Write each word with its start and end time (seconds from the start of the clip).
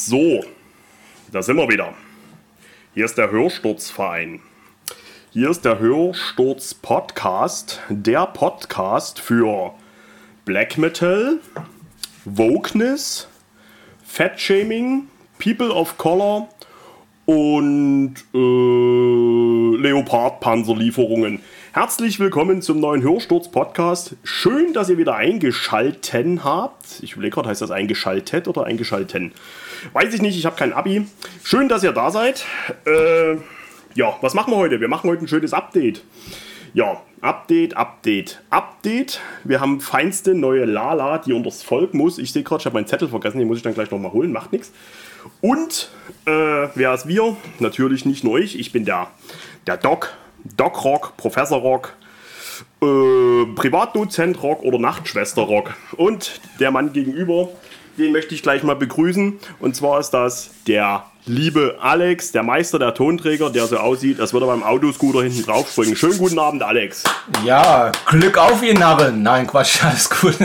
So, 0.00 0.44
da 1.32 1.42
sind 1.42 1.56
wir 1.56 1.68
wieder. 1.68 1.92
Hier 2.94 3.04
ist 3.04 3.18
der 3.18 3.32
Hörsturzverein. 3.32 4.38
Hier 5.32 5.50
ist 5.50 5.64
der 5.64 5.80
Hörsturz 5.80 6.72
Podcast, 6.72 7.80
der 7.88 8.26
Podcast 8.26 9.18
für 9.18 9.74
Black 10.44 10.78
Metal, 10.78 11.40
Wokeness, 12.24 13.26
Fat-Shaming, 14.06 15.08
People 15.40 15.70
of 15.70 15.98
Color 15.98 16.48
und 17.26 18.14
äh, 18.32 19.82
Leopard-Panzerlieferungen. 19.82 21.40
Herzlich 21.80 22.18
willkommen 22.18 22.60
zum 22.60 22.80
neuen 22.80 23.02
Hörsturz-Podcast. 23.02 24.16
Schön, 24.24 24.72
dass 24.72 24.88
ihr 24.88 24.98
wieder 24.98 25.14
eingeschalten 25.14 26.42
habt. 26.42 26.98
Ich 27.02 27.12
überlege 27.12 27.36
gerade, 27.36 27.50
heißt 27.50 27.62
das 27.62 27.70
eingeschaltet 27.70 28.48
oder 28.48 28.64
eingeschalten? 28.64 29.30
Weiß 29.92 30.12
ich 30.12 30.20
nicht, 30.20 30.36
ich 30.36 30.44
habe 30.44 30.56
kein 30.56 30.72
Abi. 30.72 31.06
Schön, 31.44 31.68
dass 31.68 31.84
ihr 31.84 31.92
da 31.92 32.10
seid. 32.10 32.44
Äh, 32.84 33.34
ja, 33.94 34.16
was 34.22 34.34
machen 34.34 34.52
wir 34.52 34.56
heute? 34.56 34.80
Wir 34.80 34.88
machen 34.88 35.08
heute 35.08 35.24
ein 35.24 35.28
schönes 35.28 35.52
Update. 35.52 36.02
Ja, 36.74 37.00
Update, 37.20 37.76
Update, 37.76 38.42
Update. 38.50 39.20
Wir 39.44 39.60
haben 39.60 39.80
feinste 39.80 40.34
neue 40.34 40.64
Lala, 40.64 41.18
die 41.18 41.32
unters 41.32 41.62
Volk 41.62 41.94
muss. 41.94 42.18
Ich 42.18 42.32
sehe 42.32 42.42
gerade, 42.42 42.60
ich 42.60 42.66
habe 42.66 42.74
meinen 42.74 42.88
Zettel 42.88 43.06
vergessen, 43.06 43.38
den 43.38 43.46
muss 43.46 43.58
ich 43.58 43.62
dann 43.62 43.74
gleich 43.74 43.92
nochmal 43.92 44.12
holen, 44.12 44.32
macht 44.32 44.50
nichts. 44.50 44.72
Und 45.40 45.92
äh, 46.24 46.30
wer 46.74 46.94
ist 46.94 47.06
wir? 47.06 47.36
Natürlich 47.60 48.04
nicht 48.04 48.24
nur 48.24 48.40
ich, 48.40 48.58
ich 48.58 48.72
bin 48.72 48.84
der, 48.84 49.06
der 49.68 49.76
Doc, 49.76 50.12
Doc 50.56 50.84
Rock, 50.84 51.16
Professor 51.16 51.60
Rock, 51.60 51.94
äh, 52.82 53.44
Privatdozent 53.54 54.42
Rock 54.42 54.62
oder 54.62 54.78
Nachtschwester 54.78 55.42
Rock. 55.42 55.74
Und 55.96 56.40
der 56.60 56.70
Mann 56.70 56.92
gegenüber, 56.92 57.48
den 57.98 58.12
möchte 58.12 58.34
ich 58.34 58.42
gleich 58.42 58.62
mal 58.62 58.76
begrüßen. 58.76 59.38
Und 59.60 59.76
zwar 59.76 60.00
ist 60.00 60.10
das 60.10 60.50
der 60.66 61.04
liebe 61.26 61.76
Alex, 61.80 62.32
der 62.32 62.42
Meister 62.42 62.78
der 62.78 62.94
Tonträger, 62.94 63.50
der 63.50 63.66
so 63.66 63.76
aussieht, 63.76 64.20
als 64.20 64.32
würde 64.32 64.46
er 64.46 64.50
beim 64.50 64.62
Autoscooter 64.62 65.22
hinten 65.22 65.42
drauf 65.44 65.70
springen. 65.70 65.94
Schönen 65.94 66.18
guten 66.18 66.38
Abend, 66.38 66.62
Alex. 66.62 67.04
Ja, 67.44 67.92
Glück 68.06 68.38
auf, 68.38 68.62
ihr 68.62 68.78
Narren. 68.78 69.22
Nein, 69.22 69.46
Quatsch, 69.46 69.84
alles 69.84 70.08
gut. 70.08 70.36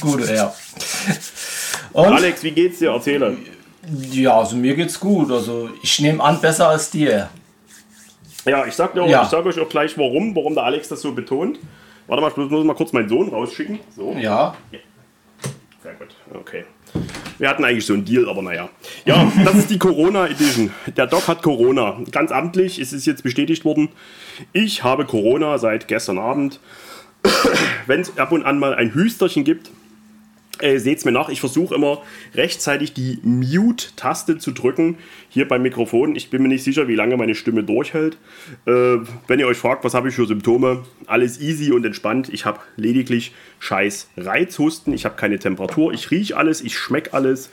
Gute, 0.00 0.34
ja. 0.34 0.54
Und? 1.92 2.06
Alex, 2.06 2.42
wie 2.42 2.50
geht's 2.50 2.78
dir? 2.78 2.90
Erzähle. 2.90 3.36
Ja, 4.10 4.38
also 4.38 4.56
mir 4.56 4.74
geht's 4.74 5.00
gut. 5.00 5.30
Also 5.32 5.70
ich 5.82 5.98
nehme 6.00 6.22
an, 6.22 6.40
besser 6.40 6.68
als 6.68 6.90
dir. 6.90 7.30
Ja, 8.48 8.66
ich 8.66 8.74
sag, 8.74 8.94
dir 8.94 9.06
ja. 9.06 9.22
ich 9.22 9.28
sag 9.28 9.44
euch 9.46 9.58
auch 9.60 9.68
gleich, 9.68 9.96
warum, 9.98 10.34
warum 10.34 10.54
der 10.54 10.64
Alex 10.64 10.88
das 10.88 11.02
so 11.02 11.12
betont. 11.12 11.58
Warte 12.06 12.22
mal, 12.22 12.30
ich 12.30 12.36
muss 12.36 12.64
mal 12.64 12.74
kurz 12.74 12.92
meinen 12.92 13.08
Sohn 13.08 13.28
rausschicken. 13.28 13.80
So. 13.94 14.16
Ja. 14.18 14.54
Sehr 15.82 15.94
gut, 15.94 16.08
okay. 16.34 16.64
Wir 17.38 17.48
hatten 17.48 17.64
eigentlich 17.64 17.86
so 17.86 17.94
einen 17.94 18.04
Deal, 18.04 18.28
aber 18.28 18.42
naja. 18.42 18.68
Ja, 19.04 19.30
das 19.44 19.54
ist 19.54 19.70
die 19.70 19.78
Corona 19.78 20.26
Edition. 20.26 20.72
Der 20.96 21.06
Doc 21.06 21.28
hat 21.28 21.42
Corona. 21.42 21.98
Ganz 22.10 22.32
amtlich, 22.32 22.78
es 22.78 22.92
ist 22.92 23.06
jetzt 23.06 23.22
bestätigt 23.22 23.64
worden. 23.64 23.90
Ich 24.52 24.82
habe 24.82 25.04
Corona 25.04 25.58
seit 25.58 25.86
gestern 25.86 26.18
Abend. 26.18 26.60
Wenn 27.86 28.00
es 28.00 28.16
ab 28.18 28.32
und 28.32 28.44
an 28.44 28.58
mal 28.58 28.74
ein 28.74 28.92
Hüsterchen 28.94 29.44
gibt, 29.44 29.70
äh, 30.60 30.78
Seht 30.78 30.98
es 30.98 31.04
mir 31.04 31.12
nach, 31.12 31.28
ich 31.28 31.40
versuche 31.40 31.74
immer 31.74 32.02
rechtzeitig 32.34 32.92
die 32.92 33.18
Mute-Taste 33.22 34.38
zu 34.38 34.52
drücken 34.52 34.98
hier 35.28 35.46
beim 35.46 35.62
Mikrofon. 35.62 36.16
Ich 36.16 36.30
bin 36.30 36.42
mir 36.42 36.48
nicht 36.48 36.64
sicher, 36.64 36.88
wie 36.88 36.94
lange 36.94 37.16
meine 37.16 37.34
Stimme 37.34 37.64
durchhält. 37.64 38.16
Äh, 38.66 38.98
wenn 39.26 39.38
ihr 39.38 39.46
euch 39.46 39.58
fragt, 39.58 39.84
was 39.84 39.94
habe 39.94 40.08
ich 40.08 40.14
für 40.14 40.26
Symptome, 40.26 40.84
alles 41.06 41.40
easy 41.40 41.72
und 41.72 41.84
entspannt. 41.84 42.28
Ich 42.32 42.44
habe 42.44 42.60
lediglich 42.76 43.32
scheiß 43.60 44.10
Reizhusten, 44.16 44.92
ich 44.92 45.04
habe 45.04 45.16
keine 45.16 45.38
Temperatur, 45.38 45.92
ich 45.92 46.10
rieche 46.10 46.36
alles, 46.36 46.60
ich 46.60 46.76
schmecke 46.76 47.12
alles 47.12 47.50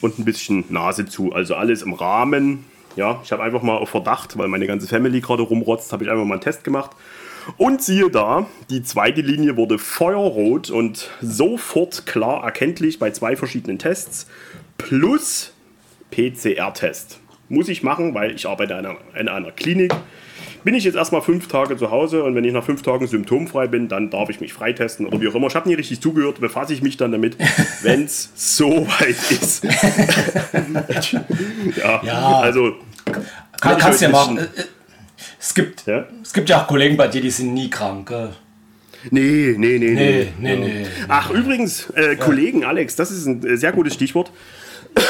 und 0.00 0.18
ein 0.18 0.24
bisschen 0.24 0.64
Nase 0.68 1.06
zu. 1.06 1.32
Also 1.32 1.54
alles 1.54 1.82
im 1.82 1.92
Rahmen. 1.92 2.64
Ja, 2.96 3.20
ich 3.22 3.30
habe 3.30 3.42
einfach 3.44 3.62
mal 3.62 3.76
auf 3.76 3.90
Verdacht, 3.90 4.36
weil 4.38 4.48
meine 4.48 4.66
ganze 4.66 4.88
Family 4.88 5.20
gerade 5.20 5.42
rumrotzt, 5.42 5.92
habe 5.92 6.04
ich 6.04 6.10
einfach 6.10 6.24
mal 6.24 6.34
einen 6.34 6.40
Test 6.40 6.64
gemacht 6.64 6.90
und 7.56 7.82
siehe 7.82 8.10
da, 8.10 8.46
die 8.70 8.82
zweite 8.82 9.20
Linie 9.20 9.56
wurde 9.56 9.78
feuerrot 9.78 10.70
und 10.70 11.10
sofort 11.20 12.06
klar 12.06 12.44
erkenntlich 12.44 12.98
bei 12.98 13.10
zwei 13.10 13.36
verschiedenen 13.36 13.78
Tests 13.78 14.26
plus 14.76 15.52
PCR-Test. 16.10 17.20
Muss 17.48 17.68
ich 17.68 17.82
machen, 17.82 18.14
weil 18.14 18.34
ich 18.34 18.46
arbeite 18.46 18.74
in 18.74 18.78
einer, 18.80 18.96
in 19.18 19.28
einer 19.28 19.50
Klinik. 19.50 19.94
Bin 20.64 20.74
ich 20.74 20.84
jetzt 20.84 20.96
erstmal 20.96 21.22
fünf 21.22 21.48
Tage 21.48 21.76
zu 21.76 21.90
Hause 21.90 22.24
und 22.24 22.34
wenn 22.34 22.44
ich 22.44 22.52
nach 22.52 22.64
fünf 22.64 22.82
Tagen 22.82 23.06
symptomfrei 23.06 23.68
bin, 23.68 23.88
dann 23.88 24.10
darf 24.10 24.28
ich 24.28 24.40
mich 24.40 24.52
freitesten 24.52 25.06
oder 25.06 25.20
wie 25.20 25.28
auch 25.28 25.34
immer. 25.34 25.46
Ich 25.46 25.54
habe 25.54 25.68
nie 25.68 25.74
richtig 25.74 26.00
zugehört, 26.00 26.40
befasse 26.40 26.74
ich 26.74 26.82
mich 26.82 26.96
dann 26.96 27.12
damit, 27.12 27.36
wenn 27.82 28.04
es 28.04 28.32
so 28.34 28.86
weit 28.86 29.30
ist. 29.30 29.64
ja, 31.76 32.02
ja, 32.04 32.40
also. 32.40 32.74
Kann, 33.60 33.78
kannst 33.78 34.02
ja 34.02 34.10
machen. 34.10 34.46
Es 35.40 35.54
gibt, 35.54 35.86
ja? 35.86 36.06
es 36.22 36.32
gibt 36.32 36.48
ja 36.48 36.62
auch 36.62 36.66
Kollegen 36.66 36.96
bei 36.96 37.08
dir, 37.08 37.20
die 37.20 37.30
sind 37.30 37.54
nie 37.54 37.70
krank. 37.70 38.08
Gell? 38.08 38.30
Nee, 39.10 39.54
nee, 39.56 39.78
nee, 39.78 39.94
nee. 39.94 40.32
nee, 40.38 40.56
nee, 40.56 40.86
Ach, 41.06 41.30
übrigens, 41.30 41.90
äh, 41.90 42.16
Kollegen, 42.16 42.64
Alex, 42.64 42.96
das 42.96 43.10
ist 43.10 43.26
ein 43.26 43.46
äh, 43.46 43.56
sehr 43.56 43.72
gutes 43.72 43.94
Stichwort. 43.94 44.32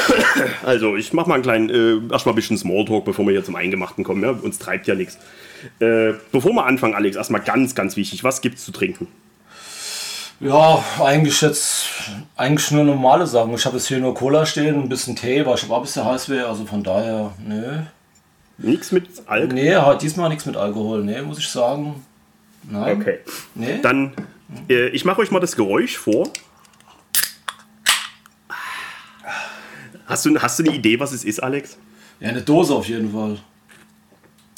Also, 0.63 0.95
ich 0.95 1.13
mache 1.13 1.29
mal 1.29 1.35
einen 1.35 1.43
kleinen, 1.43 1.69
äh, 1.69 2.13
erstmal 2.13 2.33
ein 2.33 2.35
bisschen 2.35 2.57
Smalltalk, 2.57 3.05
bevor 3.05 3.25
wir 3.25 3.31
hier 3.31 3.43
zum 3.43 3.55
Eingemachten 3.55 4.03
kommen. 4.03 4.21
Ja? 4.21 4.31
Uns 4.31 4.59
treibt 4.59 4.87
ja 4.87 4.93
nichts. 4.93 5.17
Äh, 5.79 6.13
bevor 6.31 6.53
wir 6.53 6.65
anfangen, 6.65 6.93
Alex, 6.93 7.15
erstmal 7.15 7.41
ganz, 7.41 7.75
ganz 7.75 7.95
wichtig: 7.95 8.23
Was 8.23 8.41
gibt's 8.41 8.63
zu 8.63 8.71
trinken? 8.71 9.07
Ja, 10.39 10.83
eigentlich 11.01 11.41
jetzt 11.41 11.87
eigentlich 12.37 12.71
nur 12.71 12.83
normale 12.83 13.27
Sachen. 13.27 13.53
Ich 13.53 13.65
habe 13.65 13.77
jetzt 13.77 13.87
hier 13.87 13.99
nur 13.99 14.13
Cola 14.13 14.45
stehen, 14.45 14.75
ein 14.81 14.89
bisschen 14.89 15.15
Tee, 15.15 15.45
weil 15.45 15.55
ich 15.55 15.63
habe 15.63 15.75
ein 15.75 15.81
bisschen 15.81 16.05
heiß 16.05 16.29
wäre, 16.29 16.47
also 16.47 16.65
von 16.65 16.83
daher, 16.83 17.33
nö. 17.45 17.79
Nichts 18.61 18.91
mit 18.91 19.07
Alkohol? 19.25 19.53
Nee, 19.53 19.97
diesmal 20.01 20.29
nichts 20.29 20.45
mit 20.45 20.57
Alkohol, 20.57 21.03
nee, 21.03 21.21
muss 21.21 21.39
ich 21.39 21.47
sagen. 21.47 22.03
Nein. 22.69 22.99
Okay. 22.99 23.19
Nee? 23.55 23.79
Dann, 23.81 24.13
äh, 24.69 24.89
ich 24.89 25.05
mache 25.05 25.21
euch 25.21 25.31
mal 25.31 25.39
das 25.39 25.55
Geräusch 25.55 25.97
vor. 25.97 26.29
Hast 30.05 30.25
du, 30.25 30.37
hast 30.39 30.59
du 30.59 30.63
eine 30.63 30.75
Idee, 30.75 30.99
was 30.99 31.11
es 31.11 31.23
ist, 31.23 31.41
Alex? 31.41 31.77
Ja, 32.19 32.29
eine 32.29 32.41
Dose 32.41 32.73
auf 32.73 32.87
jeden 32.87 33.13
Fall. 33.13 33.37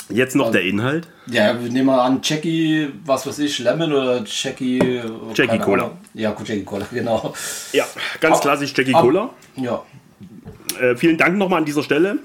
Jetzt 0.09 0.35
noch 0.35 0.47
also, 0.47 0.57
der 0.57 0.67
Inhalt? 0.67 1.07
Ja, 1.27 1.61
wir 1.61 1.69
nehmen 1.69 1.85
mal 1.85 2.03
an, 2.03 2.19
Jackie, 2.23 2.89
was 3.05 3.25
weiß 3.27 3.39
ich, 3.39 3.59
Lemon 3.59 3.93
oder 3.93 4.23
Jackie. 4.25 5.01
Jackie 5.33 5.59
Cola. 5.59 5.83
Ahnung. 5.83 5.97
Ja, 6.13 6.31
gut, 6.31 6.47
Jackie 6.47 6.63
Cola, 6.63 6.85
genau. 6.91 7.33
Ja, 7.71 7.85
ganz 8.19 8.39
klassisch 8.39 8.73
Jackie 8.75 8.95
ab, 8.95 9.01
Cola. 9.01 9.29
Ja. 9.57 9.83
Äh, 10.79 10.95
vielen 10.95 11.17
Dank 11.17 11.37
nochmal 11.37 11.59
an 11.59 11.65
dieser 11.65 11.83
Stelle 11.83 12.19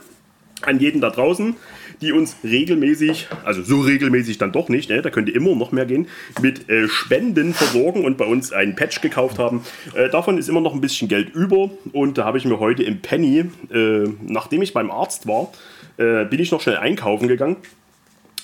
an 0.63 0.81
jeden 0.81 1.01
da 1.01 1.11
draußen, 1.11 1.57
die 2.01 2.13
uns 2.13 2.37
regelmäßig, 2.45 3.29
also 3.45 3.63
so 3.63 3.81
regelmäßig 3.81 4.39
dann 4.39 4.53
doch 4.53 4.69
nicht, 4.69 4.91
ne, 4.91 5.03
da 5.03 5.11
könnte 5.11 5.33
immer 5.33 5.55
noch 5.55 5.73
mehr 5.73 5.87
gehen, 5.87 6.09
mit 6.41 6.69
äh, 6.69 6.89
Spenden 6.89 7.55
versorgen 7.55 8.05
und 8.05 8.17
bei 8.17 8.25
uns 8.25 8.53
einen 8.53 8.77
Patch 8.77 9.01
gekauft 9.01 9.39
haben. 9.39 9.63
Äh, 9.95 10.09
davon 10.09 10.39
ist 10.39 10.49
immer 10.49 10.61
noch 10.61 10.75
ein 10.75 10.81
bisschen 10.81 11.09
Geld 11.09 11.35
über 11.35 11.71
und 11.93 12.19
da 12.19 12.25
habe 12.25 12.39
ich 12.39 12.45
mir 12.45 12.59
heute 12.59 12.83
im 12.83 13.01
Penny, 13.01 13.45
äh, 13.73 14.09
nachdem 14.23 14.63
ich 14.63 14.73
beim 14.73 14.91
Arzt 14.91 15.27
war, 15.27 15.53
äh, 15.99 16.25
bin 16.25 16.41
ich 16.41 16.51
noch 16.51 16.61
schnell 16.61 16.79
einkaufen 16.79 17.29
gegangen 17.29 17.57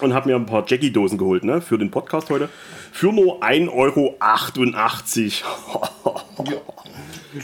und 0.01 0.15
habe 0.15 0.29
mir 0.29 0.37
ein 0.37 0.47
paar 0.47 0.65
Jackie-Dosen 0.67 1.19
geholt 1.19 1.45
ne, 1.45 1.61
für 1.61 1.79
den 1.79 1.91
Podcast 1.91 2.31
heute. 2.31 2.49
Für 2.93 3.13
nur 3.13 3.43
1,88 3.43 3.73
Euro. 3.73 4.19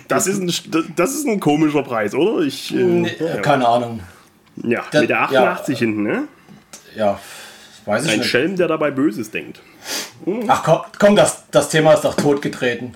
Das 0.06 0.26
ist, 0.26 0.42
ein, 0.42 0.52
das 0.96 1.14
ist 1.14 1.26
ein 1.26 1.40
komischer 1.40 1.82
Preis, 1.82 2.14
oder? 2.14 2.42
Ich, 2.42 2.74
äh, 2.74 2.82
nee, 2.82 3.10
ja. 3.18 3.38
Keine 3.38 3.66
Ahnung. 3.66 4.00
Ja, 4.64 4.84
das, 4.90 5.00
mit 5.00 5.10
der 5.10 5.22
88 5.22 5.74
ja, 5.74 5.78
hinten, 5.78 6.02
ne? 6.02 6.28
Ja, 6.96 7.20
weiß 7.84 8.04
ich 8.04 8.12
Ein 8.12 8.18
nicht. 8.18 8.30
Schelm, 8.30 8.56
der 8.56 8.68
dabei 8.68 8.90
Böses 8.90 9.30
denkt. 9.30 9.60
Hm. 10.24 10.44
Ach 10.48 10.62
komm, 10.62 10.80
komm 10.98 11.16
das, 11.16 11.44
das 11.50 11.68
Thema 11.68 11.92
ist 11.94 12.04
doch 12.04 12.14
totgetreten. 12.14 12.94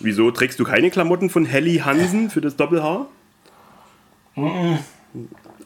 Wieso 0.00 0.30
trägst 0.30 0.58
du 0.58 0.64
keine 0.64 0.90
Klamotten 0.90 1.30
von 1.30 1.44
Helly 1.44 1.78
Hansen 1.78 2.30
für 2.30 2.40
das 2.40 2.56
Doppelhaar? 2.56 3.06
Mhm. 4.34 4.78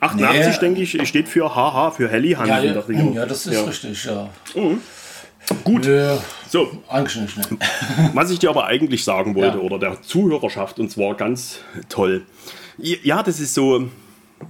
88, 0.00 0.46
nee. 0.46 0.58
denke 0.60 0.82
ich, 0.82 1.08
steht 1.08 1.28
für 1.28 1.54
HH, 1.54 1.92
für 1.92 2.08
Helly 2.08 2.32
Hansen. 2.32 2.74
Ja, 2.74 2.82
ja, 2.88 3.10
ja 3.14 3.26
das 3.26 3.46
ist 3.46 3.54
ja. 3.54 3.64
richtig, 3.64 4.04
ja. 4.04 4.28
Mhm. 4.54 4.80
Gut. 5.64 5.86
Äh, 5.86 6.16
so. 6.48 6.70
Eigentlich 6.88 7.34
Was 8.14 8.30
ich 8.30 8.38
dir 8.38 8.50
aber 8.50 8.66
eigentlich 8.66 9.04
sagen 9.04 9.34
wollte, 9.34 9.62
oder 9.62 9.78
der 9.78 10.02
Zuhörerschaft, 10.02 10.78
und 10.78 10.90
zwar 10.90 11.14
ganz 11.14 11.60
toll. 11.88 12.22
Ja, 12.76 13.22
das 13.22 13.40
ist 13.40 13.54
so, 13.54 13.88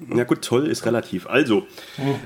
na 0.09 0.25
gut, 0.25 0.43
toll 0.43 0.67
ist 0.67 0.87
relativ. 0.87 1.27
Also, 1.27 1.67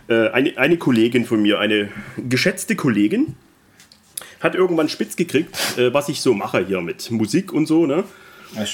äh, 0.08 0.28
eine, 0.30 0.56
eine 0.58 0.76
Kollegin 0.76 1.24
von 1.24 1.42
mir, 1.42 1.58
eine 1.58 1.88
geschätzte 2.28 2.76
Kollegin, 2.76 3.34
hat 4.40 4.54
irgendwann 4.54 4.88
spitz 4.88 5.16
gekriegt, 5.16 5.56
äh, 5.78 5.94
was 5.94 6.08
ich 6.08 6.20
so 6.20 6.34
mache 6.34 6.64
hier 6.66 6.80
mit 6.80 7.10
Musik 7.10 7.52
und 7.52 7.66
so, 7.66 7.86
ne? 7.86 8.04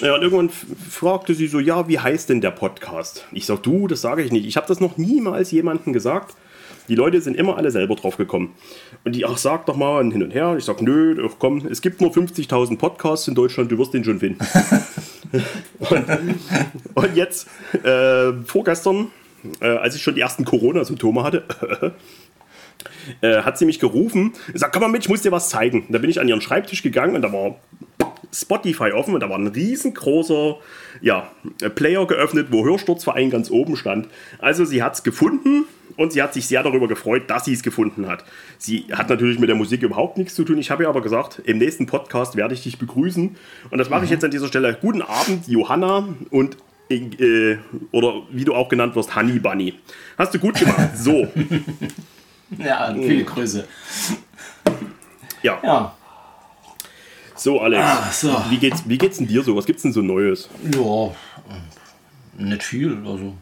Ja, 0.00 0.16
und 0.16 0.22
irgendwann 0.22 0.50
fragte 0.50 1.34
sie 1.34 1.46
so, 1.46 1.60
ja, 1.60 1.86
wie 1.86 2.00
heißt 2.00 2.30
denn 2.30 2.40
der 2.40 2.50
Podcast? 2.50 3.26
Ich 3.30 3.46
sag, 3.46 3.62
du, 3.62 3.86
das 3.86 4.00
sage 4.00 4.22
ich 4.22 4.32
nicht. 4.32 4.46
Ich 4.46 4.56
habe 4.56 4.66
das 4.66 4.80
noch 4.80 4.96
niemals 4.96 5.52
jemandem 5.52 5.92
gesagt. 5.92 6.34
Die 6.88 6.94
Leute 6.94 7.20
sind 7.20 7.36
immer 7.36 7.56
alle 7.58 7.70
selber 7.70 7.94
drauf 7.94 8.16
gekommen. 8.16 8.54
Und 9.04 9.14
die, 9.14 9.24
ach, 9.24 9.36
sag 9.36 9.66
doch 9.66 9.76
mal 9.76 10.02
hin 10.10 10.22
und 10.22 10.32
her. 10.32 10.56
Ich 10.58 10.64
sag, 10.64 10.82
nö, 10.82 11.22
ach, 11.28 11.36
komm, 11.38 11.64
es 11.66 11.80
gibt 11.80 12.00
nur 12.00 12.10
50.000 12.10 12.76
Podcasts 12.76 13.28
in 13.28 13.34
Deutschland, 13.34 13.70
du 13.70 13.78
wirst 13.78 13.94
den 13.94 14.02
schon 14.02 14.18
finden. 14.18 14.44
und, 15.78 16.06
und 16.94 17.16
jetzt, 17.16 17.48
äh, 17.84 18.32
vorgestern, 18.44 19.08
äh, 19.60 19.66
als 19.66 19.94
ich 19.94 20.02
schon 20.02 20.14
die 20.14 20.20
ersten 20.20 20.44
Corona-Symptome 20.44 21.22
hatte, 21.22 21.44
äh, 23.20 23.42
hat 23.42 23.58
sie 23.58 23.66
mich 23.66 23.78
gerufen 23.78 24.32
und 24.46 24.58
sagt, 24.58 24.72
komm 24.72 24.82
mal 24.82 24.88
mit, 24.88 25.02
ich 25.02 25.08
muss 25.08 25.22
dir 25.22 25.32
was 25.32 25.48
zeigen. 25.48 25.86
Da 25.90 25.98
bin 25.98 26.10
ich 26.10 26.20
an 26.20 26.28
ihren 26.28 26.40
Schreibtisch 26.40 26.82
gegangen 26.82 27.16
und 27.16 27.22
da 27.22 27.32
war 27.32 27.56
Spotify 28.32 28.92
offen 28.92 29.14
und 29.14 29.20
da 29.20 29.28
war 29.28 29.38
ein 29.38 29.46
riesengroßer 29.46 30.56
ja, 31.00 31.30
Player 31.74 32.06
geöffnet, 32.06 32.48
wo 32.50 32.64
Hörsturzverein 32.64 33.30
ganz 33.30 33.50
oben 33.50 33.76
stand. 33.76 34.08
Also 34.38 34.64
sie 34.64 34.82
hat 34.82 34.94
es 34.94 35.02
gefunden 35.02 35.64
und 35.98 36.12
sie 36.12 36.22
hat 36.22 36.32
sich 36.32 36.46
sehr 36.46 36.62
darüber 36.62 36.86
gefreut, 36.86 37.28
dass 37.28 37.44
sie 37.44 37.52
es 37.52 37.62
gefunden 37.62 38.06
hat. 38.06 38.24
Sie 38.56 38.86
hat 38.92 39.10
natürlich 39.10 39.40
mit 39.40 39.48
der 39.48 39.56
Musik 39.56 39.82
überhaupt 39.82 40.16
nichts 40.16 40.34
zu 40.36 40.44
tun. 40.44 40.56
Ich 40.56 40.70
habe 40.70 40.84
ihr 40.84 40.88
aber 40.88 41.02
gesagt, 41.02 41.42
im 41.44 41.58
nächsten 41.58 41.86
Podcast 41.86 42.36
werde 42.36 42.54
ich 42.54 42.62
dich 42.62 42.78
begrüßen. 42.78 43.36
Und 43.70 43.78
das 43.78 43.90
mache 43.90 44.04
ich 44.04 44.10
jetzt 44.10 44.24
an 44.24 44.30
dieser 44.30 44.46
Stelle. 44.46 44.78
Guten 44.80 45.02
Abend, 45.02 45.48
Johanna 45.48 46.08
und 46.30 46.56
äh, 46.88 47.58
oder 47.90 48.22
wie 48.30 48.44
du 48.44 48.54
auch 48.54 48.68
genannt 48.68 48.94
wirst, 48.94 49.14
Honey 49.16 49.40
Bunny. 49.40 49.74
Hast 50.16 50.32
du 50.32 50.38
gut 50.38 50.54
gemacht. 50.54 50.96
So. 50.96 51.26
ja, 52.58 52.94
viele 52.94 53.24
Grüße. 53.24 53.66
Ja. 55.42 55.58
Ja, 55.64 55.96
So, 57.34 57.60
Alex. 57.60 57.82
Ah, 57.84 58.10
so. 58.12 58.42
Wie, 58.50 58.58
geht's, 58.58 58.88
wie 58.88 58.98
geht's 58.98 59.18
denn 59.18 59.26
dir 59.26 59.42
so? 59.42 59.56
Was 59.56 59.66
gibt's 59.66 59.82
denn 59.82 59.92
so 59.92 60.00
Neues? 60.00 60.48
ja, 60.72 61.10
nicht 62.38 62.62
viel. 62.62 62.98
Also 63.04 63.34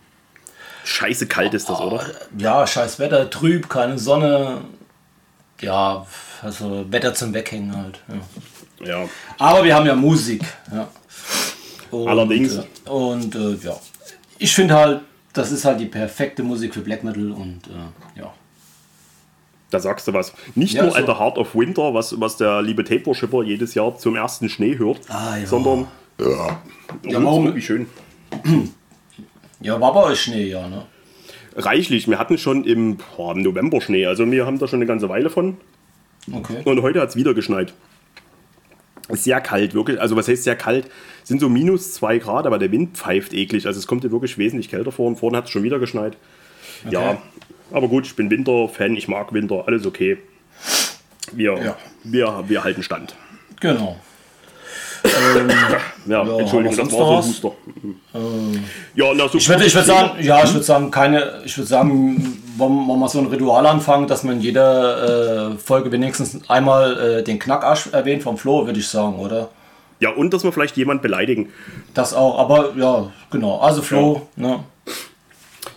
Scheiße 0.86 1.26
kalt 1.26 1.52
ist 1.54 1.68
das, 1.68 1.80
oder? 1.80 2.04
ja, 2.38 2.66
scheiß 2.66 2.98
Wetter, 3.00 3.28
trüb, 3.28 3.68
keine 3.68 3.98
Sonne. 3.98 4.58
Ja, 5.60 6.06
also 6.42 6.84
Wetter 6.90 7.12
zum 7.14 7.34
Weghängen 7.34 7.76
halt. 7.76 8.00
Ja. 8.80 8.86
Ja. 8.86 9.08
Aber 9.38 9.64
wir 9.64 9.74
haben 9.74 9.86
ja 9.86 9.94
Musik. 9.96 10.42
Ja. 10.72 10.88
Und, 11.90 12.08
Allerdings. 12.08 12.56
Äh, 12.56 12.88
und 12.90 13.34
äh, 13.34 13.54
ja, 13.66 13.74
ich 14.38 14.54
finde 14.54 14.74
halt, 14.74 15.00
das 15.32 15.50
ist 15.50 15.64
halt 15.64 15.80
die 15.80 15.86
perfekte 15.86 16.42
Musik 16.42 16.74
für 16.74 16.80
Black 16.80 17.02
Metal 17.04 17.32
und 17.32 17.62
äh, 17.66 18.20
ja. 18.20 18.32
Da 19.70 19.80
sagst 19.80 20.06
du 20.06 20.12
was. 20.12 20.32
Nicht 20.54 20.74
Ja, 20.74 20.82
nur 20.82 20.92
so. 20.92 20.96
alter 20.98 21.18
Heart 21.18 21.38
of 21.38 21.54
Winter, 21.56 21.92
was, 21.94 22.20
was 22.20 22.36
der 22.36 22.62
liebe 22.62 22.84
Taper-Schipper 22.84 23.42
jedes 23.42 23.74
Jahr 23.74 23.96
zum 23.98 24.14
ersten 24.14 24.48
Schnee 24.48 24.78
hört, 24.78 25.00
Ah, 25.08 25.36
ja. 25.36 25.46
sondern. 25.46 25.88
Ja, 26.20 26.60
Ja, 27.04 27.22
warum- 27.24 27.52
Wie 27.54 27.60
schön. 27.62 27.86
Ja, 29.60 29.80
war 29.80 29.92
bei 29.94 30.02
euch 30.04 30.20
Schnee, 30.20 30.48
ja, 30.48 30.68
ne? 30.68 30.86
Reichlich. 31.56 32.08
Wir 32.08 32.18
hatten 32.18 32.36
schon 32.36 32.64
im, 32.64 32.98
boah, 33.16 33.32
im 33.34 33.42
November 33.42 33.80
Schnee. 33.80 34.06
Also 34.06 34.30
wir 34.30 34.44
haben 34.46 34.58
da 34.58 34.68
schon 34.68 34.78
eine 34.78 34.86
ganze 34.86 35.08
Weile 35.08 35.30
von. 35.30 35.56
Okay. 36.30 36.58
Und 36.64 36.82
heute 36.82 37.00
hat 37.00 37.08
es 37.10 37.16
wieder 37.16 37.32
geschneit. 37.34 37.72
Ist 39.08 39.24
Sehr 39.24 39.40
kalt, 39.40 39.72
wirklich. 39.72 40.00
Also 40.00 40.16
was 40.16 40.26
heißt 40.28 40.42
sehr 40.44 40.56
kalt? 40.56 40.90
Sind 41.22 41.40
so 41.40 41.48
minus 41.48 41.94
zwei 41.94 42.18
Grad, 42.18 42.44
aber 42.46 42.58
der 42.58 42.72
Wind 42.72 42.96
pfeift 42.96 43.32
eklig. 43.32 43.66
Also 43.66 43.78
es 43.78 43.86
kommt 43.86 44.04
dir 44.04 44.10
wirklich 44.10 44.36
wesentlich 44.36 44.68
kälter 44.68 44.92
vor 44.92 45.06
und 45.06 45.16
vorne 45.16 45.36
hat 45.38 45.44
es 45.44 45.50
schon 45.50 45.62
wieder 45.62 45.78
geschneit. 45.78 46.16
Ja, 46.90 47.22
aber 47.70 47.88
gut, 47.88 48.04
ich 48.06 48.16
bin 48.16 48.30
Winter-Fan, 48.30 48.96
ich 48.96 49.08
mag 49.08 49.32
Winter, 49.32 49.64
alles 49.66 49.86
okay. 49.86 50.18
Wir, 51.32 51.56
Ja. 51.62 51.76
wir, 52.04 52.44
wir 52.48 52.64
halten 52.64 52.82
Stand. 52.82 53.14
Genau. 53.60 53.96
Ja, 56.06 56.24
Ja, 56.24 56.38
Entschuldigung, 56.38 56.76
das 56.76 56.92
war 56.92 56.98
so 56.98 56.98
noch 56.98 57.22
ein 57.22 57.28
Huster. 57.28 57.52
ja, 58.94 59.12
na, 59.14 59.28
so 59.28 59.38
Ich 59.38 59.48
würde 59.48 59.64
ich 59.64 59.74
würd 59.74 59.86
sagen, 59.86 60.10
ja, 60.20 60.44
ich 60.44 60.52
würde 60.52 60.64
sagen, 60.64 60.90
keine, 60.90 61.42
ich 61.44 61.56
würde 61.58 61.68
sagen, 61.68 62.42
wollen 62.56 62.86
wir 62.86 62.96
mal 62.96 63.08
so 63.08 63.18
ein 63.18 63.26
Ritual 63.26 63.66
anfangen, 63.66 64.06
dass 64.06 64.22
man 64.22 64.36
in 64.36 64.40
jeder 64.40 65.52
äh, 65.52 65.58
Folge 65.58 65.90
wenigstens 65.92 66.38
einmal 66.48 67.18
äh, 67.18 67.22
den 67.22 67.38
Knackarsch 67.38 67.88
erwähnt 67.92 68.22
vom 68.22 68.38
Flo, 68.38 68.66
würde 68.66 68.78
ich 68.78 68.88
sagen, 68.88 69.18
oder? 69.18 69.48
Ja, 70.00 70.10
und 70.10 70.32
dass 70.34 70.44
wir 70.44 70.52
vielleicht 70.52 70.76
jemand 70.76 71.02
beleidigen. 71.02 71.48
Das 71.94 72.12
auch, 72.14 72.38
aber 72.38 72.74
ja, 72.76 73.10
genau. 73.30 73.58
Also 73.60 73.82
Flo, 73.82 74.28
ne? 74.36 74.60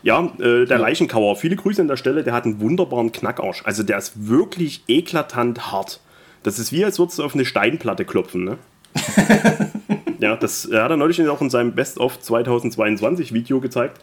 Ja, 0.04 0.30
äh, 0.40 0.66
der 0.66 0.78
Leichenkauer, 0.78 1.36
viele 1.36 1.56
Grüße 1.56 1.82
an 1.82 1.88
der 1.88 1.98
Stelle, 1.98 2.24
der 2.24 2.34
hat 2.34 2.46
einen 2.46 2.62
wunderbaren 2.62 3.12
Knackarsch. 3.12 3.64
Also 3.66 3.84
der 3.84 3.98
ist 3.98 4.28
wirklich 4.28 4.84
eklatant 4.88 5.72
hart. 5.72 6.00
Das 6.44 6.58
ist 6.60 6.72
wie, 6.72 6.86
als 6.86 7.00
würdest 7.00 7.20
du 7.20 7.24
auf 7.24 7.34
eine 7.34 7.46
Steinplatte 7.46 8.06
klopfen, 8.06 8.46
ne? 8.46 8.58
ja, 10.20 10.36
das 10.36 10.70
hat 10.72 10.92
er 10.92 10.98
neulich 10.98 11.26
auch 11.28 11.42
in 11.42 11.50
seinem 11.50 11.74
Best-of 11.74 12.20
2022 12.20 13.34
Video 13.34 13.60
gezeigt, 13.60 14.02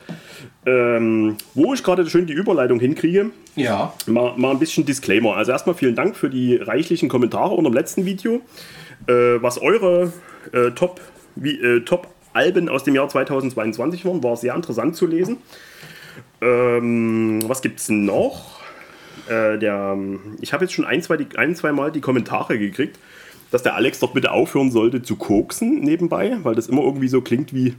ähm, 0.65 1.37
wo 1.55 1.75
ich 1.75 1.83
gerade 1.83 2.09
schön 2.09 2.27
die 2.27 2.33
Überleitung 2.33 2.81
hinkriege. 2.81 3.31
Ja. 3.55 3.93
Mal, 4.07 4.35
mal 4.37 4.53
ein 4.53 4.59
bisschen 4.59 4.85
Disclaimer. 4.85 5.37
Also 5.37 5.53
erstmal 5.53 5.75
vielen 5.75 5.95
Dank 5.95 6.17
für 6.17 6.31
die 6.31 6.57
reichlichen 6.57 7.09
Kommentare 7.09 7.55
unter 7.55 7.71
dem 7.71 7.75
letzten 7.75 8.05
Video. 8.05 8.43
Äh, 9.07 9.43
was 9.43 9.59
eure 9.59 10.13
äh, 10.53 10.71
Top, 10.71 11.01
wie, 11.35 11.61
äh, 11.61 11.81
Top-Alben 11.81 12.69
aus 12.69 12.85
dem 12.85 12.95
Jahr 12.95 13.09
2022 13.09 14.05
waren, 14.05 14.23
war 14.23 14.37
sehr 14.37 14.55
interessant 14.55 14.97
zu 14.97 15.07
lesen. 15.07 15.39
Ähm, 16.41 17.41
was 17.47 17.63
gibt's 17.63 17.89
noch? 17.89 18.61
Äh, 19.29 19.59
der, 19.59 19.97
ich 20.41 20.53
habe 20.53 20.65
jetzt 20.65 20.75
schon 20.75 20.85
ein, 20.85 21.03
zwei, 21.03 21.17
die, 21.17 21.37
ein, 21.37 21.55
zwei 21.55 21.73
Mal 21.73 21.91
die 21.91 22.01
Kommentare 22.01 22.59
gekriegt, 22.59 22.99
dass 23.51 23.63
der 23.63 23.75
Alex 23.75 24.01
doch 24.01 24.13
bitte 24.13 24.33
aufhören 24.33 24.71
sollte 24.71 25.03
zu 25.03 25.17
koksen 25.17 25.81
nebenbei, 25.81 26.37
weil 26.43 26.55
das 26.55 26.67
immer 26.69 26.83
irgendwie 26.83 27.09
so 27.09 27.21
klingt 27.21 27.55
wie. 27.55 27.75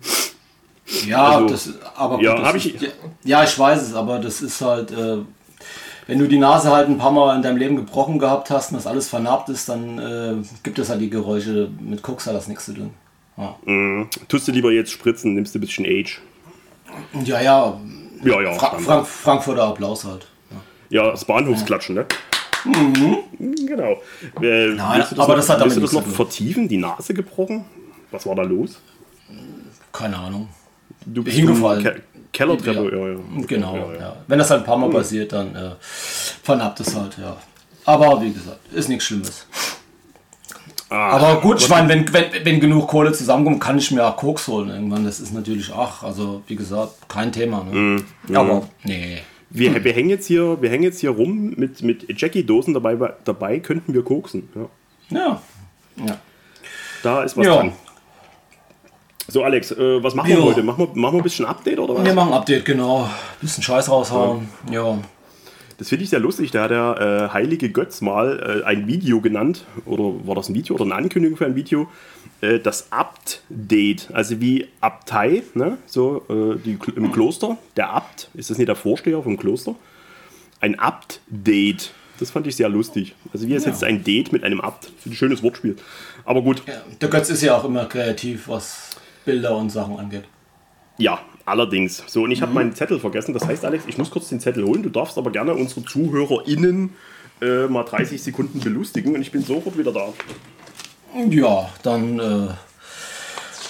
Ja, 1.06 1.24
Also, 1.32 1.48
das, 1.50 1.70
aber 1.96 2.22
ja, 2.22 2.32
gut, 2.32 2.40
das 2.42 2.48
hab 2.48 2.56
ist- 2.56 2.66
ich- 2.66 2.82
ja, 2.82 2.88
ja, 3.24 3.44
ich 3.44 3.60
weiß 3.60 3.82
es, 3.82 3.94
aber 3.94 4.20
das 4.20 4.42
ist 4.42 4.62
halt, 4.62 4.92
äh, 4.92 5.18
wenn 6.08 6.20
du 6.20 6.28
die 6.28 6.38
Nase 6.38 6.72
halt 6.72 6.88
ein 6.88 6.98
paar 6.98 7.12
Mal 7.12 7.36
in 7.36 7.42
deinem 7.42 7.58
Leben 7.58 7.76
gebrochen 7.76 8.20
gehabt 8.20 8.50
hast 8.50 8.72
und 8.72 8.78
das 8.78 8.88
alles 8.88 9.10
vernarbt 9.10 9.50
ist, 9.50 9.68
dann 9.68 10.00
äh, 10.00 10.36
gibt 10.64 10.80
es 10.80 10.90
halt 10.90 11.02
die 11.02 11.10
Geräusche. 11.10 11.70
Mit 11.82 12.02
Koks 12.02 12.26
hat 12.28 12.36
das 12.36 12.48
nichts 12.48 12.66
zu 12.66 12.74
tun. 12.74 12.92
Ja, 13.36 13.56
Tust 14.30 14.48
du 14.48 14.52
lieber 14.54 14.72
jetzt 14.72 14.92
spritzen, 14.92 15.36
nimmst 15.36 15.54
du 15.54 15.60
ein 15.60 15.62
bisschen 15.62 15.86
Age. 15.86 16.22
ja, 17.26 17.42
ja 17.42 17.78
Ja, 18.24 18.42
ja. 18.42 18.54
Fra. 18.54 18.80
Frank 18.80 19.06
Frankfurter 19.06 19.64
Applaus 19.66 20.06
halt. 20.06 20.26
Ja. 20.90 21.04
Ja, 21.04 21.12
das 21.12 21.26
Bahnhofsklatschen, 21.26 21.96
ne? 21.96 22.06
Genau. 23.68 24.02
Äh, 24.42 24.68
Nein, 24.70 25.04
du 25.10 25.22
aber 25.22 25.28
noch, 25.28 25.36
das 25.36 25.50
hat 25.50 25.60
willst 25.62 25.78
du 25.78 25.82
damit 25.82 25.84
das 25.84 25.94
noch 25.94 26.06
vertiefen? 26.08 26.68
Die 26.68 26.78
Nase 26.78 27.14
gebrochen? 27.14 27.66
Was 28.12 28.26
war 28.26 28.36
da 28.36 28.44
los? 28.44 28.80
Keine 29.92 30.18
Ahnung. 30.18 30.48
Du 31.06 31.24
bist 31.24 31.38
Hingefallen. 31.38 31.84
Ke 31.84 32.02
Kellertreppe, 32.34 32.92
Ja. 32.92 32.98
ja, 33.08 33.14
ja. 33.14 33.20
Genau, 33.48 33.92
Ja. 34.00 34.16
Wenn 34.28 34.38
das 34.40 34.50
halt 34.52 34.62
ein 34.62 34.66
paar 34.66 34.78
Mal 34.78 34.90
passiert, 34.90 35.32
dann 35.34 35.56
äh, 35.56 35.72
vernappt 36.44 36.80
es 36.82 36.96
halt, 36.96 37.18
ja. 37.18 37.38
Aber 37.86 38.22
wie 38.22 38.32
gesagt, 38.32 38.60
ist 38.74 38.90
nichts 38.90 39.06
Schlimmes. 39.06 39.46
Ah, 40.90 41.12
Aber 41.18 41.42
gut, 41.42 41.62
ich 41.62 41.68
meine, 41.70 41.90
wenn, 41.90 42.14
wenn, 42.14 42.26
wenn 42.44 42.60
genug 42.60 42.88
Kohle 42.88 43.12
zusammenkommt, 43.12 43.60
kann 43.62 43.78
ich 43.78 43.92
mir 43.92 44.06
auch 44.06 44.16
Koks 44.16 44.48
holen 44.48 44.70
irgendwann. 44.70 45.04
Das 45.04 45.20
ist 45.20 45.34
natürlich, 45.34 45.72
ach, 45.74 46.04
also 46.04 46.44
wie 46.48 46.56
gesagt, 46.56 47.10
kein 47.10 47.32
Thema. 47.32 47.64
Ne? 47.66 48.04
Aber 48.34 48.68
nee. 48.84 49.18
Wir, 49.50 49.84
wir, 49.84 49.94
hängen 49.94 50.10
jetzt 50.10 50.28
hier, 50.28 50.62
wir 50.62 50.70
hängen 50.70 50.84
jetzt 50.84 51.00
hier 51.00 51.12
rum 51.12 51.54
mit, 51.56 51.82
mit 51.82 52.20
Jackie-Dosen 52.22 52.74
dabei, 52.74 52.98
dabei 53.24 53.60
könnten 53.60 53.94
wir 53.94 54.04
koksen. 54.04 54.50
Ja. 54.56 54.70
Ja. 55.18 55.42
ja. 56.06 56.18
Da 57.04 57.24
ist 57.24 57.38
was 57.38 57.46
Ja. 57.46 57.56
dran. 57.56 57.74
So, 59.30 59.44
Alex, 59.44 59.72
äh, 59.72 60.02
was 60.02 60.16
machen 60.16 60.30
wir 60.30 60.42
heute? 60.42 60.64
Machen 60.64 60.88
wir, 60.88 61.02
machen 61.02 61.16
wir 61.16 61.20
ein 61.20 61.24
bisschen 61.24 61.46
Update 61.46 61.80
oder 61.80 61.96
was? 61.96 62.06
Wir 62.06 62.14
machen 62.14 62.32
ein 62.32 62.40
Update, 62.40 62.64
genau. 62.64 63.10
Bisschen 63.42 63.62
Scheiß 63.62 63.90
raushauen. 63.90 64.48
Ja. 64.72 64.98
Das 65.78 65.90
finde 65.90 66.06
ich 66.06 66.10
sehr 66.10 66.20
lustig. 66.20 66.52
Da 66.52 66.64
hat 66.64 66.72
der 66.72 67.30
äh, 67.30 67.34
heilige 67.34 67.70
Götz 67.70 68.02
mal 68.02 68.62
äh, 68.64 68.66
ein 68.66 68.88
Video 68.88 69.20
genannt, 69.20 69.66
oder 69.86 70.26
war 70.26 70.36
das 70.36 70.50
ein 70.50 70.56
Video 70.56 70.76
oder 70.76 70.86
eine 70.86 70.96
Ankündigung 70.96 71.38
für 71.38 71.46
ein 71.46 71.56
Video? 71.56 71.88
Äh, 72.42 72.60
das 72.60 72.92
Abt-Date, 72.92 74.10
also 74.14 74.40
wie 74.40 74.68
Abtei, 74.82 75.44
ne? 75.54 75.78
so 75.86 76.24
äh, 76.30 76.58
die, 76.64 76.78
im 76.96 77.12
Kloster. 77.12 77.58
Der 77.76 77.90
Abt, 77.92 78.30
ist 78.34 78.50
das 78.50 78.58
nicht 78.58 78.68
der 78.68 78.76
Vorsteher 78.76 79.22
vom 79.24 79.38
Kloster? 79.38 79.76
Ein 80.60 80.78
Abt-Date. 80.80 81.92
Das 82.20 82.32
fand 82.32 82.48
ich 82.48 82.56
sehr 82.56 82.70
lustig. 82.70 83.14
Also 83.34 83.48
wie 83.48 83.54
ist 83.54 83.66
Ja. 83.66 83.72
jetzt 83.72 83.84
ein 83.84 84.04
Date 84.04 84.32
mit 84.34 84.44
einem 84.44 84.60
Abt? 84.62 84.92
Ein 85.06 85.14
schönes 85.14 85.44
Wortspiel. 85.44 85.76
Aber 86.26 86.42
gut, 86.42 86.64
ja. 86.68 86.82
Der 87.00 87.10
Götz 87.10 87.30
ist 87.30 87.44
ja 87.44 87.56
auch 87.58 87.64
immer 87.64 87.86
kreativ, 87.86 88.48
was 88.48 88.90
Bilder 89.26 89.56
und 89.56 89.70
Sachen 89.72 89.98
angeht. 90.00 90.24
Ja, 90.98 91.20
allerdings. 91.46 92.04
So, 92.08 92.24
und 92.24 92.32
ich 92.32 92.40
Mhm. 92.40 92.44
habe 92.44 92.54
meinen 92.54 92.74
Zettel 92.76 93.00
vergessen. 93.00 93.34
Das 93.34 93.46
heißt, 93.48 93.64
Alex, 93.66 93.84
ich 93.88 93.98
muss 94.00 94.10
kurz 94.10 94.30
den 94.30 94.40
Zettel 94.40 94.64
holen. 94.66 94.82
Du 94.82 94.90
darfst 94.90 95.18
aber 95.20 95.32
gerne 95.32 95.54
unsere 95.54 95.84
ZuhörerInnen 95.86 96.94
äh, 97.40 97.68
mal 97.68 97.84
30 97.84 98.22
Sekunden 98.24 98.60
belustigen 98.62 99.14
und 99.14 99.22
ich 99.22 99.32
bin 99.32 99.44
sofort 99.44 99.78
wieder 99.78 99.92
da. 99.92 100.12
Ja, 101.18 101.70
dann 101.82 102.20
äh, 102.20 102.48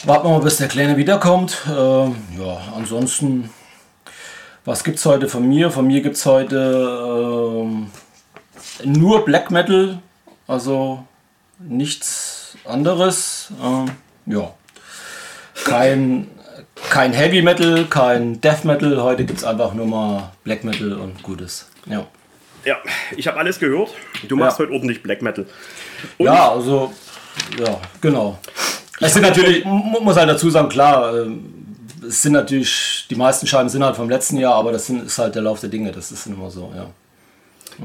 warten 0.05 0.27
wir 0.27 0.31
mal, 0.31 0.41
bis 0.41 0.57
der 0.57 0.67
Kleine 0.67 0.97
wiederkommt. 0.97 1.57
Äh, 1.67 1.71
ja, 1.71 2.57
ansonsten, 2.75 3.49
was 4.65 4.83
gibt's 4.83 5.05
heute 5.05 5.29
von 5.29 5.47
mir? 5.47 5.71
Von 5.71 5.87
mir 5.87 6.01
gibt's 6.01 6.25
heute 6.25 7.63
ähm, 7.63 7.87
nur 8.83 9.23
Black 9.23 9.49
Metal, 9.49 9.99
also 10.47 11.05
nichts 11.59 12.57
anderes. 12.65 13.49
Ähm, 13.63 13.91
ja, 14.25 14.51
kein, 15.63 16.27
kein 16.89 17.13
Heavy 17.13 17.41
Metal, 17.41 17.85
kein 17.85 18.41
Death 18.41 18.65
Metal. 18.65 19.01
Heute 19.01 19.23
gibt's 19.25 19.45
einfach 19.45 19.73
nur 19.73 19.85
mal 19.85 20.31
Black 20.43 20.65
Metal 20.65 20.91
und 20.93 21.23
Gutes. 21.23 21.69
Ja, 21.85 22.05
Ja, 22.65 22.75
ich 23.15 23.25
habe 23.27 23.37
alles 23.39 23.57
gehört. 23.57 23.91
Du 24.27 24.35
machst 24.35 24.59
Ja. 24.59 24.65
heute 24.65 24.73
ordentlich 24.73 25.01
Black 25.01 25.21
Metal. 25.21 25.45
Und, 26.17 26.25
ja 26.25 26.51
also, 26.51 26.91
ja, 27.59 27.79
genau. 28.01 28.39
Es 28.99 29.13
sind 29.13 29.21
natürlich, 29.23 29.63
muss 29.65 30.15
halt 30.15 30.29
dazu 30.29 30.49
sagen, 30.49 30.69
klar, 30.69 31.15
ähm, 31.21 31.53
es 32.07 32.21
sind 32.21 32.33
natürlich, 32.33 33.05
die 33.09 33.15
meisten 33.15 33.45
Scheiben 33.47 33.69
sind 33.69 33.83
halt 33.83 33.95
vom 33.95 34.09
letzten 34.09 34.37
Jahr, 34.37 34.55
aber 34.55 34.71
das 34.71 34.89
ist 34.89 35.17
halt 35.17 35.35
der 35.35 35.41
Lauf 35.43 35.59
der 35.59 35.69
Dinge, 35.69 35.91
das 35.91 36.11
ist 36.11 36.25
immer 36.27 36.49
so, 36.49 36.71
ja. 36.75 36.89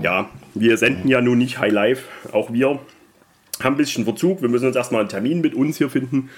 Ja, 0.02 0.30
wir 0.54 0.78
senden 0.78 1.06
ja 1.08 1.20
nun 1.20 1.36
nicht 1.38 1.58
High 1.58 1.72
Life, 1.72 2.04
auch 2.32 2.50
wir 2.52 2.68
haben 3.62 3.74
ein 3.74 3.76
bisschen 3.76 4.04
Verzug. 4.04 4.40
Wir 4.40 4.48
müssen 4.48 4.64
jetzt 4.64 4.76
erstmal 4.76 5.00
einen 5.02 5.10
Termin 5.10 5.42
mit 5.42 5.54
uns 5.54 5.76
hier 5.76 5.90
finden. 5.90 6.30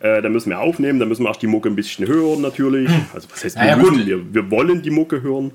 Äh, 0.00 0.20
dann 0.20 0.30
müssen 0.32 0.50
wir 0.50 0.60
aufnehmen, 0.60 0.98
dann 1.00 1.08
müssen 1.08 1.24
wir 1.24 1.30
auch 1.30 1.36
die 1.36 1.46
Mucke 1.46 1.70
ein 1.70 1.74
bisschen 1.74 2.06
hören 2.06 2.42
natürlich. 2.42 2.90
Also 3.14 3.28
was 3.32 3.42
heißt 3.42 3.56
wir, 3.56 3.62
Naja, 3.62 3.76
müssen, 3.76 4.06
wir, 4.06 4.34
wir 4.34 4.50
wollen 4.50 4.82
die 4.82 4.90
Mucke 4.90 5.22
hören. 5.22 5.52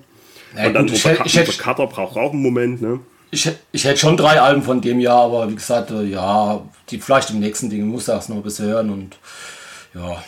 Ja, 0.57 0.67
Und 0.67 0.73
dann 0.73 0.87
gut, 0.87 0.95
ich 0.95 1.05
unser, 1.05 1.15
Ka- 1.17 1.25
ich 1.25 1.37
hätte- 1.37 1.51
unser 1.51 1.61
Cutter 1.63 1.85
braucht 1.87 2.17
auch 2.17 2.33
einen 2.33 2.41
Moment. 2.41 2.81
Ne? 2.81 2.99
Ich, 3.33 3.49
ich 3.71 3.83
hätte 3.83 3.97
schon 3.97 4.15
drei 4.15 4.39
Alben 4.39 4.61
von 4.61 4.79
dem 4.79 4.99
Jahr, 4.99 5.23
aber 5.23 5.49
wie 5.49 5.55
gesagt, 5.55 5.89
äh, 5.89 6.03
ja, 6.03 6.61
die 6.89 6.99
vielleicht 6.99 7.31
im 7.31 7.39
nächsten 7.39 7.69
Ding 7.69 7.87
muss 7.87 8.07
erst 8.07 8.29
noch 8.29 8.37
ein 8.37 8.43
bisschen 8.43 8.67
hören 8.67 8.91
und 8.91 9.17
ja. 9.95 10.23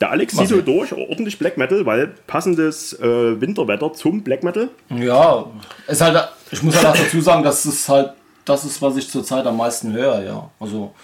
Der 0.00 0.10
Alex 0.10 0.34
Mal 0.34 0.46
zieht 0.46 0.56
so 0.56 0.60
durch, 0.60 0.92
ordentlich 0.92 1.38
Black 1.38 1.56
Metal, 1.56 1.86
weil 1.86 2.08
passendes 2.08 2.92
äh, 2.94 3.40
Winterwetter 3.40 3.92
zum 3.92 4.22
Black 4.22 4.42
Metal. 4.42 4.68
Ja, 4.90 5.46
es 5.86 6.00
halt, 6.00 6.28
ich 6.50 6.62
muss 6.62 6.76
halt 6.76 6.86
auch 6.86 6.96
dazu 6.96 7.20
sagen, 7.20 7.42
dass 7.42 7.64
es 7.64 7.88
halt 7.88 8.14
das 8.44 8.64
ist, 8.64 8.82
was 8.82 8.96
ich 8.96 9.08
zurzeit 9.08 9.46
am 9.46 9.56
meisten 9.56 9.92
höre, 9.92 10.22
ja. 10.22 10.50
Also 10.58 10.94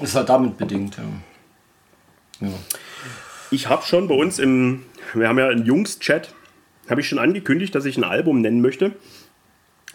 ist 0.00 0.14
halt 0.14 0.30
damit 0.30 0.56
bedingt, 0.56 0.96
ja. 0.96 2.46
ja. 2.46 2.54
Ich 3.50 3.68
habe 3.68 3.84
schon 3.84 4.08
bei 4.08 4.14
uns 4.14 4.38
im, 4.38 4.84
wir 5.12 5.28
haben 5.28 5.38
ja 5.38 5.48
einen 5.48 5.64
Jungs-Chat, 5.64 6.32
habe 6.88 7.00
ich 7.00 7.08
schon 7.08 7.18
angekündigt, 7.18 7.74
dass 7.74 7.84
ich 7.84 7.96
ein 7.96 8.04
Album 8.04 8.40
nennen 8.40 8.60
möchte. 8.60 8.92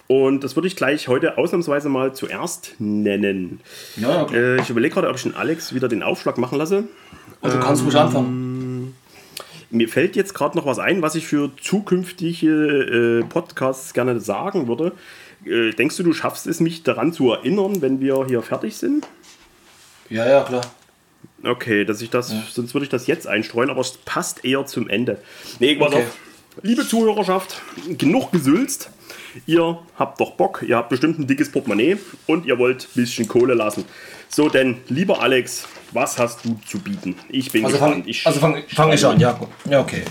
Und 0.08 0.44
das 0.44 0.56
würde 0.56 0.68
ich 0.68 0.76
gleich 0.76 1.08
heute 1.08 1.38
ausnahmsweise 1.38 1.90
mal 1.90 2.14
zuerst 2.14 2.76
nennen. 2.80 3.62
Ja, 3.96 4.10
ja, 4.10 4.24
klar. 4.26 4.42
Äh, 4.42 4.62
ich 4.62 4.70
überlege 4.70 4.94
gerade, 4.96 5.10
ob 5.10 5.16
ich 5.16 5.24
den 5.24 5.36
Alex 5.36 5.74
wieder 5.74 5.88
den 5.88 6.04
Aufschlag 6.04 6.38
machen 6.38 6.58
lasse. 6.58 6.84
Also 7.42 7.58
du 7.58 7.64
kannst 7.64 7.84
ruhig 7.86 7.96
anfangen. 7.96 8.96
Mir 9.70 9.90
fällt 9.90 10.16
jetzt 10.16 10.34
gerade 10.36 10.56
noch 10.58 10.66
was 10.66 10.78
ein, 10.78 11.02
was 11.02 11.16
ich 11.16 11.26
für 11.26 11.50
zukünftige 11.60 13.22
äh, 13.22 13.24
Podcasts 13.26 13.94
gerne 13.94 14.20
sagen 14.20 14.68
würde. 14.68 14.92
Äh, 15.46 15.72
denkst 15.72 15.98
du, 15.98 16.04
du 16.04 16.14
schaffst 16.14 16.48
es, 16.48 16.60
mich 16.60 16.84
daran 16.84 17.12
zu 17.12 17.32
erinnern, 17.32 17.82
wenn 17.82 18.00
wir 18.00 18.26
hier 18.28 18.42
fertig 18.44 18.76
sind? 18.76 19.08
Ja, 20.10 20.28
ja, 20.28 20.44
klar. 20.44 20.62
Okay, 21.44 21.86
dass 21.86 22.02
ich 22.02 22.10
das, 22.10 22.34
sonst 22.52 22.74
würde 22.76 22.84
ich 22.84 22.90
das 22.90 23.08
jetzt 23.08 23.26
einstreuen, 23.28 23.70
aber 23.70 23.82
es 23.82 23.98
passt 24.06 24.46
eher 24.46 24.66
zum 24.66 24.90
Ende. 24.90 25.18
Nee, 25.60 25.76
pass 25.76 25.94
Okay. 25.94 26.04
auf. 26.04 26.18
Liebe 26.62 26.88
Zuhörerschaft, 26.88 27.62
genug 27.98 28.32
gesülzt. 28.32 28.92
Ihr 29.46 29.80
habt 29.98 30.20
doch 30.20 30.32
Bock, 30.32 30.64
ihr 30.68 30.78
habt 30.78 30.90
bestimmt 30.90 31.20
ein 31.20 31.28
dickes 31.28 31.52
Portemonnaie 31.52 31.98
und 32.28 32.46
ihr 32.46 32.58
wollt 32.60 32.84
ein 32.84 33.02
bisschen 33.02 33.28
Kohle 33.28 33.54
lassen. 33.54 33.86
So, 34.30 34.50
denn, 34.50 34.78
lieber 34.90 35.22
Alex, 35.22 35.66
was 35.92 36.18
hast 36.18 36.44
du 36.46 36.58
zu 36.66 36.80
bieten? 36.80 37.16
Ich 37.30 37.52
bin 37.52 37.64
Also 37.66 37.78
gespannt. 37.78 37.96
fang 37.96 38.04
ich, 38.08 38.26
also 38.28 38.40
fang, 38.40 38.64
fang 38.68 38.92
ich 38.92 39.06
an, 39.06 39.20
ja. 39.20 39.40
Ja, 39.70 39.80
okay. 39.80 40.04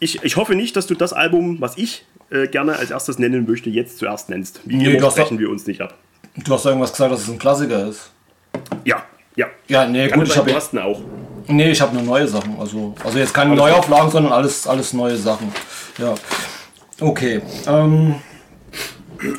Ich, 0.00 0.22
ich 0.22 0.36
hoffe 0.36 0.54
nicht, 0.54 0.76
dass 0.76 0.86
du 0.86 0.94
das 0.94 1.12
Album, 1.12 1.60
was 1.60 1.76
ich 1.76 2.04
äh, 2.30 2.46
gerne 2.46 2.76
als 2.76 2.90
erstes 2.90 3.18
nennen 3.18 3.46
möchte, 3.48 3.70
jetzt 3.70 3.98
zuerst 3.98 4.28
nennst. 4.28 4.60
Wie 4.64 4.76
Nee, 4.76 4.94
immer 4.96 5.10
sprechen 5.10 5.38
wir 5.38 5.50
uns 5.50 5.66
nicht 5.66 5.80
ab. 5.80 5.94
Du 6.36 6.52
hast 6.54 6.64
irgendwas 6.66 6.92
gesagt, 6.92 7.12
dass 7.12 7.22
es 7.22 7.28
ein 7.28 7.38
Klassiker 7.38 7.88
ist. 7.88 8.10
Ja, 8.84 9.04
ja. 9.36 9.46
Ja, 9.68 9.86
nee, 9.86 10.08
Kann 10.08 10.20
gut, 10.20 10.28
ich 10.28 10.36
habe 10.36 10.50
du 10.50 10.56
hast 10.56 10.76
auch. 10.78 11.00
Nee, 11.46 11.70
ich 11.70 11.80
habe 11.80 11.94
nur 11.94 12.04
neue 12.04 12.26
Sachen. 12.26 12.56
Also, 12.58 12.94
also 13.04 13.18
jetzt 13.18 13.34
keine 13.34 13.50
Alles 13.50 13.60
Neuauflagen, 13.62 14.10
sondern 14.10 14.32
alles, 14.32 14.66
alles 14.66 14.92
neue 14.92 15.16
Sachen. 15.16 15.52
Ja. 15.98 16.14
Okay. 17.00 17.40
Ähm, 17.66 18.16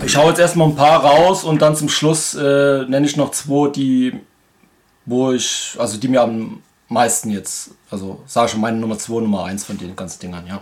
ich 0.06 0.16
hau 0.16 0.30
jetzt 0.30 0.40
erstmal 0.40 0.70
ein 0.70 0.76
paar 0.76 1.04
raus 1.04 1.44
und 1.44 1.62
dann 1.62 1.76
zum 1.76 1.90
Schluss 1.90 2.34
äh, 2.36 2.86
nenne 2.86 3.06
ich 3.06 3.18
noch 3.18 3.32
zwei, 3.32 3.70
die, 3.70 4.20
wo 5.06 5.32
ich, 5.32 5.76
also 5.78 5.98
die 5.98 6.08
mir 6.08 6.22
am 6.22 6.62
meisten 6.88 7.32
jetzt, 7.32 7.72
also 7.90 8.22
sage 8.26 8.50
schon 8.50 8.62
meine 8.62 8.78
Nummer 8.78 8.98
2, 8.98 9.22
Nummer 9.22 9.46
1 9.46 9.66
von 9.66 9.78
den 9.78 9.96
ganzen 9.96 10.20
Dingern, 10.20 10.46
ja. 10.48 10.62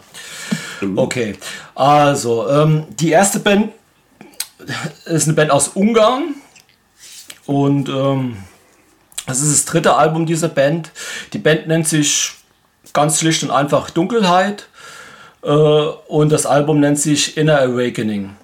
Okay. 0.95 1.35
Also, 1.75 2.49
ähm, 2.49 2.85
die 2.99 3.09
erste 3.09 3.39
Band 3.39 3.71
ist 5.05 5.25
eine 5.25 5.33
Band 5.33 5.51
aus 5.51 5.69
Ungarn 5.69 6.35
und 7.45 7.89
ähm, 7.89 8.37
das 9.25 9.41
ist 9.41 9.53
das 9.53 9.65
dritte 9.65 9.95
Album 9.95 10.25
dieser 10.25 10.49
Band. 10.49 10.91
Die 11.31 11.37
Band 11.37 11.67
nennt 11.67 11.87
sich 11.87 12.33
ganz 12.91 13.19
schlicht 13.19 13.43
und 13.43 13.51
einfach 13.51 13.89
Dunkelheit. 13.89 14.67
Äh, 15.43 15.49
und 15.49 16.31
das 16.31 16.45
Album 16.45 16.79
nennt 16.79 16.99
sich 16.99 17.37
Inner 17.37 17.59
Awakening. 17.59 18.35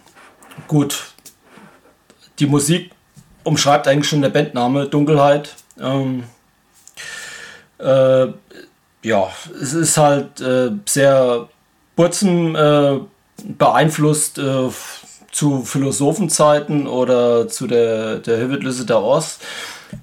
Gut, 0.67 1.13
die 2.39 2.47
Musik 2.47 2.91
umschreibt 3.43 3.87
eigentlich 3.87 4.09
schon 4.09 4.21
der 4.21 4.29
Bandname 4.29 4.87
Dunkelheit. 4.87 5.55
Ähm, 5.79 6.23
äh, 7.79 8.27
ja, 9.03 9.29
es 9.61 9.73
ist 9.73 9.97
halt 9.97 10.41
äh, 10.41 10.71
sehr 10.87 11.47
Burzen 11.95 12.55
äh, 12.55 12.99
beeinflusst 13.57 14.37
äh, 14.37 14.69
zu 15.31 15.63
Philosophenzeiten 15.63 16.87
oder 16.87 17.47
zu 17.47 17.67
der, 17.67 18.17
der 18.17 18.39
Hüvitlysse 18.39 18.85
der 18.85 19.01
Ost. 19.01 19.41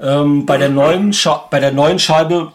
Ähm, 0.01 0.47
bei, 0.47 0.57
der 0.57 0.69
neuen 0.69 1.15
bei 1.51 1.61
der 1.61 1.73
neuen 1.73 1.99
Scheibe 1.99 2.53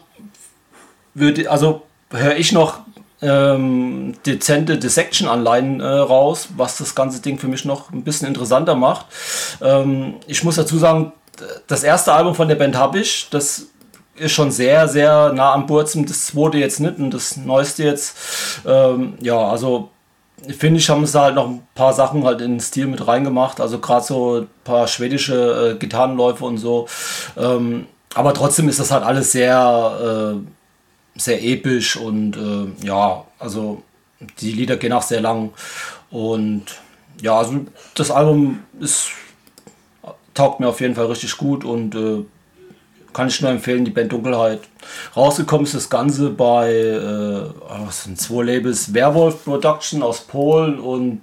würde, 1.14 1.50
also 1.50 1.82
höre 2.10 2.36
ich 2.36 2.52
noch 2.52 2.80
ähm, 3.22 4.14
dezente 4.26 4.78
Dissection-Anleihen 4.78 5.80
äh, 5.80 5.86
raus, 5.86 6.48
was 6.56 6.78
das 6.78 6.94
ganze 6.94 7.22
Ding 7.22 7.38
für 7.38 7.48
mich 7.48 7.64
noch 7.64 7.92
ein 7.92 8.02
bisschen 8.02 8.28
interessanter 8.28 8.74
macht. 8.74 9.06
Ähm, 9.62 10.16
ich 10.26 10.44
muss 10.44 10.56
dazu 10.56 10.76
sagen, 10.76 11.12
das 11.66 11.82
erste 11.82 12.12
Album 12.12 12.34
von 12.34 12.48
der 12.48 12.56
Band 12.56 12.76
habe 12.76 12.98
ich, 12.98 13.28
das 13.30 13.66
ist 14.16 14.32
schon 14.32 14.50
sehr, 14.50 14.88
sehr 14.88 15.32
nah 15.32 15.52
am 15.52 15.66
Burzen. 15.66 16.06
Das 16.06 16.26
zweite 16.26 16.58
jetzt 16.58 16.80
nicht 16.80 16.98
und 16.98 17.12
das 17.12 17.36
neueste 17.36 17.84
jetzt, 17.84 18.16
ähm, 18.66 19.14
ja, 19.20 19.38
also 19.38 19.90
finde 20.58 20.80
ich, 20.80 20.90
haben 20.90 21.06
sie 21.06 21.20
halt 21.20 21.34
noch 21.34 21.48
ein 21.48 21.66
paar 21.74 21.92
Sachen 21.92 22.24
halt 22.24 22.40
in 22.40 22.52
den 22.52 22.60
Stil 22.60 22.86
mit 22.86 23.06
reingemacht. 23.06 23.60
Also 23.60 23.78
gerade 23.78 24.04
so 24.04 24.40
ein 24.40 24.48
paar 24.64 24.88
schwedische 24.88 25.74
äh, 25.74 25.78
Gitarrenläufe 25.78 26.44
und 26.44 26.58
so. 26.58 26.88
Ähm, 27.36 27.86
aber 28.14 28.34
trotzdem 28.34 28.68
ist 28.68 28.80
das 28.80 28.90
halt 28.90 29.04
alles 29.04 29.32
sehr, 29.32 30.34
äh, 30.36 30.61
sehr 31.16 31.42
episch 31.42 31.96
und 31.96 32.36
äh, 32.36 32.86
ja, 32.86 33.24
also 33.38 33.82
die 34.40 34.52
Lieder 34.52 34.76
gehen 34.76 34.92
auch 34.92 35.02
sehr 35.02 35.20
lang. 35.20 35.52
Und 36.10 36.64
ja, 37.20 37.38
also 37.38 37.60
das 37.94 38.10
Album 38.10 38.60
ist, 38.80 39.10
taugt 40.34 40.60
mir 40.60 40.68
auf 40.68 40.80
jeden 40.80 40.94
Fall 40.94 41.06
richtig 41.06 41.36
gut 41.36 41.64
und 41.64 41.94
äh, 41.94 42.24
kann 43.12 43.28
ich 43.28 43.40
nur 43.42 43.50
empfehlen, 43.50 43.84
die 43.84 43.90
Band 43.90 44.12
Dunkelheit. 44.12 44.60
Rausgekommen 45.14 45.66
ist 45.66 45.74
das 45.74 45.90
Ganze 45.90 46.30
bei 46.30 46.72
äh, 46.72 47.50
was 47.84 48.04
sind 48.04 48.18
zwei 48.18 48.44
Labels, 48.44 48.94
Werwolf 48.94 49.44
Production 49.44 50.02
aus 50.02 50.22
Polen 50.22 50.80
und 50.80 51.20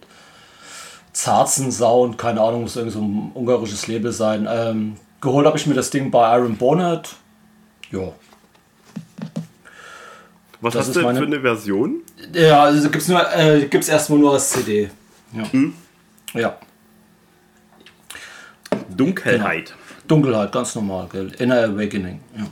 Zarzen 1.14 1.72
Sound, 1.72 2.18
keine 2.18 2.42
Ahnung, 2.42 2.62
muss 2.62 2.76
irgend 2.76 2.94
so 2.94 3.02
ein 3.02 3.32
ungarisches 3.34 3.88
Label 3.88 4.12
sein. 4.12 4.48
Ähm, 4.50 4.96
geholt 5.20 5.48
habe 5.48 5.58
ich 5.58 5.66
mir 5.66 5.74
das 5.74 5.90
Ding 5.90 6.12
bei 6.12 6.38
Iron 6.38 6.56
Bonnet. 6.56 7.16
Ja. 7.92 8.14
Was 10.62 10.74
Das 10.74 10.82
hast 10.82 10.88
ist 10.90 10.96
du 10.98 11.02
meine- 11.04 11.20
für 11.20 11.26
eine 11.26 11.40
Version? 11.40 12.02
Ja, 12.34 12.64
also 12.64 12.90
gibt's 12.90 13.08
nur, 13.08 13.22
äh, 13.36 13.66
gibt's 13.70 13.88
erstmal 13.90 14.20
nur 14.20 14.34
als 14.34 14.50
CD. 14.50 14.90
Ja. 15.34 15.44
Ja. 16.40 16.58
Dunkelheit. 18.96 19.74
Dunkelheit, 20.08 20.52
ganz 20.52 20.76
normal, 20.76 21.08
gell? 21.12 21.32
Inner 21.40 21.64
Awakening. 21.64 22.20
Ja. 22.38 22.48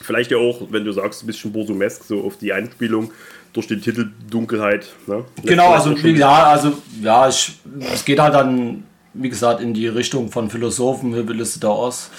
Vielleicht 0.00 0.30
ja 0.30 0.38
auch, 0.38 0.60
wenn 0.70 0.84
du 0.84 0.92
sagst, 0.92 1.22
ein 1.22 1.26
bisschen 1.26 1.52
Borsumesk, 1.52 2.04
so 2.04 2.24
auf 2.24 2.36
die 2.36 2.52
Einspielung 2.52 3.12
durch 3.52 3.68
den 3.68 3.80
Titel 3.80 4.10
Dunkelheit. 4.28 4.86
Ne? 5.06 5.24
Genau, 5.44 5.72
also 5.72 5.92
ja, 5.92 6.44
also 6.48 6.72
ja, 7.00 7.28
ich, 7.28 7.58
es 7.92 8.04
geht 8.04 8.18
halt 8.18 8.34
dann, 8.34 8.84
wie 9.14 9.28
gesagt, 9.30 9.60
in 9.60 9.72
die 9.72 9.86
Richtung 9.86 10.30
von 10.30 10.50
Philosophen, 10.50 11.14
Hübeliste 11.14 11.60
da 11.60 11.68
aus, 11.68 12.10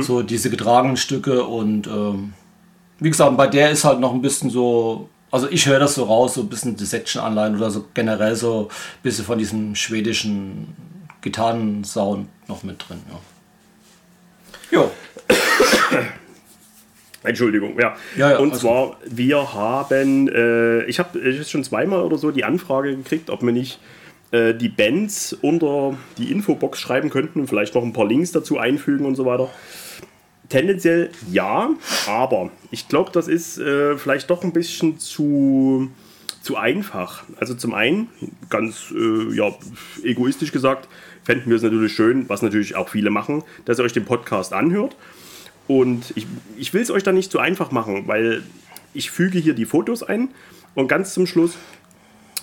so 0.00 0.22
diese 0.22 0.50
getragenen 0.50 0.96
Stücke 0.96 1.44
und 1.44 1.86
ähm, 1.86 2.32
wie 3.00 3.10
gesagt, 3.10 3.36
bei 3.36 3.46
der 3.46 3.70
ist 3.70 3.84
halt 3.84 4.00
noch 4.00 4.12
ein 4.12 4.22
bisschen 4.22 4.50
so, 4.50 5.08
also 5.30 5.48
ich 5.50 5.66
höre 5.66 5.78
das 5.78 5.94
so 5.94 6.04
raus, 6.04 6.34
so 6.34 6.42
ein 6.42 6.48
bisschen 6.48 6.76
Dissection-Anleihen 6.76 7.56
oder 7.56 7.70
so 7.70 7.84
generell 7.94 8.34
so 8.34 8.68
ein 8.70 9.02
bisschen 9.02 9.24
von 9.24 9.38
diesem 9.38 9.74
schwedischen 9.74 10.74
Gitarrensound 11.20 12.28
noch 12.48 12.62
mit 12.62 12.88
drin, 12.88 13.02
ja. 13.10 13.18
Jo. 14.70 14.90
Entschuldigung, 17.22 17.78
ja. 17.78 17.96
Ja, 18.16 18.32
ja, 18.32 18.38
und 18.38 18.50
alles 18.50 18.60
zwar, 18.60 18.96
wir 19.04 19.52
haben, 19.54 20.28
äh, 20.28 20.84
ich 20.84 20.98
habe 20.98 21.18
jetzt 21.18 21.50
schon 21.50 21.64
zweimal 21.64 22.02
oder 22.02 22.18
so 22.18 22.30
die 22.30 22.44
Anfrage 22.44 22.96
gekriegt, 22.96 23.30
ob 23.30 23.42
wir 23.42 23.52
nicht 23.52 23.80
äh, 24.30 24.54
die 24.54 24.68
Bands 24.68 25.32
unter 25.32 25.96
die 26.16 26.30
Infobox 26.30 26.80
schreiben 26.80 27.10
könnten 27.10 27.40
und 27.40 27.46
vielleicht 27.46 27.74
noch 27.74 27.82
ein 27.82 27.92
paar 27.92 28.06
Links 28.06 28.32
dazu 28.32 28.58
einfügen 28.58 29.06
und 29.06 29.14
so 29.14 29.24
weiter. 29.24 29.50
Tendenziell 30.48 31.10
ja, 31.30 31.70
aber 32.06 32.50
ich 32.70 32.88
glaube, 32.88 33.10
das 33.12 33.28
ist 33.28 33.58
äh, 33.58 33.98
vielleicht 33.98 34.30
doch 34.30 34.42
ein 34.44 34.52
bisschen 34.52 34.98
zu, 34.98 35.90
zu 36.40 36.56
einfach. 36.56 37.24
Also 37.38 37.54
zum 37.54 37.74
einen, 37.74 38.08
ganz 38.48 38.92
äh, 38.96 39.34
ja, 39.34 39.54
egoistisch 40.02 40.52
gesagt, 40.52 40.88
fänden 41.22 41.50
wir 41.50 41.56
es 41.56 41.62
natürlich 41.62 41.92
schön, 41.92 42.28
was 42.28 42.40
natürlich 42.40 42.76
auch 42.76 42.88
viele 42.88 43.10
machen, 43.10 43.44
dass 43.66 43.78
ihr 43.78 43.84
euch 43.84 43.92
den 43.92 44.06
Podcast 44.06 44.54
anhört. 44.54 44.96
Und 45.66 46.14
ich, 46.14 46.26
ich 46.56 46.72
will 46.72 46.80
es 46.80 46.90
euch 46.90 47.02
da 47.02 47.12
nicht 47.12 47.30
zu 47.30 47.38
einfach 47.38 47.70
machen, 47.70 48.04
weil 48.06 48.42
ich 48.94 49.10
füge 49.10 49.38
hier 49.38 49.52
die 49.52 49.66
Fotos 49.66 50.02
ein 50.02 50.30
und 50.74 50.88
ganz 50.88 51.12
zum 51.12 51.26
Schluss 51.26 51.58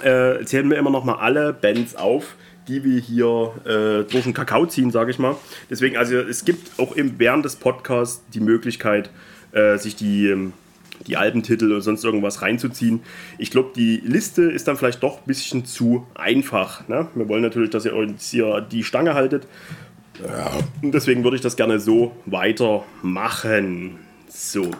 äh, 0.01 0.43
zählen 0.45 0.69
wir 0.69 0.77
immer 0.77 0.91
noch 0.91 1.03
mal 1.03 1.15
alle 1.15 1.53
Bands 1.53 1.95
auf, 1.95 2.35
die 2.67 2.83
wir 2.83 2.99
hier 2.99 3.53
äh, 3.65 4.09
durch 4.09 4.23
den 4.23 4.33
Kakao 4.33 4.65
ziehen, 4.65 4.91
sage 4.91 5.11
ich 5.11 5.19
mal. 5.19 5.35
Deswegen, 5.69 5.97
also 5.97 6.15
es 6.15 6.45
gibt 6.45 6.79
auch 6.79 6.93
im, 6.93 7.19
während 7.19 7.45
des 7.45 7.55
Podcasts 7.55 8.23
die 8.33 8.39
Möglichkeit, 8.39 9.09
äh, 9.51 9.77
sich 9.77 9.95
die, 9.95 10.27
ähm, 10.27 10.53
die 11.07 11.17
Albentitel 11.17 11.71
oder 11.71 11.81
sonst 11.81 12.03
irgendwas 12.03 12.41
reinzuziehen. 12.41 13.01
Ich 13.37 13.51
glaube, 13.51 13.71
die 13.75 13.97
Liste 13.97 14.43
ist 14.43 14.67
dann 14.67 14.77
vielleicht 14.77 15.03
doch 15.03 15.19
ein 15.19 15.25
bisschen 15.25 15.65
zu 15.65 16.07
einfach. 16.15 16.87
Ne? 16.87 17.07
Wir 17.13 17.29
wollen 17.29 17.41
natürlich, 17.41 17.69
dass 17.69 17.85
ihr 17.85 17.95
uns 17.95 18.31
hier 18.31 18.61
die 18.61 18.83
Stange 18.83 19.13
haltet. 19.13 19.47
Und 20.81 20.93
deswegen 20.93 21.25
würde 21.25 21.35
ich 21.35 21.41
das 21.41 21.57
gerne 21.57 21.79
so 21.79 22.15
weitermachen. 22.25 23.99
So. 24.29 24.71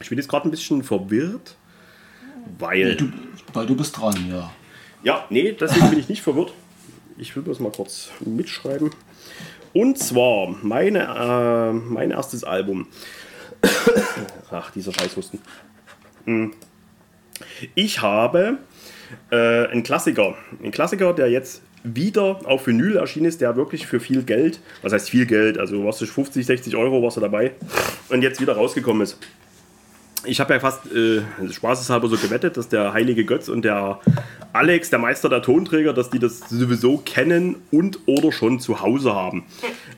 Ich 0.00 0.08
bin 0.08 0.18
jetzt 0.18 0.28
gerade 0.28 0.48
ein 0.48 0.50
bisschen 0.50 0.82
verwirrt, 0.82 1.56
weil. 2.58 2.96
Du, 2.96 3.12
weil 3.52 3.66
du 3.66 3.76
bist 3.76 3.96
dran, 3.96 4.16
ja. 4.28 4.50
Ja, 5.02 5.24
nee, 5.30 5.52
deswegen 5.52 5.90
bin 5.90 5.98
ich 6.00 6.08
nicht 6.08 6.22
verwirrt. 6.22 6.52
Ich 7.18 7.34
will 7.34 7.42
das 7.42 7.60
mal 7.60 7.72
kurz 7.72 8.10
mitschreiben. 8.20 8.90
Und 9.72 9.98
zwar 9.98 10.54
meine, 10.62 11.00
äh, 11.00 11.72
mein 11.72 12.10
erstes 12.10 12.44
Album. 12.44 12.88
Ach, 14.50 14.70
dieser 14.70 14.92
Scheißhusten. 14.92 15.40
Hm. 16.24 16.52
Ich 17.74 18.02
habe 18.02 18.58
äh, 19.30 19.66
einen 19.66 19.82
Klassiker. 19.82 20.34
Ein 20.62 20.70
Klassiker, 20.70 21.12
der 21.12 21.30
jetzt 21.30 21.62
wieder 21.84 22.40
auf 22.44 22.66
Vinyl 22.66 22.96
erschienen 22.96 23.26
ist, 23.26 23.40
der 23.40 23.56
wirklich 23.56 23.86
für 23.86 24.00
viel 24.00 24.22
Geld, 24.22 24.60
was 24.82 24.92
heißt 24.92 25.08
viel 25.08 25.26
Geld, 25.26 25.58
also 25.58 25.84
was 25.84 26.02
ist 26.02 26.10
50, 26.10 26.44
60 26.44 26.76
Euro 26.76 27.02
warst 27.02 27.16
du 27.16 27.20
dabei 27.20 27.52
und 28.08 28.22
jetzt 28.22 28.40
wieder 28.40 28.54
rausgekommen 28.54 29.02
ist. 29.02 29.18
Ich 30.24 30.40
habe 30.40 30.54
ja 30.54 30.60
fast 30.60 30.92
äh, 30.92 31.22
spaßeshalber 31.52 32.08
so 32.08 32.16
gewettet, 32.16 32.56
dass 32.56 32.68
der 32.68 32.92
heilige 32.92 33.24
Götz 33.24 33.48
und 33.48 33.62
der 33.62 34.00
Alex, 34.56 34.90
der 34.90 34.98
Meister 34.98 35.28
der 35.28 35.42
Tonträger, 35.42 35.92
dass 35.92 36.10
die 36.10 36.18
das 36.18 36.40
sowieso 36.48 36.98
kennen 36.98 37.56
und 37.70 38.00
oder 38.06 38.32
schon 38.32 38.58
zu 38.58 38.80
Hause 38.80 39.14
haben. 39.14 39.44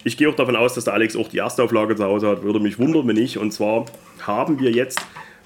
Ich 0.04 0.16
gehe 0.16 0.28
auch 0.28 0.34
davon 0.34 0.56
aus, 0.56 0.74
dass 0.74 0.84
der 0.84 0.94
Alex 0.94 1.16
auch 1.16 1.28
die 1.28 1.38
erste 1.38 1.62
Auflage 1.62 1.96
zu 1.96 2.04
Hause 2.04 2.28
hat. 2.28 2.42
Würde 2.42 2.60
mich 2.60 2.78
wundern, 2.78 3.06
wenn 3.06 3.16
nicht. 3.16 3.38
Und 3.38 3.52
zwar 3.52 3.86
haben 4.26 4.58
wir 4.58 4.70
jetzt 4.70 5.00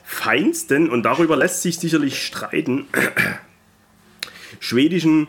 feinsten, 0.05 0.91
und 0.91 1.05
darüber 1.05 1.37
lässt 1.37 1.63
sich 1.63 1.79
sicherlich 1.79 2.23
streiten, 2.23 2.87
schwedischen 4.61 5.29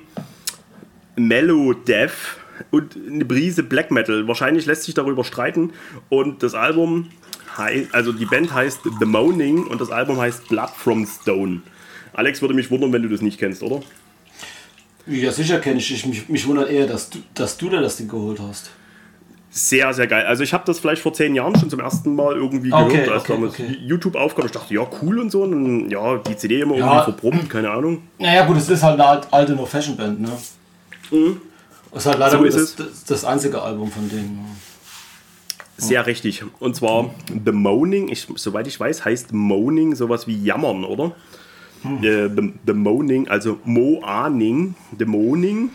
Mellow 1.16 1.74
Death 1.74 2.38
und 2.72 2.98
eine 3.08 3.26
Brise 3.26 3.64
Black 3.64 3.92
Metal. 3.92 4.28
Wahrscheinlich 4.28 4.66
lässt 4.66 4.84
sich 4.84 4.94
darüber 4.94 5.24
streiten. 5.24 5.74
Und 6.10 6.44
das 6.44 6.54
Album 6.54 7.10
heißt, 7.58 7.94
also 7.94 8.12
die 8.12 8.26
Band 8.26 8.54
heißt 8.54 8.80
The 9.00 9.06
Moaning 9.06 9.68
und 9.68 9.82
das 9.82 9.92
Album 9.92 10.20
heißt 10.20 10.48
Blood 10.50 10.70
from 10.70 11.06
Stone. 11.06 11.62
Alex 12.14 12.42
würde 12.42 12.54
mich 12.54 12.70
wundern, 12.72 12.94
wenn 12.94 13.02
du 13.04 13.10
das 13.10 13.22
nicht 13.22 13.40
kennst, 13.40 13.64
oder? 13.64 13.82
Ja, 15.06 15.32
sicher 15.32 15.60
kenne 15.60 15.80
ich. 15.80 15.92
ich 15.92 16.06
mich, 16.06 16.30
mich 16.30 16.48
wundert 16.48 16.70
eher, 16.70 16.88
dass 16.88 17.10
du, 17.10 17.20
dass 17.34 17.58
du 17.58 17.70
da 17.70 17.82
das 17.82 17.98
Ding 17.98 18.08
geholt 18.08 18.40
hast. 18.40 18.70
Sehr, 19.50 19.94
sehr 19.94 20.08
geil. 20.08 20.26
Also 20.26 20.42
ich 20.44 20.52
habe 20.54 20.64
das 20.66 20.80
vielleicht 20.80 21.02
vor 21.02 21.14
zehn 21.14 21.36
Jahren 21.36 21.56
schon 21.60 21.70
zum 21.70 21.80
ersten 21.80 22.16
Mal 22.16 22.36
irgendwie 22.36 22.74
Okay, 22.74 22.92
gehört, 22.94 23.10
als 23.10 23.24
okay, 23.24 23.34
damals 23.34 23.54
okay. 23.54 23.78
YouTube 23.82 24.16
aufkam. 24.16 24.46
Ich 24.46 24.52
dachte, 24.52 24.74
ja, 24.74 24.88
cool 25.02 25.20
und 25.20 25.30
so. 25.30 25.44
Und 25.44 25.52
dann, 25.52 25.90
ja, 25.92 26.18
die 26.18 26.36
CD 26.36 26.62
immer 26.62 26.76
Ja. 26.76 26.86
irgendwie 26.88 27.04
verbrummt, 27.12 27.50
keine 27.50 27.70
Ahnung. 27.70 28.02
Naja, 28.18 28.46
gut, 28.46 28.58
es 28.58 28.68
ist 28.70 28.82
halt 28.82 28.96
eine 29.00 29.06
alt- 29.06 29.28
alte 29.32 29.54
No-Fashion-Band, 29.54 30.22
ne? 30.22 30.32
Das 31.92 32.02
ist 32.02 32.06
halt 32.08 32.18
leider 32.18 32.40
Mhm. 32.40 32.50
So 32.52 32.58
das, 32.58 32.64
ist 32.70 32.80
das, 32.80 33.04
das 33.04 33.26
einzige 33.26 33.62
Album 33.62 33.92
von 33.92 34.10
denen. 34.10 34.38
ne? 34.38 34.46
Sehr 35.78 36.06
richtig. 36.08 36.44
Und 36.60 36.76
zwar 36.76 37.14
The 37.46 37.52
Moaning, 37.52 38.08
ich, 38.08 38.28
soweit 38.38 38.66
ich 38.68 38.80
weiß, 38.80 39.06
heißt 39.06 39.34
Moaning 39.34 39.96
sowas 39.96 40.26
wie 40.26 40.42
Jammern, 40.44 40.84
oder? 40.84 41.12
Äh, 41.84 42.30
the, 42.30 42.54
the 42.66 42.74
Moaning, 42.74 43.28
also 43.28 43.60
Moaning, 43.66 44.76
The 44.98 45.06
Moaning 45.06 45.70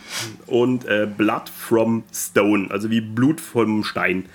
und 0.47 0.87
äh, 0.87 1.07
Blood 1.07 1.49
from 1.49 2.05
Stone, 2.13 2.69
also 2.71 2.91
wie 2.91 3.01
Blut 3.01 3.41
vom 3.41 3.85
Stein. 3.85 4.27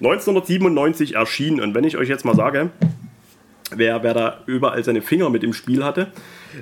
1997 0.00 1.14
erschienen 1.14 1.60
und 1.60 1.74
wenn 1.74 1.84
ich 1.84 1.96
euch 1.96 2.08
jetzt 2.08 2.24
mal 2.24 2.34
sage, 2.34 2.70
wer, 3.70 4.02
wer 4.02 4.14
da 4.14 4.40
überall 4.46 4.82
seine 4.84 5.02
Finger 5.02 5.30
mit 5.30 5.44
im 5.44 5.52
Spiel 5.52 5.84
hatte, 5.84 6.12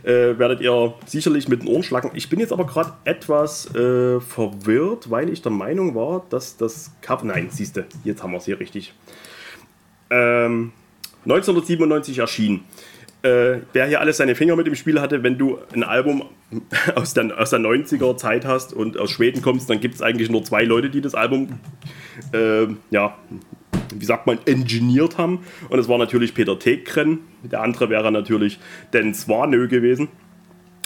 äh, 0.02 0.38
werdet 0.38 0.60
ihr 0.60 0.94
sicherlich 1.06 1.48
mit 1.48 1.62
den 1.62 1.68
Ohren 1.68 1.82
schlagen. 1.82 2.10
Ich 2.14 2.28
bin 2.28 2.40
jetzt 2.40 2.52
aber 2.52 2.66
gerade 2.66 2.92
etwas 3.04 3.72
äh, 3.74 4.20
verwirrt, 4.20 5.10
weil 5.10 5.30
ich 5.30 5.42
der 5.42 5.52
Meinung 5.52 5.94
war, 5.94 6.24
dass 6.30 6.56
das 6.56 6.92
Cover. 7.02 7.24
Nein, 7.24 7.48
siehst 7.50 7.76
du, 7.76 7.86
jetzt 8.04 8.22
haben 8.22 8.32
wir 8.32 8.38
es 8.38 8.44
hier 8.44 8.60
richtig. 8.60 8.94
Ähm, 10.10 10.72
1997 11.24 12.18
erschienen. 12.18 12.64
Äh, 13.22 13.61
wer 13.72 13.87
hier 13.87 14.00
alles 14.00 14.16
seine 14.16 14.35
Finger 14.35 14.56
mit 14.56 14.66
im 14.66 14.74
Spiel 14.74 15.00
hatte, 15.00 15.22
wenn 15.22 15.37
du 15.37 15.59
ein 15.74 15.83
Album 15.83 16.24
aus 16.94 17.14
der, 17.14 17.38
aus 17.38 17.50
der 17.50 17.61
90er 17.61 18.16
Zeit 18.16 18.44
hast 18.44 18.72
und 18.72 18.98
aus 18.98 19.11
Schweden 19.11 19.42
kommst, 19.42 19.68
dann 19.68 19.80
gibt 19.80 19.96
es 19.96 20.02
eigentlich 20.02 20.30
nur 20.30 20.42
zwei 20.44 20.64
Leute, 20.64 20.90
die 20.90 21.00
das 21.00 21.14
Album 21.14 21.61
äh, 22.33 22.66
ja, 22.90 23.16
wie 23.94 24.04
sagt 24.04 24.26
man, 24.26 24.38
engineert 24.46 25.18
haben. 25.18 25.40
Und 25.68 25.78
es 25.78 25.88
war 25.88 25.98
natürlich 25.98 26.35
Peter 26.35 26.59
Tegren. 26.59 27.20
Der 27.42 27.62
andere 27.62 27.90
wäre 27.90 28.11
natürlich 28.12 28.59
Dan 28.92 29.14
Swanö 29.14 29.68
gewesen. 29.68 30.09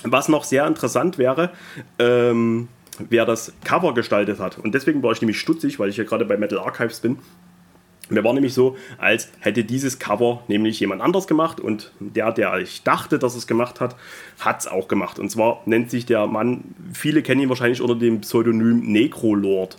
Was 0.03 0.29
noch 0.29 0.45
sehr 0.45 0.67
interessant 0.67 1.19
wäre, 1.19 1.51
ähm, 1.99 2.69
wer 2.99 3.25
das 3.25 3.55
Cover 3.65 3.95
gestaltet 3.95 4.39
hat. 4.39 4.59
Und 4.59 4.75
deswegen 4.75 5.03
war 5.03 5.13
ich 5.13 5.21
nämlich 5.21 5.41
stutzig, 5.41 5.79
weil 5.79 5.89
ich 5.89 5.97
ja 5.97 6.05
gerade 6.05 6.25
bei 6.25 6.37
Metal 6.37 6.59
Archives 6.59 7.01
bin. 7.01 7.19
Mir 8.11 8.23
war 8.23 8.35
nämlich 8.35 8.53
so, 8.53 8.77
als 8.99 9.31
hätte 9.41 9.65
dieses 9.65 9.99
Cover 9.99 10.43
nämlich 10.47 10.79
jemand 10.79 11.01
anders 11.01 11.27
gemacht 11.27 11.59
und 11.59 11.91
der, 12.01 12.33
der 12.33 12.59
ich 12.59 12.83
dachte, 12.83 13.19
dass 13.19 13.35
es 13.35 13.47
gemacht 13.47 13.81
hat, 13.81 13.97
hat 14.41 14.61
es 14.61 14.67
auch 14.67 14.89
gemacht. 14.89 15.19
Und 15.19 15.31
zwar 15.31 15.63
nennt 15.65 15.91
sich 15.91 16.05
der 16.05 16.27
Mann, 16.27 16.75
viele 16.93 17.23
kennen 17.23 17.41
ihn 17.41 17.49
wahrscheinlich 17.49 17.81
unter 17.81 17.95
dem 17.95 18.21
Pseudonym 18.21 18.81
Necrolord. 18.81 19.79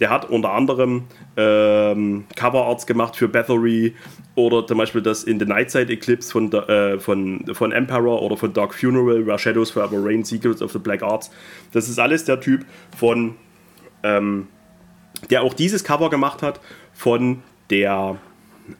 Der 0.00 0.10
hat 0.10 0.28
unter 0.28 0.52
anderem 0.52 1.04
ähm, 1.36 2.24
Coverarts 2.36 2.86
gemacht 2.86 3.16
für 3.16 3.28
Bathory 3.28 3.94
oder 4.34 4.66
zum 4.66 4.78
Beispiel 4.78 5.00
das 5.00 5.24
In 5.24 5.38
the 5.38 5.46
Nightside 5.46 5.92
Eclipse 5.92 6.30
von, 6.30 6.52
äh, 6.52 6.98
von, 6.98 7.44
von 7.52 7.72
Emperor 7.72 8.22
oder 8.22 8.36
von 8.36 8.52
Dark 8.52 8.74
Funeral, 8.74 9.26
Where 9.26 9.38
Shadows 9.38 9.70
Forever 9.70 10.04
Rain, 10.04 10.24
Secrets 10.24 10.60
of 10.60 10.72
the 10.72 10.78
Black 10.78 11.02
Arts. 11.02 11.30
Das 11.72 11.88
ist 11.88 11.98
alles 11.98 12.24
der 12.24 12.40
Typ 12.40 12.64
von, 12.96 13.36
ähm, 14.02 14.48
der 15.30 15.42
auch 15.42 15.54
dieses 15.54 15.82
Cover 15.84 16.10
gemacht 16.10 16.42
hat 16.42 16.60
von 16.92 17.42
der 17.70 18.18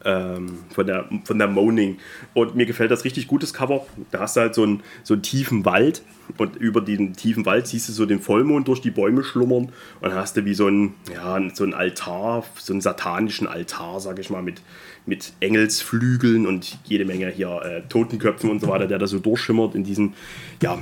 ähm, 0.04 0.58
von 0.74 0.86
der 0.86 1.08
von 1.24 1.38
der 1.38 1.48
Moaning 1.48 1.98
und 2.34 2.54
mir 2.54 2.66
gefällt 2.66 2.90
das 2.90 3.04
richtig 3.04 3.26
gutes 3.26 3.54
Cover. 3.54 3.86
Da 4.10 4.20
hast 4.20 4.36
du 4.36 4.40
halt 4.40 4.54
so 4.54 4.62
einen 4.62 4.82
so 5.02 5.14
einen 5.14 5.22
tiefen 5.22 5.64
Wald 5.64 6.02
und 6.36 6.56
über 6.56 6.80
diesen 6.80 7.14
tiefen 7.14 7.46
Wald 7.46 7.66
siehst 7.66 7.88
du 7.88 7.92
so 7.92 8.06
den 8.06 8.20
Vollmond 8.20 8.68
durch 8.68 8.80
die 8.80 8.90
Bäume 8.90 9.24
schlummern 9.24 9.70
und 10.00 10.14
hast 10.14 10.36
du 10.36 10.44
wie 10.44 10.54
so 10.54 10.68
ein 10.68 10.94
ja 11.12 11.40
so 11.54 11.64
ein 11.64 11.74
Altar, 11.74 12.44
so 12.58 12.72
einen 12.72 12.80
satanischen 12.80 13.46
Altar, 13.46 14.00
sag 14.00 14.18
ich 14.18 14.30
mal 14.30 14.42
mit 14.42 14.62
mit 15.06 15.32
Engelsflügeln 15.40 16.46
und 16.46 16.78
jede 16.84 17.04
Menge 17.04 17.30
hier 17.30 17.62
äh, 17.62 17.82
Totenköpfen 17.88 18.50
und 18.50 18.60
so 18.60 18.68
weiter, 18.68 18.86
der 18.86 18.98
da 18.98 19.06
so 19.06 19.18
durchschimmert 19.18 19.74
in 19.74 19.84
diesen 19.84 20.14
ja 20.62 20.78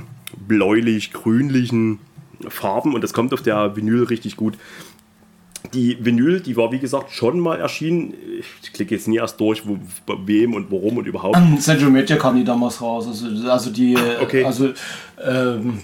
bläulich 0.47 1.13
grünlichen 1.13 1.99
Farben 2.47 2.93
und 2.93 3.03
das 3.03 3.13
kommt 3.13 3.33
auf 3.33 3.41
der 3.41 3.75
Vinyl 3.75 4.03
richtig 4.03 4.35
gut. 4.35 4.57
Die 5.73 5.97
Vinyl, 6.03 6.39
die 6.39 6.57
war 6.57 6.71
wie 6.71 6.79
gesagt 6.79 7.11
schon 7.11 7.39
mal 7.39 7.59
erschienen. 7.59 8.13
Ich 8.61 8.73
klicke 8.73 8.95
jetzt 8.95 9.07
nie 9.07 9.17
erst 9.17 9.39
durch, 9.39 9.67
wo, 9.67 9.77
bei 10.05 10.15
wem 10.25 10.53
und 10.53 10.71
warum 10.71 10.97
und 10.97 11.05
überhaupt. 11.05 11.37
Central 11.59 11.89
Media 11.89 12.17
kam 12.17 12.35
die 12.35 12.43
damals 12.43 12.81
raus. 12.81 13.07
Also, 13.07 13.49
also 13.49 13.69
die, 13.69 13.97
okay. 14.21 14.43
also, 14.43 14.69
ähm, 15.23 15.79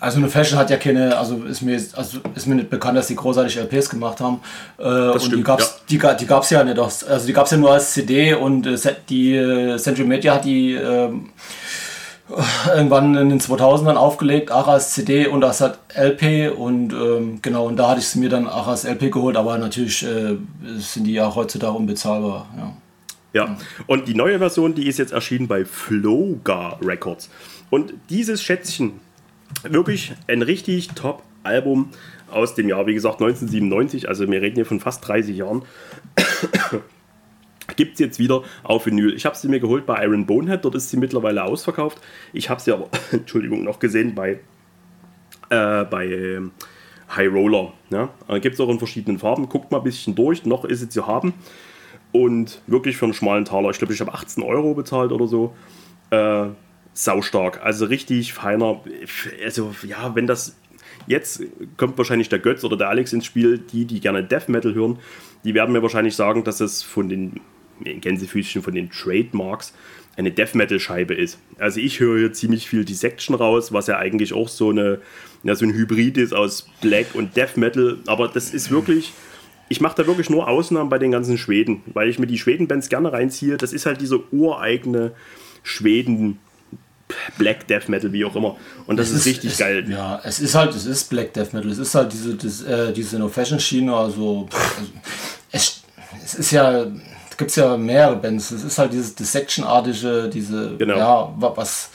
also 0.00 0.16
eine 0.16 0.28
Fashion 0.28 0.58
hat 0.58 0.70
ja 0.70 0.78
keine, 0.78 1.16
also 1.16 1.44
ist 1.44 1.60
mir, 1.60 1.78
also 1.94 2.18
ist 2.34 2.46
mir 2.46 2.54
nicht 2.54 2.70
bekannt, 2.70 2.96
dass 2.96 3.08
die 3.08 3.16
großartig 3.16 3.58
LPs 3.58 3.90
gemacht 3.90 4.20
haben. 4.20 4.40
Äh, 4.78 4.82
und 4.82 5.20
die 5.20 5.26
stimmt, 5.26 5.44
gab's, 5.44 5.82
ja. 5.90 6.14
die, 6.14 6.20
die 6.20 6.26
gab's 6.26 6.50
ja 6.50 6.64
nicht, 6.64 6.78
also 6.78 7.26
die 7.26 7.32
gab's 7.34 7.50
ja 7.50 7.58
nur 7.58 7.72
als 7.72 7.92
CD 7.92 8.32
und 8.32 8.66
äh, 8.66 8.76
die 9.10 9.34
äh, 9.34 9.76
Central 9.76 10.06
Media 10.06 10.34
hat 10.34 10.44
die 10.46 10.72
ähm, 10.72 11.28
irgendwann 12.68 13.14
in 13.16 13.28
den 13.28 13.40
2000ern 13.40 13.94
aufgelegt, 13.94 14.50
als 14.50 14.94
CD 14.94 15.26
und 15.26 15.44
als 15.44 15.60
halt 15.60 15.78
LP 15.94 16.56
und 16.56 16.92
ähm, 16.92 17.38
genau, 17.42 17.66
und 17.66 17.76
da 17.76 17.90
hatte 17.90 18.00
ich 18.00 18.14
mir 18.16 18.28
dann 18.28 18.46
als 18.46 18.84
LP 18.84 19.12
geholt, 19.12 19.36
aber 19.36 19.58
natürlich 19.58 20.02
äh, 20.04 20.36
sind 20.78 21.04
die 21.04 21.14
ja 21.14 21.34
heutzutage 21.34 21.76
unbezahlbar. 21.76 22.48
Ja. 22.56 22.72
Ja, 23.32 23.56
und 23.86 24.08
die 24.08 24.14
neue 24.14 24.40
Version, 24.40 24.74
die 24.74 24.88
ist 24.88 24.98
jetzt 24.98 25.12
erschienen 25.12 25.46
bei 25.46 25.64
Floga 25.64 26.78
Records. 26.82 27.30
Und 27.70 27.94
dieses 28.08 28.42
Schätzchen, 28.42 28.94
wirklich 29.62 30.14
ein 30.26 30.42
richtig 30.42 30.88
top 30.88 31.22
Album 31.44 31.90
aus 32.30 32.54
dem 32.54 32.68
Jahr, 32.68 32.86
wie 32.86 32.94
gesagt, 32.94 33.20
1997, 33.20 34.08
also 34.08 34.28
wir 34.28 34.42
reden 34.42 34.56
hier 34.56 34.66
von 34.66 34.80
fast 34.80 35.06
30 35.06 35.36
Jahren. 35.36 35.62
Gibt 37.80 37.94
es 37.94 38.00
jetzt 38.00 38.18
wieder 38.18 38.42
auf 38.62 38.84
Vinyl. 38.84 39.14
Ich 39.14 39.24
habe 39.24 39.34
sie 39.34 39.48
mir 39.48 39.58
geholt 39.58 39.86
bei 39.86 40.04
Iron 40.04 40.26
Bonehead, 40.26 40.66
dort 40.66 40.74
ist 40.74 40.90
sie 40.90 40.98
mittlerweile 40.98 41.44
ausverkauft. 41.44 41.98
Ich 42.34 42.50
habe 42.50 42.60
sie 42.60 42.72
aber, 42.72 42.90
Entschuldigung, 43.10 43.64
noch 43.64 43.78
gesehen 43.78 44.14
bei, 44.14 44.40
äh, 45.48 45.84
bei 45.86 46.04
ähm, 46.04 46.50
High 47.16 47.32
Roller. 47.32 47.72
Ja? 47.88 48.10
Gibt 48.40 48.52
es 48.52 48.60
auch 48.60 48.68
in 48.68 48.76
verschiedenen 48.76 49.18
Farben. 49.18 49.48
Guckt 49.48 49.72
mal 49.72 49.78
ein 49.78 49.84
bisschen 49.84 50.14
durch, 50.14 50.44
noch 50.44 50.66
ist 50.66 50.80
sie 50.80 50.90
zu 50.90 51.06
haben. 51.06 51.32
und 52.12 52.60
wirklich 52.66 52.98
für 52.98 53.06
einen 53.06 53.14
schmalen 53.14 53.46
Taler. 53.46 53.70
Ich 53.70 53.78
glaube, 53.78 53.94
ich 53.94 54.00
habe 54.02 54.12
18 54.12 54.42
Euro 54.42 54.74
bezahlt 54.74 55.10
oder 55.10 55.26
so. 55.26 55.54
Äh, 56.10 56.48
saustark. 56.92 57.64
Also 57.64 57.86
richtig 57.86 58.34
feiner. 58.34 58.82
Also 59.42 59.74
ja, 59.86 60.14
wenn 60.14 60.26
das 60.26 60.54
jetzt 61.06 61.42
kommt 61.78 61.96
wahrscheinlich 61.96 62.28
der 62.28 62.40
Götz 62.40 62.62
oder 62.62 62.76
der 62.76 62.90
Alex 62.90 63.14
ins 63.14 63.24
Spiel, 63.24 63.56
die, 63.56 63.86
die 63.86 64.00
gerne 64.00 64.22
Death 64.22 64.50
Metal 64.50 64.74
hören, 64.74 64.98
die 65.44 65.54
werden 65.54 65.72
mir 65.72 65.80
wahrscheinlich 65.80 66.14
sagen, 66.14 66.44
dass 66.44 66.60
es 66.60 66.82
von 66.82 67.08
den 67.08 67.40
Gänsefüßchen 67.84 68.62
von 68.62 68.74
den 68.74 68.90
Trademarks 68.90 69.74
eine 70.16 70.30
Death 70.30 70.54
Metal 70.54 70.78
Scheibe 70.78 71.14
ist. 71.14 71.38
Also 71.58 71.80
ich 71.80 72.00
höre 72.00 72.18
hier 72.18 72.32
ziemlich 72.32 72.68
viel 72.68 72.84
Dissection 72.84 73.34
raus, 73.34 73.72
was 73.72 73.86
ja 73.86 73.98
eigentlich 73.98 74.32
auch 74.32 74.48
so 74.48 74.70
eine 74.70 75.00
ja, 75.42 75.54
so 75.54 75.64
ein 75.64 75.72
Hybrid 75.72 76.18
ist 76.18 76.34
aus 76.34 76.68
Black 76.82 77.14
und 77.14 77.36
Death 77.36 77.56
Metal, 77.56 77.98
aber 78.06 78.28
das 78.28 78.52
ist 78.52 78.70
wirklich 78.70 79.12
ich 79.70 79.80
mache 79.80 79.94
da 80.02 80.06
wirklich 80.06 80.28
nur 80.28 80.48
Ausnahmen 80.48 80.90
bei 80.90 80.98
den 80.98 81.12
ganzen 81.12 81.38
Schweden, 81.38 81.82
weil 81.94 82.08
ich 82.08 82.18
mir 82.18 82.26
die 82.26 82.38
Schweden-Bands 82.38 82.88
gerne 82.88 83.12
reinziehe. 83.12 83.56
Das 83.56 83.72
ist 83.72 83.86
halt 83.86 84.00
diese 84.00 84.20
ureigene 84.32 85.12
Schweden 85.62 86.40
Black 87.38 87.68
Death 87.68 87.88
Metal, 87.88 88.12
wie 88.12 88.24
auch 88.24 88.34
immer. 88.34 88.56
Und 88.86 88.96
das 88.96 89.10
ist, 89.10 89.20
ist, 89.20 89.26
richtig 89.26 89.52
es, 89.52 89.58
geil. 89.58 89.88
Ja, 89.88 90.20
es 90.24 90.40
ist 90.40 90.56
halt, 90.56 90.74
es 90.74 90.86
ist 90.86 91.08
Black 91.08 91.32
Death 91.34 91.52
Metal. 91.52 91.70
Es 91.70 91.78
ist 91.78 91.94
halt 91.94 92.12
diese, 92.12 92.34
das, 92.34 92.62
äh, 92.62 92.92
diese 92.92 93.18
No-Fashion-Schiene. 93.18 93.94
Also, 93.94 94.48
es, 95.52 95.82
es 96.24 96.34
ist 96.34 96.50
ja, 96.50 96.86
es 97.40 97.54
gibt 97.54 97.56
ja 97.56 97.76
mehrere 97.76 98.16
Bands. 98.16 98.50
Es 98.50 98.64
ist 98.64 98.78
halt 98.78 98.92
dieses 98.92 99.14
Dissection-artige, 99.14 100.28
diese, 100.28 100.76
genau. 100.76 100.96
ja, 100.96 101.34
was, 101.38 101.90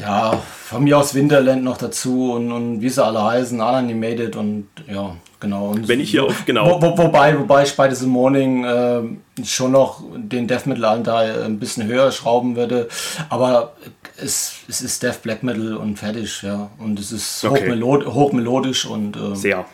ja, 0.00 0.42
von 0.64 0.82
mir 0.82 0.98
aus 0.98 1.14
Winterland 1.14 1.62
noch 1.62 1.76
dazu 1.76 2.32
und, 2.32 2.50
und 2.50 2.80
wie 2.80 2.88
sie 2.88 3.04
alle 3.04 3.22
heißen, 3.22 3.60
Unanimated 3.60 4.34
und 4.34 4.66
ja, 4.90 5.14
genau. 5.38 5.68
Und 5.68 5.86
Wenn 5.86 6.00
ich 6.00 6.10
hier 6.10 6.24
auf, 6.24 6.44
genau. 6.44 6.80
Wo, 6.80 6.82
wo, 6.82 6.98
wobei, 6.98 7.38
wobei 7.38 7.62
ich 7.62 7.76
bei 7.76 7.86
diesem 7.86 8.10
Morning 8.10 8.64
äh, 8.64 9.02
schon 9.44 9.70
noch 9.70 10.02
den 10.16 10.48
Death 10.48 10.66
Metal 10.66 10.86
Anteil 10.86 11.44
ein 11.44 11.60
bisschen 11.60 11.86
höher 11.86 12.10
schrauben 12.10 12.56
würde, 12.56 12.88
aber 13.28 13.74
es, 14.16 14.56
es 14.68 14.80
ist 14.80 15.04
Death 15.04 15.22
Black 15.22 15.44
Metal 15.44 15.76
und 15.76 16.00
fertig, 16.00 16.42
ja. 16.42 16.70
Und 16.78 16.98
es 16.98 17.12
ist 17.12 17.44
okay. 17.44 17.60
hochmelod 17.60 18.06
hochmelodisch 18.06 18.86
und. 18.86 19.16
Äh, 19.16 19.36
Sehr. 19.36 19.64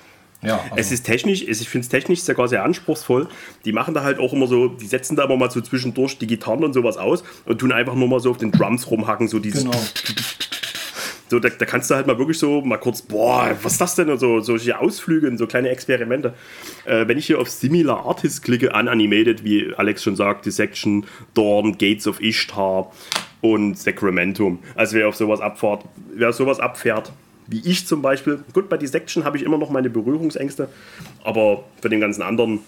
Ja, 0.43 0.61
also. 0.63 0.75
Es 0.77 0.93
ist 0.93 1.05
technisch, 1.05 1.43
ich 1.43 1.69
finde 1.69 1.85
es 1.85 1.89
technisch 1.89 2.23
sogar 2.23 2.49
sehr 2.49 2.65
anspruchsvoll. 2.65 3.29
Die 3.65 3.73
machen 3.73 3.95
da 3.95 4.03
halt 4.03 4.19
auch 4.19 4.33
immer 4.33 4.47
so, 4.47 4.69
die 4.69 4.87
setzen 4.87 5.17
da 5.17 5.25
immer 5.25 5.37
mal 5.37 5.51
so 5.51 5.61
zwischendurch 5.61 6.19
die 6.19 6.27
Gitarren 6.27 6.65
und 6.65 6.73
sowas 6.73 6.97
aus 6.97 7.25
und 7.45 7.59
tun 7.59 7.73
einfach 7.73 7.95
nur 7.95 8.09
mal 8.09 8.21
so 8.21 8.31
auf 8.31 8.39
den 8.39 8.51
Drums 8.51 8.91
rumhacken, 8.91 9.29
so 9.29 9.39
dieses. 9.39 9.65
Genau. 9.65 9.77
So, 11.29 11.39
da, 11.39 11.49
da, 11.49 11.65
kannst 11.65 11.89
du 11.89 11.95
halt 11.95 12.09
mal 12.09 12.19
wirklich 12.19 12.41
so 12.41 12.61
mal 12.61 12.79
kurz, 12.79 13.03
boah, 13.03 13.57
was 13.63 13.73
ist 13.73 13.81
das 13.81 13.95
denn? 13.95 14.11
Und 14.11 14.19
so 14.19 14.41
solche 14.41 14.81
Ausflüge 14.81 15.29
und 15.29 15.39
so 15.39 15.47
kleine 15.47 15.69
Experimente. 15.69 16.35
Äh, 16.87 17.07
wenn 17.07 17.19
ich 17.19 17.27
hier 17.27 17.39
auf 17.39 17.49
Similar 17.49 18.05
Artist 18.05 18.43
klicke, 18.43 18.73
unanimated, 18.73 19.45
wie 19.45 19.73
Alex 19.77 20.03
schon 20.03 20.17
sagt, 20.17 20.45
Dissection, 20.45 21.07
Dawn, 21.35 21.79
Gates 21.79 22.09
of 22.09 22.21
Ishtar 22.21 22.91
und 23.43 23.79
Sacramento. 23.79 24.59
Also 24.75 24.97
wer 24.97 25.07
auf 25.07 25.15
sowas 25.15 25.41
abfährt, 25.41 25.85
wer 26.13 26.33
sowas 26.33 26.59
abfährt, 26.59 27.13
wie 27.51 27.61
ich 27.69 27.87
zum 27.87 28.01
Beispiel. 28.01 28.43
Gut, 28.53 28.69
bei 28.69 28.77
Dissection 28.77 29.25
habe 29.25 29.37
ich 29.37 29.43
immer 29.43 29.59
noch 29.59 29.71
meine 29.71 29.91
Berührungsängste, 29.91 30.69
aber 31.23 31.65
für 31.83 31.89
den 31.89 32.01
ganzen 32.01 32.23
anderen 32.23 32.61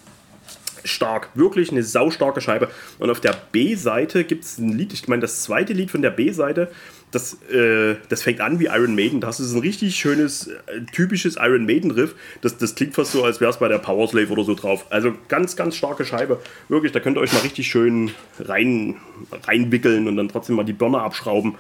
stark. 0.85 1.31
Wirklich 1.35 1.71
eine 1.71 1.83
saustarke 1.83 2.41
Scheibe. 2.41 2.69
Und 2.99 3.09
auf 3.09 3.21
der 3.21 3.35
B-Seite 3.53 4.25
gibt 4.25 4.45
es 4.45 4.59
ein 4.59 4.71
Lied, 4.71 4.93
ich 4.93 5.07
meine, 5.09 5.23
das 5.23 5.43
zweite 5.43 5.73
Lied 5.73 5.91
von 5.91 6.03
der 6.03 6.11
B-Seite 6.11 6.71
das, 7.13 7.35
äh, 7.51 7.97
das 8.09 8.23
fängt 8.23 8.41
an 8.41 8.59
wie 8.59 8.67
Iron 8.67 8.95
Maiden. 8.95 9.21
Das 9.21 9.39
ist 9.39 9.53
ein 9.53 9.61
richtig 9.61 9.97
schönes, 9.97 10.49
äh, 10.49 10.81
typisches 10.93 11.37
Iron 11.37 11.67
Maiden-Riff. 11.67 12.15
Das, 12.41 12.57
das 12.57 12.75
klingt 12.75 12.95
fast 12.95 13.13
so, 13.13 13.23
als 13.23 13.41
wäre 13.41 13.51
es 13.51 13.59
bei 13.59 13.69
der 13.69 13.79
Power 13.79 14.09
Slave 14.09 14.31
oder 14.31 14.45
so 14.45 14.55
drauf. 14.55 14.87
Also 14.91 15.15
ganz, 15.29 15.55
ganz 15.55 15.77
starke 15.77 16.05
Scheibe. 16.05 16.41
Wirklich, 16.69 16.93
da 16.93 17.01
könnt 17.01 17.17
ihr 17.17 17.21
euch 17.21 17.33
mal 17.33 17.41
richtig 17.41 17.69
schön 17.69 18.13
rein, 18.41 18.97
reinwickeln 19.47 20.09
und 20.09 20.17
dann 20.17 20.29
trotzdem 20.29 20.57
mal 20.57 20.65
die 20.65 20.73
Birne 20.73 21.01
abschrauben. 21.01 21.55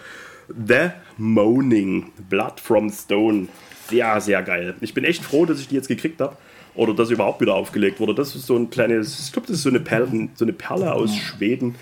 The 0.66 0.90
Moaning, 1.16 2.12
Blood 2.28 2.60
from 2.60 2.90
Stone. 2.90 3.48
Sehr, 3.88 4.20
sehr 4.20 4.42
geil. 4.42 4.74
Ich 4.80 4.94
bin 4.94 5.04
echt 5.04 5.24
froh, 5.24 5.44
dass 5.44 5.60
ich 5.60 5.68
die 5.68 5.74
jetzt 5.74 5.88
gekriegt 5.88 6.20
habe. 6.20 6.36
Oder 6.74 6.94
dass 6.94 7.08
sie 7.08 7.14
überhaupt 7.14 7.40
wieder 7.40 7.54
aufgelegt 7.54 8.00
wurde. 8.00 8.14
Das 8.14 8.34
ist 8.34 8.46
so 8.46 8.56
ein 8.56 8.70
kleines, 8.70 9.26
ich 9.26 9.32
glaube, 9.32 9.46
das 9.46 9.56
ist 9.56 9.62
so 9.62 9.68
eine 9.68 9.80
Perle, 9.80 10.28
so 10.34 10.44
eine 10.44 10.54
Perle 10.54 10.92
aus 10.94 11.14
Schweden, 11.14 11.74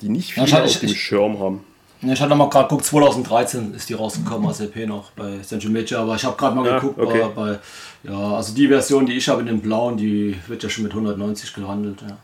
die 0.00 0.08
nicht 0.08 0.34
viel 0.34 0.44
ja, 0.44 0.62
auf 0.62 0.78
dem 0.78 0.88
Schirm 0.94 1.40
haben. 1.40 1.64
Ich 2.02 2.20
hatte 2.20 2.34
mal 2.34 2.48
gerade 2.48 2.68
geguckt, 2.68 2.84
2013 2.84 3.74
ist 3.74 3.88
die 3.88 3.94
rausgekommen 3.94 4.46
als 4.46 4.60
LP 4.60 4.86
noch 4.86 5.10
bei 5.12 5.38
Central 5.38 5.72
Major, 5.72 6.02
aber 6.02 6.14
ich 6.14 6.24
habe 6.24 6.36
gerade 6.36 6.54
mal 6.54 6.66
ja, 6.66 6.78
geguckt, 6.78 7.00
okay. 7.00 7.26
bei, 7.34 7.54
bei, 7.54 7.58
ja, 8.04 8.34
also 8.36 8.54
die 8.54 8.68
Version, 8.68 9.06
die 9.06 9.14
ich 9.14 9.28
habe 9.28 9.40
in 9.40 9.46
dem 9.46 9.60
blauen, 9.60 9.96
die 9.96 10.36
wird 10.46 10.62
ja 10.62 10.68
schon 10.68 10.84
mit 10.84 10.92
190 10.92 11.54
gehandelt. 11.54 12.02
Ja. 12.02 12.18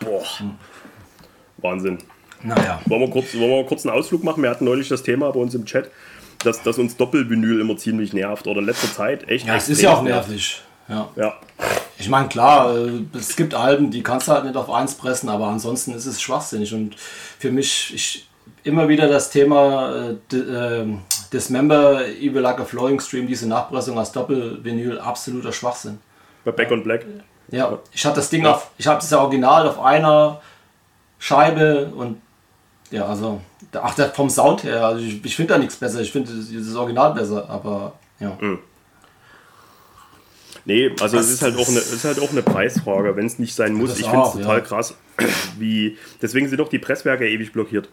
Boah. 0.00 0.24
Hm. 0.38 0.50
Wahnsinn. 1.58 1.98
Naja. 2.42 2.80
Wollen 2.86 3.02
wir, 3.02 3.10
kurz, 3.10 3.34
wollen 3.34 3.50
wir 3.50 3.64
kurz 3.64 3.86
einen 3.86 3.96
Ausflug 3.96 4.22
machen? 4.24 4.42
Wir 4.42 4.50
hatten 4.50 4.64
neulich 4.64 4.88
das 4.88 5.02
Thema 5.02 5.30
bei 5.30 5.40
uns 5.40 5.54
im 5.54 5.64
Chat, 5.64 5.90
dass, 6.40 6.62
dass 6.62 6.78
uns 6.78 6.96
Doppelvinyl 6.96 7.60
immer 7.60 7.76
ziemlich 7.76 8.12
nervt 8.12 8.46
oder 8.46 8.60
in 8.60 8.66
letzter 8.66 8.92
Zeit 8.92 9.28
echt. 9.28 9.46
Ja, 9.46 9.56
es 9.56 9.68
ist 9.68 9.80
ja 9.80 9.94
auch 9.94 10.02
nervig. 10.02 10.60
Ja. 10.88 11.08
ja. 11.16 11.34
Ich 11.98 12.08
meine, 12.08 12.28
klar, 12.28 12.76
äh, 12.76 13.04
es 13.16 13.36
gibt 13.36 13.54
Alben, 13.54 13.90
die 13.90 14.02
kannst 14.02 14.28
du 14.28 14.32
halt 14.32 14.44
nicht 14.44 14.56
auf 14.56 14.70
eins 14.70 14.94
pressen, 14.94 15.28
aber 15.28 15.46
ansonsten 15.46 15.94
ist 15.94 16.06
es 16.06 16.20
schwachsinnig. 16.20 16.74
Und 16.74 16.96
für 16.96 17.50
mich, 17.50 17.92
ich, 17.94 18.28
immer 18.64 18.88
wieder 18.88 19.08
das 19.08 19.30
Thema 19.30 20.10
äh, 20.32 20.36
äh, 20.36 20.86
Dismember, 21.32 22.06
Evil 22.06 22.40
Like 22.40 22.60
a 22.60 22.64
Flowing 22.64 23.00
Stream, 23.00 23.26
diese 23.26 23.48
Nachpressung 23.48 23.98
als 23.98 24.12
Doppelvinyl, 24.12 24.98
absoluter 24.98 25.52
Schwachsinn. 25.52 25.98
Bei 26.44 26.52
Back 26.52 26.70
on 26.72 26.82
Black? 26.82 27.06
Ja, 27.48 27.78
ich 27.92 28.04
hatte 28.04 28.16
das 28.16 28.30
Ding 28.30 28.44
ja. 28.44 28.52
auf, 28.52 28.70
ich 28.78 28.86
habe 28.86 29.00
das 29.00 29.10
ja 29.10 29.18
original 29.18 29.68
auf 29.68 29.80
einer 29.80 30.40
Scheibe 31.18 31.92
und 31.94 32.20
ja, 32.90 33.06
also, 33.06 33.40
ach, 33.72 33.94
der, 33.94 34.10
vom 34.10 34.30
Sound 34.30 34.64
her, 34.64 34.86
also 34.86 35.04
ich, 35.04 35.24
ich 35.24 35.36
finde 35.36 35.54
da 35.54 35.58
nichts 35.58 35.76
besser, 35.76 36.00
ich 36.00 36.12
finde 36.12 36.30
das 36.32 36.74
Original 36.74 37.14
besser, 37.14 37.48
aber 37.48 37.94
ja. 38.20 38.36
Mhm. 38.40 38.58
Nee, 40.66 40.92
also 41.00 41.18
es 41.18 41.30
ist 41.30 41.42
halt 41.42 41.56
auch 41.56 41.68
eine, 41.68 41.78
ist 41.78 42.04
halt 42.04 42.18
auch 42.20 42.30
eine 42.30 42.42
Preisfrage, 42.42 43.16
wenn 43.16 43.26
es 43.26 43.38
nicht 43.38 43.54
sein 43.54 43.74
muss. 43.74 43.98
Ich 43.98 44.06
finde 44.06 44.24
es 44.24 44.32
total 44.32 44.58
ja. 44.58 44.64
krass, 44.64 44.94
wie. 45.58 45.98
Deswegen 46.22 46.48
sind 46.48 46.60
auch 46.60 46.68
die 46.68 46.78
Presswerke 46.78 47.28
ewig 47.28 47.52
blockiert 47.52 47.88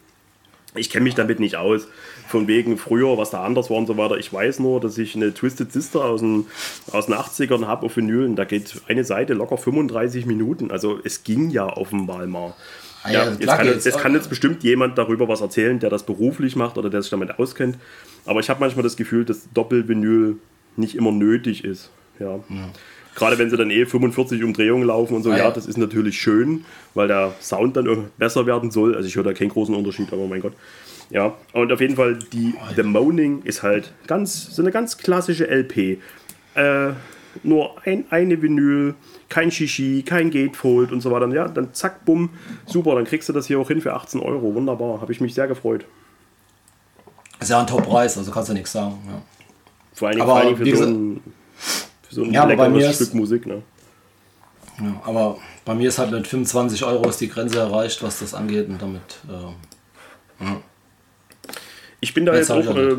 ich 0.76 0.90
kenne 0.90 1.04
mich 1.04 1.16
damit 1.16 1.40
nicht 1.40 1.58
aus. 1.58 1.88
Von 2.28 2.48
wegen 2.48 2.78
früher, 2.78 3.18
was 3.18 3.32
da 3.32 3.44
anders 3.44 3.70
war 3.70 3.78
und 3.78 3.88
so 3.88 3.98
weiter. 3.98 4.18
Ich 4.18 4.32
weiß 4.32 4.60
nur, 4.60 4.80
dass 4.80 4.98
ich 4.98 5.16
eine 5.16 5.34
Twisted 5.34 5.72
Sister 5.74 6.06
aus 6.06 6.22
den, 6.22 6.46
aus 6.92 7.08
den 7.08 7.16
80ern 7.16 7.66
habe 7.68 7.86
auf 7.86 7.98
Vinyl 7.98 8.26
und 8.26 8.38
da 8.38 8.46
geht 8.46 8.82
eine 8.88 9.04
Seite 9.04 9.34
locker 9.34 9.58
35 9.58 10.26
Minuten. 10.26 10.72
Also 10.72 11.00
es 11.04 11.24
ging 11.24 11.50
ja 11.50 11.76
offenbar 11.76 12.26
mal. 12.28 12.54
Ja, 13.10 13.32
jetzt, 13.32 13.48
kann, 13.48 13.66
jetzt, 13.66 13.98
kann, 13.98 14.14
jetzt, 14.14 14.30
bestimmt 14.30 14.64
jemand 14.64 14.98
darüber 14.98 15.28
was 15.28 15.42
erzählen, 15.42 15.80
der 15.80 15.90
das 15.90 16.04
beruflich 16.04 16.56
macht 16.56 16.78
oder 16.78 16.90
der 16.90 17.02
sich 17.02 17.10
damit 17.10 17.40
auskennt. 17.40 17.78
Aber 18.26 18.40
ich 18.40 18.50
habe 18.50 18.60
manchmal 18.60 18.84
das 18.84 18.96
Gefühl, 18.96 19.26
dass 19.26 19.50
Doppelvinyl 19.54 20.38
nicht 20.78 20.96
immer 20.96 21.12
nötig 21.12 21.64
ist. 21.64 21.90
Ja. 22.20 22.36
ja. 22.36 22.70
Gerade 23.16 23.38
wenn 23.38 23.50
sie 23.50 23.58
dann 23.58 23.72
eh 23.72 23.86
45 23.86 24.44
Umdrehungen 24.44 24.88
laufen 24.88 25.16
und 25.16 25.24
so, 25.24 25.32
ah, 25.32 25.38
ja. 25.38 25.44
ja. 25.46 25.52
das 25.52 25.66
ist 25.66 25.78
natürlich 25.78 26.20
schön, 26.20 26.64
weil 26.94 27.08
der 27.08 27.34
Sound 27.42 27.76
dann 27.76 28.12
besser 28.18 28.46
werden 28.46 28.72
soll. 28.72 28.96
Also 28.96 29.08
ich 29.08 29.16
höre 29.16 29.24
da 29.24 29.34
keinen 29.34 29.50
großen 29.50 29.76
Unterschied, 29.76 30.14
aber 30.14 30.28
mein 30.28 30.42
Gott. 30.42 30.54
Ja, 31.10 31.36
und 31.52 31.74
auf 31.74 31.82
jeden 31.82 31.98
Fall, 31.98 32.20
die 32.32 32.54
The 32.76 32.84
Moaning 32.84 33.42
ist 33.44 33.64
halt 33.64 33.92
ganz, 34.08 34.56
so 34.56 34.62
eine 34.62 34.72
ganz 34.72 34.98
klassische 34.98 35.46
LP. 35.46 35.98
Äh, 36.56 36.92
nur 37.44 37.86
ein, 37.86 38.06
eine 38.10 38.42
Vinyl, 38.42 38.96
kein 39.32 39.50
Shishi, 39.50 40.04
kein 40.04 40.30
Gatefold 40.30 40.92
und 40.92 41.02
so 41.02 41.10
weiter. 41.10 41.28
Ja, 41.30 41.48
dann 41.48 41.74
zack, 41.74 42.06
bumm, 42.06 42.30
super, 42.66 42.96
dann 42.96 43.06
kriegst 43.06 43.30
du 43.30 43.34
das 43.34 43.48
hier 43.48 43.60
auch 43.60 43.68
hin 43.70 43.82
für 43.82 43.94
18 43.94 44.20
Euro. 44.20 44.54
Wunderbar, 44.54 45.02
habe 45.02 45.12
ich 45.12 45.22
mich 45.22 45.34
sehr 45.34 45.48
gefreut. 45.48 45.86
Ist 47.40 47.50
ja 47.50 47.60
ein 47.60 47.66
Top-Preis, 47.66 48.18
also 48.18 48.30
kannst 48.30 48.50
du 48.50 48.54
nichts 48.54 48.74
sagen. 48.74 49.00
Ja. 49.08 49.22
Vor 49.94 50.10
allen 50.10 50.18
Dingen, 50.18 50.28
vor 50.28 50.38
allen 50.38 50.56
Dingen 50.56 50.66
für 50.66 50.78
so 50.78 50.84
ein 50.84 51.22
für 52.04 52.16
so 52.16 52.24
ein 52.24 52.32
ja, 52.32 52.44
leckeres 52.44 52.96
Stück 52.96 53.14
Musik. 53.14 53.48
Ne? 53.48 53.64
Ja, 54.80 55.02
aber 55.06 55.38
bei 55.64 55.74
mir 55.74 55.88
ist 55.90 55.98
halt 55.98 56.12
mit 56.12 56.28
25 56.28 56.84
Euro 56.84 57.08
ist 57.08 57.22
die 57.22 57.30
Grenze 57.30 57.60
erreicht, 57.60 58.04
was 58.04 58.20
das 58.20 58.34
angeht 58.34 58.68
und 58.68 58.82
damit. 58.82 59.02
Äh, 59.30 60.46
ja. 60.46 60.62
Ich 62.02 62.14
bin 62.14 62.26
da 62.26 62.34
jetzt, 62.34 62.50
jetzt 62.50 62.68
auch 62.68 62.76
äh, 62.76 62.98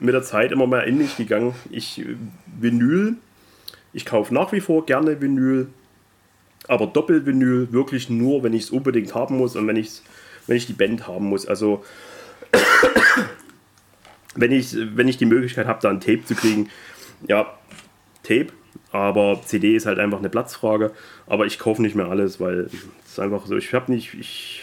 mit 0.00 0.14
der 0.14 0.22
Zeit 0.22 0.52
immer 0.52 0.66
mehr 0.66 0.84
in 0.84 0.98
mich 0.98 1.16
gegangen. 1.16 1.54
Ich 1.70 2.00
äh, 2.00 2.16
Vinyl, 2.58 3.16
ich 3.96 4.04
kaufe 4.04 4.34
nach 4.34 4.52
wie 4.52 4.60
vor 4.60 4.84
gerne 4.84 5.22
Vinyl, 5.22 5.68
aber 6.68 6.86
Doppelvinyl 6.86 7.72
wirklich 7.72 8.10
nur, 8.10 8.42
wenn 8.42 8.52
ich 8.52 8.64
es 8.64 8.70
unbedingt 8.70 9.14
haben 9.14 9.38
muss 9.38 9.56
und 9.56 9.66
wenn, 9.66 9.76
ich's, 9.76 10.02
wenn 10.46 10.58
ich 10.58 10.66
die 10.66 10.74
Band 10.74 11.08
haben 11.08 11.30
muss. 11.30 11.46
Also 11.46 11.82
wenn 14.34 14.52
ich, 14.52 14.76
wenn 14.94 15.08
ich 15.08 15.16
die 15.16 15.24
Möglichkeit 15.24 15.66
habe, 15.66 15.80
da 15.80 15.88
ein 15.88 16.00
Tape 16.00 16.22
zu 16.26 16.34
kriegen, 16.34 16.68
ja, 17.26 17.54
Tape, 18.22 18.48
aber 18.92 19.40
CD 19.42 19.74
ist 19.74 19.86
halt 19.86 19.98
einfach 19.98 20.18
eine 20.18 20.28
Platzfrage. 20.28 20.92
Aber 21.26 21.46
ich 21.46 21.58
kaufe 21.58 21.80
nicht 21.80 21.94
mehr 21.94 22.10
alles, 22.10 22.38
weil 22.38 22.68
es 23.06 23.18
einfach 23.18 23.46
so, 23.46 23.56
ich 23.56 23.72
habe 23.72 23.90
nicht, 23.90 24.12
ich, 24.12 24.60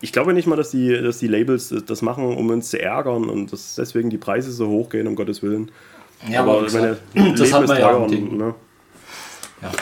ich 0.00 0.12
glaube 0.12 0.32
nicht 0.32 0.48
mal, 0.48 0.56
dass 0.56 0.72
die, 0.72 1.00
dass 1.00 1.20
die 1.20 1.28
Labels 1.28 1.72
das 1.86 2.02
machen, 2.02 2.24
um 2.24 2.50
uns 2.50 2.70
zu 2.70 2.82
ärgern 2.82 3.30
und 3.30 3.52
dass 3.52 3.76
deswegen 3.76 4.10
die 4.10 4.18
Preise 4.18 4.50
so 4.50 4.66
hoch 4.66 4.88
gehen, 4.88 5.06
um 5.06 5.14
Gottes 5.14 5.40
Willen. 5.44 5.70
Ja, 6.28 6.40
aber, 6.40 6.58
aber 6.58 6.70
meine, 6.70 6.98
das 7.36 7.52
hat 7.52 7.66
man 7.66 7.78
ja, 7.78 7.90
und, 7.90 8.38
ne? 8.38 8.54
ja. 9.60 9.72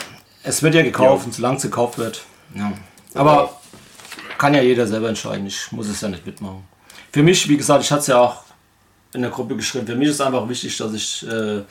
Es 0.43 0.63
wird 0.63 0.73
ja 0.73 0.81
gekauft, 0.81 1.27
ja. 1.27 1.33
solange 1.33 1.57
es 1.57 1.63
gekauft 1.63 1.97
wird. 1.97 2.23
Ja. 2.55 2.71
Aber 3.13 3.61
kann 4.37 4.53
ja 4.55 4.61
jeder 4.61 4.87
selber 4.87 5.09
entscheiden. 5.09 5.45
Ich 5.45 5.71
muss 5.71 5.87
es 5.87 6.01
ja 6.01 6.07
nicht 6.07 6.25
mitmachen. 6.25 6.63
Für 7.11 7.21
mich, 7.21 7.47
wie 7.47 7.57
gesagt, 7.57 7.83
ich 7.83 7.91
hatte 7.91 8.01
es 8.01 8.07
ja 8.07 8.19
auch 8.19 8.43
in 9.13 9.21
der 9.21 9.29
Gruppe 9.29 9.55
geschrieben. 9.55 9.85
Für 9.85 9.95
mich 9.95 10.09
ist 10.09 10.21
einfach 10.21 10.47
wichtig, 10.49 10.75
dass 10.77 10.93
ich, 10.93 11.27
äh, 11.27 11.61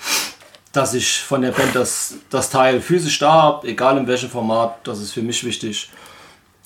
dass 0.73 0.95
ich 0.95 1.21
von 1.21 1.43
der 1.43 1.51
Band 1.51 1.75
das, 1.75 2.15
das 2.29 2.51
Teil 2.51 2.81
physisch 2.81 3.19
da 3.19 3.33
habe, 3.33 3.67
egal 3.67 3.97
in 3.99 4.07
welchem 4.07 4.31
Format. 4.31 4.87
Das 4.87 5.01
ist 5.01 5.13
für 5.13 5.23
mich 5.23 5.43
wichtig. 5.43 5.91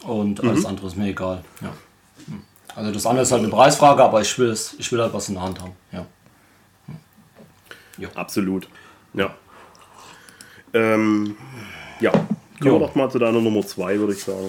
Und 0.03 0.43
alles 0.43 0.61
mhm. 0.61 0.67
andere 0.67 0.87
ist 0.89 0.97
mir 0.97 1.09
egal. 1.09 1.43
Ja. 1.63 1.73
Also 2.77 2.91
das 2.91 3.07
andere 3.07 3.23
ist 3.23 3.33
halt 3.33 3.43
eine 3.43 3.51
Preisfrage, 3.51 4.03
aber 4.03 4.21
ich 4.21 4.39
will, 4.39 4.51
es, 4.51 4.75
ich 4.79 4.91
will 4.91 5.01
halt 5.01 5.15
was 5.15 5.29
in 5.29 5.35
der 5.35 5.45
Hand 5.45 5.61
haben. 5.61 5.73
Ja. 5.93 6.05
Ja. 7.99 8.09
Absolut. 8.15 8.69
Ja. 9.15 9.35
Ähm, 10.73 11.37
ja. 12.01 12.11
Kommen 12.11 12.75
wir 12.75 12.79
doch 12.79 12.95
mal 12.95 13.11
zu 13.11 13.19
deiner 13.19 13.41
Nummer 13.41 13.67
2, 13.67 13.99
würde 13.99 14.13
ich 14.13 14.23
sagen. 14.23 14.49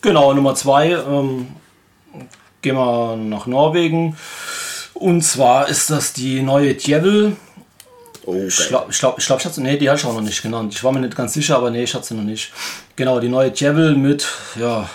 Genau, 0.00 0.32
Nummer 0.34 0.54
2. 0.54 0.90
Ähm, 0.90 1.48
gehen 2.62 2.76
wir 2.76 3.16
nach 3.16 3.46
Norwegen. 3.46 4.16
Und 4.94 5.22
zwar 5.22 5.68
ist 5.68 5.90
das 5.90 6.12
die 6.12 6.42
neue 6.42 6.74
Djevel. 6.74 7.36
Okay. 8.24 8.46
Ich 8.46 8.68
glaube, 8.68 8.90
ich, 8.90 8.98
glaub, 8.98 9.18
ich, 9.18 9.26
glaub, 9.26 9.40
ich 9.40 9.46
hatte 9.46 9.60
nee, 9.60 9.76
die 9.76 9.90
hatte 9.90 10.00
ich 10.00 10.06
auch 10.06 10.14
noch 10.14 10.22
nicht 10.22 10.42
genannt. 10.42 10.72
Ich 10.74 10.82
war 10.82 10.92
mir 10.92 11.00
nicht 11.00 11.16
ganz 11.16 11.34
sicher, 11.34 11.56
aber 11.56 11.70
nee, 11.70 11.82
ich 11.82 11.94
hatte 11.94 12.06
sie 12.06 12.14
noch 12.14 12.22
nicht. 12.22 12.52
Genau, 12.96 13.20
die 13.20 13.28
neue 13.28 13.50
Djevel 13.50 13.96
mit, 13.96 14.26
ja, 14.58 14.88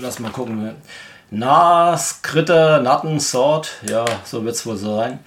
lass 0.00 0.18
mal 0.18 0.32
gucken. 0.32 0.74
Nas, 1.38 2.22
Kritter, 2.22 2.80
Natten, 2.80 3.20
Sword, 3.20 3.68
ja, 3.88 4.06
so 4.24 4.42
wird 4.44 4.54
es 4.54 4.64
wohl 4.64 4.76
sein. 4.76 5.18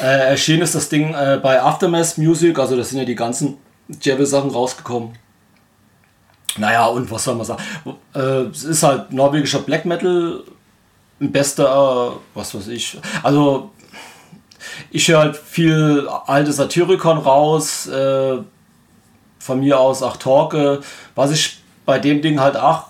Äh, 0.00 0.30
erschienen 0.30 0.62
ist 0.62 0.74
das 0.74 0.88
Ding 0.88 1.12
äh, 1.12 1.38
bei 1.42 1.60
Aftermath 1.60 2.16
Music, 2.16 2.58
also 2.58 2.76
da 2.76 2.82
sind 2.82 2.98
ja 2.98 3.04
die 3.04 3.14
ganzen 3.14 3.58
Djevel-Sachen 3.88 4.50
rausgekommen. 4.50 5.18
Naja, 6.56 6.86
und 6.86 7.10
was 7.10 7.24
soll 7.24 7.34
man 7.34 7.44
sagen? 7.44 7.62
Äh, 8.14 8.20
es 8.50 8.64
ist 8.64 8.82
halt 8.82 9.12
norwegischer 9.12 9.58
Black 9.58 9.84
Metal, 9.84 10.42
bester, 11.18 12.14
was 12.34 12.54
weiß 12.54 12.68
ich. 12.68 12.98
Also, 13.22 13.70
ich 14.90 15.08
höre 15.08 15.18
halt 15.18 15.36
viel 15.36 16.08
alte 16.26 16.52
Satyricon 16.52 17.18
raus, 17.18 17.86
äh, 17.86 18.38
von 19.38 19.60
mir 19.60 19.78
aus 19.78 20.02
auch 20.02 20.16
Torque. 20.16 20.80
Was 21.14 21.32
ich 21.32 21.58
bei 21.84 21.98
dem 21.98 22.22
Ding 22.22 22.40
halt 22.40 22.56
auch, 22.56 22.89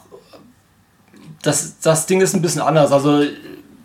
das, 1.43 1.79
das 1.81 2.07
Ding 2.07 2.21
ist 2.21 2.35
ein 2.35 2.43
bisschen 2.43 2.63
anders. 2.63 2.93
Also, 2.93 3.23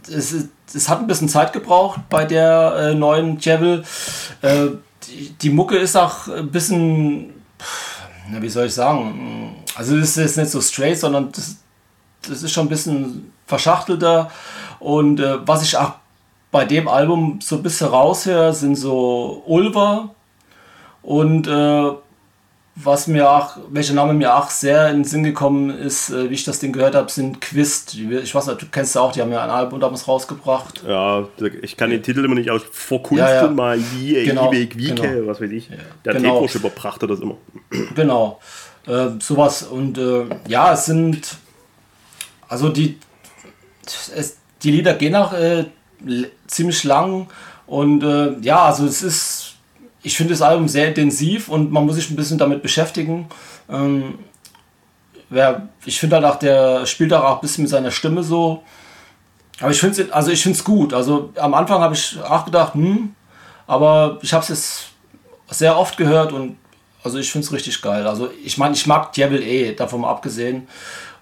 es, 0.08 0.36
es 0.74 0.89
hat 0.89 1.00
ein 1.00 1.08
bisschen 1.08 1.30
Zeit 1.30 1.54
gebraucht 1.54 2.02
bei 2.10 2.26
der 2.26 2.76
äh, 2.78 2.96
neuen 2.96 3.39
Javel. 3.39 3.84
Äh, 4.41 4.68
die, 5.08 5.30
die 5.41 5.50
Mucke 5.50 5.78
ist 5.78 5.96
auch 5.96 6.28
ein 6.28 6.50
bisschen, 6.50 7.34
na, 8.30 8.41
wie 8.41 8.50
soll 8.50 8.68
ich 8.68 8.74
sagen, 8.74 9.56
also 9.76 9.96
es 9.98 10.18
ist 10.18 10.38
nicht 10.38 10.50
so 10.50 10.62
straight, 10.62 11.00
sondern 11.00 11.32
das, 11.32 11.58
das 12.28 12.44
ist 12.44 12.52
schon 12.52 12.65
ein 12.65 12.70
bisschen 12.70 13.32
verschachtelter. 13.46 14.32
Und 14.80 15.20
äh, 15.20 15.48
was 15.48 15.63
ich 15.63 15.78
auch 15.78 15.94
bei 16.52 16.65
dem 16.65 16.88
Album 16.88 17.39
so 17.41 17.58
ein 17.58 17.63
bisschen 17.63 17.88
raushöre, 17.88 18.54
sind 18.54 18.76
so 18.76 19.44
Ulver. 19.46 20.10
Und 21.02 21.48
äh, 21.48 21.91
was 22.77 23.07
mir 23.07 23.29
auch, 23.31 23.57
welcher 23.69 23.93
Name 23.93 24.13
mir 24.13 24.35
auch 24.35 24.49
sehr 24.49 24.89
in 24.89 24.97
den 24.97 25.03
Sinn 25.05 25.23
gekommen 25.23 25.69
ist, 25.69 26.09
äh, 26.09 26.29
wie 26.29 26.33
ich 26.33 26.43
das 26.43 26.59
Ding 26.59 26.73
gehört 26.73 26.93
habe, 26.93 27.09
sind 27.09 27.39
Quist. 27.39 27.95
Ich 27.95 28.35
weiß 28.35 28.47
nicht, 28.47 28.61
du 28.61 28.65
kennst 28.69 28.95
ja 28.95 29.01
auch, 29.01 29.13
die 29.13 29.21
haben 29.21 29.31
ja 29.31 29.43
ein 29.43 29.49
Album 29.49 29.79
damals 29.79 30.07
rausgebracht. 30.07 30.83
Ja, 30.85 31.25
ich 31.61 31.77
kann 31.77 31.89
den 31.89 32.03
Titel 32.03 32.25
immer 32.25 32.35
nicht 32.35 32.51
aus. 32.51 32.63
Vor 32.69 33.01
Kunst 33.01 33.21
ja, 33.21 33.43
ja. 33.43 33.47
mal 33.47 33.79
wie, 33.79 34.25
genau, 34.25 34.51
Wieke, 34.51 34.77
genau. 34.77 35.27
was 35.27 35.39
weiß 35.39 35.51
ich. 35.51 35.69
Der 36.03 36.15
genau. 36.15 36.35
Tekosch 36.35 36.55
überbrachte 36.55 37.07
das 37.07 37.21
immer. 37.21 37.38
Genau. 37.95 38.39
Äh, 38.88 39.07
sowas. 39.19 39.63
Und 39.63 39.97
äh, 39.97 40.25
ja, 40.49 40.73
es 40.73 40.85
sind, 40.85 41.38
also 42.49 42.67
die, 42.67 42.99
es, 44.13 44.38
die 44.63 44.71
Lieder 44.71 44.95
gehen 44.95 45.15
auch 45.15 45.31
äh, 45.31 45.65
ziemlich 46.45 46.83
lang. 46.83 47.27
Und 47.67 48.03
äh, 48.03 48.38
ja, 48.41 48.65
also 48.65 48.85
es 48.85 49.01
ist, 49.01 49.44
ich 50.06 50.15
finde 50.15 50.34
das 50.34 50.44
Album 50.44 50.68
sehr 50.68 50.88
intensiv 50.89 51.50
und 51.50 51.72
man 51.72 51.86
muss 51.86 51.96
sich 51.96 52.12
ein 52.12 52.15
bisschen 52.15 52.38
damit 52.38 52.62
beschäftigen. 52.62 53.28
Ähm, 53.68 54.20
wer, 55.30 55.70
ich 55.84 56.00
finde 56.00 56.18
halt 56.18 56.26
auch, 56.26 56.38
der 56.38 56.86
spielt 56.86 57.12
auch 57.12 57.36
ein 57.36 57.41
bisschen 57.41 57.63
mit 57.63 57.72
seiner 57.72 57.89
Stimme 57.89 58.22
so. 58.22 58.62
Aber 59.60 59.72
ich 59.72 59.80
finde 59.80 60.04
es 60.04 60.12
also 60.12 60.63
gut. 60.63 60.94
Also 60.94 61.32
am 61.38 61.56
Anfang 61.56 61.82
habe 61.82 61.96
ich 61.96 62.22
auch 62.22 62.46
gedacht, 62.46 62.76
hm, 62.76 63.15
aber 63.65 64.20
ich 64.22 64.32
habe 64.32 64.44
es 64.44 64.50
jetzt 64.50 64.86
sehr 65.50 65.78
oft 65.78 65.98
gehört 65.98 66.32
und 66.32 66.58
also 67.04 67.18
ich 67.18 67.32
finde 67.32 67.48
es 67.48 67.54
richtig 67.54 67.82
geil. 67.82 68.06
Also 68.06 68.30
ich 68.44 68.60
meine, 68.60 68.76
ich 68.76 68.86
mag 68.86 69.12
Devil 69.13 69.41
eh, 69.41 69.74
davon 69.74 70.02
mal 70.02 70.12
abgesehen. 70.12 70.68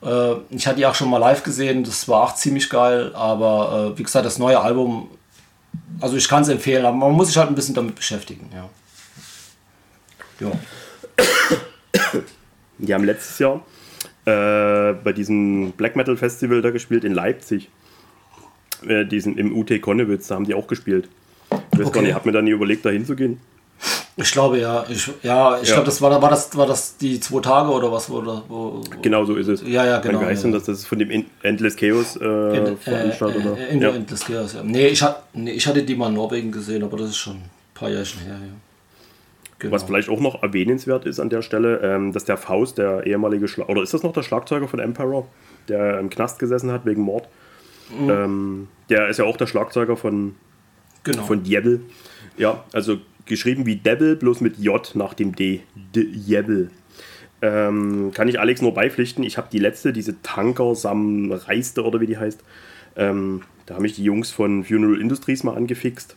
Äh, 0.03 0.33
ich 0.49 0.67
hatte 0.67 0.77
die 0.77 0.85
auch 0.85 0.95
schon 0.95 1.09
mal 1.09 1.19
live 1.19 1.43
gesehen, 1.43 1.85
das 1.85 2.09
war 2.09 2.23
auch 2.23 2.35
ziemlich 2.35 2.69
geil, 2.69 3.15
aber 3.15 3.93
äh, 3.93 3.97
wie 3.97 4.03
gesagt, 4.03 4.25
das 4.25 4.39
neue 4.39 4.59
Album, 4.59 5.09
also 5.99 6.17
ich 6.17 6.27
kann 6.27 6.43
es 6.43 6.49
empfehlen, 6.49 6.85
aber 6.85 6.95
man 6.95 7.11
muss 7.11 7.27
sich 7.27 7.37
halt 7.37 7.49
ein 7.49 7.55
bisschen 7.55 7.75
damit 7.75 7.95
beschäftigen, 7.95 8.49
ja. 8.53 8.69
Ja. 10.39 10.51
Die 12.77 12.93
haben 12.93 13.03
letztes 13.03 13.39
Jahr 13.39 13.65
äh, 14.25 14.93
bei 14.93 15.13
diesem 15.13 15.71
Black 15.73 15.95
Metal 15.95 16.17
Festival 16.17 16.61
da 16.61 16.71
gespielt 16.71 17.03
in 17.03 17.13
Leipzig. 17.13 17.69
Äh, 18.85 19.05
diesen, 19.05 19.37
Im 19.37 19.55
UT 19.55 19.81
Konnewitz, 19.81 20.27
da 20.27 20.35
haben 20.35 20.45
die 20.45 20.53
auch 20.53 20.67
gespielt. 20.67 21.07
Ich 21.71 21.79
weiß 21.79 21.87
okay. 21.87 21.93
gar 21.93 22.01
nicht, 22.01 22.09
ich 22.09 22.15
habe 22.15 22.27
mir 22.27 22.33
dann 22.33 22.45
nie 22.45 22.51
überlegt, 22.51 22.85
da 22.85 22.89
hinzugehen. 22.89 23.39
Ich 24.15 24.31
glaube 24.31 24.59
ja. 24.59 24.85
Ich, 24.89 25.07
ja, 25.23 25.59
ich 25.59 25.69
ja. 25.69 25.75
glaube, 25.75 25.85
das 25.85 26.01
war, 26.01 26.21
war 26.21 26.29
das 26.29 26.55
war 26.55 26.67
das 26.67 26.97
die 26.97 27.19
zwei 27.19 27.39
Tage 27.39 27.71
oder 27.71 27.91
was 27.91 28.09
wurde. 28.09 28.43
Wo, 28.47 28.81
genau 29.01 29.25
so 29.25 29.35
ist 29.35 29.47
es. 29.47 29.63
Ja, 29.63 29.85
ja, 29.85 29.99
genau. 29.99 30.19
Kann 30.19 30.35
ja, 30.35 30.39
ja. 30.39 30.51
dass 30.51 30.65
das 30.65 30.85
von 30.85 30.99
dem 30.99 31.25
Endless 31.41 31.75
Chaos 31.75 32.15
äh, 32.17 32.75
veranstaltet 32.75 33.43
äh, 33.45 33.75
äh, 33.75 33.79
ja. 33.79 33.89
Endless 33.89 34.25
Chaos, 34.25 34.53
ja. 34.53 34.63
Nee 34.63 34.87
ich, 34.87 35.01
hat, 35.01 35.23
nee, 35.33 35.51
ich 35.51 35.65
hatte 35.65 35.81
die 35.81 35.95
mal 35.95 36.09
in 36.09 36.13
Norwegen 36.13 36.51
gesehen, 36.51 36.83
aber 36.83 36.97
das 36.97 37.09
ist 37.09 37.17
schon 37.17 37.37
ein 37.37 37.49
paar 37.73 37.89
Jahre 37.89 38.03
her, 38.03 38.37
ja. 38.39 38.53
Genau. 39.59 39.73
Was 39.73 39.83
vielleicht 39.83 40.09
auch 40.09 40.19
noch 40.19 40.43
erwähnenswert 40.43 41.05
ist 41.05 41.19
an 41.19 41.29
der 41.29 41.41
Stelle, 41.41 41.79
ähm, 41.81 42.11
dass 42.11 42.25
der 42.25 42.37
Faust, 42.37 42.77
der 42.77 43.07
ehemalige 43.07 43.47
Schlag 43.47 43.69
oder 43.69 43.81
ist 43.81 43.93
das 43.93 44.03
noch 44.03 44.11
der 44.11 44.21
Schlagzeuger 44.21 44.67
von 44.67 44.79
Emperor, 44.79 45.25
der 45.69 45.99
im 45.99 46.09
Knast 46.09 46.37
gesessen 46.37 46.71
hat 46.71 46.85
wegen 46.85 47.01
Mord? 47.01 47.27
Mhm. 47.97 48.09
Ähm, 48.09 48.67
der 48.89 49.07
ist 49.07 49.19
ja 49.19 49.25
auch 49.25 49.37
der 49.37 49.47
Schlagzeuger 49.47 49.95
von, 49.95 50.35
genau. 51.03 51.23
von 51.23 51.43
Diebel. 51.43 51.81
Ja, 52.37 52.63
also 52.73 52.97
geschrieben 53.25 53.65
wie 53.65 53.77
Devil, 53.77 54.15
bloß 54.15 54.41
mit 54.41 54.57
J 54.57 54.91
nach 54.95 55.13
dem 55.13 55.35
D. 55.35 55.61
Devil. 55.95 56.71
Ähm, 57.41 58.11
kann 58.13 58.27
ich 58.27 58.39
Alex 58.39 58.61
nur 58.61 58.73
beipflichten. 58.73 59.23
Ich 59.23 59.37
habe 59.37 59.49
die 59.51 59.59
letzte, 59.59 59.91
diese 59.91 60.21
Tanker 60.21 60.75
Sam 60.75 61.31
Reiste 61.31 61.83
oder 61.83 61.99
wie 61.99 62.07
die 62.07 62.17
heißt. 62.17 62.41
Ähm, 62.95 63.41
da 63.65 63.75
haben 63.75 63.81
mich 63.81 63.95
die 63.95 64.03
Jungs 64.03 64.31
von 64.31 64.63
Funeral 64.63 64.99
Industries 64.99 65.43
mal 65.43 65.55
angefixt. 65.55 66.15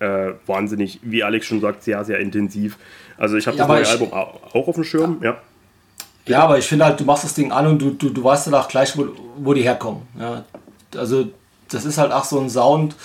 Äh, 0.00 0.32
wahnsinnig, 0.46 1.00
wie 1.02 1.22
Alex 1.22 1.46
schon 1.46 1.60
sagt, 1.60 1.82
sehr, 1.82 2.04
sehr 2.04 2.18
intensiv. 2.18 2.78
Also 3.16 3.36
ich 3.36 3.46
habe 3.46 3.56
ja, 3.56 3.66
das 3.66 3.68
neue 3.68 3.82
ich, 3.82 3.88
Album 3.88 4.12
auch 4.12 4.68
auf 4.68 4.74
dem 4.74 4.84
Schirm, 4.84 5.18
ja. 5.22 5.36
Ja, 6.26 6.40
aber 6.40 6.58
ich 6.58 6.66
finde 6.66 6.86
halt, 6.86 6.98
du 6.98 7.04
machst 7.04 7.24
das 7.24 7.34
Ding 7.34 7.52
an 7.52 7.66
und 7.66 7.78
du, 7.80 7.90
du, 7.90 8.08
du 8.08 8.24
weißt 8.24 8.46
dann 8.46 8.54
auch 8.54 8.68
gleich, 8.68 8.96
wo, 8.96 9.08
wo 9.36 9.52
die 9.52 9.62
herkommen. 9.62 10.02
Ja. 10.18 10.44
Also 10.96 11.26
das 11.68 11.84
ist 11.84 11.98
halt 11.98 12.12
auch 12.12 12.24
so 12.24 12.40
ein 12.40 12.48
Sound, 12.48 12.96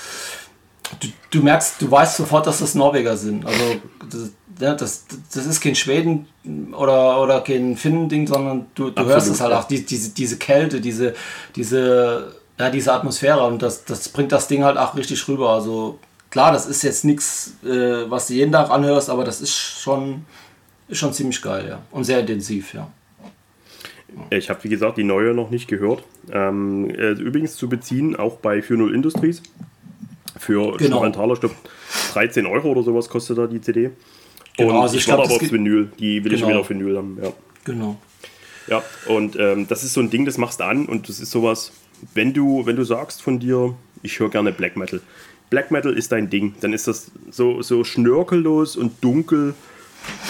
du, 1.00 1.08
du, 1.32 1.44
merkst, 1.44 1.82
du 1.82 1.90
weißt 1.90 2.18
sofort, 2.18 2.48
dass 2.48 2.60
das 2.60 2.76
Norweger 2.76 3.18
sind. 3.18 3.46
Also 3.46 3.64
das, 4.10 4.78
das, 4.78 5.06
das 5.34 5.46
ist 5.46 5.62
kein 5.62 5.76
Schweden 5.76 6.28
oder, 6.74 7.22
oder 7.22 7.42
kein 7.42 7.78
Finnen-Ding, 7.78 8.28
sondern 8.28 8.68
du, 8.76 8.90
du 8.90 9.06
hörst 9.06 9.30
es 9.30 9.42
halt 9.42 9.54
auch, 9.54 9.66
die, 9.66 9.86
diese, 9.86 10.12
diese 10.12 10.38
Kälte, 10.38 10.82
diese, 10.82 11.14
diese, 11.56 12.36
ja, 12.58 12.70
diese 12.70 12.94
Atmosphäre 12.94 13.46
und 13.46 13.62
das, 13.62 13.86
das 13.86 14.10
bringt 14.10 14.32
das 14.32 14.48
Ding 14.48 14.64
halt 14.64 14.78
auch 14.78 14.96
richtig 14.96 15.28
rüber. 15.28 15.52
Also 15.52 16.00
klar, 16.30 16.52
das 16.52 16.66
ist 16.66 16.84
jetzt 16.84 17.06
nichts, 17.06 17.56
äh, 17.64 18.10
was 18.10 18.28
du 18.28 18.34
jeden 18.34 18.52
Tag 18.52 18.70
anhörst, 18.70 19.10
aber 19.10 19.24
das 19.24 19.42
ist 19.42 19.56
schon, 19.56 20.26
ist 20.88 20.98
schon 20.98 21.14
ziemlich 21.14 21.42
geil, 21.42 21.68
ja. 21.70 21.80
Und 21.92 22.04
sehr 22.04 22.20
intensiv, 22.20 22.74
ja. 22.74 22.90
Ich 24.32 24.50
habe, 24.50 24.64
wie 24.64 24.70
gesagt, 24.70 24.98
die 24.98 25.04
neue 25.04 25.34
noch 25.34 25.50
nicht 25.50 25.68
gehört. 25.68 26.04
Ähm, 26.32 26.90
äh, 26.90 27.12
übrigens 27.12 27.56
zu 27.56 27.70
beziehen, 27.70 28.16
auch 28.16 28.38
bei 28.38 28.60
4.0 28.60 28.94
Industries. 28.94 29.42
Für 30.40 30.78
genau. 30.78 31.08
Taler, 31.10 31.34
ich 31.34 31.42
glaube 31.42 31.56
13 32.14 32.46
Euro 32.46 32.70
oder 32.70 32.82
sowas 32.82 33.10
kostet 33.10 33.38
da 33.38 33.46
die 33.46 33.62
CD. 33.62 33.92
Genau, 34.58 34.70
und 34.72 34.82
also 34.82 34.96
ich, 34.96 35.02
ich 35.02 35.08
warte 35.10 35.24
aber 35.24 35.36
aufs 35.36 35.52
Vinyl. 35.52 35.92
Die 36.00 36.24
will 36.24 36.32
genau. 36.32 36.44
ich 36.44 36.50
wieder 36.50 36.60
auf 36.60 36.70
Vinyl 36.70 36.98
haben. 36.98 37.20
Ja. 37.22 37.32
Genau. 37.66 37.98
Ja, 38.68 38.84
und 39.08 39.36
ähm, 39.38 39.68
das 39.68 39.84
ist 39.84 39.94
so 39.94 40.02
ein 40.02 40.10
Ding, 40.10 40.26
das 40.26 40.38
machst 40.38 40.60
du 40.60 40.64
an 40.64 40.86
und 40.86 41.10
das 41.10 41.20
ist 41.20 41.32
sowas, 41.32 41.72
wenn 42.14 42.34
du, 42.34 42.66
wenn 42.66 42.76
du 42.76 42.84
sagst 42.84 43.22
von 43.22 43.40
dir, 43.40 43.76
ich 44.04 44.20
höre 44.20 44.30
gerne 44.30 44.52
Black 44.52 44.78
Metal. 44.78 45.02
Black 45.50 45.72
Metal 45.72 45.94
ist 45.94 46.12
dein 46.12 46.30
Ding, 46.30 46.56
dann 46.62 46.74
ist 46.74 46.88
das 46.88 47.12
so, 47.32 47.62
so 47.62 47.84
schnörkellos 47.84 48.78
und 48.78 49.04
dunkel, 49.04 49.56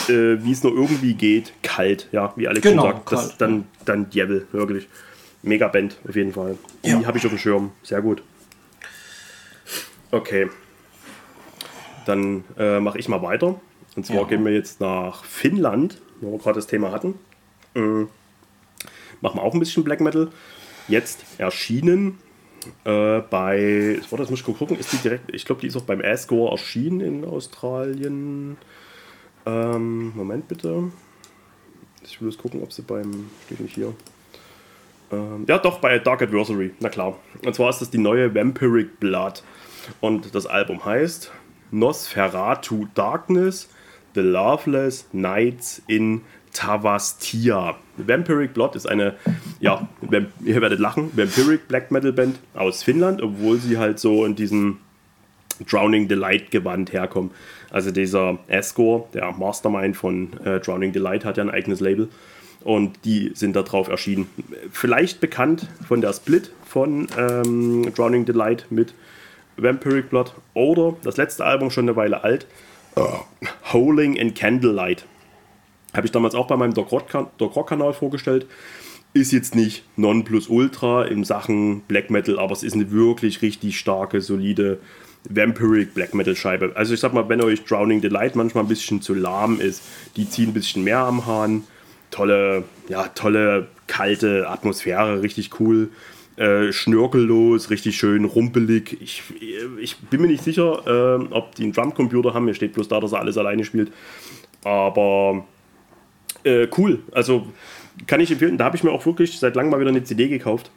äh, 0.08 0.38
wie 0.42 0.52
es 0.52 0.64
nur 0.64 0.74
irgendwie 0.74 1.14
geht, 1.14 1.54
kalt, 1.62 2.08
ja, 2.12 2.34
wie 2.36 2.48
Alex 2.48 2.62
genau, 2.62 2.84
schon 2.84 2.92
sagt. 2.92 3.12
Das 3.12 3.26
ist 3.28 3.38
dann, 3.42 3.66
dann 3.86 4.10
Devil, 4.10 4.48
wirklich. 4.52 4.88
Mega 5.42 5.68
Band 5.68 5.98
auf 6.08 6.16
jeden 6.16 6.34
Fall. 6.34 6.58
Die 6.84 6.90
ja. 6.90 7.06
habe 7.06 7.18
ich 7.18 7.26
auf 7.26 7.32
dem 7.32 7.38
Schirm, 7.38 7.72
sehr 7.84 8.02
gut. 8.02 8.22
Okay. 10.12 10.50
Dann 12.06 12.44
äh, 12.58 12.80
mache 12.80 12.98
ich 12.98 13.08
mal 13.08 13.22
weiter. 13.22 13.60
Und 13.96 14.06
zwar 14.06 14.22
ja. 14.22 14.24
gehen 14.24 14.46
wir 14.46 14.54
jetzt 14.54 14.80
nach 14.80 15.24
Finnland, 15.24 16.02
wo 16.22 16.32
wir 16.32 16.40
gerade 16.40 16.56
das 16.56 16.68
Thema 16.68 16.92
hatten. 16.92 17.16
Äh, 17.76 18.06
machen 19.22 19.38
wir 19.38 19.44
auch 19.44 19.54
ein 19.54 19.60
bisschen 19.60 19.84
Black 19.84 20.02
Metal. 20.02 20.30
Jetzt 20.88 21.24
erschienen 21.38 22.18
äh, 22.84 23.20
bei, 23.20 24.00
warte, 24.10 24.24
das 24.24 24.30
muss 24.30 24.40
ich 24.40 24.46
gucken, 24.46 24.78
ist 24.78 24.92
die 24.92 24.98
direkt, 24.98 25.34
ich 25.34 25.46
glaube, 25.46 25.62
die 25.62 25.68
ist 25.68 25.78
auch 25.78 25.84
beim 25.84 26.02
Ascore 26.02 26.52
erschienen 26.52 27.02
in 27.02 27.26
Australien. 27.26 28.58
Ähm, 29.46 30.16
Moment 30.16 30.48
bitte. 30.48 30.92
Ich 32.04 32.22
will 32.22 32.30
jetzt 32.30 32.40
gucken, 32.40 32.62
ob 32.64 32.74
sie 32.74 32.82
beim, 32.82 33.30
steht 33.46 33.60
nicht 33.60 33.76
hier. 33.76 33.94
Ähm, 35.12 35.46
ja, 35.48 35.58
doch, 35.58 35.80
bei 35.80 36.00
Dark 36.00 36.22
Adversary, 36.22 36.72
na 36.80 36.90
klar. 36.90 37.18
Und 37.46 37.56
zwar 37.56 37.70
ist 37.70 37.82
das 37.82 37.90
die 37.90 37.98
neue 37.98 38.34
Vampiric 38.34 39.00
Blood. 39.00 39.44
Und 40.02 40.34
das 40.36 40.46
Album 40.46 40.84
heißt 40.84 41.32
Nosferatu 41.72 42.88
Darkness, 42.94 43.70
The 44.16 44.22
Loveless 44.22 45.08
Nights 45.14 45.82
in 45.88 46.22
Tavastia. 46.54 47.76
Vampiric 47.98 48.54
Blood 48.54 48.76
ist 48.76 48.88
eine, 48.88 49.16
ja, 49.60 49.88
ihr 50.44 50.62
werdet 50.62 50.80
lachen, 50.80 51.12
Vampiric 51.16 51.68
Black 51.68 51.92
Metal 51.92 52.12
Band 52.12 52.40
aus 52.54 52.84
Finnland, 52.84 53.22
obwohl 53.22 53.60
sie 53.60 53.78
halt 53.78 54.00
so 54.00 54.26
in 54.26 54.36
diesem 54.36 54.78
Drowning 55.70 56.08
Delight 56.08 56.52
Gewand 56.52 56.94
herkommen. 56.94 57.32
Also 57.70 57.92
dieser 57.92 58.40
Ascore, 58.50 59.06
der 59.14 59.32
Mastermind 59.32 59.96
von 59.96 60.34
äh, 60.44 60.60
Drowning 60.60 60.92
Delight, 60.92 61.26
hat 61.26 61.38
ja 61.38 61.44
ein 61.44 61.50
eigenes 61.52 61.82
Label 61.82 62.10
und 62.62 63.06
die 63.06 63.32
sind 63.36 63.56
da 63.56 63.62
drauf 63.62 63.88
erschienen. 63.88 64.28
Vielleicht 64.72 65.22
bekannt 65.22 65.68
von 65.88 66.02
der 66.02 66.14
Split 66.14 66.52
von 66.66 67.08
ähm, 67.18 67.92
Drowning 67.96 68.26
Delight 68.26 68.66
mit 68.70 68.94
Vampiric 69.62 70.10
Blood 70.10 70.34
oder 70.54 70.96
das 71.04 71.18
letzte 71.18 71.46
Album 71.46 71.70
schon 71.70 71.86
eine 71.86 71.96
Weile 71.96 72.24
alt, 72.24 72.48
uh, 72.98 73.08
Howling 73.72 74.16
in 74.16 74.34
Candlelight. 74.34 75.06
Habe 75.94 76.06
ich 76.06 76.12
damals 76.12 76.36
auch 76.36 76.48
bei 76.48 76.56
meinem 76.56 76.74
Doc 76.74 76.92
Rock-Kanal 76.92 77.94
vorgestellt. 77.94 78.46
Ist 79.14 79.32
jetzt 79.32 79.56
nicht 79.56 79.84
Nonplusultra 79.96 81.06
in 81.06 81.24
Sachen 81.24 81.82
Black 81.82 82.12
Metal, 82.12 82.38
aber 82.38 82.52
es 82.54 82.62
ist 82.62 82.76
eine 82.76 82.92
wirklich 82.92 83.42
richtig 83.42 83.80
starke, 83.80 84.22
solide 84.22 84.80
Vampiric 85.28 85.96
Black 85.96 86.14
Metal 86.14 86.36
Scheibe. 86.36 86.74
Also 86.76 86.94
ich 86.94 87.00
sag 87.00 87.14
mal, 87.14 87.28
wenn 87.28 87.42
euch 87.42 87.66
Drowning 87.66 88.02
Delight 88.02 88.36
manchmal 88.36 88.64
ein 88.64 88.68
bisschen 88.68 89.02
zu 89.02 89.16
lahm 89.16 89.60
ist, 89.60 89.82
die 90.16 90.30
ziehen 90.30 90.50
ein 90.50 90.54
bisschen 90.54 90.84
mehr 90.84 91.00
am 91.00 91.26
Hahn. 91.26 91.64
Tolle, 92.12 92.64
ja, 92.88 93.08
tolle, 93.10 93.68
kalte 93.88 94.48
Atmosphäre, 94.48 95.22
richtig 95.22 95.60
cool. 95.60 95.90
Äh, 96.40 96.72
schnörkellos, 96.72 97.70
richtig 97.70 97.98
schön 97.98 98.24
rumpelig. 98.24 98.98
Ich, 99.02 99.24
ich 99.82 99.98
bin 99.98 100.22
mir 100.22 100.28
nicht 100.28 100.42
sicher, 100.42 101.18
äh, 101.20 101.34
ob 101.34 101.54
die 101.56 101.64
einen 101.64 101.74
Drumcomputer 101.74 102.34
haben. 102.34 102.46
Mir 102.46 102.54
steht 102.54 102.72
bloß 102.72 102.88
da, 102.88 103.02
dass 103.02 103.12
er 103.12 103.20
alles 103.20 103.38
alleine 103.38 103.66
spielt. 103.66 103.92
Aber 104.64 105.46
äh, 106.46 106.68
cool. 106.78 107.00
Also 107.12 107.46
kann 108.08 108.22
ich 108.22 108.32
empfehlen. 108.32 108.58
Da 108.58 108.64
habe 108.64 108.78
ich 108.78 108.86
mir 108.86 108.92
auch 108.92 109.06
wirklich 109.06 109.38
seit 109.38 109.58
langem 109.58 109.72
mal 109.72 109.82
wieder 109.82 109.90
eine 109.90 110.06
CD 110.06 110.30
gekauft. 110.30 110.72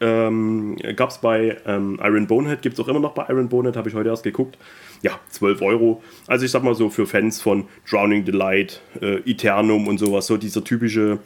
Ähm, 0.00 0.76
Gab 0.94 1.10
es 1.10 1.18
bei 1.18 1.56
ähm, 1.66 1.98
Iron 2.00 2.28
Bonehead, 2.28 2.62
gibt 2.62 2.78
es 2.78 2.80
auch 2.80 2.86
immer 2.86 3.00
noch 3.00 3.14
bei 3.14 3.26
Iron 3.28 3.48
Bonehead, 3.48 3.76
habe 3.76 3.88
ich 3.88 3.96
heute 3.96 4.10
erst 4.10 4.22
geguckt. 4.22 4.56
Ja, 5.02 5.18
12 5.30 5.62
Euro. 5.62 6.00
Also 6.28 6.44
ich 6.44 6.52
sag 6.52 6.62
mal 6.62 6.76
so 6.76 6.90
für 6.90 7.06
Fans 7.06 7.42
von 7.42 7.64
Drowning 7.90 8.24
Delight, 8.24 8.80
äh, 9.00 9.16
Eternum 9.28 9.88
und 9.88 9.98
sowas, 9.98 10.28
so 10.28 10.36
dieser 10.36 10.62
typische 10.62 11.18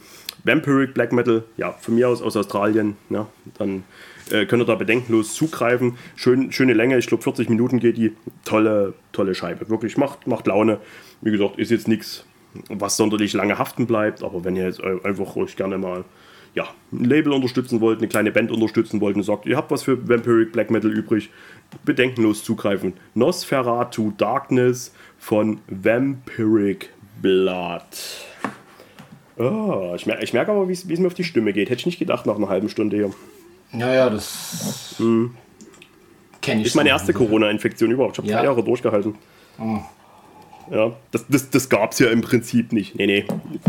Vampiric 0.44 0.94
Black 0.94 1.12
Metal, 1.12 1.44
ja, 1.56 1.72
von 1.72 1.94
mir 1.94 2.08
aus 2.08 2.22
aus 2.22 2.36
Australien, 2.36 2.96
ja, 3.10 3.28
dann 3.58 3.84
äh, 4.30 4.46
könnt 4.46 4.62
ihr 4.62 4.66
da 4.66 4.74
bedenkenlos 4.74 5.34
zugreifen. 5.34 5.96
Schön, 6.16 6.52
schöne 6.52 6.74
Länge, 6.74 6.98
ich 6.98 7.06
glaube 7.06 7.22
40 7.22 7.48
Minuten 7.48 7.78
geht 7.78 7.96
die. 7.96 8.12
Tolle, 8.44 8.94
tolle 9.12 9.34
Scheibe. 9.34 9.68
Wirklich, 9.68 9.96
macht, 9.96 10.26
macht 10.26 10.46
Laune. 10.46 10.78
Wie 11.20 11.30
gesagt, 11.30 11.58
ist 11.58 11.70
jetzt 11.70 11.88
nichts 11.88 12.24
was 12.68 12.96
sonderlich 12.96 13.32
lange 13.32 13.58
haften 13.58 13.86
bleibt. 13.86 14.22
Aber 14.22 14.44
wenn 14.44 14.56
ihr 14.56 14.64
jetzt 14.64 14.82
einfach 14.82 15.36
euch 15.36 15.56
gerne 15.56 15.78
mal 15.78 16.04
ja, 16.54 16.68
ein 16.92 17.04
Label 17.04 17.32
unterstützen 17.32 17.80
wollt, 17.80 17.98
eine 17.98 18.08
kleine 18.08 18.30
Band 18.30 18.50
unterstützen 18.50 19.00
wollt 19.00 19.16
und 19.16 19.22
sagt, 19.22 19.46
ihr 19.46 19.56
habt 19.56 19.70
was 19.70 19.82
für 19.82 20.08
Vampiric 20.08 20.52
Black 20.52 20.70
Metal 20.70 20.90
übrig, 20.90 21.30
bedenkenlos 21.84 22.44
zugreifen. 22.44 22.92
Nosferatu 23.14 24.12
Darkness 24.18 24.94
von 25.18 25.60
Vampiric 25.68 26.90
Blood. 27.22 27.82
Oh, 29.38 29.92
ich, 29.96 30.06
mer 30.06 30.22
ich 30.22 30.32
merke 30.32 30.52
aber, 30.52 30.68
wie 30.68 30.72
es 30.72 30.84
mir 30.84 31.06
auf 31.06 31.14
die 31.14 31.24
Stimme 31.24 31.52
geht. 31.52 31.70
Hätte 31.70 31.80
ich 31.80 31.86
nicht 31.86 31.98
gedacht 31.98 32.26
nach 32.26 32.36
einer 32.36 32.48
halben 32.48 32.68
Stunde 32.68 32.96
hier. 32.96 33.10
Ja, 33.72 33.92
ja, 33.92 34.10
das 34.10 34.94
hm. 34.98 35.34
kenne 36.42 36.60
ich. 36.60 36.68
Ist 36.68 36.74
meine 36.74 36.90
erste 36.90 37.12
Corona-Infektion 37.12 37.90
überhaupt. 37.90 38.14
Ich 38.14 38.18
habe 38.18 38.28
ja. 38.28 38.38
drei 38.38 38.44
Jahre 38.44 38.62
durchgehalten. 38.62 39.14
Oh. 39.58 39.78
Ja, 40.70 40.92
das, 41.10 41.24
das, 41.28 41.50
das 41.50 41.68
gab 41.68 41.92
es 41.92 41.98
ja 41.98 42.08
im 42.10 42.20
Prinzip 42.20 42.72
nicht. 42.72 42.94
Nee, 42.94 43.06
nee, 43.06 43.24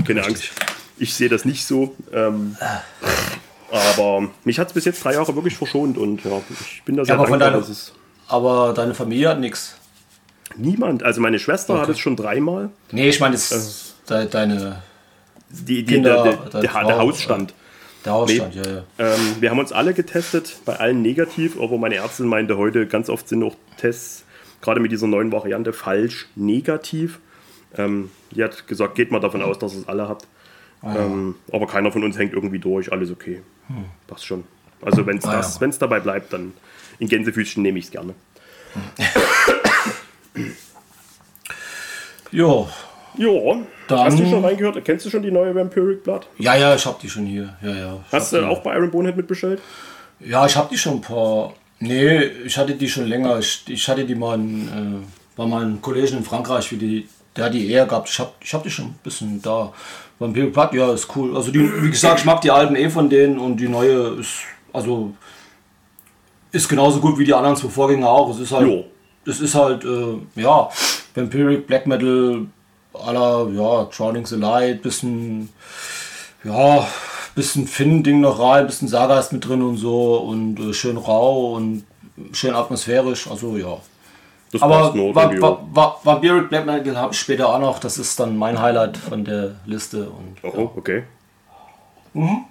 keine 0.06 0.24
Angst. 0.24 0.52
Ich 0.98 1.14
sehe 1.14 1.30
das 1.30 1.44
nicht 1.44 1.66
so. 1.66 1.96
Ähm, 2.14 2.56
aber 3.72 4.30
mich 4.44 4.60
hat 4.60 4.68
es 4.68 4.74
bis 4.74 4.86
jetzt 4.86 5.04
drei 5.04 5.14
Jahre 5.14 5.36
wirklich 5.36 5.56
verschont 5.56 5.98
und 5.98 6.24
ja, 6.24 6.42
ich 6.62 6.84
bin 6.84 6.96
da 6.96 7.04
sehr 7.04 7.16
ja, 7.16 7.20
aber 7.20 7.30
dankbar, 7.30 7.50
deiner, 7.50 7.60
dass 7.60 7.70
es. 7.70 7.94
Aber 8.28 8.74
deine 8.74 8.94
Familie 8.94 9.30
hat 9.30 9.40
nichts. 9.40 9.78
Niemand. 10.56 11.04
Also 11.04 11.22
meine 11.22 11.40
Schwester 11.40 11.74
okay. 11.74 11.82
hat 11.84 11.90
es 11.90 12.00
schon 12.00 12.16
dreimal. 12.16 12.70
Nee, 12.92 13.10
ich 13.10 13.20
meine, 13.20 13.36
äh, 13.36 14.10
de, 14.10 14.30
deine. 14.30 14.84
Die, 15.54 15.84
die, 15.84 15.94
Kinder, 15.94 16.24
der, 16.24 16.36
der, 16.36 16.62
der, 16.62 16.84
der 16.84 16.98
Hausstand. 16.98 17.54
Der 18.06 18.14
Hausstand, 18.14 18.56
nee, 18.56 18.62
ja, 18.62 18.70
ja. 18.70 18.84
Ähm, 18.98 19.36
wir 19.40 19.50
haben 19.50 19.60
uns 19.60 19.72
alle 19.72 19.94
getestet, 19.94 20.58
bei 20.66 20.76
allen 20.76 21.02
negativ, 21.02 21.60
aber 21.62 21.78
meine 21.78 21.96
Ärztin 21.96 22.28
meinte 22.28 22.58
heute, 22.58 22.86
ganz 22.86 23.10
oft 23.10 23.30
sind 23.30 23.40
noch 23.40 23.56
Tests 23.78 24.26
gerade 24.62 24.80
mit 24.80 24.92
dieser 24.92 25.08
neuen 25.08 25.32
Variante 25.32 25.74
falsch 25.74 26.28
negativ. 26.36 27.20
Ähm, 27.78 28.10
die 28.32 28.44
hat 28.44 28.68
gesagt, 28.68 28.96
geht 28.96 29.12
mal 29.12 29.20
davon 29.20 29.42
aus, 29.42 29.60
dass 29.60 29.76
es 29.76 29.88
alle 29.88 30.08
habt. 30.10 30.28
Ah, 30.82 30.96
ja. 30.96 31.06
ähm, 31.06 31.36
aber 31.52 31.68
keiner 31.68 31.92
von 31.92 32.04
uns 32.04 32.18
hängt 32.18 32.34
irgendwie 32.34 32.60
durch, 32.60 32.92
alles 32.92 33.12
okay. 33.12 33.42
Hm. 33.68 33.86
Passt 34.08 34.26
schon. 34.26 34.44
Also 34.82 35.06
wenn 35.06 35.18
es 35.18 35.26
ah, 35.26 35.42
ja. 35.42 35.68
dabei 35.80 36.00
bleibt, 36.00 36.34
dann 36.34 36.54
in 37.00 37.08
Gänsefüßchen 37.08 37.62
nehme 37.62 37.80
ich 37.80 37.86
es 37.86 37.92
gerne. 37.92 38.16
Jo. 42.32 42.68
Jo. 43.16 43.62
Hast 43.90 44.20
du 44.20 44.26
schon 44.26 44.44
reingehört? 44.44 44.84
Kennst 44.84 45.06
du 45.06 45.10
schon 45.10 45.22
die 45.22 45.32
neue 45.32 45.54
Vampiric 45.54 46.04
Blood? 46.04 46.28
Ja, 46.38 46.56
ja, 46.56 46.76
ich 46.76 46.86
habe 46.86 46.98
die 47.02 47.10
schon 47.10 47.26
hier. 47.26 47.56
Ja, 47.62 47.76
ja. 47.76 48.00
Hast 48.12 48.34
du 48.34 48.48
auch 48.48 48.60
bei 48.60 48.76
Iron 48.76 48.92
Bonehead 48.92 49.16
mitbestellt? 49.16 49.62
Ja, 50.20 50.46
ich 50.46 50.56
habe 50.56 50.70
die 50.72 50.78
schon 50.78 50.96
ein 50.96 51.02
paar 51.02 51.54
Nee, 51.84 52.24
ich 52.46 52.58
hatte 52.58 52.76
die 52.76 52.88
schon 52.88 53.08
länger. 53.08 53.40
Ich, 53.40 53.64
ich 53.68 53.88
hatte 53.90 54.06
die 54.06 54.16
mal 54.16 54.36
in, 54.36 54.68
äh, 54.68 55.06
bei 55.36 55.46
meinen 55.46 55.82
Kollegen 55.82 56.18
in 56.18 56.24
Frankreich, 56.24 56.72
wie 56.72 56.78
die, 56.78 57.10
der 57.36 57.46
hat 57.46 57.54
die 57.54 57.70
eher 57.70 57.86
gehabt. 57.86 58.10
Ich 58.10 58.20
habe 58.20 58.32
ich 58.40 58.54
hab 58.54 58.64
die 58.64 58.70
schon 58.70 58.86
ein 58.86 59.00
bisschen 59.04 59.42
da. 59.42 59.74
Beim 60.18 60.32
Black, 60.32 60.74
ja, 60.74 60.94
ist 60.94 61.14
cool. 61.16 61.36
Also 61.36 61.52
die, 61.52 61.60
wie 61.84 61.90
gesagt, 61.90 62.20
ich 62.20 62.26
mag 62.26 62.40
die 62.40 62.52
alten 62.52 62.76
eh 62.76 62.90
von 62.90 63.10
denen 63.10 63.38
und 63.38 63.58
die 63.58 63.68
neue 63.68 64.20
ist, 64.20 64.44
also 64.72 65.14
ist 66.52 66.70
genauso 66.70 67.00
gut 67.02 67.18
wie 67.18 67.26
die 67.26 67.34
anderen 67.34 67.58
zwei 67.58 67.68
Vorgänger 67.68 68.08
auch. 68.08 68.30
Es 68.30 68.40
ist 68.40 68.54
halt, 68.54 68.68
jo. 68.68 68.86
es 69.26 69.42
ist 69.42 69.56
halt, 69.56 69.84
äh, 69.84 70.42
ja, 70.42 70.70
Vampiric 71.16 71.68
Black 71.68 71.86
Metal 71.86 72.46
aller, 72.94 73.50
ja, 73.54 73.86
Drowning 73.86 74.26
the 74.26 74.36
Light, 74.36 74.82
bisschen, 74.82 75.50
ja, 76.44 76.88
bisschen 77.36 77.68
Finn-Ding 77.68 78.22
noch 78.22 78.40
rein, 78.40 78.68
bisschen 78.68 78.88
Saga 78.88 79.20
ist 79.20 79.34
mit 79.34 79.48
drin 79.48 79.62
und 79.62 79.78
so 79.78 80.18
und 80.18 80.60
äh, 80.60 80.74
schön 80.74 80.98
rau 80.98 81.54
und 81.54 81.84
schön 82.32 82.56
atmosphärisch, 82.56 83.28
also 83.30 83.58
ja. 83.58 83.78
Das 84.52 84.62
Aber 84.62 84.94
war, 84.94 85.42
war, 85.42 85.68
war, 85.74 86.00
Vampiric 86.04 86.50
Black 86.50 86.68
Metal 86.68 86.96
habe 86.96 87.12
ich 87.12 87.20
später 87.20 87.50
auch 87.50 87.60
noch, 87.60 87.80
das 87.80 87.98
ist 87.98 88.20
dann 88.20 88.38
mein 88.38 88.62
Highlight 88.62 88.98
von 88.98 89.26
der 89.26 89.56
Liste. 89.66 90.12
Und, 90.12 90.38
oh, 90.44 90.52
ja. 90.56 90.72
okay. 90.76 91.04
Mhm. 92.14 92.46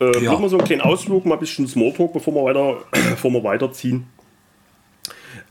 Äh, 0.00 0.24
ja. 0.24 0.32
Machen 0.32 0.42
wir 0.42 0.48
so 0.48 0.58
einen 0.58 0.66
kleinen 0.66 0.80
Ausflug, 0.80 1.24
mal 1.26 1.34
ein 1.34 1.40
bisschen 1.40 1.68
Smalltalk, 1.68 2.12
bevor 2.12 2.34
wir, 2.34 2.44
weiter, 2.44 2.78
bevor 3.10 3.30
wir 3.30 3.44
weiterziehen. 3.44 4.08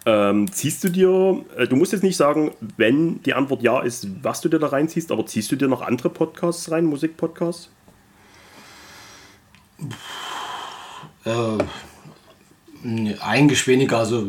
Ähm, 0.06 0.52
ziehst 0.52 0.84
du 0.84 0.90
dir, 0.90 1.44
äh, 1.58 1.68
du 1.68 1.76
musst 1.76 1.92
jetzt 1.92 2.04
nicht 2.04 2.18
sagen, 2.18 2.52
wenn 2.78 3.22
die 3.24 3.34
Antwort 3.34 3.62
ja 3.62 3.82
ist, 3.82 4.08
was 4.24 4.42
du 4.42 4.50
dir 4.50 4.60
da 4.60 4.68
reinziehst, 4.68 5.12
aber 5.12 5.26
ziehst 5.26 5.52
du 5.52 5.56
dir 5.56 5.68
noch 5.68 5.82
andere 5.82 6.10
Podcasts 6.10 6.72
rein, 6.72 6.86
Musikpodcasts? 6.86 7.70
Äh, 11.26 11.58
eigentlich 13.22 13.68
weniger, 13.68 14.00
also 14.00 14.28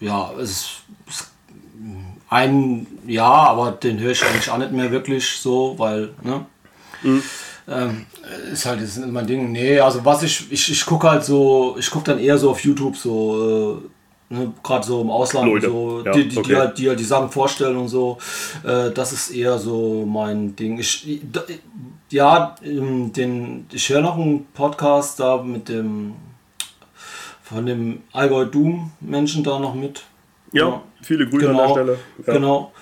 ja, 0.00 0.32
es 0.38 0.82
ist 1.08 1.30
ein 2.28 2.86
ja, 3.06 3.24
aber 3.24 3.72
den 3.72 3.98
höre 3.98 4.12
ich 4.12 4.24
eigentlich 4.24 4.50
auch 4.50 4.58
nicht 4.58 4.72
mehr 4.72 4.90
wirklich 4.90 5.38
so, 5.38 5.78
weil, 5.78 6.10
ne? 6.22 6.46
Mhm. 7.02 7.22
Ähm, 7.68 8.06
ist 8.52 8.66
halt 8.66 8.80
ist 8.80 9.04
mein 9.06 9.26
Ding. 9.26 9.50
Nee, 9.50 9.80
also 9.80 10.04
was 10.04 10.22
ich, 10.22 10.50
ich, 10.52 10.70
ich 10.70 10.86
gucke 10.86 11.08
halt 11.08 11.24
so, 11.24 11.76
ich 11.78 11.90
gucke 11.90 12.04
dann 12.04 12.18
eher 12.18 12.38
so 12.38 12.50
auf 12.50 12.60
YouTube 12.60 12.96
so, 12.96 13.80
äh, 13.82 13.88
ne, 14.28 14.52
gerade 14.62 14.86
so 14.86 15.00
im 15.00 15.10
Ausland 15.10 15.48
Leute. 15.48 15.68
so, 15.68 16.02
ja, 16.04 16.12
die, 16.12 16.28
die, 16.28 16.38
okay. 16.38 16.48
die, 16.48 16.56
halt, 16.56 16.78
die 16.78 16.88
halt 16.88 17.00
die 17.00 17.04
Sachen 17.04 17.30
vorstellen 17.30 17.76
und 17.76 17.88
so. 17.88 18.18
Äh, 18.64 18.90
das 18.90 19.12
ist 19.12 19.30
eher 19.30 19.58
so 19.58 20.04
mein 20.06 20.56
Ding. 20.56 20.78
Ich, 20.78 21.20
ja, 22.10 22.54
ähm, 22.62 23.12
den, 23.12 23.66
ich 23.72 23.88
höre 23.88 24.02
noch 24.02 24.16
einen 24.16 24.46
Podcast 24.46 25.20
da 25.20 25.42
mit 25.42 25.68
dem 25.68 26.14
von 27.42 27.64
dem 27.64 28.02
Allgäu 28.12 28.44
Doom 28.44 28.90
Menschen 29.00 29.44
da 29.44 29.60
noch 29.60 29.74
mit. 29.74 30.02
Ja, 30.52 30.68
ja. 30.68 30.82
viele 31.00 31.28
Grüße 31.28 31.46
genau, 31.46 31.60
an 31.60 31.66
der 31.66 31.74
Stelle. 31.74 31.98
Ja. 32.26 32.32
Genau. 32.32 32.72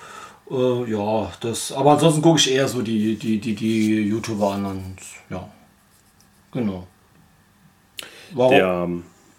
Äh, 0.50 0.90
ja, 0.90 1.30
das. 1.40 1.72
Aber 1.72 1.92
ansonsten 1.92 2.22
gucke 2.22 2.38
ich 2.38 2.50
eher 2.50 2.66
so 2.66 2.80
die, 2.80 3.16
die, 3.16 3.38
die, 3.38 3.54
die 3.54 4.02
YouTuber 4.08 4.52
an 4.52 4.64
und 4.64 4.96
ja. 5.28 5.46
Genau. 6.52 6.86
Warum? 8.32 8.50
Der, 8.50 8.88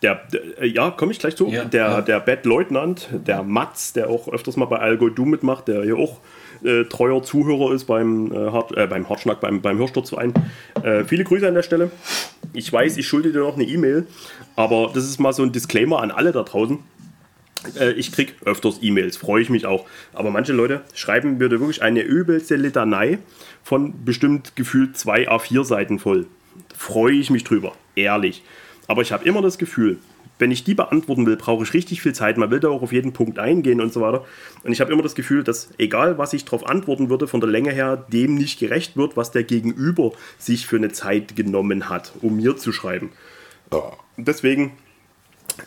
der, 0.05 0.21
der 0.31 0.61
äh, 0.61 0.67
ja, 0.67 0.91
komme 0.91 1.11
ich 1.11 1.19
gleich 1.19 1.35
zu. 1.35 1.47
Ja, 1.47 1.65
der, 1.65 1.85
ja. 1.85 2.01
der 2.01 2.19
Bad 2.19 2.45
Leutnant, 2.45 3.09
der 3.11 3.43
Mats, 3.43 3.93
der 3.93 4.09
auch 4.09 4.27
öfters 4.27 4.55
mal 4.55 4.65
bei 4.65 4.77
Algo 4.77 5.09
Du 5.09 5.25
mitmacht, 5.25 5.67
der 5.67 5.83
hier 5.83 5.97
auch 5.97 6.19
äh, 6.63 6.83
treuer 6.85 7.23
Zuhörer 7.23 7.73
ist 7.73 7.85
beim, 7.85 8.31
äh, 8.31 8.51
Hart, 8.51 8.77
äh, 8.77 8.87
beim 8.87 9.09
Hartschnack, 9.09 9.41
beim, 9.41 9.61
beim 9.61 9.77
Hörsturz-Verein. 9.79 10.33
Äh, 10.83 11.03
viele 11.05 11.23
Grüße 11.23 11.47
an 11.47 11.55
der 11.55 11.63
Stelle. 11.63 11.91
Ich 12.53 12.71
weiß, 12.71 12.97
ich 12.97 13.07
schulde 13.07 13.31
dir 13.31 13.39
noch 13.39 13.55
eine 13.55 13.65
E-Mail, 13.65 14.05
aber 14.55 14.91
das 14.93 15.05
ist 15.05 15.19
mal 15.19 15.33
so 15.33 15.43
ein 15.43 15.51
Disclaimer 15.51 16.01
an 16.01 16.11
alle 16.11 16.31
da 16.31 16.43
draußen. 16.43 16.79
Äh, 17.79 17.93
ich 17.93 18.11
kriege 18.11 18.33
öfters 18.45 18.79
E-Mails, 18.81 19.17
freue 19.17 19.41
ich 19.41 19.49
mich 19.49 19.65
auch. 19.65 19.85
Aber 20.13 20.29
manche 20.29 20.53
Leute 20.53 20.81
schreiben 20.93 21.37
mir 21.37 21.49
da 21.49 21.59
wirklich 21.59 21.81
eine 21.81 22.01
übelste 22.01 22.55
Litanei 22.55 23.17
von 23.63 24.05
bestimmt 24.05 24.55
gefühlt 24.55 24.97
zwei 24.97 25.27
A4-Seiten 25.27 25.97
voll. 25.97 26.27
Freue 26.77 27.13
ich 27.13 27.31
mich 27.31 27.43
drüber, 27.43 27.73
ehrlich. 27.95 28.43
Aber 28.87 29.01
ich 29.01 29.11
habe 29.11 29.25
immer 29.25 29.41
das 29.41 29.57
Gefühl, 29.57 29.99
wenn 30.37 30.51
ich 30.51 30.63
die 30.63 30.73
beantworten 30.73 31.25
will, 31.25 31.37
brauche 31.37 31.63
ich 31.63 31.73
richtig 31.73 32.01
viel 32.01 32.13
Zeit. 32.13 32.37
Man 32.37 32.51
will 32.51 32.59
da 32.59 32.67
auch 32.69 32.81
auf 32.81 32.91
jeden 32.91 33.13
Punkt 33.13 33.39
eingehen 33.39 33.79
und 33.79 33.93
so 33.93 34.01
weiter. 34.01 34.25
Und 34.63 34.71
ich 34.71 34.81
habe 34.81 34.91
immer 34.91 35.01
das 35.01 35.15
Gefühl, 35.15 35.43
dass 35.43 35.69
egal, 35.77 36.17
was 36.17 36.33
ich 36.33 36.43
darauf 36.43 36.67
antworten 36.67 37.09
würde, 37.09 37.27
von 37.27 37.39
der 37.39 37.49
Länge 37.49 37.71
her 37.71 38.05
dem 38.11 38.35
nicht 38.35 38.59
gerecht 38.59 38.97
wird, 38.97 39.15
was 39.15 39.31
der 39.31 39.43
Gegenüber 39.43 40.11
sich 40.37 40.67
für 40.67 40.75
eine 40.75 40.91
Zeit 40.91 41.35
genommen 41.35 41.89
hat, 41.89 42.11
um 42.21 42.35
mir 42.35 42.57
zu 42.57 42.71
schreiben. 42.71 43.11
Deswegen 44.17 44.73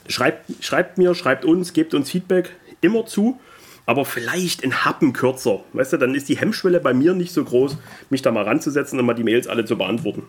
schreibt, 0.06 0.62
schreibt 0.62 0.98
mir, 0.98 1.14
schreibt 1.14 1.44
uns, 1.44 1.72
gebt 1.72 1.94
uns 1.94 2.10
Feedback 2.10 2.54
immer 2.80 3.06
zu. 3.06 3.40
Aber 3.86 4.04
vielleicht 4.04 4.60
in 4.60 4.84
Happen 4.84 5.14
kürzer. 5.14 5.64
Weißt 5.72 5.94
du, 5.94 5.96
dann 5.96 6.14
ist 6.14 6.28
die 6.28 6.36
Hemmschwelle 6.36 6.78
bei 6.78 6.92
mir 6.92 7.14
nicht 7.14 7.32
so 7.32 7.42
groß, 7.42 7.78
mich 8.10 8.20
da 8.20 8.30
mal 8.30 8.44
ranzusetzen 8.44 9.00
und 9.00 9.06
mal 9.06 9.14
die 9.14 9.24
Mails 9.24 9.48
alle 9.48 9.64
zu 9.64 9.78
beantworten. 9.78 10.24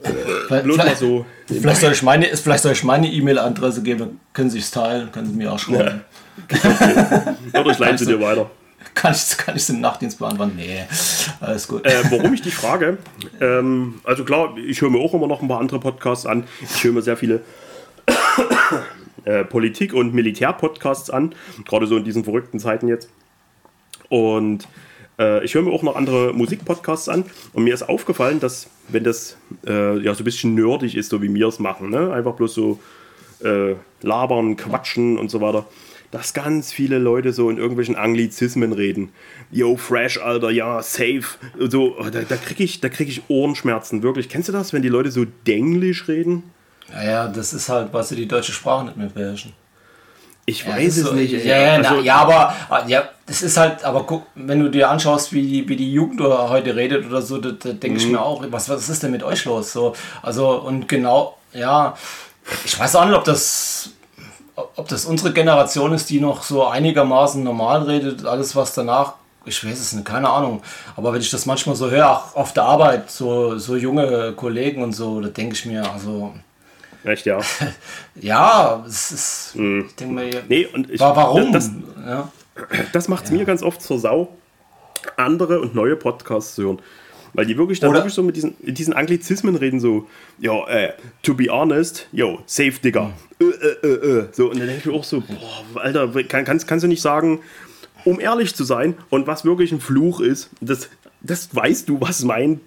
Vielleicht, 0.00 0.64
vielleicht, 0.64 0.98
so 0.98 1.26
vielleicht, 1.46 1.80
soll 1.80 1.92
ich 1.92 2.02
meine, 2.02 2.26
vielleicht 2.36 2.62
soll 2.62 2.72
ich 2.72 2.84
meine 2.84 3.10
E-Mail-Adresse 3.10 3.82
geben, 3.82 4.20
können 4.32 4.50
Sie 4.50 4.60
es 4.60 4.70
teilen, 4.70 5.10
können 5.10 5.26
Sie 5.26 5.36
mir 5.36 5.52
auch 5.52 5.58
schreiben. 5.58 6.02
Ja. 7.52 7.60
Oder 7.60 7.70
ich 7.72 7.78
leite 7.78 7.98
sie 7.98 8.06
dir 8.06 8.20
weiter. 8.20 8.50
Kann 8.94 9.12
ich, 9.12 9.36
kann 9.36 9.56
ich 9.56 9.62
es 9.62 9.70
im 9.70 9.80
Nachtdienst 9.80 10.18
beantworten? 10.18 10.52
Nee, 10.56 10.84
alles 11.40 11.68
gut. 11.68 11.84
Äh, 11.84 12.02
warum 12.10 12.32
ich 12.32 12.42
dich 12.42 12.54
frage, 12.54 12.98
ähm, 13.40 14.00
also 14.04 14.24
klar, 14.24 14.56
ich 14.56 14.80
höre 14.80 14.90
mir 14.90 14.98
auch 14.98 15.14
immer 15.14 15.26
noch 15.26 15.42
ein 15.42 15.48
paar 15.48 15.60
andere 15.60 15.78
Podcasts 15.78 16.26
an. 16.26 16.44
Ich 16.62 16.82
höre 16.84 16.92
mir 16.92 17.02
sehr 17.02 17.16
viele 17.16 17.40
äh, 19.24 19.44
Politik- 19.44 19.94
und 19.94 20.14
Militär-Podcasts 20.14 21.10
an, 21.10 21.34
gerade 21.64 21.86
so 21.86 21.96
in 21.96 22.04
diesen 22.04 22.24
verrückten 22.24 22.58
Zeiten 22.58 22.88
jetzt. 22.88 23.08
Und 24.08 24.66
äh, 25.18 25.44
ich 25.44 25.54
höre 25.54 25.62
mir 25.62 25.72
auch 25.72 25.82
noch 25.82 25.96
andere 25.96 26.32
Musikpodcasts 26.32 27.08
an 27.08 27.24
und 27.52 27.64
mir 27.64 27.74
ist 27.74 27.88
aufgefallen, 27.88 28.40
dass 28.40 28.68
wenn 28.88 29.04
das 29.04 29.36
äh, 29.66 29.98
ja 29.98 30.14
so 30.14 30.22
ein 30.22 30.24
bisschen 30.24 30.54
nerdig 30.54 30.96
ist, 30.96 31.10
so 31.10 31.22
wie 31.22 31.32
wir 31.32 31.48
es 31.48 31.58
machen, 31.58 31.90
ne? 31.90 32.12
einfach 32.12 32.34
bloß 32.34 32.54
so 32.54 32.78
äh, 33.42 33.74
labern, 34.02 34.56
quatschen 34.56 35.18
und 35.18 35.30
so 35.30 35.40
weiter, 35.40 35.66
dass 36.10 36.32
ganz 36.32 36.72
viele 36.72 36.98
Leute 36.98 37.32
so 37.32 37.50
in 37.50 37.58
irgendwelchen 37.58 37.96
Anglizismen 37.96 38.72
reden. 38.72 39.10
Yo, 39.50 39.76
fresh, 39.76 40.18
Alter, 40.18 40.50
ja, 40.50 40.82
safe. 40.82 41.24
So, 41.58 41.96
oh, 41.98 42.08
da, 42.10 42.22
da 42.22 42.36
kriege 42.36 42.64
ich, 42.64 42.80
krieg 42.80 43.08
ich 43.08 43.22
Ohrenschmerzen, 43.28 44.02
wirklich. 44.02 44.28
Kennst 44.28 44.48
du 44.48 44.52
das, 44.52 44.72
wenn 44.72 44.82
die 44.82 44.88
Leute 44.88 45.10
so 45.10 45.26
denglisch 45.46 46.08
reden? 46.08 46.44
Naja, 46.90 47.28
das 47.28 47.52
ist 47.52 47.68
halt, 47.68 47.92
weil 47.92 48.04
sie 48.04 48.16
die 48.16 48.26
deutsche 48.26 48.52
Sprache 48.52 48.86
nicht 48.86 48.96
mehr 48.96 49.08
beherrschen. 49.08 49.52
Ich 50.48 50.64
ja, 50.64 50.74
weiß 50.74 50.96
es 50.96 51.04
so, 51.04 51.12
nicht. 51.12 51.44
Ja, 51.44 51.58
ja, 51.58 51.72
also, 51.74 51.96
na, 51.96 52.00
ja, 52.00 52.16
aber 52.16 52.54
ja, 52.86 53.06
das 53.26 53.42
ist 53.42 53.58
halt, 53.58 53.84
aber 53.84 54.04
guck, 54.04 54.22
wenn 54.34 54.60
du 54.60 54.70
dir 54.70 54.88
anschaust, 54.88 55.30
wie 55.34 55.42
die, 55.42 55.68
wie 55.68 55.76
die 55.76 55.92
Jugend 55.92 56.22
heute 56.22 56.74
redet 56.74 57.04
oder 57.04 57.20
so, 57.20 57.36
da, 57.36 57.50
da 57.50 57.74
denke 57.74 57.98
ich 57.98 58.06
mhm. 58.06 58.12
mir 58.12 58.22
auch, 58.22 58.42
was, 58.48 58.70
was 58.70 58.88
ist 58.88 59.02
denn 59.02 59.10
mit 59.10 59.22
euch 59.22 59.44
los? 59.44 59.74
So, 59.74 59.94
also, 60.22 60.52
und 60.52 60.88
genau, 60.88 61.36
ja, 61.52 61.94
ich 62.64 62.80
weiß 62.80 62.96
auch 62.96 63.04
nicht, 63.04 63.14
ob 63.14 63.24
das, 63.24 63.90
ob 64.54 64.88
das 64.88 65.04
unsere 65.04 65.34
Generation 65.34 65.92
ist, 65.92 66.08
die 66.08 66.18
noch 66.18 66.42
so 66.42 66.66
einigermaßen 66.66 67.44
normal 67.44 67.82
redet, 67.82 68.24
alles 68.24 68.56
was 68.56 68.72
danach, 68.72 69.16
ich 69.44 69.62
weiß 69.62 69.78
es 69.78 69.92
nicht, 69.92 70.06
keine 70.06 70.30
Ahnung. 70.30 70.62
Aber 70.96 71.12
wenn 71.12 71.20
ich 71.20 71.30
das 71.30 71.44
manchmal 71.44 71.76
so 71.76 71.90
höre, 71.90 72.08
auch 72.10 72.34
auf 72.34 72.54
der 72.54 72.62
Arbeit, 72.62 73.10
so, 73.10 73.58
so 73.58 73.76
junge 73.76 74.32
Kollegen 74.32 74.82
und 74.82 74.94
so, 74.94 75.20
da 75.20 75.28
denke 75.28 75.56
ich 75.56 75.66
mir, 75.66 75.82
also, 75.92 76.32
Echt, 77.04 77.26
ja. 77.26 77.40
ja, 78.16 78.84
es 78.86 79.12
ist. 79.12 79.56
Mhm. 79.56 79.86
Ich 79.88 79.94
denke 79.96 80.14
mal, 80.14 80.30
nee, 80.48 80.66
und 80.66 80.90
ich, 80.90 81.00
warum? 81.00 81.52
Das, 81.52 81.70
ja. 82.04 82.30
das 82.92 83.08
macht 83.08 83.24
es 83.24 83.30
ja. 83.30 83.36
mir 83.36 83.44
ganz 83.44 83.62
oft 83.62 83.80
zur 83.82 83.98
Sau, 83.98 84.36
andere 85.16 85.60
und 85.60 85.74
neue 85.74 85.96
Podcasts 85.96 86.54
zu 86.54 86.62
hören. 86.64 86.82
Weil 87.34 87.46
die 87.46 87.58
wirklich 87.58 87.78
dann 87.78 87.92
wirklich 87.92 88.14
so 88.14 88.22
mit 88.22 88.36
diesen, 88.36 88.56
diesen 88.60 88.94
Anglizismen 88.94 89.54
reden, 89.54 89.80
so, 89.80 90.08
ja, 90.38 90.66
äh, 90.66 90.94
to 91.22 91.34
be 91.34 91.48
honest, 91.50 92.08
yo, 92.10 92.40
safe 92.46 92.72
Digger. 92.82 93.12
Mhm. 93.38 93.52
Äh, 93.82 93.86
äh. 93.86 94.28
So, 94.32 94.50
und 94.50 94.58
dann 94.58 94.66
denke 94.66 94.80
ich 94.80 94.86
mir 94.86 94.94
auch 94.94 95.04
so, 95.04 95.20
boah, 95.20 95.82
Alter, 95.82 96.08
kann, 96.24 96.44
kannst, 96.44 96.66
kannst 96.66 96.84
du 96.84 96.88
nicht 96.88 97.02
sagen, 97.02 97.40
um 98.04 98.18
ehrlich 98.18 98.54
zu 98.54 98.64
sein 98.64 98.94
und 99.10 99.26
was 99.26 99.44
wirklich 99.44 99.72
ein 99.72 99.80
Fluch 99.80 100.20
ist, 100.20 100.50
das, 100.60 100.88
das 101.20 101.54
weißt 101.54 101.88
du, 101.88 102.00
was 102.00 102.24
mein 102.24 102.60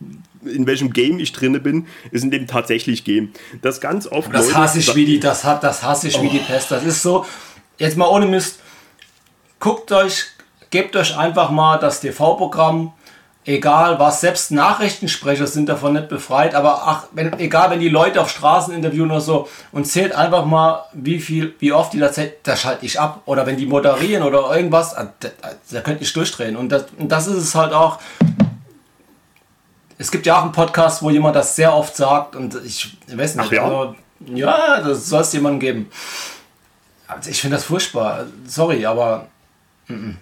in 0.45 0.67
welchem 0.67 0.93
Game 0.93 1.19
ich 1.19 1.31
drinne 1.33 1.59
bin, 1.59 1.87
ist 2.11 2.23
in 2.23 2.31
dem 2.31 2.47
tatsächlich 2.47 3.03
Game. 3.03 3.31
Das 3.61 3.81
ganz 3.81 4.07
oft. 4.07 4.33
Das 4.33 4.53
hasse 4.53 4.79
ich 4.79 4.95
wie 4.95 5.05
die, 5.05 5.19
das 5.19 5.43
hat, 5.43 5.63
das 5.63 5.83
hasse 5.83 6.07
ich 6.07 6.17
oh. 6.17 6.23
wie 6.23 6.29
die 6.29 6.39
oh. 6.39 6.47
Pest. 6.47 6.71
Das 6.71 6.83
ist 6.83 7.01
so, 7.01 7.25
jetzt 7.77 7.97
mal 7.97 8.07
ohne 8.07 8.25
Mist, 8.25 8.59
guckt 9.59 9.91
euch, 9.91 10.25
gebt 10.69 10.95
euch 10.95 11.17
einfach 11.17 11.51
mal 11.51 11.77
das 11.77 12.01
TV-Programm, 12.01 12.93
egal 13.45 13.99
was, 13.99 14.21
selbst 14.21 14.51
Nachrichtensprecher 14.51 15.47
sind 15.47 15.67
davon 15.67 15.93
nicht 15.93 16.09
befreit, 16.09 16.53
aber 16.53 16.83
ach, 16.85 17.07
wenn, 17.13 17.39
egal 17.39 17.71
wenn 17.71 17.79
die 17.79 17.89
Leute 17.89 18.21
auf 18.21 18.29
Straßen 18.29 18.73
interviewen 18.73 19.09
oder 19.09 19.21
so 19.21 19.47
und 19.71 19.85
zählt 19.85 20.13
einfach 20.13 20.45
mal, 20.45 20.85
wie 20.93 21.19
viel, 21.19 21.55
wie 21.59 21.71
oft 21.71 21.93
die 21.93 21.99
da 21.99 22.11
zählt, 22.11 22.35
da 22.43 22.55
schalte 22.55 22.85
ich 22.85 22.99
ab. 22.99 23.21
Oder 23.25 23.45
wenn 23.45 23.57
die 23.57 23.65
moderieren 23.65 24.23
oder 24.23 24.55
irgendwas, 24.55 24.93
da, 24.93 25.11
da, 25.19 25.29
da 25.71 25.81
könnt 25.81 26.01
ich 26.01 26.13
durchdrehen. 26.13 26.55
Und 26.55 26.69
das, 26.71 26.85
und 26.97 27.11
das 27.11 27.27
ist 27.27 27.37
es 27.37 27.55
halt 27.55 27.73
auch, 27.73 27.99
es 30.01 30.09
gibt 30.09 30.25
ja 30.25 30.39
auch 30.39 30.43
einen 30.43 30.51
Podcast, 30.51 31.03
wo 31.03 31.11
jemand 31.11 31.35
das 31.35 31.55
sehr 31.55 31.73
oft 31.73 31.95
sagt 31.95 32.35
und 32.35 32.57
ich 32.65 32.97
weiß 33.07 33.35
nicht. 33.35 33.45
Ach 33.45 33.51
ja? 33.51 33.63
Also, 33.63 33.95
ja, 34.25 34.81
das 34.81 35.07
soll 35.07 35.21
es 35.21 35.31
jemandem 35.31 35.59
geben. 35.59 35.91
Also 37.07 37.29
ich 37.29 37.39
finde 37.39 37.57
das 37.57 37.65
furchtbar. 37.65 38.25
Sorry, 38.47 38.85
aber. 38.85 39.27
M 39.87 39.95
-m. 39.95 40.15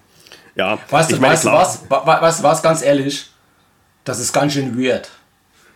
Ja, 0.55 0.77
weißt 0.89 1.13
du, 1.13 1.21
weißt, 1.21 1.45
du 1.45 1.51
was, 1.51 1.89
weißt 1.89 2.39
du 2.39 2.43
was, 2.43 2.61
ganz 2.61 2.82
ehrlich, 2.82 3.30
das 4.03 4.19
ist 4.19 4.34
ganz 4.34 4.53
schön 4.53 4.77
weird. 4.77 5.09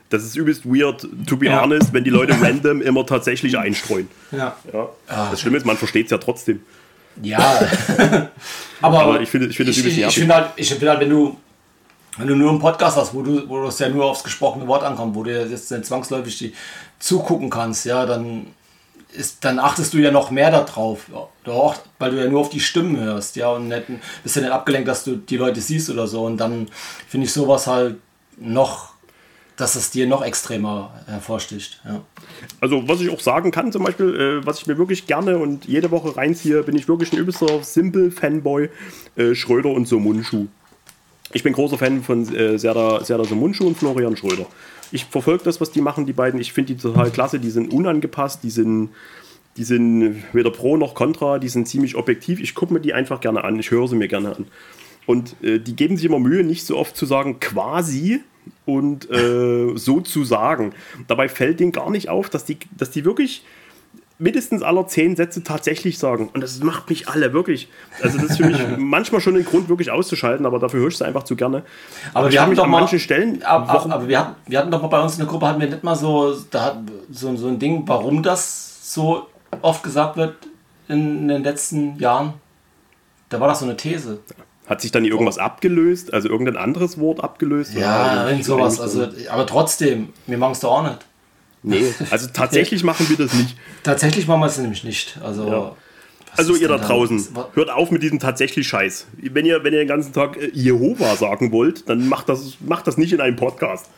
Das 0.09 0.23
ist 0.23 0.35
übelst 0.35 0.65
weird, 0.65 1.07
to 1.25 1.37
be 1.37 1.45
ja. 1.45 1.61
honest, 1.61 1.93
wenn 1.93 2.03
die 2.03 2.09
Leute 2.09 2.33
random 2.41 2.81
immer 2.81 3.05
tatsächlich 3.05 3.57
einstreuen. 3.57 4.09
Ja. 4.31 4.57
ja. 4.73 4.89
Das 5.31 5.39
Schlimme 5.39 5.57
ist, 5.57 5.65
man 5.65 5.77
versteht 5.77 6.07
es 6.07 6.11
ja 6.11 6.17
trotzdem. 6.17 6.61
Ja. 7.21 7.39
aber, 8.81 9.01
aber, 9.01 9.21
ich 9.21 9.29
finde 9.29 9.47
ich 9.47 9.55
find 9.55 9.69
das 9.69 9.77
übelst 9.77 9.97
Ich, 9.97 10.05
ich 10.05 10.15
finde 10.15 10.35
halt, 10.35 10.47
find 10.57 10.81
halt, 10.81 10.99
wenn 10.99 11.09
du 11.09 11.37
wenn 12.17 12.27
du 12.27 12.35
nur 12.35 12.49
einen 12.49 12.59
Podcast 12.59 12.97
hast, 12.97 13.13
wo 13.13 13.21
du, 13.21 13.47
wo 13.49 13.65
es 13.65 13.79
ja 13.79 13.89
nur 13.89 14.05
aufs 14.05 14.23
gesprochene 14.23 14.67
Wort 14.67 14.83
ankommt, 14.83 15.15
wo 15.15 15.23
du 15.23 15.31
jetzt 15.31 15.71
nicht 15.71 15.85
zwangsläufig 15.85 16.37
die 16.37 16.53
zugucken 16.99 17.49
kannst, 17.49 17.85
ja, 17.85 18.05
dann 18.05 18.47
ist, 19.13 19.43
dann 19.45 19.59
achtest 19.59 19.93
du 19.93 19.97
ja 19.97 20.11
noch 20.11 20.31
mehr 20.31 20.51
darauf, 20.51 21.05
ja, 21.45 21.75
weil 21.99 22.11
du 22.11 22.23
ja 22.23 22.29
nur 22.29 22.41
auf 22.41 22.49
die 22.49 22.59
Stimmen 22.59 22.99
hörst, 22.99 23.35
ja, 23.35 23.49
und 23.49 23.67
nicht, 23.67 23.85
bist 24.23 24.35
ja 24.35 24.41
nicht 24.41 24.51
abgelenkt, 24.51 24.87
dass 24.87 25.03
du 25.03 25.15
die 25.15 25.37
Leute 25.37 25.61
siehst 25.61 25.89
oder 25.89 26.07
so. 26.07 26.25
Und 26.25 26.37
dann 26.37 26.67
finde 27.07 27.25
ich 27.25 27.33
sowas 27.33 27.67
halt 27.67 27.97
noch, 28.37 28.93
dass 29.55 29.75
es 29.75 29.91
dir 29.91 30.07
noch 30.07 30.23
extremer 30.23 30.91
hervorsticht. 31.05 31.79
Ja. 31.85 32.01
Also 32.59 32.87
was 32.87 33.01
ich 33.01 33.11
auch 33.11 33.19
sagen 33.19 33.51
kann, 33.51 33.71
zum 33.71 33.83
Beispiel, 33.83 34.41
äh, 34.41 34.45
was 34.45 34.59
ich 34.59 34.67
mir 34.67 34.77
wirklich 34.77 35.05
gerne 35.05 35.37
und 35.37 35.65
jede 35.65 35.91
Woche 35.91 36.15
reinziehe, 36.15 36.63
bin 36.63 36.75
ich 36.75 36.87
wirklich 36.87 37.13
ein 37.13 37.19
übelster 37.19 37.63
Simple-Fanboy, 37.63 38.69
äh, 39.15 39.35
Schröder 39.35 39.69
und 39.69 39.87
so 39.87 39.99
Mundschuh. 39.99 40.47
Ich 41.33 41.43
bin 41.43 41.53
großer 41.53 41.77
Fan 41.77 42.03
von 42.03 42.33
äh, 42.33 42.57
Serdar, 42.59 43.03
Serdar 43.03 43.31
und 43.31 43.75
Florian 43.75 44.15
Schröder. 44.15 44.45
Ich 44.91 45.05
verfolge 45.05 45.43
das, 45.43 45.59
was 45.59 45.71
die 45.71 45.81
machen, 45.81 46.05
die 46.05 46.13
beiden. 46.13 46.39
Ich 46.39 46.53
finde 46.53 46.75
die 46.75 46.81
total 46.81 47.09
klasse. 47.09 47.39
Die 47.39 47.49
sind 47.49 47.73
unangepasst, 47.73 48.43
die 48.43 48.51
sind, 48.51 48.89
die 49.57 49.63
sind 49.63 50.23
weder 50.33 50.51
pro 50.51 50.77
noch 50.77 50.93
contra, 50.93 51.39
die 51.39 51.49
sind 51.49 51.67
ziemlich 51.67 51.95
objektiv. 51.95 52.39
Ich 52.39 52.53
gucke 52.53 52.73
mir 52.73 52.79
die 52.79 52.93
einfach 52.93 53.19
gerne 53.19 53.43
an, 53.43 53.59
ich 53.59 53.71
höre 53.71 53.87
sie 53.87 53.95
mir 53.95 54.07
gerne 54.07 54.35
an. 54.35 54.45
Und 55.05 55.35
äh, 55.43 55.59
die 55.59 55.75
geben 55.75 55.97
sich 55.97 56.05
immer 56.05 56.19
Mühe, 56.19 56.43
nicht 56.43 56.65
so 56.65 56.77
oft 56.77 56.95
zu 56.95 57.05
sagen, 57.05 57.39
quasi 57.39 58.21
und 58.65 59.09
äh, 59.09 59.75
so 59.75 60.01
zu 60.01 60.23
sagen. 60.23 60.73
Dabei 61.07 61.27
fällt 61.27 61.59
denen 61.59 61.71
gar 61.71 61.89
nicht 61.89 62.09
auf, 62.09 62.29
dass 62.29 62.45
die, 62.45 62.57
dass 62.77 62.91
die 62.91 63.03
wirklich 63.05 63.43
mindestens 64.19 64.61
aller 64.61 64.87
zehn 64.87 65.15
Sätze 65.15 65.43
tatsächlich 65.43 65.97
sagen. 65.97 66.29
Und 66.33 66.41
das 66.41 66.59
macht 66.59 66.89
mich 66.89 67.07
alle, 67.07 67.33
wirklich. 67.33 67.67
Also 68.01 68.17
das 68.17 68.31
ist 68.31 68.37
für 68.37 68.45
mich 68.45 68.59
manchmal 68.77 69.21
schon 69.21 69.35
ein 69.35 69.45
Grund, 69.45 69.69
wirklich 69.69 69.91
auszuschalten, 69.91 70.45
aber 70.45 70.59
dafür 70.59 70.81
höre 70.81 70.89
ich 70.89 70.95
es 70.95 71.01
einfach 71.01 71.23
zu 71.23 71.35
gerne. 71.35 71.63
Aber, 72.13 72.25
aber 72.25 72.31
wir 72.31 72.41
haben 72.41 72.55
doch 72.55 72.63
an 72.65 72.69
manchen 72.69 72.99
Stellen. 72.99 73.43
Aber, 73.43 73.91
aber, 73.91 74.07
wir, 74.07 74.19
hatten, 74.19 74.35
wir 74.45 74.59
hatten 74.59 74.71
doch 74.71 74.81
mal 74.81 74.87
bei 74.87 75.01
uns 75.01 75.13
in 75.13 75.19
der 75.19 75.27
Gruppe, 75.27 75.47
hatten 75.47 75.59
wir 75.59 75.67
nicht 75.67 75.83
mal 75.83 75.95
so, 75.95 76.35
da, 76.51 76.81
so, 77.11 77.35
so 77.35 77.47
ein 77.47 77.59
Ding, 77.59 77.83
warum 77.85 78.23
das 78.23 78.93
so 78.93 79.27
oft 79.61 79.83
gesagt 79.83 80.17
wird 80.17 80.35
in 80.87 81.27
den 81.27 81.43
letzten 81.43 81.97
Jahren. 81.97 82.33
Da 83.29 83.39
war 83.39 83.47
das 83.47 83.59
so 83.59 83.65
eine 83.65 83.75
These. 83.75 84.19
Hat 84.67 84.79
sich 84.79 84.91
dann 84.91 85.03
irgendwas 85.03 85.37
abgelöst, 85.39 86.13
also 86.13 86.29
irgendein 86.29 86.55
anderes 86.55 86.99
Wort 86.99 87.21
abgelöst? 87.21 87.73
Ja, 87.73 88.27
irgend 88.27 88.45
sowas. 88.45 88.79
Also, 88.79 89.07
aber 89.29 89.45
trotzdem, 89.45 90.09
wir 90.27 90.37
machen 90.37 90.53
es 90.53 90.61
doch 90.61 90.71
auch 90.71 90.83
nicht. 90.83 90.99
Nee, 91.63 91.93
also 92.09 92.27
tatsächlich 92.31 92.83
machen 92.83 93.07
wir 93.09 93.17
das 93.17 93.33
nicht. 93.33 93.57
Tatsächlich 93.83 94.27
machen 94.27 94.41
wir 94.41 94.47
es 94.47 94.57
nämlich 94.57 94.83
nicht. 94.83 95.17
Also, 95.23 95.47
Ja. 95.47 95.75
Also 96.35 96.55
ihr 96.55 96.67
da 96.67 96.79
draußen, 96.79 97.27
hört 97.53 97.69
auf 97.69 97.91
mit 97.91 98.01
diesem 98.01 98.19
tatsächlich 98.19 98.67
Scheiß. 98.67 99.05
Wenn 99.17 99.45
ihr, 99.45 99.63
wenn 99.63 99.71
ihr 99.71 99.79
den 99.79 99.87
ganzen 99.87 100.13
Tag 100.13 100.35
äh, 100.37 100.49
Jehova 100.51 101.15
sagen 101.15 101.51
wollt, 101.51 101.87
dann 101.89 102.07
macht 102.09 102.27
das, 102.27 102.57
macht 102.59 102.87
das 102.87 102.97
nicht 102.97 103.13
in 103.13 103.21
einem 103.21 103.35
Podcast. 103.35 103.89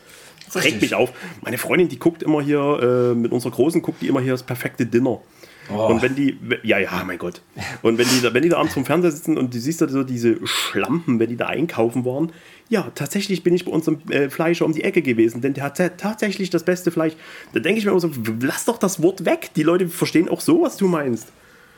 Das 0.52 0.62
regt 0.62 0.80
mich 0.80 0.94
auf. 0.94 1.12
Meine 1.42 1.58
Freundin, 1.58 1.88
die 1.88 1.98
guckt 1.98 2.22
immer 2.22 2.42
hier, 2.42 2.60
äh, 2.60 3.14
mit 3.14 3.32
unserer 3.32 3.52
Großen 3.52 3.82
guckt 3.82 4.02
die 4.02 4.08
immer 4.08 4.20
hier 4.20 4.32
das 4.32 4.42
perfekte 4.42 4.86
Dinner. 4.86 5.20
Oh. 5.68 5.86
Und 5.86 6.02
wenn 6.02 6.14
die, 6.14 6.38
ja, 6.62 6.78
ja, 6.78 7.02
mein 7.04 7.18
Gott. 7.18 7.40
Und 7.82 7.98
wenn 7.98 8.06
die, 8.08 8.20
da, 8.22 8.32
wenn 8.32 8.42
die 8.42 8.48
da 8.48 8.58
abends 8.58 8.74
vom 8.74 8.84
Fernseher 8.84 9.10
sitzen 9.10 9.36
und 9.36 9.52
du 9.52 9.58
siehst 9.58 9.80
da 9.80 9.88
so 9.88 10.04
diese 10.04 10.36
Schlampen, 10.46 11.18
wenn 11.18 11.28
die 11.28 11.36
da 11.36 11.46
einkaufen 11.46 12.04
waren, 12.04 12.32
ja, 12.68 12.88
tatsächlich 12.94 13.42
bin 13.42 13.54
ich 13.54 13.64
bei 13.64 13.70
unserem 13.72 13.98
äh, 14.10 14.28
Fleischer 14.30 14.64
um 14.64 14.72
die 14.72 14.84
Ecke 14.84 15.02
gewesen, 15.02 15.40
denn 15.40 15.54
der 15.54 15.64
hat 15.64 15.76
ta- 15.76 15.88
tatsächlich 15.90 16.50
das 16.50 16.64
beste 16.64 16.90
Fleisch. 16.90 17.14
Da 17.52 17.60
denke 17.60 17.78
ich 17.78 17.84
mir 17.84 17.90
immer 17.92 18.00
so, 18.00 18.10
lass 18.40 18.64
doch 18.64 18.78
das 18.78 19.02
Wort 19.02 19.24
weg. 19.24 19.50
Die 19.56 19.62
Leute 19.62 19.88
verstehen 19.88 20.28
auch 20.28 20.40
so, 20.40 20.62
was 20.62 20.76
du 20.76 20.86
meinst. 20.88 21.28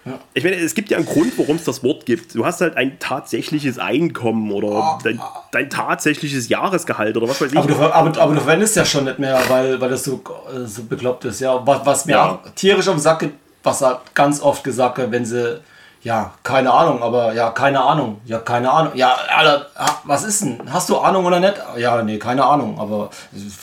Ja. 0.05 0.19
Ich 0.33 0.45
meine, 0.45 0.57
es 0.57 0.75
gibt 0.75 0.91
ja 0.91 0.97
einen 0.97 1.05
Grund, 1.07 1.33
warum 1.37 1.57
es 1.57 1.65
das 1.65 1.83
Wort 1.83 2.07
gibt. 2.07 2.35
Du 2.35 2.47
hast 2.47 2.61
halt 2.63 2.77
ein 2.77 2.99
tatsächliches 2.99 3.79
Einkommen 3.79 4.51
oder 4.53 4.99
dein, 5.05 5.21
dein 5.53 5.69
tatsächliches 5.69 6.49
Jahresgehalt 6.49 7.17
oder 7.17 7.29
was 7.29 7.41
weiß 7.41 7.53
ich. 7.53 7.59
Aber 7.59 7.69
du, 7.69 7.75
aber, 7.75 8.19
aber 8.19 8.35
du 8.35 8.41
verwendest 8.41 8.77
ja 8.77 8.85
schon 8.87 9.05
nicht 9.05 9.19
mehr, 9.19 9.39
weil, 9.49 9.79
weil 9.81 9.91
das 9.91 10.05
so, 10.05 10.23
äh, 10.55 10.65
so 10.67 10.85
bekloppt 10.85 11.27
ist. 11.27 11.41
Ja, 11.41 11.67
was, 11.67 11.85
was 11.85 12.07
mir 12.07 12.13
Ja. 12.13 12.43
tierisch 12.55 12.89
auf 12.89 12.95
den 12.95 13.01
Sack 13.03 13.19
geht, 13.19 13.33
was 13.63 13.83
halt 13.83 13.99
ganz 14.15 14.41
oft 14.41 14.65
gesagt 14.65 14.99
wird, 14.99 15.11
wenn 15.11 15.25
sie, 15.25 15.61
ja, 16.03 16.33
keine 16.43 16.73
Ahnung, 16.73 17.03
aber 17.03 17.35
ja, 17.35 17.51
keine 17.51 17.81
Ahnung, 17.81 18.21
ja, 18.25 18.39
keine 18.39 18.71
Ahnung, 18.71 18.93
ja, 18.95 19.15
Alter, 19.35 19.67
was 20.05 20.25
ist 20.25 20.43
denn? 20.43 20.61
Hast 20.73 20.89
du 20.89 20.99
Ahnung 20.99 21.25
oder 21.25 21.41
nicht? 21.41 21.55
Ja, 21.77 22.03
nee, 22.03 22.19
keine 22.19 22.45
Ahnung, 22.45 22.79
aber 22.79 23.11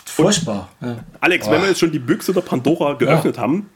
furchtbar. 0.05 0.67
Ja. 0.81 0.95
Alex, 1.21 1.49
wenn 1.49 1.61
wir 1.61 1.69
jetzt 1.69 1.79
schon 1.79 1.91
die 1.91 1.99
Büchse 1.99 2.33
der 2.33 2.41
Pandora 2.41 2.93
geöffnet 2.93 3.37
haben, 3.37 3.69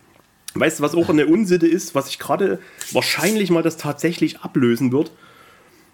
weißt 0.55 0.79
du, 0.79 0.83
was 0.83 0.95
auch 0.95 1.09
eine 1.09 1.25
Unsitte 1.27 1.67
ist, 1.67 1.95
was 1.95 2.09
ich 2.09 2.19
gerade 2.19 2.59
wahrscheinlich 2.91 3.49
mal 3.49 3.63
das 3.63 3.77
tatsächlich 3.77 4.41
ablösen 4.41 4.91
wird, 4.91 5.11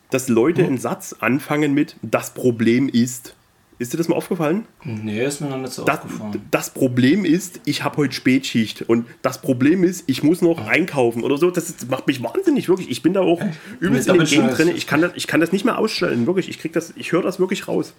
dass 0.10 0.28
Leute 0.28 0.62
Hm. 0.62 0.68
einen 0.68 0.78
Satz 0.78 1.16
anfangen 1.20 1.74
mit 1.74 1.98
das 2.02 2.32
Problem 2.32 2.90
ist. 2.90 3.36
Ist 3.78 3.92
dir 3.92 3.98
das 3.98 4.08
mal 4.08 4.16
aufgefallen? 4.16 4.66
Nee, 4.86 5.26
ist 5.26 5.42
mir 5.42 5.50
noch 5.50 5.58
nicht 5.58 5.74
so 5.74 5.84
Das, 5.84 6.00
aufgefallen. 6.00 6.42
das 6.50 6.70
Problem 6.70 7.26
ist, 7.26 7.60
ich 7.66 7.84
habe 7.84 7.98
heute 7.98 8.14
Spätschicht 8.14 8.84
und 8.84 9.06
das 9.22 9.42
Problem 9.42 9.84
ist, 9.84 10.06
ich 10.08 10.24
muss 10.24 10.42
noch 10.42 10.66
einkaufen 10.66 11.24
oder 11.24 11.38
so. 11.38 11.52
Das, 11.52 11.68
ist, 11.70 11.90
macht 11.92 12.08
mich 12.08 12.24
wahnsinnig, 12.24 12.70
wirklich. 12.70 12.90
Ich 12.90 13.02
bin 13.02 13.14
da 13.14 13.20
auch 13.20 13.42
übelst 13.82 14.08
da 14.08 14.14
in 14.14 14.20
dem 14.20 14.28
Game 14.30 14.48
drin. 14.50 14.72
Ich 14.74 14.88
kann, 14.88 15.02
das, 15.02 15.12
ich 15.16 15.28
kann 15.28 15.42
das 15.42 15.52
nicht 15.52 15.66
mehr 15.66 15.78
ausstellen, 15.78 16.26
wirklich. 16.26 16.48
Ich 16.48 16.60
krieg 16.60 16.72
das, 16.72 16.94
ich 16.96 17.12
höre 17.12 17.22
das 17.22 17.38
wirklich 17.40 17.68
raus. 17.68 17.94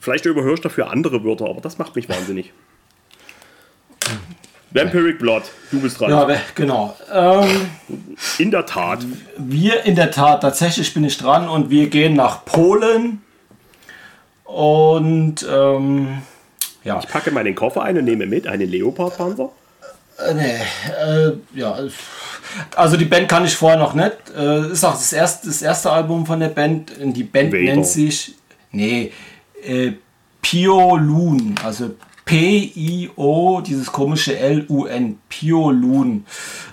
Vielleicht 0.00 0.26
überhöre 0.26 0.54
ich 0.54 0.60
dafür 0.62 0.90
andere 0.90 1.22
Wörter, 1.24 1.46
aber 1.48 1.60
das 1.60 1.78
macht 1.78 1.94
mich 1.94 2.08
wahnsinnig. 2.08 2.52
Vampiric 4.72 5.18
Blood, 5.18 5.42
du 5.72 5.80
bist 5.80 5.98
dran. 6.00 6.10
Ja, 6.10 6.28
genau. 6.54 6.96
Ähm, 7.12 7.48
In 8.38 8.50
der 8.52 8.66
Tat. 8.66 9.04
wir 9.36 9.84
in 9.84 9.96
der 9.96 10.10
Tat, 10.12 10.42
tatsächlich 10.42 10.94
bin 10.94 11.02
ich 11.04 11.18
dran 11.18 11.48
und 11.48 11.70
wir 11.70 11.88
gehen 11.88 12.14
nach 12.14 12.44
Polen. 12.44 13.20
Und 14.54 15.46
ähm, 15.48 16.22
ja, 16.82 16.98
Ich 17.00 17.08
packe 17.08 17.30
meinen 17.30 17.54
Koffer 17.54 17.82
ein 17.82 17.96
und 17.98 18.04
nehme 18.04 18.26
mit 18.26 18.46
einen 18.46 18.68
Leopardpanzer. 18.68 19.50
Äh, 20.18 20.34
nee, 20.34 20.56
äh, 21.04 21.32
ja. 21.54 21.78
Also 22.74 22.96
die 22.96 23.04
Band 23.04 23.28
kann 23.28 23.44
ich 23.44 23.54
vorher 23.54 23.78
noch 23.78 23.94
nicht. 23.94 24.12
Äh, 24.36 24.72
ist 24.72 24.84
auch 24.84 24.92
das 24.92 25.12
erste, 25.12 25.46
das 25.46 25.62
erste 25.62 25.90
Album 25.90 26.26
von 26.26 26.40
der 26.40 26.48
Band. 26.48 26.90
Die 26.98 27.22
Band 27.22 27.52
Vader. 27.52 27.62
nennt 27.62 27.86
sich. 27.86 28.34
Nee, 28.72 29.12
äh, 29.62 29.92
Piolun. 30.42 31.54
Also 31.64 31.90
P-I-O, 32.24 33.60
dieses 33.60 33.90
komische 33.92 34.36
L-U-N. 34.38 35.18
Piolun. 35.28 36.24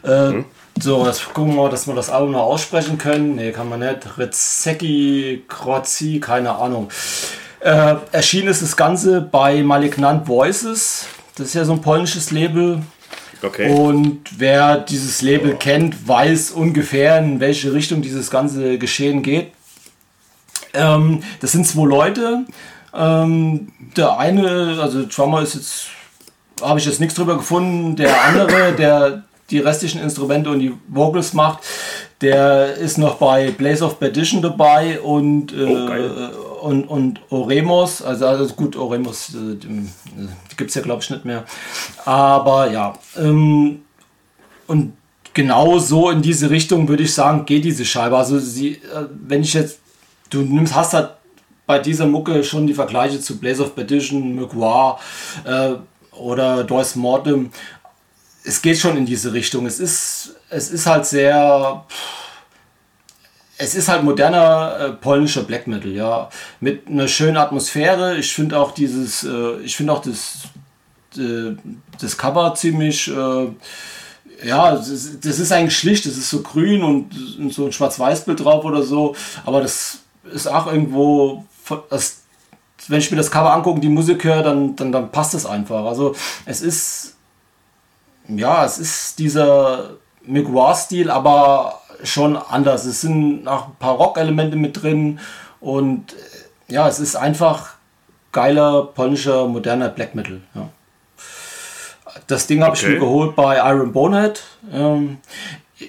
Äh, 0.03 0.43
So, 0.79 1.05
jetzt 1.07 1.33
gucken 1.33 1.55
wir 1.55 1.63
mal, 1.63 1.69
dass 1.71 1.87
wir 1.87 1.95
das 1.95 2.09
Album 2.11 2.31
noch 2.33 2.43
aussprechen 2.43 2.97
können. 2.99 3.35
Nee, 3.35 3.51
kann 3.51 3.67
man 3.67 3.79
nicht. 3.79 4.17
Rezeki, 4.19 5.43
Krozi, 5.47 6.19
keine 6.19 6.53
Ahnung. 6.55 6.89
Äh, 7.59 7.95
erschienen 8.11 8.49
ist 8.49 8.61
das 8.61 8.77
Ganze 8.77 9.21
bei 9.21 9.63
Malignant 9.63 10.27
Voices. 10.27 11.07
Das 11.35 11.47
ist 11.47 11.53
ja 11.55 11.65
so 11.65 11.73
ein 11.73 11.81
polnisches 11.81 12.31
Label. 12.31 12.81
Okay. 13.41 13.71
Und 13.71 14.21
wer 14.37 14.77
dieses 14.77 15.21
Label 15.21 15.55
kennt, 15.55 16.07
weiß 16.07 16.51
ungefähr, 16.51 17.19
in 17.19 17.39
welche 17.39 17.73
Richtung 17.73 18.01
dieses 18.01 18.31
ganze 18.31 18.77
Geschehen 18.77 19.21
geht. 19.21 19.51
Ähm, 20.73 21.23
das 21.39 21.51
sind 21.51 21.67
zwei 21.67 21.85
Leute. 21.85 22.45
Ähm, 22.93 23.71
der 23.95 24.17
eine, 24.17 24.79
also 24.81 25.05
Drummer 25.05 25.41
ist 25.41 25.55
jetzt, 25.55 25.87
habe 26.61 26.79
ich 26.79 26.85
jetzt 26.85 26.99
nichts 26.99 27.15
drüber 27.15 27.37
gefunden. 27.37 27.95
Der 27.95 28.23
andere, 28.23 28.73
der 28.77 29.23
die 29.49 29.59
restlichen 29.59 30.01
Instrumente 30.01 30.49
und 30.49 30.59
die 30.59 30.73
Vocals 30.89 31.33
macht, 31.33 31.59
der 32.21 32.73
ist 32.75 32.97
noch 32.97 33.15
bei 33.15 33.51
Blaze 33.51 33.85
of 33.85 33.99
Perdition 33.99 34.41
dabei 34.41 34.99
und, 34.99 35.53
äh, 35.53 35.65
Oh. 35.65 36.46
Und, 36.61 36.85
und 36.85 37.21
Oremos. 37.29 38.01
Also, 38.01 38.27
also 38.27 38.53
gut, 38.53 38.75
Oremos 38.75 39.33
äh, 39.33 39.55
die 39.55 39.89
gibt 40.57 40.69
es 40.69 40.75
ja 40.75 40.81
glaube 40.81 41.01
ich 41.03 41.09
nicht 41.09 41.25
mehr. 41.25 41.45
Aber 42.05 42.71
ja, 42.71 42.93
ähm, 43.17 43.81
und 44.67 44.93
genau 45.33 45.77
so 45.77 46.09
in 46.09 46.21
diese 46.21 46.49
Richtung 46.49 46.87
würde 46.87 47.03
ich 47.03 47.13
sagen, 47.13 47.45
geht 47.45 47.63
diese 47.63 47.85
Scheibe. 47.85 48.17
Also 48.17 48.39
sie, 48.39 48.73
äh, 48.73 49.05
wenn 49.11 49.41
ich 49.41 49.53
jetzt, 49.53 49.79
du 50.29 50.41
nimmst, 50.41 50.75
hast 50.75 50.93
halt 50.93 51.11
bei 51.67 51.79
dieser 51.79 52.07
Mucke 52.07 52.43
schon 52.43 52.65
die 52.65 52.73
Vergleiche 52.73 53.19
zu 53.19 53.37
Blaze 53.37 53.63
of 53.63 53.75
Perdition, 53.75 54.35
Mugwar 54.35 54.99
äh, 55.43 55.73
oder 56.11 56.63
Dois 56.63 56.95
Mortem. 56.95 57.51
Es 58.43 58.61
geht 58.61 58.79
schon 58.79 58.97
in 58.97 59.05
diese 59.05 59.33
Richtung. 59.33 59.65
Es 59.65 59.79
ist, 59.79 60.35
es 60.49 60.71
ist 60.71 60.87
halt 60.87 61.05
sehr, 61.05 61.85
es 63.57 63.75
ist 63.75 63.87
halt 63.87 64.03
moderner 64.03 64.77
äh, 64.79 64.91
polnischer 64.91 65.43
Black 65.43 65.67
Metal, 65.67 65.91
ja, 65.91 66.29
mit 66.59 66.87
einer 66.87 67.07
schönen 67.07 67.37
Atmosphäre. 67.37 68.17
Ich 68.17 68.33
finde 68.33 68.59
auch 68.59 68.71
dieses, 68.71 69.23
äh, 69.23 69.59
ich 69.61 69.75
finde 69.75 69.93
auch 69.93 70.01
das, 70.01 70.43
äh, 71.17 71.55
das 71.99 72.17
Cover 72.17 72.53
ziemlich, 72.53 73.07
äh, 73.07 73.47
ja, 74.45 74.71
das 74.71 74.89
ist, 74.89 75.25
das 75.25 75.39
ist 75.39 75.51
eigentlich 75.51 75.77
schlicht. 75.77 76.05
Das 76.05 76.17
ist 76.17 76.29
so 76.29 76.41
grün 76.41 76.83
und, 76.83 77.39
und 77.39 77.53
so 77.53 77.65
ein 77.65 77.71
Schwarz-Weiß-Bild 77.71 78.43
drauf 78.43 78.63
oder 78.63 78.83
so, 78.83 79.15
aber 79.45 79.61
das 79.61 79.99
ist 80.31 80.47
auch 80.47 80.67
irgendwo, 80.67 81.45
das, 81.89 82.21
wenn 82.87 82.99
ich 82.99 83.09
mir 83.09 83.17
das 83.17 83.31
Cover 83.31 83.53
angucke, 83.53 83.75
und 83.75 83.81
die 83.81 83.89
Musik 83.89 84.23
höre, 84.23 84.43
dann, 84.43 84.75
dann, 84.75 84.91
dann 84.91 85.11
passt 85.11 85.33
es 85.33 85.45
einfach. 85.47 85.85
Also 85.85 86.15
es 86.45 86.61
ist, 86.61 87.15
ja, 88.27 88.63
es 88.65 88.77
ist 88.77 89.17
dieser 89.17 89.95
Miguar-Stil, 90.21 91.09
aber 91.09 91.81
schon 92.03 92.37
anders. 92.37 92.85
Es 92.85 93.01
sind 93.01 93.47
auch 93.47 93.67
ein 93.67 93.75
paar 93.79 93.95
Rock-Elemente 93.95 94.55
mit 94.57 94.81
drin 94.81 95.19
und 95.59 96.13
äh, 96.13 96.73
ja, 96.73 96.87
es 96.87 96.99
ist 96.99 97.15
einfach 97.15 97.75
geiler 98.31 98.83
polnischer 98.83 99.47
moderner 99.47 99.89
Black 99.89 100.15
Metal. 100.15 100.41
Ja. 100.53 100.69
Das 102.27 102.47
Ding 102.47 102.63
habe 102.63 102.75
ich 102.75 102.83
Okay. 102.83 102.93
mir 102.93 102.99
geholt 102.99 103.35
bei 103.35 103.57
Iron 103.57 103.91
Bonehead. 103.93 104.43
Ähm, 104.73 105.17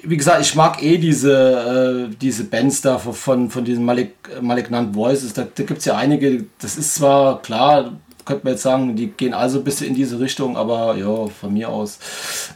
wie 0.02 0.16
gesagt, 0.16 0.42
ich 0.42 0.54
mag 0.54 0.82
eh 0.82 0.98
diese, 0.98 2.08
äh, 2.10 2.14
diese 2.20 2.44
Bands 2.44 2.82
da 2.82 2.98
von, 2.98 3.50
von 3.50 3.64
diesen 3.64 3.84
Malik, 3.84 4.14
Malignant 4.40 4.94
Voices. 4.94 5.32
Da, 5.32 5.42
da 5.52 5.62
gibt 5.64 5.78
es 5.80 5.86
ja 5.86 5.96
einige, 5.96 6.44
das 6.60 6.76
ist 6.76 6.94
zwar 6.96 7.40
klar, 7.42 7.92
könnte 8.28 8.44
man 8.44 8.52
jetzt 8.52 8.62
sagen, 8.62 8.94
die 8.94 9.08
gehen 9.08 9.32
also 9.32 9.58
ein 9.58 9.64
bisschen 9.64 9.88
in 9.88 9.94
diese 9.94 10.20
Richtung, 10.20 10.56
aber 10.56 10.94
ja, 10.96 11.26
von 11.28 11.52
mir 11.52 11.70
aus 11.70 11.98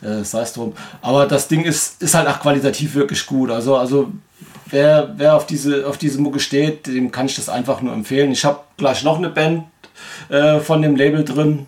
äh, 0.03 0.23
sei 0.23 0.43
es 0.43 0.53
drum. 0.53 0.75
Aber 1.01 1.27
das 1.27 1.49
Ding 1.49 1.65
ist, 1.65 2.03
ist 2.03 2.15
halt 2.15 2.29
auch 2.29 2.41
qualitativ 2.41 2.95
wirklich 2.95 3.27
gut. 3.27 3.51
Also, 3.51 3.77
also 3.77 4.13
wer, 4.67 5.15
wer 5.17 5.35
auf, 5.35 5.47
diese, 5.47 5.87
auf 5.87 5.97
diese 5.97 6.21
Mucke 6.21 6.41
steht, 6.41 6.87
dem 6.87 7.11
kann 7.11 7.27
ich 7.27 7.37
das 7.37 7.49
einfach 7.49 7.81
nur 7.81 7.95
empfehlen. 7.95 8.33
Ich 8.33 8.45
habe 8.45 8.61
gleich 8.77 9.03
noch 9.03 9.17
eine 9.17 9.31
Band 9.31 9.65
äh, 10.29 10.61
von 10.61 10.83
dem 10.83 10.95
Label 10.95 11.25
drin. 11.25 11.67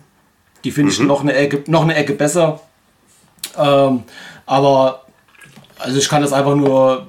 Die 0.63 0.71
finde 0.71 0.91
ich 0.91 0.99
noch 0.99 1.21
eine 1.21 1.33
Ecke, 1.33 1.63
noch 1.69 1.81
eine 1.81 1.95
Ecke 1.95 2.13
besser. 2.13 2.59
Ähm, 3.57 4.03
aber 4.45 5.05
also 5.79 5.97
ich 5.97 6.07
kann 6.07 6.21
das 6.21 6.31
einfach 6.31 6.55
nur, 6.55 7.07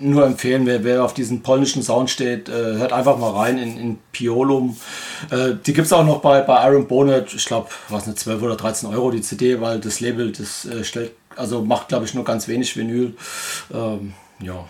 nur 0.00 0.24
empfehlen, 0.26 0.66
wer, 0.66 0.84
wer 0.84 1.04
auf 1.04 1.14
diesen 1.14 1.42
polnischen 1.42 1.82
Sound 1.82 2.10
steht, 2.10 2.48
äh, 2.48 2.52
hört 2.52 2.92
einfach 2.92 3.18
mal 3.18 3.30
rein 3.32 3.58
in, 3.58 3.76
in 3.78 3.98
Piolum. 4.12 4.76
Äh, 5.30 5.54
die 5.66 5.72
gibt 5.72 5.86
es 5.86 5.92
auch 5.92 6.04
noch 6.04 6.20
bei, 6.20 6.40
bei 6.42 6.68
Iron 6.68 6.86
Bonnet, 6.86 7.34
ich 7.34 7.44
glaube, 7.44 7.68
was 7.88 8.04
eine 8.04 8.14
12 8.14 8.42
oder 8.42 8.56
13 8.56 8.88
Euro 8.90 9.10
die 9.10 9.22
CD, 9.22 9.60
weil 9.60 9.80
das 9.80 10.00
Label, 10.00 10.30
das 10.32 10.64
äh, 10.66 10.84
stellt, 10.84 11.12
also 11.36 11.62
macht 11.64 11.88
glaube 11.88 12.04
ich 12.04 12.14
nur 12.14 12.24
ganz 12.24 12.48
wenig 12.48 12.76
Vinyl. 12.76 13.14
Ähm, 13.72 14.14
ja. 14.40 14.68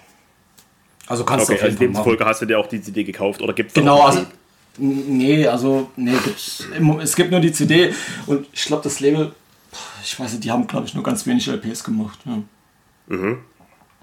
Also 1.06 1.24
kannst 1.24 1.46
Okay, 1.48 1.54
du 1.54 1.58
auf 1.58 1.64
also 1.64 1.78
jeden 1.78 1.92
machen. 1.92 2.04
demzufolge 2.04 2.24
hast 2.26 2.42
du 2.42 2.46
dir 2.46 2.58
auch 2.58 2.66
die 2.66 2.80
CD 2.82 3.04
gekauft 3.04 3.40
oder 3.42 3.52
gibt 3.52 3.70
es 3.70 3.74
Genau, 3.74 4.02
also. 4.02 4.24
Nee, 4.80 5.44
also, 5.48 5.90
nee, 5.96 6.12
es 7.02 7.16
gibt 7.16 7.32
nur 7.32 7.40
die 7.40 7.50
CD 7.50 7.92
und 8.26 8.46
ich 8.52 8.64
glaube, 8.66 8.84
das 8.84 9.00
Label, 9.00 9.32
ich 10.04 10.18
weiß 10.20 10.30
nicht, 10.32 10.44
die 10.44 10.52
haben, 10.52 10.68
glaube 10.68 10.86
ich, 10.86 10.94
nur 10.94 11.02
ganz 11.02 11.26
wenig 11.26 11.48
LPs 11.48 11.82
gemacht. 11.82 12.20
Ja. 12.24 12.38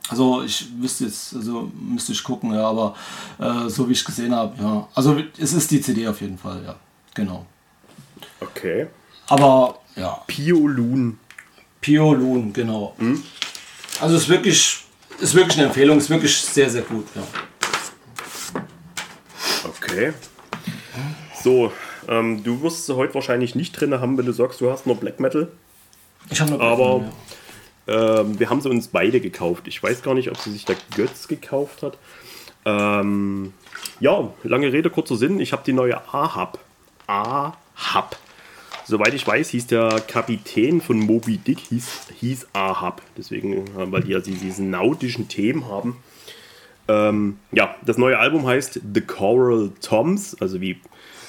Also 0.10 0.44
ich 0.44 0.68
wüsste 0.80 1.06
jetzt, 1.06 1.36
also 1.36 1.72
müsste 1.74 2.12
ich 2.12 2.24
gucken, 2.24 2.54
ja, 2.54 2.68
aber 2.68 2.96
äh, 3.40 3.70
so 3.70 3.90
wie 3.90 3.94
ich 3.94 4.06
gesehen 4.06 4.36
habe, 4.36 4.62
ja. 4.62 4.88
Also 4.94 5.18
es 5.38 5.54
ist 5.54 5.72
die 5.72 5.82
CD 5.82 6.08
auf 6.08 6.22
jeden 6.22 6.38
Fall, 6.38 6.62
ja. 6.66 6.76
Genau. 7.16 7.46
Okay. 8.40 8.88
Aber 9.28 9.80
ja. 9.96 10.22
Piolun. 10.28 11.20
Piolun, 11.82 12.54
genau. 12.54 12.94
Hm? 12.98 13.24
Also 14.00 14.16
es 14.16 14.24
ist 14.24 14.30
wirklich, 14.30 14.84
ist 15.20 15.34
wirklich 15.34 15.58
eine 15.58 15.68
Empfehlung, 15.68 15.98
ist 15.98 16.10
wirklich 16.10 16.38
sehr, 16.38 16.70
sehr 16.70 16.84
gut, 16.84 17.08
ja. 17.16 17.24
Okay. 19.64 20.14
So, 21.44 21.72
ähm, 22.08 22.44
du 22.44 22.62
wirst 22.62 22.86
sie 22.86 22.96
heute 22.96 23.16
wahrscheinlich 23.16 23.56
nicht 23.56 23.80
drin 23.80 23.94
haben, 24.00 24.18
wenn 24.18 24.26
du 24.26 24.34
sagst, 24.34 24.62
du 24.62 24.72
hast 24.72 24.86
nur 24.86 24.96
Black 24.96 25.20
Metal. 25.20 25.52
Ich 26.30 26.42
habe 26.42 26.52
nur 26.52 26.62
Aber 26.62 27.00
Metal, 27.00 27.08
ja. 27.08 27.25
Ähm, 27.88 28.40
wir 28.40 28.50
haben 28.50 28.62
sie 28.62 28.70
uns 28.70 28.88
beide 28.88 29.20
gekauft. 29.22 29.68
Ich 29.68 29.82
weiß 29.82 30.02
gar 30.02 30.14
nicht, 30.14 30.30
ob 30.30 30.38
sie 30.38 30.52
sich 30.52 30.66
der 30.66 30.78
Götz 30.96 31.28
gekauft 31.28 31.84
hat. 31.84 31.98
Ähm, 32.66 33.54
ja, 34.00 34.32
lange 34.44 34.74
Rede, 34.74 34.90
kurzer 34.90 35.16
Sinn. 35.16 35.40
Ich 35.40 35.52
habe 35.52 35.64
die 35.66 35.74
neue 35.74 35.98
Ahab. 36.14 36.60
Ahab. 37.08 38.18
Soweit 38.88 39.14
ich 39.14 39.26
weiß, 39.26 39.50
hieß 39.50 39.68
der 39.68 40.02
Kapitän 40.08 40.82
von 40.82 41.00
Moby 41.00 41.38
Dick, 41.38 41.60
hieß, 41.60 42.08
hieß 42.20 42.48
Ahab. 42.54 43.02
Deswegen, 43.18 43.54
äh, 43.54 43.92
weil 43.92 44.04
die 44.04 44.12
ja 44.12 44.20
diese 44.20 44.64
nautischen 44.64 45.28
Themen 45.28 45.68
haben. 45.68 45.98
Ähm, 46.88 47.40
ja, 47.52 47.76
das 47.84 47.98
neue 47.98 48.20
Album 48.20 48.46
heißt 48.46 48.80
The 48.94 49.02
Coral 49.02 49.72
Toms, 49.82 50.40
also 50.40 50.62
wie 50.62 50.80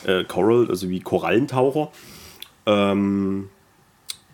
äh, 0.07 0.25
Coral, 0.25 0.69
also 0.69 0.91
wie 0.91 1.01
Korallentaucher. 1.01 1.91
Ähm, 2.67 3.49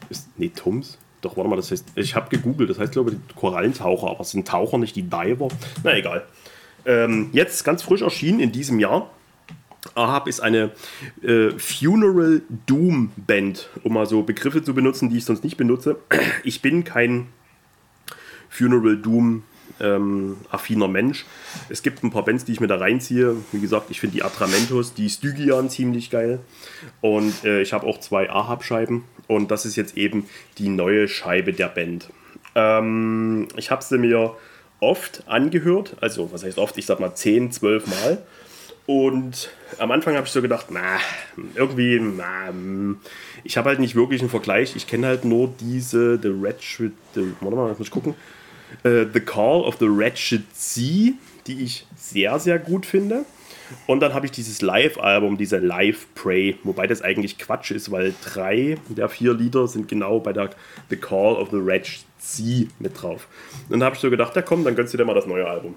ist, 0.08 0.28
nee, 0.36 0.48
Toms? 0.48 0.98
Doch, 1.22 1.36
warte 1.36 1.48
mal, 1.48 1.56
das 1.56 1.70
heißt, 1.70 1.86
ich 1.94 2.14
habe 2.14 2.28
gegoogelt, 2.28 2.68
das 2.68 2.78
heißt, 2.78 2.92
glaube 2.92 3.12
ich, 3.12 3.36
Korallentaucher, 3.36 4.10
aber 4.10 4.20
es 4.20 4.32
sind 4.32 4.46
Taucher, 4.46 4.76
nicht 4.76 4.96
die 4.96 5.04
Diver. 5.04 5.48
Na 5.82 5.96
egal. 5.96 6.24
Ähm, 6.84 7.30
jetzt 7.32 7.64
ganz 7.64 7.82
frisch 7.82 8.02
erschienen 8.02 8.40
in 8.40 8.52
diesem 8.52 8.80
Jahr. 8.80 9.08
Ahab 9.94 10.28
ist 10.28 10.40
eine 10.40 10.72
äh, 11.22 11.50
Funeral 11.56 12.42
Doom 12.66 13.12
Band, 13.16 13.68
um 13.82 13.94
mal 13.94 14.06
so 14.06 14.22
Begriffe 14.22 14.62
zu 14.62 14.74
benutzen, 14.74 15.10
die 15.10 15.18
ich 15.18 15.24
sonst 15.24 15.44
nicht 15.44 15.56
benutze. 15.56 15.96
Ich 16.44 16.60
bin 16.60 16.82
kein 16.82 17.28
Funeral 18.48 18.96
Doom 18.96 19.44
ähm, 19.80 20.36
affiner 20.50 20.88
Mensch. 20.88 21.24
Es 21.68 21.82
gibt 21.82 22.02
ein 22.02 22.10
paar 22.10 22.24
Bands, 22.24 22.44
die 22.44 22.52
ich 22.52 22.60
mir 22.60 22.66
da 22.66 22.76
reinziehe. 22.76 23.36
Wie 23.52 23.60
gesagt, 23.60 23.90
ich 23.90 24.00
finde 24.00 24.16
die 24.16 24.22
Atramentos, 24.22 24.94
die 24.94 25.08
Stygian 25.08 25.70
ziemlich 25.70 26.10
geil. 26.10 26.40
Und 27.00 27.44
äh, 27.44 27.62
ich 27.62 27.72
habe 27.72 27.86
auch 27.86 28.00
zwei 28.00 28.30
Ahab-Scheiben. 28.30 29.04
Und 29.28 29.50
das 29.50 29.64
ist 29.64 29.76
jetzt 29.76 29.96
eben 29.96 30.28
die 30.58 30.68
neue 30.68 31.08
Scheibe 31.08 31.52
der 31.52 31.68
Band. 31.68 32.08
Ähm, 32.54 33.48
ich 33.56 33.70
habe 33.70 33.82
sie 33.82 33.98
mir 33.98 34.36
oft 34.80 35.22
angehört. 35.26 35.96
Also, 36.00 36.32
was 36.32 36.44
heißt 36.44 36.58
oft? 36.58 36.76
Ich 36.76 36.86
sag 36.86 37.00
mal 37.00 37.14
10, 37.14 37.52
12 37.52 37.86
Mal. 37.86 38.22
Und 38.84 39.50
am 39.78 39.92
Anfang 39.92 40.16
habe 40.16 40.26
ich 40.26 40.32
so 40.32 40.42
gedacht, 40.42 40.66
na, 40.70 40.98
irgendwie, 41.54 42.00
na, 42.00 42.52
ich 43.44 43.56
habe 43.56 43.68
halt 43.68 43.78
nicht 43.78 43.94
wirklich 43.94 44.20
einen 44.20 44.30
Vergleich. 44.30 44.74
Ich 44.74 44.86
kenne 44.88 45.06
halt 45.06 45.24
nur 45.24 45.54
diese, 45.60 46.18
The 46.20 46.42
Wretched, 46.42 46.92
the, 47.14 47.32
warte 47.40 47.56
mal, 47.56 47.68
muss 47.68 47.80
ich 47.80 47.90
gucken. 47.90 48.14
Uh, 48.84 49.04
the 49.12 49.20
Call 49.20 49.62
of 49.62 49.76
the 49.78 49.86
Wretched 49.88 50.42
Sea, 50.52 51.12
die 51.46 51.62
ich 51.62 51.86
sehr, 51.94 52.38
sehr 52.38 52.58
gut 52.58 52.86
finde. 52.86 53.24
Und 53.86 54.00
dann 54.00 54.14
habe 54.14 54.26
ich 54.26 54.32
dieses 54.32 54.62
Live-Album, 54.62 55.38
diese 55.38 55.58
Live 55.58 56.06
Pray, 56.14 56.56
wobei 56.64 56.86
das 56.86 57.02
eigentlich 57.02 57.38
Quatsch 57.38 57.70
ist, 57.70 57.90
weil 57.90 58.14
drei 58.24 58.78
der 58.88 59.08
vier 59.08 59.34
Lieder 59.34 59.68
sind 59.68 59.88
genau 59.88 60.20
bei 60.20 60.32
der 60.32 60.50
The 60.90 60.96
Call 60.96 61.36
of 61.36 61.50
the 61.50 61.64
Wretched 61.64 62.04
Sea 62.18 62.66
mit 62.78 63.00
drauf. 63.00 63.28
Und 63.68 63.80
dann 63.80 63.84
habe 63.84 63.96
ich 63.96 64.00
so 64.00 64.10
gedacht, 64.10 64.36
ja 64.36 64.42
komm, 64.42 64.64
dann 64.64 64.76
gönnst 64.76 64.94
du 64.94 64.98
dir 64.98 65.04
mal 65.04 65.14
das 65.14 65.26
neue 65.26 65.46
Album 65.46 65.74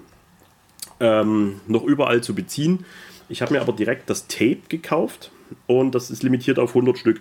ähm, 1.00 1.60
noch 1.66 1.84
überall 1.84 2.22
zu 2.22 2.34
beziehen. 2.34 2.84
Ich 3.28 3.42
habe 3.42 3.54
mir 3.54 3.60
aber 3.60 3.72
direkt 3.72 4.08
das 4.08 4.28
Tape 4.28 4.60
gekauft 4.68 5.30
und 5.66 5.94
das 5.94 6.10
ist 6.10 6.22
limitiert 6.22 6.58
auf 6.58 6.70
100 6.70 6.98
Stück. 6.98 7.20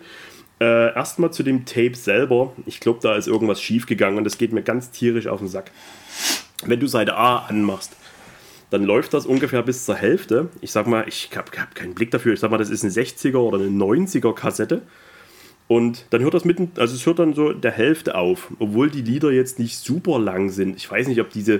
Äh, 0.59 0.93
Erstmal 0.93 1.33
zu 1.33 1.43
dem 1.43 1.65
Tape 1.65 1.95
selber. 1.95 2.53
Ich 2.65 2.79
glaube, 2.79 2.99
da 3.01 3.15
ist 3.15 3.27
irgendwas 3.27 3.61
schief 3.61 3.85
gegangen 3.85 4.17
und 4.17 4.23
das 4.23 4.37
geht 4.37 4.53
mir 4.53 4.61
ganz 4.61 4.91
tierisch 4.91 5.27
auf 5.27 5.39
den 5.39 5.47
Sack. 5.47 5.71
Wenn 6.63 6.79
du 6.79 6.87
Seite 6.87 7.15
A 7.15 7.45
anmachst, 7.47 7.95
dann 8.75 8.83
läuft 8.83 9.13
das 9.13 9.25
ungefähr 9.25 9.63
bis 9.63 9.85
zur 9.85 9.95
Hälfte. 9.95 10.49
Ich 10.59 10.73
sag 10.73 10.85
mal, 10.85 11.07
ich 11.07 11.29
habe 11.33 11.49
hab 11.57 11.73
keinen 11.75 11.93
Blick 11.93 12.11
dafür. 12.11 12.33
Ich 12.33 12.41
sag 12.41 12.51
mal, 12.51 12.57
das 12.57 12.69
ist 12.69 12.83
eine 12.83 12.91
60er 12.91 13.37
oder 13.37 13.57
eine 13.57 13.69
90er 13.69 14.33
Kassette. 14.33 14.81
Und 15.69 16.07
dann 16.09 16.21
hört 16.21 16.33
das 16.33 16.43
mitten, 16.43 16.73
also 16.75 16.93
es 16.93 17.05
hört 17.05 17.19
dann 17.19 17.33
so 17.33 17.53
der 17.53 17.71
Hälfte 17.71 18.15
auf, 18.15 18.51
obwohl 18.59 18.89
die 18.89 19.01
Lieder 19.01 19.31
jetzt 19.31 19.59
nicht 19.59 19.77
super 19.77 20.19
lang 20.19 20.49
sind. 20.49 20.75
Ich 20.75 20.91
weiß 20.91 21.07
nicht, 21.07 21.21
ob 21.21 21.29
diese 21.29 21.55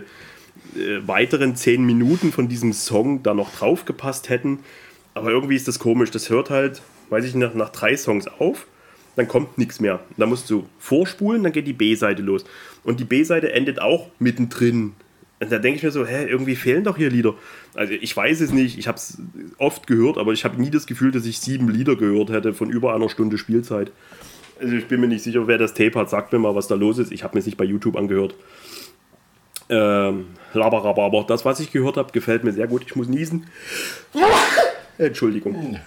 äh, 0.75 0.99
weiteren 1.05 1.55
zehn 1.55 1.85
Minuten 1.85 2.33
von 2.33 2.49
diesem 2.49 2.73
Song 2.73 3.23
da 3.23 3.33
noch 3.33 3.55
draufgepasst 3.55 4.27
hätten. 4.27 4.59
Aber 5.13 5.31
irgendwie 5.31 5.55
ist 5.55 5.69
das 5.69 5.79
komisch. 5.79 6.11
Das 6.11 6.29
hört 6.29 6.49
halt, 6.49 6.81
weiß 7.11 7.23
ich 7.23 7.33
nicht, 7.33 7.55
nach 7.55 7.69
drei 7.69 7.95
Songs 7.95 8.27
auf. 8.27 8.67
Dann 9.15 9.29
kommt 9.29 9.57
nichts 9.57 9.79
mehr. 9.79 10.01
Da 10.17 10.25
musst 10.25 10.49
du 10.49 10.67
vorspulen, 10.79 11.43
dann 11.43 11.53
geht 11.53 11.65
die 11.65 11.71
B-Seite 11.71 12.21
los. 12.21 12.43
Und 12.83 12.99
die 12.99 13.05
B-Seite 13.05 13.53
endet 13.53 13.81
auch 13.81 14.09
mittendrin. 14.19 14.95
Und 15.39 15.51
da 15.51 15.59
denke 15.59 15.77
ich 15.77 15.83
mir 15.83 15.91
so, 15.91 16.05
hä, 16.05 16.25
irgendwie 16.25 16.55
fehlen 16.55 16.85
doch 16.85 16.95
hier 16.95 17.09
Lieder. 17.09 17.33
Also 17.73 17.93
ich 17.93 18.15
weiß 18.15 18.39
es 18.39 18.51
nicht, 18.51 18.77
ich 18.77 18.87
habe 18.87 18.97
es 18.97 19.17
oft 19.57 19.85
gehört, 19.85 20.17
aber 20.17 20.31
ich 20.31 20.45
habe 20.45 20.61
nie 20.61 20.69
das 20.69 20.85
Gefühl, 20.85 21.11
dass 21.11 21.25
ich 21.25 21.39
sieben 21.39 21.69
Lieder 21.69 21.95
gehört 21.97 22.29
hätte 22.29 22.53
von 22.53 22.69
über 22.69 22.95
einer 22.95 23.09
Stunde 23.09 23.37
Spielzeit. 23.37 23.91
Also 24.61 24.75
ich 24.75 24.87
bin 24.87 25.01
mir 25.01 25.07
nicht 25.07 25.23
sicher, 25.23 25.47
wer 25.47 25.57
das 25.57 25.73
Tape 25.73 25.99
hat, 25.99 26.09
sagt 26.09 26.31
mir 26.31 26.39
mal, 26.39 26.55
was 26.55 26.67
da 26.67 26.75
los 26.75 26.97
ist. 26.97 27.11
Ich 27.11 27.23
habe 27.23 27.35
mir 27.35 27.39
es 27.39 27.45
nicht 27.45 27.57
bei 27.57 27.65
YouTube 27.65 27.97
angehört. 27.97 28.35
Ähm, 29.67 30.27
Laberabber, 30.53 31.03
aber 31.03 31.25
das, 31.27 31.43
was 31.43 31.59
ich 31.59 31.71
gehört 31.71 31.97
habe, 31.97 32.11
gefällt 32.13 32.43
mir 32.43 32.53
sehr 32.53 32.67
gut. 32.67 32.83
Ich 32.85 32.95
muss 32.95 33.07
niesen. 33.07 33.47
Entschuldigung. 34.97 35.79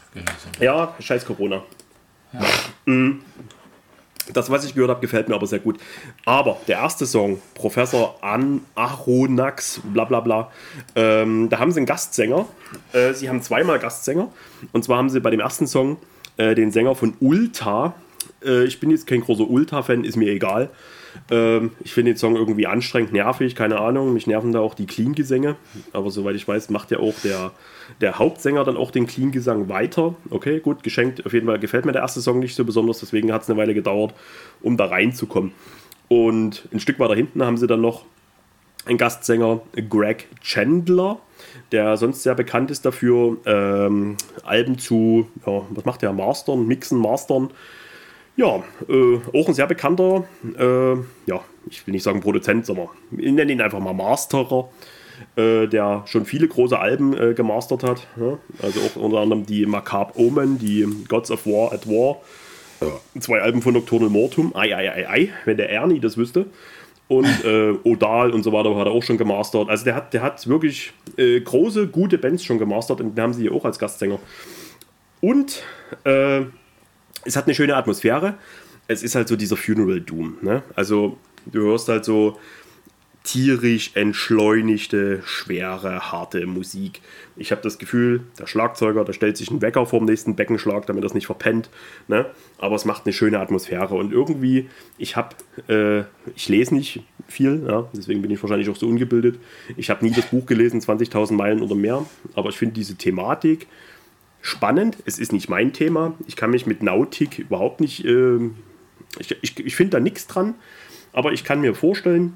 Ja, 0.60 0.94
scheiß 1.00 1.24
Corona. 1.24 1.62
Ja. 2.34 2.40
Mhm. 2.84 3.20
Das, 4.32 4.50
was 4.50 4.64
ich 4.64 4.74
gehört 4.74 4.90
habe, 4.90 5.00
gefällt 5.00 5.28
mir 5.28 5.34
aber 5.34 5.46
sehr 5.46 5.58
gut. 5.58 5.78
Aber 6.24 6.58
der 6.66 6.78
erste 6.78 7.06
Song, 7.06 7.40
Professor 7.54 8.16
An 8.20 8.60
Aronax, 8.74 9.80
bla 9.84 10.04
bla 10.04 10.20
bla, 10.20 10.50
ähm, 10.94 11.48
da 11.48 11.58
haben 11.58 11.72
sie 11.72 11.80
einen 11.80 11.86
Gastsänger. 11.86 12.46
Äh, 12.92 13.14
sie 13.14 13.28
haben 13.28 13.42
zweimal 13.42 13.78
Gastsänger. 13.78 14.28
Und 14.72 14.84
zwar 14.84 14.98
haben 14.98 15.08
sie 15.08 15.20
bei 15.20 15.30
dem 15.30 15.40
ersten 15.40 15.66
Song 15.66 15.96
äh, 16.36 16.54
den 16.54 16.72
Sänger 16.72 16.94
von 16.94 17.14
Ulta. 17.20 17.94
Äh, 18.44 18.64
ich 18.64 18.80
bin 18.80 18.90
jetzt 18.90 19.06
kein 19.06 19.20
großer 19.20 19.48
Ulta-Fan, 19.48 20.04
ist 20.04 20.16
mir 20.16 20.30
egal. 20.30 20.70
Ähm, 21.30 21.72
ich 21.80 21.92
finde 21.92 22.12
den 22.12 22.18
Song 22.18 22.36
irgendwie 22.36 22.66
anstrengend, 22.66 23.12
nervig, 23.12 23.54
keine 23.54 23.80
Ahnung. 23.80 24.12
Mich 24.12 24.26
nerven 24.26 24.52
da 24.52 24.60
auch 24.60 24.74
die 24.74 24.86
Clean-Gesänge. 24.86 25.56
Aber 25.92 26.10
soweit 26.10 26.36
ich 26.36 26.46
weiß, 26.46 26.70
macht 26.70 26.90
ja 26.90 26.98
auch 26.98 27.14
der, 27.22 27.52
der 28.00 28.18
Hauptsänger 28.18 28.64
dann 28.64 28.76
auch 28.76 28.90
den 28.90 29.06
Clean-Gesang 29.06 29.68
weiter. 29.68 30.14
Okay, 30.30 30.60
gut, 30.60 30.82
geschenkt. 30.82 31.24
Auf 31.26 31.32
jeden 31.32 31.46
Fall 31.46 31.58
gefällt 31.58 31.84
mir 31.84 31.92
der 31.92 32.02
erste 32.02 32.20
Song 32.20 32.38
nicht 32.38 32.54
so 32.54 32.64
besonders, 32.64 33.00
deswegen 33.00 33.32
hat 33.32 33.42
es 33.42 33.50
eine 33.50 33.58
Weile 33.58 33.74
gedauert, 33.74 34.14
um 34.62 34.76
da 34.76 34.86
reinzukommen. 34.86 35.52
Und 36.08 36.68
ein 36.72 36.80
Stück 36.80 36.98
weiter 36.98 37.14
hinten 37.14 37.42
haben 37.44 37.58
sie 37.58 37.66
dann 37.66 37.80
noch 37.80 38.04
einen 38.86 38.98
Gastsänger, 38.98 39.60
Greg 39.88 40.28
Chandler, 40.42 41.18
der 41.72 41.96
sonst 41.96 42.22
sehr 42.22 42.34
bekannt 42.34 42.70
ist 42.70 42.86
dafür, 42.86 43.36
ähm, 43.44 44.16
Alben 44.44 44.78
zu, 44.78 45.28
ja, 45.46 45.62
was 45.70 45.84
macht 45.84 46.02
der, 46.02 46.12
Mastern, 46.12 46.66
Mixen, 46.66 46.98
Mastern 46.98 47.50
ja, 48.38 48.62
äh, 48.88 49.18
auch 49.36 49.48
ein 49.48 49.54
sehr 49.54 49.66
bekannter, 49.66 50.24
äh, 50.56 50.92
ja, 51.26 51.40
ich 51.68 51.84
will 51.86 51.92
nicht 51.92 52.04
sagen 52.04 52.20
Produzent, 52.20 52.64
sondern 52.64 52.88
ich 53.16 53.32
nenne 53.32 53.50
ihn 53.50 53.60
einfach 53.60 53.80
mal 53.80 53.92
Masterer, 53.92 54.68
äh, 55.34 55.66
der 55.66 56.04
schon 56.06 56.24
viele 56.24 56.46
große 56.46 56.78
Alben 56.78 57.18
äh, 57.18 57.34
gemastert 57.34 57.82
hat. 57.82 58.06
Ja? 58.16 58.38
Also 58.62 58.80
auch 58.80 58.96
unter 58.96 59.18
anderem 59.18 59.44
die 59.44 59.66
Macabre 59.66 60.12
Omen, 60.20 60.56
die 60.56 60.86
Gods 61.08 61.32
of 61.32 61.46
War 61.46 61.72
at 61.72 61.88
War, 61.88 62.20
zwei 63.18 63.40
Alben 63.40 63.60
von 63.60 63.74
Nocturnal 63.74 64.08
Mortum, 64.08 64.54
ei, 64.54 64.72
ei, 64.72 64.88
ei, 64.88 65.10
ei, 65.10 65.28
wenn 65.44 65.56
der 65.56 65.70
Ernie 65.70 65.98
das 65.98 66.16
wüsste. 66.16 66.46
Und 67.08 67.26
äh, 67.44 67.72
Odal 67.82 68.30
und 68.30 68.44
so 68.44 68.52
weiter 68.52 68.76
hat 68.76 68.86
er 68.86 68.92
auch 68.92 69.02
schon 69.02 69.18
gemastert. 69.18 69.68
Also 69.68 69.84
der 69.84 69.96
hat, 69.96 70.14
der 70.14 70.22
hat 70.22 70.46
wirklich 70.46 70.92
äh, 71.16 71.40
große, 71.40 71.88
gute 71.88 72.18
Bands 72.18 72.44
schon 72.44 72.60
gemastert 72.60 73.00
und 73.00 73.16
den 73.16 73.22
haben 73.22 73.32
sie 73.32 73.42
hier 73.42 73.52
auch 73.52 73.64
als 73.64 73.80
Gastsänger. 73.80 74.20
Und 75.20 75.64
es 77.24 77.36
hat 77.36 77.46
eine 77.46 77.54
schöne 77.54 77.76
Atmosphäre. 77.76 78.34
Es 78.86 79.02
ist 79.02 79.14
halt 79.14 79.28
so 79.28 79.36
dieser 79.36 79.56
Funeral 79.56 80.00
Doom. 80.00 80.38
Ne? 80.40 80.62
Also 80.74 81.18
du 81.46 81.60
hörst 81.60 81.88
halt 81.88 82.04
so 82.04 82.38
tierisch 83.28 83.90
entschleunigte, 83.94 85.20
schwere, 85.24 86.12
harte 86.12 86.46
Musik. 86.46 87.02
Ich 87.36 87.50
habe 87.50 87.60
das 87.60 87.76
Gefühl, 87.76 88.22
der 88.38 88.46
Schlagzeuger, 88.46 89.04
der 89.04 89.12
stellt 89.12 89.36
sich 89.36 89.50
einen 89.50 89.60
Wecker 89.60 89.84
vor 89.84 89.98
dem 89.98 90.06
nächsten 90.06 90.34
Beckenschlag, 90.34 90.86
damit 90.86 91.04
er 91.04 91.08
es 91.08 91.14
nicht 91.14 91.26
verpennt. 91.26 91.68
Ne? 92.06 92.24
Aber 92.56 92.76
es 92.76 92.86
macht 92.86 93.04
eine 93.04 93.12
schöne 93.12 93.38
Atmosphäre. 93.38 93.94
Und 93.94 94.12
irgendwie, 94.12 94.70
ich 94.96 95.16
habe, 95.16 95.36
äh, 95.68 96.04
ich 96.34 96.48
lese 96.48 96.74
nicht 96.74 97.02
viel, 97.26 97.66
ja? 97.68 97.86
deswegen 97.94 98.22
bin 98.22 98.30
ich 98.30 98.42
wahrscheinlich 98.42 98.70
auch 98.70 98.76
so 98.76 98.88
ungebildet. 98.88 99.38
Ich 99.76 99.90
habe 99.90 100.06
nie 100.06 100.12
das 100.12 100.26
Buch 100.26 100.46
gelesen, 100.46 100.80
20.000 100.80 101.34
Meilen 101.34 101.60
oder 101.60 101.74
mehr. 101.74 102.06
Aber 102.34 102.48
ich 102.48 102.56
finde 102.56 102.76
diese 102.76 102.94
Thematik, 102.94 103.66
spannend. 104.40 104.96
Es 105.04 105.18
ist 105.18 105.32
nicht 105.32 105.48
mein 105.48 105.72
Thema. 105.72 106.14
Ich 106.26 106.36
kann 106.36 106.50
mich 106.50 106.66
mit 106.66 106.82
Nautik 106.82 107.38
überhaupt 107.38 107.80
nicht. 107.80 108.04
Äh, 108.04 108.38
ich 109.18 109.36
ich, 109.42 109.58
ich 109.58 109.76
finde 109.76 109.92
da 109.92 110.00
nichts 110.00 110.26
dran. 110.26 110.54
Aber 111.12 111.32
ich 111.32 111.44
kann 111.44 111.60
mir 111.60 111.74
vorstellen, 111.74 112.34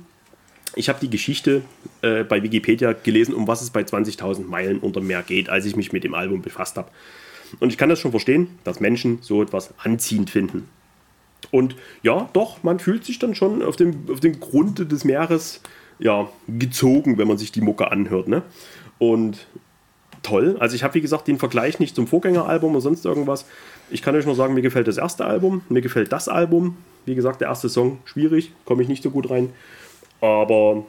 ich 0.75 0.89
habe 0.89 0.99
die 1.01 1.11
Geschichte 1.11 1.63
äh, 2.01 2.25
bei 2.25 2.43
Wikipedia 2.43 2.93
gelesen, 2.93 3.35
um 3.35 3.47
was 3.47 3.63
es 3.63 3.71
bei 3.71 3.83
20.000 3.83 4.47
Meilen 4.47 4.79
unter 4.79 5.01
Meer 5.01 5.23
geht, 5.23 5.49
als 5.49 5.67
ich 5.67 5.77
mich 5.77 5.93
mit 5.93 6.05
dem 6.05 6.15
Album 6.15 6.43
befasst 6.43 6.77
habe. 6.77 6.91
Und 7.61 7.71
ich 7.71 7.79
kann 7.79 7.91
das 7.91 7.99
schon 7.99 8.13
verstehen, 8.13 8.49
dass 8.65 8.81
Menschen 8.81 9.19
so 9.21 9.43
etwas 9.43 9.75
anziehend 9.79 10.31
finden. 10.31 10.69
Und 11.51 11.77
ja, 12.03 12.31
doch, 12.33 12.63
man 12.63 12.79
fühlt 12.79 13.05
sich 13.05 13.19
dann 13.19 13.35
schon 13.35 13.63
auf 13.63 13.77
dem, 13.77 14.09
auf 14.11 14.21
den 14.21 14.41
Grund 14.41 14.91
des 14.91 15.05
Meeres 15.05 15.61
ja, 15.99 16.31
gezogen, 16.49 17.19
wenn 17.19 17.29
man 17.29 17.37
sich 17.37 17.53
die 17.53 17.61
Mucke 17.61 17.91
anhört. 17.91 18.29
Ne? 18.29 18.43
Und 18.99 19.47
toll. 20.23 20.57
Also 20.61 20.77
ich 20.77 20.83
habe, 20.83 20.95
wie 20.95 21.01
gesagt, 21.01 21.29
den 21.29 21.39
Vergleich 21.39 21.79
nicht 21.79 21.97
zum 21.97 22.07
Vorgängeralbum 22.07 22.73
oder 22.73 22.81
sonst 22.81 23.05
irgendwas. 23.05 23.47
Ich 23.91 24.03
kann 24.03 24.15
euch 24.15 24.27
nur 24.27 24.35
sagen, 24.35 24.55
mir 24.55 24.63
gefällt 24.63 24.89
das 24.89 24.97
erste 24.97 25.25
Album, 25.25 25.63
mir 25.69 25.83
gefällt 25.83 26.13
das 26.13 26.29
Album. 26.29 26.77
Wie 27.05 27.15
gesagt, 27.15 27.41
der 27.41 27.49
erste 27.49 27.69
Song 27.69 27.99
schwierig, 28.05 28.53
komme 28.65 28.83
ich 28.83 28.89
nicht 28.89 29.03
so 29.03 29.11
gut 29.11 29.31
rein. 29.31 29.51
Aber 30.21 30.87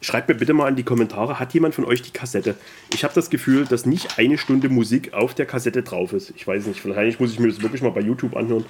schreibt 0.00 0.28
mir 0.28 0.36
bitte 0.36 0.54
mal 0.54 0.68
in 0.68 0.76
die 0.76 0.84
Kommentare, 0.84 1.40
hat 1.40 1.52
jemand 1.52 1.74
von 1.74 1.84
euch 1.84 2.02
die 2.02 2.12
Kassette? 2.12 2.54
Ich 2.94 3.02
habe 3.02 3.14
das 3.14 3.30
Gefühl, 3.30 3.64
dass 3.64 3.84
nicht 3.84 4.18
eine 4.18 4.38
Stunde 4.38 4.68
Musik 4.68 5.12
auf 5.14 5.34
der 5.34 5.46
Kassette 5.46 5.82
drauf 5.82 6.12
ist. 6.12 6.32
Ich 6.36 6.46
weiß 6.46 6.66
nicht, 6.66 6.84
wahrscheinlich 6.86 7.18
muss 7.18 7.32
ich 7.32 7.40
mir 7.40 7.48
das 7.48 7.60
wirklich 7.60 7.82
mal 7.82 7.90
bei 7.90 8.00
YouTube 8.00 8.36
anhören 8.36 8.64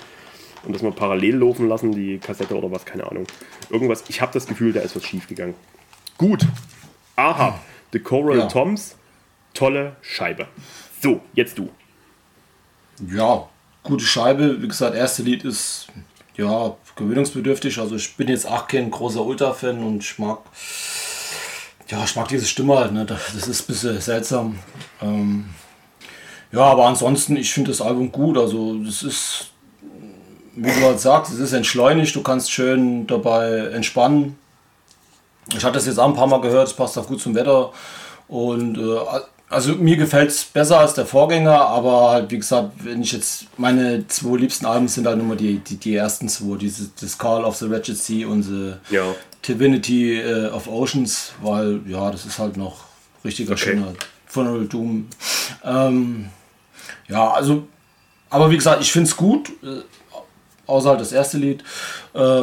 und 0.64 0.74
das 0.74 0.82
mal 0.82 0.92
parallel 0.92 1.36
laufen 1.36 1.68
lassen, 1.68 1.92
die 1.92 2.18
Kassette 2.18 2.56
oder 2.56 2.70
was, 2.70 2.84
keine 2.84 3.08
Ahnung. 3.08 3.26
Irgendwas, 3.70 4.04
ich 4.08 4.20
habe 4.20 4.32
das 4.32 4.46
Gefühl, 4.46 4.72
da 4.72 4.80
ist 4.80 4.96
was 4.96 5.04
schief 5.04 5.28
gegangen. 5.28 5.54
Gut. 6.16 6.46
Aha, 7.16 7.60
The 7.92 8.00
Coral 8.00 8.38
ja. 8.38 8.46
Toms, 8.46 8.96
tolle 9.54 9.96
Scheibe. 10.02 10.48
So, 11.00 11.20
jetzt 11.34 11.58
du. 11.58 11.70
Ja, 13.06 13.48
gute 13.82 14.04
Scheibe. 14.04 14.60
Wie 14.62 14.68
gesagt, 14.68 14.94
erste 14.94 15.22
Lied 15.22 15.44
ist 15.44 15.88
ja 16.36 16.76
gewöhnungsbedürftig. 16.96 17.78
Also 17.78 17.96
ich 17.96 18.16
bin 18.16 18.28
jetzt 18.28 18.46
auch 18.46 18.66
kein 18.66 18.90
großer 18.90 19.24
Ultra-Fan 19.24 19.82
und 19.82 20.02
ich 20.02 20.18
mag 20.18 20.38
ja, 21.90 22.04
ich 22.04 22.16
mag 22.16 22.28
diese 22.28 22.46
Stimme 22.46 22.76
halt. 22.76 22.92
Ne? 22.92 23.06
Das 23.06 23.34
ist 23.34 23.62
ein 23.62 23.66
bisschen 23.66 24.00
seltsam. 24.00 24.58
Ähm, 25.00 25.46
ja, 26.52 26.60
aber 26.60 26.86
ansonsten, 26.86 27.36
ich 27.36 27.52
finde 27.52 27.70
das 27.70 27.80
Album 27.80 28.12
gut. 28.12 28.36
Also 28.36 28.82
das 28.84 29.02
ist, 29.02 29.50
wie 30.54 30.70
du 30.70 30.82
halt 30.82 31.00
sagst, 31.00 31.32
es 31.32 31.38
ist 31.38 31.52
entschleunigt. 31.52 32.14
Du 32.14 32.22
kannst 32.22 32.50
schön 32.52 33.06
dabei 33.06 33.70
entspannen. 33.72 34.38
Ich 35.56 35.64
hatte 35.64 35.74
das 35.74 35.86
jetzt 35.86 35.98
auch 35.98 36.08
ein 36.08 36.14
paar 36.14 36.26
Mal 36.26 36.42
gehört. 36.42 36.68
Es 36.68 36.74
passt 36.74 36.98
auch 36.98 37.06
gut 37.06 37.20
zum 37.20 37.34
Wetter. 37.34 37.72
Und 38.28 38.76
äh, 38.76 38.98
also 39.50 39.74
mir 39.74 39.96
gefällt 39.96 40.30
es 40.30 40.44
besser 40.44 40.78
als 40.80 40.94
der 40.94 41.06
Vorgänger, 41.06 41.58
aber 41.58 42.10
halt, 42.10 42.30
wie 42.30 42.38
gesagt, 42.38 42.72
wenn 42.84 43.02
ich 43.02 43.12
jetzt 43.12 43.46
meine 43.56 44.06
zwei 44.08 44.36
liebsten 44.36 44.66
Alben 44.66 44.88
sind 44.88 45.06
halt 45.06 45.18
immer 45.18 45.36
die, 45.36 45.58
die, 45.58 45.76
die 45.76 45.94
ersten 45.94 46.28
zwei, 46.28 46.56
dieses 46.56 46.94
das 46.94 47.16
Call 47.16 47.44
of 47.44 47.56
the 47.56 47.70
Wretched 47.70 47.96
Sea 47.96 48.26
und 48.28 48.42
the 48.42 48.74
ja. 48.90 49.14
Divinity 49.46 50.20
äh, 50.20 50.48
of 50.48 50.68
Oceans, 50.68 51.32
weil 51.40 51.80
ja, 51.86 52.10
das 52.10 52.26
ist 52.26 52.38
halt 52.38 52.56
noch 52.56 52.84
richtiger 53.24 53.52
okay. 53.52 53.70
schöner 53.70 53.94
Funeral 54.26 54.66
Doom. 54.66 55.08
Ähm, 55.64 56.28
ja, 57.08 57.30
also, 57.30 57.66
aber 58.28 58.50
wie 58.50 58.56
gesagt, 58.56 58.82
ich 58.82 58.92
finde 58.92 59.08
es 59.08 59.16
gut, 59.16 59.48
äh, 59.62 59.80
außer 60.66 60.90
halt 60.90 61.00
das 61.00 61.12
erste 61.12 61.38
Lied. 61.38 61.64
Äh, 62.12 62.42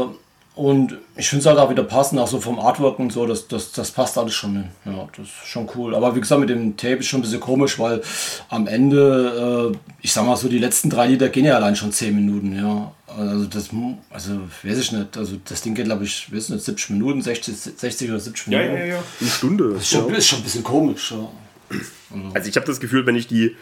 und 0.55 0.97
ich 1.17 1.27
finde 1.27 1.41
es 1.41 1.45
halt 1.47 1.57
auch 1.59 1.69
wieder 1.69 1.83
passend, 1.83 2.19
auch 2.19 2.27
so 2.27 2.39
vom 2.39 2.59
Artwork 2.59 2.97
und 2.99 3.11
so, 3.11 3.25
das, 3.25 3.47
das, 3.47 3.73
das 3.73 3.91
passt 3.91 4.17
alles 4.17 4.33
schon. 4.33 4.65
Ja, 4.85 5.07
das 5.15 5.27
ist 5.27 5.47
schon 5.47 5.69
cool. 5.75 5.93
Aber 5.93 6.15
wie 6.15 6.21
gesagt, 6.21 6.39
mit 6.39 6.49
dem 6.49 6.77
Tape 6.77 6.95
ist 6.95 7.07
schon 7.07 7.19
ein 7.19 7.23
bisschen 7.23 7.41
komisch, 7.41 7.77
weil 7.77 8.01
am 8.49 8.65
Ende, 8.65 9.73
äh, 9.73 9.77
ich 10.01 10.13
sag 10.13 10.25
mal 10.25 10.37
so, 10.37 10.47
die 10.47 10.59
letzten 10.59 10.89
drei 10.89 11.07
Lieder 11.07 11.27
gehen 11.27 11.43
ja 11.43 11.55
allein 11.55 11.75
schon 11.75 11.91
10 11.91 12.15
Minuten, 12.15 12.55
ja. 12.55 12.91
Also 13.07 13.45
das, 13.45 13.69
also 14.09 14.41
weiß 14.63 14.77
ich 14.77 14.91
nicht, 14.93 15.17
also 15.17 15.35
das 15.45 15.61
Ding 15.61 15.75
geht 15.75 15.85
glaube 15.85 16.05
ich, 16.05 16.33
weiß 16.33 16.49
nicht, 16.49 16.63
70 16.63 16.89
Minuten, 16.91 17.21
60, 17.21 17.55
60 17.55 18.09
oder 18.09 18.19
70 18.19 18.47
Minuten. 18.47 18.73
Ja, 18.73 18.79
ja, 18.79 18.85
ja, 18.85 19.03
eine 19.19 19.29
Stunde. 19.29 19.73
Das 19.73 19.83
ist 19.83 19.89
schon, 19.89 20.13
ist 20.13 20.27
schon 20.27 20.39
ein 20.39 20.43
bisschen 20.43 20.63
komisch, 20.63 21.11
ja. 21.11 21.29
Also, 21.69 22.31
also 22.33 22.49
ich 22.49 22.55
habe 22.55 22.65
das 22.65 22.79
Gefühl, 22.79 23.05
wenn 23.05 23.15
ich 23.15 23.27
die 23.27 23.55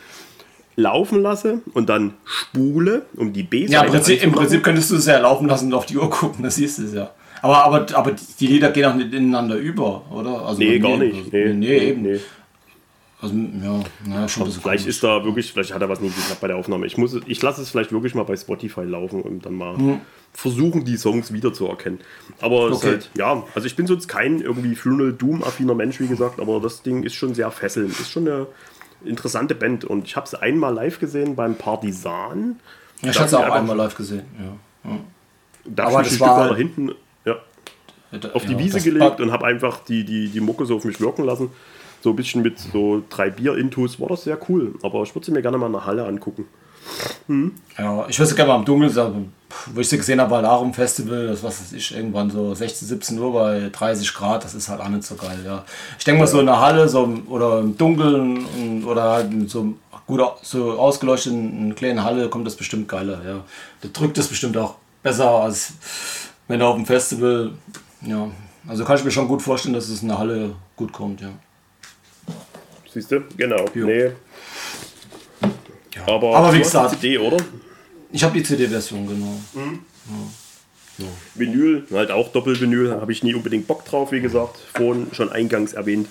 laufen 0.76 1.22
lasse 1.22 1.62
und 1.74 1.90
dann 1.90 2.14
spule, 2.26 3.04
um 3.16 3.34
die 3.34 3.44
B-Seite 3.44 3.74
Ja, 3.74 3.84
im 3.84 3.92
Prinzip, 3.92 4.24
im 4.24 4.32
Prinzip 4.32 4.64
könntest 4.64 4.92
du 4.92 4.96
es 4.96 5.06
ja 5.06 5.20
laufen 5.20 5.48
lassen 5.48 5.68
und 5.68 5.74
auf 5.74 5.86
die 5.86 5.98
Uhr 5.98 6.10
gucken, 6.10 6.44
das 6.44 6.56
siehst 6.56 6.80
du 6.80 6.84
es 6.84 6.94
ja. 6.94 7.12
Aber, 7.42 7.66
aber, 7.66 7.86
aber 7.94 8.16
die 8.40 8.48
Lieder 8.48 8.72
gehen 8.72 8.86
auch 8.86 8.96
nicht 8.96 9.14
ineinander 9.14 9.58
über, 9.58 10.04
oder? 10.10 10.46
Also 10.46 10.60
nee, 10.60 10.80
gar 10.80 10.98
nicht. 10.98 11.32
Nee, 11.34 11.46
nee, 11.48 11.54
nee 11.54 11.78
eben. 11.78 12.02
Nee. 12.02 12.20
Also, 13.24 13.36
ja, 13.36 13.80
naja, 14.06 14.28
schon 14.28 14.44
also 14.44 14.60
vielleicht 14.60 14.86
ist 14.86 15.02
da 15.02 15.24
wirklich, 15.24 15.54
vielleicht 15.54 15.74
hat 15.74 15.82
er 15.82 15.88
was 15.88 16.02
nicht 16.02 16.14
geklappt 16.14 16.42
bei 16.42 16.48
der 16.48 16.58
Aufnahme. 16.58 16.86
Ich, 16.86 16.98
muss, 16.98 17.18
ich 17.26 17.42
lasse 17.42 17.62
es 17.62 17.70
vielleicht 17.70 17.94
wirklich 17.94 18.16
mal 18.16 18.24
bei 18.24 18.36
Spotify 18.36 18.82
laufen 18.82 19.22
und 19.22 19.46
dann 19.46 19.54
mal 19.54 19.78
hm. 19.78 20.02
versuchen, 20.34 20.84
die 20.84 20.98
Songs 20.98 21.32
wiederzuerkennen. 21.32 22.00
Aber 22.42 22.72
okay. 22.74 22.88
halt, 22.88 23.12
ja, 23.18 23.44
also 23.56 23.66
ich 23.66 23.78
bin 23.78 23.88
sonst 23.88 24.10
kein 24.10 24.42
irgendwie 24.42 24.76
Funeral 24.76 25.14
Doom-affiner 25.14 25.74
Mensch, 25.74 26.02
wie 26.02 26.08
gesagt, 26.08 26.42
aber 26.42 26.60
das 26.60 26.82
Ding 26.82 27.04
ist 27.04 27.14
schon 27.14 27.34
sehr 27.34 27.50
fesselnd. 27.50 27.98
Ist 27.98 28.12
schon 28.12 28.28
eine 28.28 28.48
interessante 29.06 29.56
Band. 29.56 29.86
Und 29.86 30.06
ich 30.06 30.16
habe 30.16 30.26
es 30.26 30.36
einmal 30.36 30.74
live 30.74 31.00
gesehen 31.00 31.36
beim 31.36 31.56
Partisan. 31.56 32.60
Ja, 33.02 33.12
ich 33.12 33.18
habe 33.18 33.28
es 33.28 33.34
auch 33.34 33.52
einmal 33.52 33.78
live 33.78 33.96
gesehen. 33.96 34.24
Ja. 34.40 34.92
ja. 34.92 35.00
Da 35.66 35.88
Aber 35.88 36.04
das 36.04 36.20
war 36.20 36.50
da 36.50 36.56
hinten 36.56 36.92
ja, 37.26 37.38
auf 38.34 38.46
die 38.46 38.58
Wiese 38.58 38.82
gelegt 38.82 39.22
und 39.22 39.32
habe 39.32 39.46
einfach 39.46 39.80
die, 39.80 40.04
die, 40.04 40.28
die 40.28 40.42
Mucke 40.42 40.66
so 40.66 40.76
auf 40.76 40.86
mich 40.86 41.00
wirken 41.00 41.24
lassen. 41.24 41.52
So 42.02 42.10
ein 42.10 42.16
bisschen 42.18 42.42
mit 42.42 42.60
so 42.60 43.02
drei 43.10 43.30
Bier-Intus 43.30 44.00
war 44.00 44.10
das 44.10 44.26
sehr 44.26 44.38
cool. 44.50 44.76
Aber 44.84 45.04
ich 45.04 45.16
würde 45.16 45.26
sie 45.26 45.32
mir 45.32 45.42
gerne 45.42 45.58
mal 45.58 45.68
in 45.68 45.74
der 45.74 45.86
Halle 45.86 46.06
angucken. 46.06 46.46
Hm. 47.28 47.54
Ja, 47.78 48.06
ich 48.08 48.20
würde 48.20 48.36
gerne 48.36 48.52
mal 48.52 48.60
im 48.60 48.66
Dunkeln 48.66 48.92
sagen, 48.92 49.34
wo 49.74 49.80
ich 49.80 49.90
sie 49.90 49.98
gesehen 49.98 50.20
habe, 50.20 50.32
war 50.32 50.42
Larum 50.42 50.74
Festival, 50.74 51.28
das 51.28 51.44
was 51.44 51.62
weiß 51.62 51.74
ich, 51.74 51.96
irgendwann 51.96 52.30
so 52.30 52.54
16, 52.54 52.88
17 52.88 53.20
Uhr 53.20 53.34
bei 53.34 53.70
30 53.72 54.14
Grad, 54.14 54.44
das 54.44 54.54
ist 54.54 54.70
halt 54.70 54.82
auch 54.82 54.90
nicht 54.90 55.04
so 55.04 55.16
geil, 55.16 55.40
ja. 55.46 55.64
Ich 55.98 56.06
denke 56.06 56.22
mal 56.22 56.28
so 56.28 56.40
in 56.40 56.48
der 56.48 56.60
Halle 56.60 56.90
so, 56.90 57.08
oder 57.28 57.60
im 57.60 57.78
Dunkeln 57.78 58.84
oder 58.84 59.04
halt 59.04 59.32
mit 59.32 59.50
so 59.50 59.76
gut 60.06 60.22
so 60.42 60.74
ausgeleuchteten 60.74 61.76
kleinen 61.76 62.04
Halle 62.04 62.30
kommt 62.30 62.46
das 62.46 62.56
bestimmt 62.56 62.88
geiler, 62.88 63.22
ja. 63.26 63.44
Da 63.82 63.90
drückt 63.92 64.18
es 64.18 64.28
bestimmt 64.28 64.58
auch 64.58 64.76
besser 65.02 65.30
als 65.30 65.74
wenn 66.48 66.60
du 66.60 66.66
auf 66.66 66.76
dem 66.76 66.86
Festival, 66.86 67.52
ja. 68.02 68.30
Also 68.68 68.86
kann 68.86 68.98
ich 68.98 69.04
mir 69.04 69.12
schon 69.12 69.28
gut 69.28 69.42
vorstellen, 69.42 69.74
dass 69.74 69.90
es 69.90 70.02
in 70.02 70.10
der 70.10 70.18
Halle 70.18 70.56
gut 70.76 70.92
kommt, 70.92 71.22
ja. 71.22 71.30
Siehst 72.92 73.12
du? 73.12 73.22
Genau. 73.38 73.66
Jo. 73.74 73.86
Nee. 73.86 74.12
Ja. 75.96 76.08
Aber, 76.08 76.36
Aber 76.36 76.54
wie 76.54 76.60
gesagt, 76.60 76.92
CD, 77.00 77.18
oder? 77.18 77.38
Ich 78.12 78.24
habe 78.24 78.38
die 78.38 78.44
CD-Version, 78.44 79.08
genau. 79.08 79.40
Mhm. 79.54 79.80
Ja. 80.10 80.16
Ja. 81.00 81.08
Vinyl, 81.34 81.88
halt 81.92 82.12
auch 82.12 82.32
Doppelvinyl, 82.32 82.92
habe 82.92 83.12
ich 83.12 83.24
nie 83.24 83.34
unbedingt 83.34 83.66
Bock 83.66 83.84
drauf, 83.86 84.12
wie 84.12 84.22
gesagt, 84.22 84.58
vorhin 84.76 85.08
schon 85.12 85.32
eingangs 85.32 85.74
erwähnt. 85.74 86.08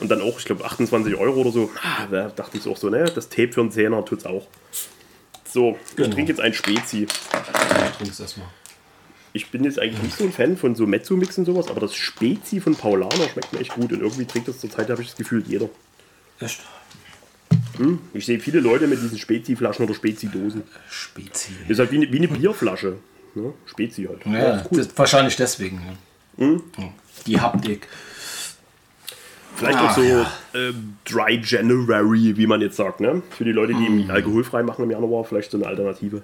Und 0.00 0.10
dann 0.10 0.20
auch, 0.20 0.38
ich 0.38 0.44
glaube, 0.44 0.64
28 0.64 1.14
Euro 1.14 1.40
oder 1.40 1.52
so. 1.52 1.70
Ah, 1.82 2.06
da 2.10 2.28
dachte 2.28 2.58
ich 2.58 2.66
auch 2.66 2.76
so, 2.76 2.90
ne, 2.90 3.04
das 3.04 3.28
Tape 3.28 3.52
für 3.52 3.60
einen 3.60 3.70
Zehner 3.70 4.04
tut 4.04 4.20
es 4.20 4.26
auch. 4.26 4.46
So, 5.48 5.78
genau. 5.94 6.08
ich 6.08 6.14
trinke 6.14 6.32
jetzt 6.32 6.40
ein 6.40 6.52
Spezi. 6.52 7.06
Ja, 7.32 7.90
trink's 7.96 8.18
erstmal. 8.18 8.48
Ich 9.32 9.50
bin 9.50 9.62
jetzt 9.64 9.78
eigentlich 9.78 10.02
nicht 10.02 10.16
so 10.16 10.24
ein 10.24 10.32
Fan 10.32 10.56
von 10.56 10.74
so 10.74 10.86
Mezzo-Mix 10.86 11.38
und 11.38 11.44
sowas, 11.44 11.68
aber 11.68 11.80
das 11.80 11.94
Spezi 11.94 12.60
von 12.60 12.74
Paulaner 12.74 13.28
schmeckt 13.32 13.52
mir 13.52 13.60
echt 13.60 13.74
gut 13.74 13.92
und 13.92 14.00
irgendwie 14.00 14.24
trinkt 14.24 14.48
das 14.48 14.58
zurzeit, 14.58 14.90
habe 14.90 15.02
ich 15.02 15.08
das 15.08 15.16
Gefühl, 15.16 15.44
jeder. 15.46 15.68
Echt? 16.40 16.60
Hm? 17.78 17.98
Ich 18.12 18.26
sehe 18.26 18.38
viele 18.40 18.60
Leute 18.60 18.86
mit 18.86 19.02
diesen 19.02 19.18
Spezi-Flaschen 19.18 19.84
oder 19.84 19.94
Spezi-Dosen. 19.94 20.62
Spezi. 20.88 21.52
Ist 21.68 21.78
halt 21.78 21.90
wie 21.90 21.96
eine, 21.96 22.12
wie 22.12 22.18
eine 22.18 22.28
Bierflasche. 22.28 22.96
Ne? 23.34 23.52
Spezi 23.66 24.04
halt. 24.04 24.24
Ja, 24.26 24.56
ja 24.56 24.66
cool. 24.70 24.88
wahrscheinlich 24.96 25.36
deswegen. 25.36 25.80
Ne? 26.36 26.46
Hm? 26.46 26.62
Die 27.26 27.40
Haptik. 27.40 27.88
Vielleicht 29.56 29.78
Ach, 29.78 29.90
auch 29.90 29.94
so 29.94 30.02
ja. 30.02 30.22
äh, 30.52 30.72
Dry 31.04 31.40
January, 31.42 32.36
wie 32.36 32.46
man 32.46 32.60
jetzt 32.60 32.76
sagt. 32.76 33.00
Ne? 33.00 33.22
Für 33.30 33.44
die 33.44 33.52
Leute, 33.52 33.74
die 33.74 33.88
mm. 33.88 34.10
alkoholfrei 34.10 34.62
machen 34.62 34.84
im 34.84 34.90
Januar, 34.90 35.24
vielleicht 35.24 35.50
so 35.50 35.58
eine 35.58 35.66
Alternative. 35.66 36.22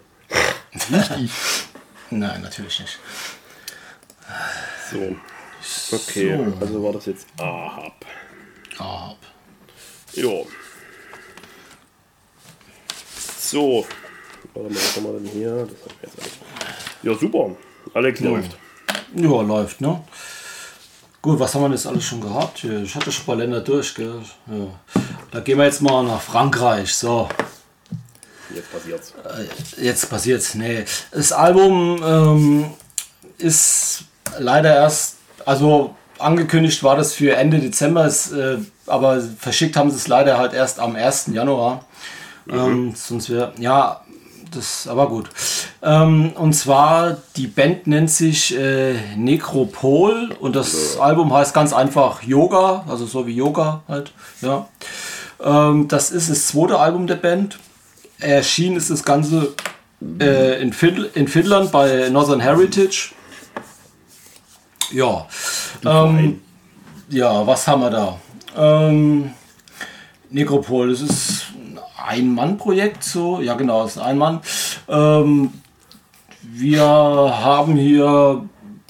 Nein, 2.10 2.42
natürlich 2.42 2.80
nicht. 2.80 2.98
So. 4.90 5.16
Okay, 5.96 6.36
so. 6.36 6.56
also 6.60 6.82
war 6.82 6.92
das 6.92 7.06
jetzt 7.06 7.28
Ahab. 7.38 8.04
Ahab. 8.78 9.18
Jo. 10.12 10.46
So. 13.50 13.84
Warte 14.54 14.68
mal, 14.68 14.76
was 14.76 14.96
haben 14.96 15.04
wir 15.06 15.12
denn 15.18 15.26
hier? 15.26 15.66
Das 15.66 15.92
jetzt 16.02 16.20
alles. 16.20 16.32
Ja, 17.02 17.14
super. 17.14 17.50
Alex 17.94 18.20
ja. 18.20 18.30
läuft. 18.30 18.56
Ja, 19.16 19.42
läuft, 19.42 19.80
ne? 19.80 20.00
Gut, 21.20 21.40
was 21.40 21.52
haben 21.52 21.62
wir 21.62 21.70
jetzt 21.70 21.86
alles 21.86 22.04
schon 22.04 22.20
gehabt? 22.20 22.62
Ich 22.62 22.94
hatte 22.94 23.10
schon 23.10 23.24
ein 23.24 23.26
paar 23.26 23.36
Länder 23.36 23.60
durch, 23.60 23.92
gell? 23.96 24.22
Ja. 24.46 25.02
Da 25.32 25.40
gehen 25.40 25.58
wir 25.58 25.64
jetzt 25.64 25.82
mal 25.82 26.04
nach 26.04 26.20
Frankreich. 26.20 26.94
So. 26.94 27.28
Jetzt 28.54 28.72
passiert's. 28.72 29.14
Äh, 29.24 29.84
jetzt 29.84 30.08
passiert's. 30.08 30.54
Nee. 30.54 30.84
Das 31.10 31.32
Album 31.32 32.00
ähm, 32.04 32.70
ist 33.38 34.04
leider 34.38 34.72
erst, 34.76 35.16
also 35.44 35.96
angekündigt 36.20 36.84
war 36.84 36.94
das 36.94 37.14
für 37.14 37.34
Ende 37.34 37.58
Dezember, 37.58 38.06
ist, 38.06 38.30
äh, 38.30 38.58
aber 38.86 39.20
verschickt 39.20 39.76
haben 39.76 39.90
sie 39.90 39.96
es 39.96 40.06
leider 40.06 40.38
halt 40.38 40.52
erst 40.52 40.78
am 40.78 40.94
1. 40.94 41.30
Januar. 41.32 41.84
Mhm. 42.50 42.58
Ähm, 42.58 42.92
sonst 42.94 43.30
wäre, 43.30 43.52
ja, 43.58 44.00
das, 44.50 44.88
aber 44.88 45.08
gut. 45.08 45.30
Ähm, 45.82 46.32
und 46.34 46.52
zwar, 46.54 47.18
die 47.36 47.46
Band 47.46 47.86
nennt 47.86 48.10
sich 48.10 48.56
äh, 48.56 48.94
Necropol 49.16 50.34
und 50.40 50.56
das 50.56 50.98
Album 50.98 51.32
heißt 51.32 51.54
ganz 51.54 51.72
einfach 51.72 52.22
Yoga, 52.22 52.84
also 52.88 53.06
so 53.06 53.26
wie 53.26 53.34
Yoga 53.34 53.82
halt. 53.88 54.12
Ja. 54.40 54.68
Ähm, 55.42 55.88
das 55.88 56.10
ist 56.10 56.30
das 56.30 56.48
zweite 56.48 56.78
Album 56.78 57.06
der 57.06 57.16
Band. 57.16 57.58
Erschienen 58.18 58.76
ist 58.76 58.90
das 58.90 59.04
Ganze 59.04 59.54
äh, 60.20 60.60
in, 60.60 60.72
Fid 60.72 61.10
in 61.14 61.28
Finnland 61.28 61.72
bei 61.72 62.08
Northern 62.10 62.40
Heritage. 62.40 63.12
Ja. 64.92 65.26
Ähm, 65.84 66.40
ja, 67.08 67.46
was 67.46 67.66
haben 67.66 67.82
wir 67.82 67.90
da? 67.90 68.18
Ähm, 68.56 69.30
Necropol, 70.30 70.90
das 70.90 71.00
ist 71.02 71.46
ein 72.04 72.34
Mann-Projekt, 72.34 73.04
so, 73.04 73.40
ja 73.40 73.54
genau, 73.54 73.82
das 73.82 73.96
ist 73.96 74.02
ein 74.02 74.18
Mann. 74.18 74.40
Ähm, 74.88 75.52
wir 76.42 76.82
haben 76.82 77.76
hier 77.76 78.44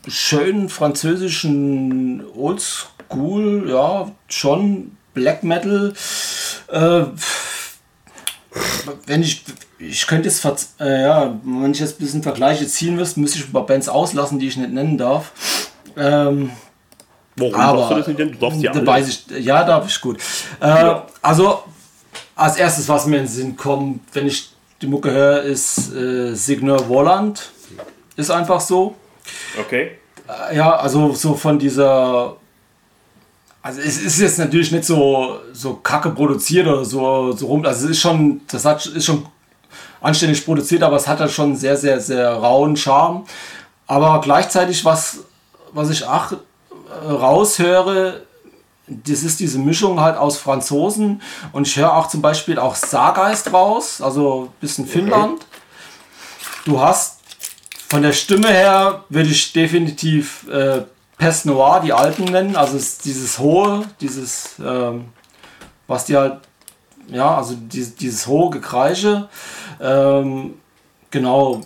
schönen 0.07 0.69
französischen 0.69 2.25
Oldschool, 2.35 3.69
ja, 3.69 4.11
schon 4.29 4.97
Black 5.15 5.43
Metal. 5.43 5.93
Äh, 6.69 7.03
wenn 9.07 9.23
ich, 9.23 9.45
ich 9.79 10.07
könnte 10.07 10.29
jetzt, 10.29 10.81
äh, 10.81 11.03
ja, 11.03 11.39
wenn 11.45 11.73
ich 11.73 11.81
jetzt 11.81 12.01
ein 12.01 12.05
bisschen 12.05 12.23
Vergleiche 12.23 12.67
ziehen 12.67 12.97
müsste, 12.97 13.21
müsste 13.21 13.39
ich 13.39 13.49
ein 13.49 13.53
paar 13.53 13.67
Bands 13.67 13.89
auslassen, 13.89 14.39
die 14.39 14.49
ich 14.49 14.57
nicht 14.57 14.73
nennen 14.73 14.99
darf. 14.99 15.33
Ähm, 15.97 16.51
Warum 17.37 17.55
aber, 17.55 17.79
darfst 17.79 17.91
du 17.91 17.97
das 17.97 18.07
nicht 18.09 18.19
denn? 18.19 18.33
Du 18.33 18.39
darfst 18.39 18.63
ja 18.63 18.73
da 18.73 18.87
weiß 18.87 19.09
ich, 19.09 19.45
ja, 19.45 19.65
darf 19.65 19.89
ich 19.89 20.01
gut. 20.01 20.19
Äh, 20.61 20.67
Ja. 20.69 21.07
Also, 21.23 21.63
als 22.41 22.57
erstes, 22.57 22.88
was 22.88 23.07
mir 23.07 23.18
in 23.18 23.24
den 23.24 23.28
Sinn 23.28 23.57
kommt, 23.57 24.01
wenn 24.14 24.26
ich 24.26 24.51
die 24.80 24.86
Mucke 24.86 25.11
höre, 25.11 25.43
ist 25.43 25.95
äh, 25.95 26.34
Signor 26.34 26.88
Walland. 26.88 27.51
Ist 28.16 28.30
einfach 28.30 28.61
so. 28.61 28.95
Okay. 29.59 29.99
Äh, 30.26 30.57
Ja, 30.57 30.76
also 30.76 31.12
so 31.12 31.34
von 31.34 31.59
dieser. 31.59 32.36
Also 33.62 33.80
es 33.82 34.01
ist 34.01 34.18
jetzt 34.20 34.38
natürlich 34.38 34.72
nicht 34.72 34.86
so, 34.86 35.41
so 35.53 35.74
kacke 35.74 36.09
produziert 36.11 36.66
oder 36.66 36.82
so, 36.82 37.32
so 37.32 37.47
rum. 37.47 37.66
Also 37.66 37.84
es 37.84 37.91
ist 37.91 38.01
schon, 38.01 38.41
das 38.51 38.64
hat, 38.64 38.86
ist 38.86 39.05
schon 39.05 39.26
anständig 40.01 40.43
produziert, 40.47 40.82
aber 40.82 40.97
es 40.97 41.07
hat 41.07 41.20
halt 41.20 41.30
schon 41.30 41.55
sehr, 41.55 41.76
sehr, 41.76 42.01
sehr 42.01 42.32
rauen 42.32 42.74
Charme. 42.74 43.26
Aber 43.86 44.18
gleichzeitig, 44.22 44.82
was, 44.86 45.18
was 45.74 45.91
ich 45.91 46.07
auch 46.07 46.32
äh, 46.32 47.11
raushöre, 47.11 48.22
das 48.91 49.22
ist 49.22 49.41
diese 49.41 49.59
Mischung 49.59 50.01
halt 50.01 50.16
aus 50.16 50.38
Franzosen 50.38 51.22
und 51.53 51.66
ich 51.66 51.76
höre 51.76 51.97
auch 51.97 52.09
zum 52.09 52.22
Beispiel 52.22 52.59
auch 52.59 52.74
Stargeist 52.74 53.53
raus, 53.53 54.01
also 54.01 54.45
ein 54.45 54.61
bisschen 54.61 54.86
Finnland. 54.86 55.47
Du 56.64 56.80
hast 56.80 57.20
von 57.88 58.03
der 58.03 58.12
Stimme 58.12 58.49
her 58.49 59.05
würde 59.09 59.30
ich 59.30 59.53
definitiv 59.53 60.47
äh, 60.49 60.82
Pest 61.18 61.47
Noir, 61.47 61.80
die 61.84 61.93
Alten 61.93 62.24
nennen, 62.24 62.57
also 62.57 62.78
dieses 63.05 63.38
hohe, 63.38 63.84
dieses, 64.01 64.55
ähm, 64.64 65.07
was 65.86 66.07
die 66.07 66.16
halt, 66.16 66.38
ja, 67.09 67.36
also 67.36 67.55
dieses, 67.55 67.95
dieses 67.95 68.26
hohe 68.26 68.51
Gekreische. 68.51 69.28
Ähm, 69.80 70.55
genau, 71.11 71.61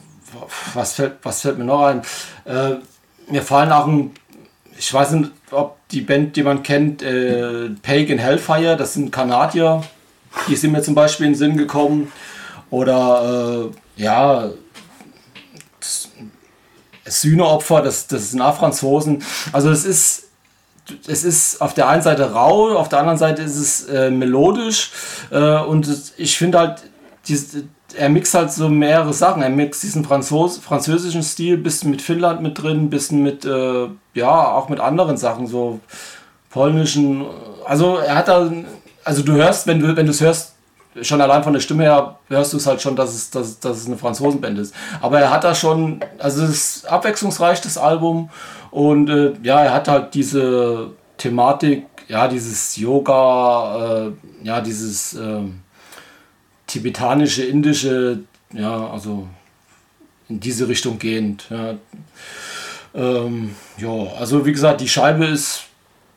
was 0.74 0.94
fällt, 0.94 1.18
was 1.22 1.42
fällt 1.42 1.58
mir 1.58 1.64
noch 1.64 1.84
ein? 1.84 2.02
Äh, 2.44 2.76
mir 3.30 3.42
fallen 3.42 3.70
auch 3.70 3.86
ein, 3.86 4.12
ich 4.76 4.92
weiß 4.92 5.12
nicht, 5.12 5.30
ob 5.54 5.76
die 5.88 6.00
Band, 6.00 6.36
die 6.36 6.42
man 6.42 6.62
kennt, 6.62 7.02
äh, 7.02 7.70
Pagan 7.82 8.18
Hellfire, 8.18 8.76
das 8.76 8.94
sind 8.94 9.10
Kanadier, 9.10 9.82
die 10.48 10.56
sind 10.56 10.72
mir 10.72 10.82
zum 10.82 10.94
Beispiel 10.94 11.26
in 11.26 11.32
den 11.32 11.38
Sinn 11.38 11.56
gekommen. 11.56 12.12
Oder 12.70 13.70
äh, 13.96 14.02
ja, 14.02 14.50
Sühneopfer, 17.04 17.82
das, 17.82 18.06
das 18.06 18.30
sind 18.30 18.40
auch 18.40 18.56
Franzosen. 18.56 19.22
Also 19.52 19.70
es 19.70 19.84
ist, 19.84 20.28
es 21.06 21.24
ist 21.24 21.60
auf 21.60 21.74
der 21.74 21.88
einen 21.88 22.02
Seite 22.02 22.32
rau, 22.32 22.76
auf 22.76 22.88
der 22.88 23.00
anderen 23.00 23.18
Seite 23.18 23.42
ist 23.42 23.56
es 23.56 23.84
äh, 23.88 24.10
melodisch 24.10 24.90
äh, 25.30 25.58
und 25.58 25.88
ich 26.16 26.36
finde 26.36 26.58
halt, 26.58 26.82
dies, 27.28 27.56
er 27.96 28.08
mixt 28.08 28.34
halt 28.34 28.52
so 28.52 28.68
mehrere 28.68 29.12
Sachen. 29.12 29.42
Er 29.42 29.50
mixt 29.50 29.82
diesen 29.82 30.04
Franzos, 30.04 30.58
französischen 30.58 31.22
Stil, 31.22 31.56
bisschen 31.58 31.90
mit 31.90 32.02
Finnland 32.02 32.42
mit 32.42 32.62
drin, 32.62 32.90
bisschen 32.90 33.22
mit, 33.22 33.44
äh, 33.44 33.88
ja, 34.14 34.52
auch 34.52 34.68
mit 34.68 34.80
anderen 34.80 35.16
Sachen, 35.16 35.46
so 35.46 35.80
polnischen. 36.50 37.24
Also 37.64 37.96
er 37.96 38.16
hat 38.16 38.28
da, 38.28 38.50
also 39.04 39.22
du 39.22 39.32
hörst, 39.32 39.66
wenn 39.66 39.80
du 39.80 40.10
es 40.10 40.20
hörst, 40.20 40.54
schon 41.02 41.20
allein 41.20 41.42
von 41.42 41.52
der 41.52 41.60
Stimme 41.60 41.84
her 41.84 42.18
hörst 42.28 42.52
du 42.52 42.56
es 42.56 42.66
halt 42.66 42.80
schon, 42.80 42.96
dass 42.96 43.14
es, 43.14 43.30
dass, 43.30 43.58
dass 43.58 43.78
es 43.78 43.86
eine 43.86 43.96
Franzosenband 43.96 44.58
ist. 44.58 44.74
Aber 45.00 45.20
er 45.20 45.30
hat 45.30 45.44
da 45.44 45.54
schon, 45.54 46.00
also 46.18 46.44
es 46.44 46.50
ist 46.50 46.86
abwechslungsreich, 46.86 47.60
das 47.60 47.78
Album. 47.78 48.30
Und 48.70 49.08
äh, 49.08 49.32
ja, 49.42 49.62
er 49.64 49.72
hat 49.72 49.88
halt 49.88 50.14
diese 50.14 50.90
Thematik, 51.16 51.86
ja, 52.08 52.28
dieses 52.28 52.76
Yoga, 52.76 54.06
äh, 54.06 54.12
ja, 54.46 54.60
dieses 54.60 55.14
äh, 55.14 55.40
tibetanische, 56.74 57.44
indische, 57.44 58.18
ja, 58.52 58.90
also 58.90 59.28
in 60.28 60.40
diese 60.40 60.66
Richtung 60.66 60.98
gehend. 60.98 61.46
Ja. 61.48 61.74
Ähm, 62.94 63.54
ja, 63.78 64.12
also 64.18 64.44
wie 64.44 64.52
gesagt, 64.52 64.80
die 64.80 64.88
Scheibe 64.88 65.24
ist, 65.24 65.62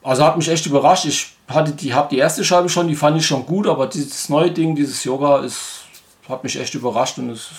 also 0.02 0.26
hat 0.26 0.36
mich 0.36 0.50
echt 0.50 0.66
überrascht. 0.66 1.06
Ich 1.06 1.34
hatte 1.48 1.74
die, 1.74 1.94
habe 1.94 2.10
die 2.10 2.18
erste 2.18 2.44
Scheibe 2.44 2.70
schon, 2.70 2.88
die 2.88 2.96
fand 2.96 3.18
ich 3.18 3.26
schon 3.28 3.46
gut, 3.46 3.68
aber 3.68 3.86
dieses 3.86 4.30
neue 4.30 4.50
Ding, 4.50 4.76
dieses 4.76 5.04
Yoga, 5.04 5.40
ist, 5.40 5.84
hat 6.28 6.44
mich 6.44 6.60
echt 6.60 6.74
überrascht 6.74 7.20
und 7.20 7.30
es 7.30 7.50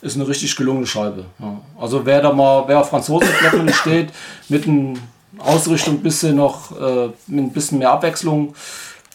ist 0.00 0.16
eine 0.16 0.26
richtig 0.26 0.56
gelungene 0.56 0.86
Scheibe. 0.86 1.26
Ja. 1.38 1.60
Also 1.78 2.06
wer 2.06 2.22
da 2.22 2.32
mal, 2.32 2.64
wer 2.66 2.80
auf 2.80 2.88
Franzosenblättern 2.88 3.68
steht, 3.74 4.10
mit 4.48 4.66
einer 4.66 4.94
Ausrichtung 5.38 5.98
bisschen 5.98 6.36
noch, 6.36 6.72
äh, 6.80 7.08
mit 7.26 7.44
ein 7.44 7.52
bisschen 7.52 7.78
mehr 7.78 7.90
Abwechslung, 7.90 8.54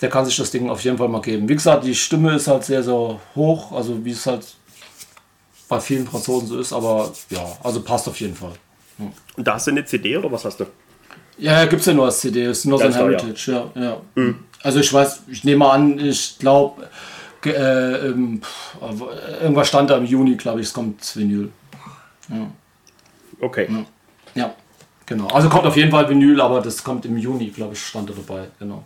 der 0.01 0.09
kann 0.09 0.25
sich 0.25 0.37
das 0.37 0.51
Ding 0.51 0.69
auf 0.69 0.81
jeden 0.81 0.97
Fall 0.97 1.07
mal 1.07 1.21
geben. 1.21 1.49
Wie 1.49 1.55
gesagt, 1.55 1.83
die 1.83 1.95
Stimme 1.95 2.35
ist 2.35 2.47
halt 2.47 2.63
sehr, 2.63 2.83
sehr 2.83 3.19
hoch, 3.35 3.71
also 3.71 4.03
wie 4.05 4.11
es 4.11 4.25
halt 4.25 4.45
bei 5.67 5.79
vielen 5.79 6.07
Franzosen 6.07 6.47
so 6.47 6.59
ist, 6.59 6.71
aber 6.71 7.11
ja, 7.29 7.45
also 7.63 7.81
passt 7.81 8.07
auf 8.07 8.19
jeden 8.19 8.35
Fall. 8.35 8.53
Und 9.35 9.47
da 9.47 9.55
hast 9.55 9.67
du 9.67 9.71
eine 9.71 9.85
CD 9.85 10.17
oder 10.17 10.31
was 10.31 10.45
hast 10.45 10.59
du? 10.59 10.65
Ja, 11.37 11.65
gibt 11.65 11.81
es 11.81 11.85
ja 11.85 11.93
nur 11.93 12.05
als 12.05 12.19
CD, 12.19 12.45
ist 12.45 12.67
Ganz 12.67 12.79
klar, 12.79 13.11
ja. 13.11 13.19
Heritage, 13.19 13.51
ja. 13.51 13.81
ja, 13.81 14.33
Also 14.63 14.79
ich 14.79 14.91
weiß, 14.91 15.23
ich 15.27 15.43
nehme 15.43 15.69
an, 15.69 15.99
ich 15.99 16.37
glaube, 16.39 16.89
äh, 17.45 18.07
ähm, 18.07 18.41
irgendwas 19.41 19.67
stand 19.67 19.89
da 19.89 19.97
im 19.97 20.05
Juni, 20.05 20.35
glaube 20.35 20.61
ich, 20.61 20.67
es 20.67 20.73
kommt 20.73 21.15
Vinyl. 21.15 21.51
Okay. 23.39 23.67
Ja, 24.33 24.55
genau. 25.05 25.27
Also 25.27 25.49
kommt 25.49 25.65
auf 25.65 25.77
jeden 25.77 25.91
Fall 25.91 26.09
Vinyl, 26.09 26.41
aber 26.41 26.61
das 26.61 26.83
kommt 26.83 27.05
im 27.05 27.17
Juni, 27.17 27.47
glaube 27.47 27.73
ich, 27.73 27.85
stand 27.85 28.09
da 28.09 28.13
dabei, 28.13 28.47
genau. 28.59 28.83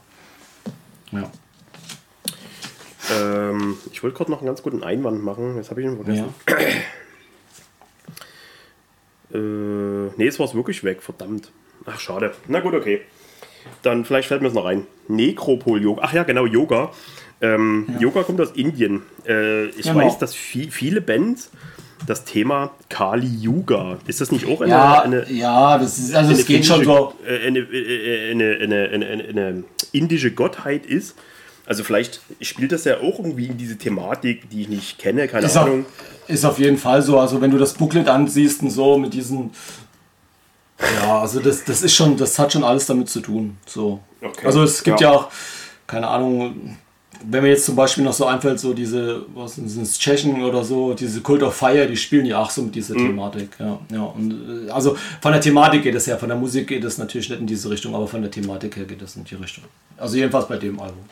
Ja. 1.11 1.29
Ähm, 3.13 3.77
ich 3.91 4.01
wollte 4.03 4.17
gerade 4.17 4.31
noch 4.31 4.39
einen 4.39 4.47
ganz 4.47 4.61
guten 4.63 4.83
Einwand 4.83 5.23
machen. 5.23 5.57
Jetzt 5.57 5.69
habe 5.69 5.81
ich 5.81 5.87
ihn 5.87 5.95
vergessen. 5.95 6.33
ja. 6.47 6.55
Äh, 9.33 10.11
nee, 10.17 10.27
es 10.27 10.39
war 10.39 10.53
wirklich 10.53 10.83
weg, 10.83 11.01
verdammt. 11.01 11.51
Ach, 11.85 11.99
schade. 11.99 12.33
Na 12.47 12.59
gut, 12.59 12.73
okay. 12.73 13.01
Dann 13.81 14.05
vielleicht 14.05 14.27
fällt 14.27 14.41
mir 14.41 14.49
es 14.49 14.53
noch 14.53 14.65
ein. 14.65 14.85
Nekropol-Yoga. 15.07 16.01
Ach 16.03 16.13
ja, 16.13 16.23
genau, 16.23 16.45
Yoga. 16.45 16.91
Ähm, 17.41 17.87
Yoga 17.99 18.23
kommt 18.23 18.41
aus 18.41 18.51
Indien. 18.51 19.03
Äh, 19.27 19.65
ich 19.67 19.83
Genau. 19.87 19.99
weiß, 19.99 20.17
dass 20.19 20.35
vi 20.35 20.69
viele 20.69 21.01
Bands 21.01 21.49
das 22.07 22.23
Thema 22.25 22.71
Kali 22.89 23.27
Yuga, 23.27 23.99
ist 24.07 24.21
das 24.21 24.31
nicht 24.31 24.47
auch 24.47 24.61
eine, 24.61 24.71
Ja, 24.71 25.01
eine, 25.03 25.31
ja, 25.31 25.77
das 25.77 25.99
ist, 25.99 26.15
also 26.15 26.31
es 26.33 26.47
geht 26.47 26.65
schon 26.65 26.83
so. 26.83 27.13
äh, 27.27 27.35
äh, 27.45 27.47
eine, 27.47 28.57
eine, 28.59 28.89
eine, 28.89 29.07
eine, 29.07 29.23
eine 29.23 29.63
indische 29.91 30.31
Gottheit 30.31 30.85
ist? 30.85 31.15
Also 31.65 31.83
vielleicht 31.83 32.21
spielt 32.41 32.71
das 32.71 32.85
ja 32.85 32.97
auch 32.97 33.19
irgendwie 33.19 33.47
in 33.47 33.57
diese 33.57 33.77
Thematik, 33.77 34.49
die 34.49 34.63
ich 34.63 34.67
nicht 34.69 34.97
kenne, 34.99 35.27
keine 35.27 35.45
Ist 35.45 35.57
auf, 35.57 35.65
Ahnung. 35.65 35.85
ist 36.27 36.43
auf 36.43 36.59
jeden 36.59 36.77
Fall 36.77 37.01
so. 37.01 37.19
Also 37.19 37.39
wenn 37.39 37.51
du 37.51 37.57
das 37.57 37.73
Booklet 37.75 38.07
ansiehst 38.07 38.61
und 38.61 38.71
so 38.71 38.97
mit 38.97 39.13
diesen. 39.13 39.51
Ja, 41.01 41.19
also 41.19 41.39
das, 41.39 41.63
das 41.63 41.83
ist 41.83 41.93
schon, 41.95 42.17
das 42.17 42.39
hat 42.39 42.51
schon 42.53 42.63
alles 42.63 42.87
damit 42.87 43.09
zu 43.09 43.21
tun. 43.21 43.57
So. 43.67 43.99
Okay. 44.21 44.47
Also 44.47 44.63
es 44.63 44.83
gibt 44.83 44.99
ja. 44.99 45.11
Ja. 45.11 45.17
auch, 45.17 45.31
keine 45.85 46.07
Ahnung, 46.07 46.77
wenn 47.29 47.43
mir 47.43 47.49
jetzt 47.49 47.65
zum 47.65 47.75
Beispiel 47.75 48.03
noch 48.03 48.13
so 48.13 48.25
einfällt, 48.25 48.59
so 48.59 48.73
diese, 48.73 49.25
was 49.33 49.55
sind 49.55 49.65
es, 49.81 49.97
Tschechen 49.97 50.43
oder 50.43 50.63
so, 50.63 50.93
diese 50.93 51.21
Cult 51.21 51.43
of 51.43 51.55
Fire, 51.55 51.87
die 51.87 51.97
spielen 51.97 52.25
ja 52.25 52.39
auch 52.39 52.49
so 52.49 52.61
mit 52.61 52.75
dieser 52.75 52.95
Thematik. 52.95 53.49
Ja, 53.59 53.79
ja. 53.91 54.03
Und 54.03 54.67
äh, 54.67 54.71
also 54.71 54.97
von 55.21 55.31
der 55.31 55.41
Thematik 55.41 55.83
geht 55.83 55.95
es 55.95 56.07
her, 56.07 56.17
von 56.17 56.29
der 56.29 56.37
Musik 56.37 56.67
geht 56.67 56.83
es 56.83 56.97
natürlich 56.97 57.29
nicht 57.29 57.39
in 57.39 57.47
diese 57.47 57.69
Richtung, 57.69 57.95
aber 57.95 58.07
von 58.07 58.21
der 58.21 58.31
Thematik 58.31 58.75
her 58.77 58.85
geht 58.85 59.01
es 59.01 59.15
in 59.15 59.23
die 59.23 59.35
Richtung. 59.35 59.63
Also 59.97 60.17
jedenfalls 60.17 60.47
bei 60.47 60.57
dem 60.57 60.79
Album. 60.79 61.03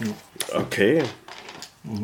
Ja. 0.00 0.06
Okay. 0.58 1.02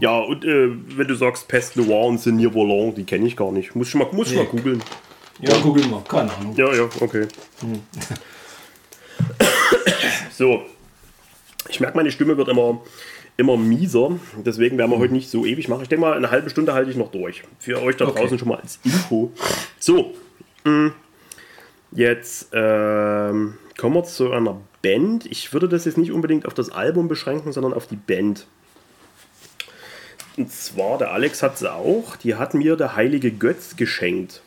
Ja, 0.01 0.19
und 0.19 0.45
äh, 0.45 0.69
wenn 0.97 1.09
du 1.09 1.15
sagst 1.15 1.47
Pest 1.49 1.77
Noir 1.77 2.07
und 2.07 2.19
Senior 2.19 2.55
Volant, 2.55 2.97
die 2.97 3.05
kenne 3.05 3.27
ich 3.27 3.37
gar 3.37 3.53
nicht. 3.53 3.75
Muss 3.75 3.89
ich 3.89 3.95
mal, 3.95 4.09
muss 4.13 4.31
ich 4.31 4.37
mal 4.37 4.45
Nee. 4.45 4.49
googeln. 4.51 4.83
Ja, 5.41 5.59
google 5.59 5.87
mal, 5.87 6.03
keine 6.09 6.33
Ahnung. 6.33 6.55
Ja, 6.57 6.73
ja, 6.73 6.89
okay. 7.01 7.27
so. 10.37 10.63
Ich 11.69 11.81
merke, 11.81 11.97
meine 11.97 12.11
Stimme 12.13 12.37
wird 12.37 12.49
immer, 12.49 12.81
immer 13.37 13.57
mieser. 13.57 14.13
Deswegen 14.45 14.79
werden 14.79 14.91
wir 14.91 14.99
heute 14.99 15.13
nicht 15.13 15.31
so 15.31 15.45
ewig 15.47 15.69
machen. 15.69 15.83
Ich 15.83 15.89
denke 15.89 16.03
mal, 16.03 16.15
eine 16.15 16.31
halbe 16.31 16.51
Stunde 16.51 16.75
halte 16.75 16.91
ich 16.91 16.97
noch 16.97 17.11
durch. 17.11 17.43
Für 17.59 17.83
euch 17.83 17.97
da 17.97 18.07
Okay. 18.07 18.21
draußen 18.21 18.39
schon 18.39 18.49
mal 18.49 18.59
als 18.61 18.79
Info. 18.85 19.33
So, 19.79 20.15
mh, 20.65 20.93
jetzt 21.93 22.49
ähm, 22.53 23.55
kommen 23.79 23.95
wir 23.95 24.05
zu 24.05 24.31
einer 24.33 24.61
Band. 24.83 25.27
Ich 25.27 25.53
würde 25.53 25.69
das 25.69 25.85
jetzt 25.87 25.99
nicht 25.99 26.13
unbedingt 26.13 26.47
auf 26.47 26.55
das 26.55 26.71
Album 26.71 27.09
beschränken, 27.09 27.53
sondern 27.53 27.73
auf 27.73 27.87
die 27.87 27.97
Band. 27.97 28.47
Und 30.37 30.51
zwar, 30.53 30.99
der 30.99 31.13
Alex 31.13 31.43
hat 31.43 31.59
sie 31.59 31.73
auch. 31.73 32.17
Die 32.17 32.35
hat 32.35 32.55
mir 32.55 32.77
der 32.77 32.97
heilige 32.97 33.31
Götz 33.31 33.77
geschenkt. 33.77 34.43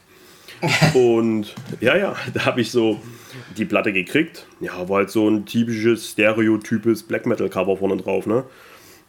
Und 0.94 1.54
ja, 1.80 1.96
ja, 1.96 2.16
da 2.34 2.46
habe 2.46 2.62
ich 2.62 2.72
so 2.72 3.00
die 3.58 3.66
Platte 3.66 3.94
gekriegt. 3.94 4.48
Ja, 4.60 4.88
war 4.90 4.98
halt 4.98 5.10
so 5.10 5.30
ein 5.30 5.46
typisches, 5.46 6.12
stereotypes 6.12 7.04
Black 7.04 7.26
Metal 7.26 7.50
Cover 7.50 7.78
vorne 7.78 7.98
drauf, 7.98 8.26
ne? 8.26 8.44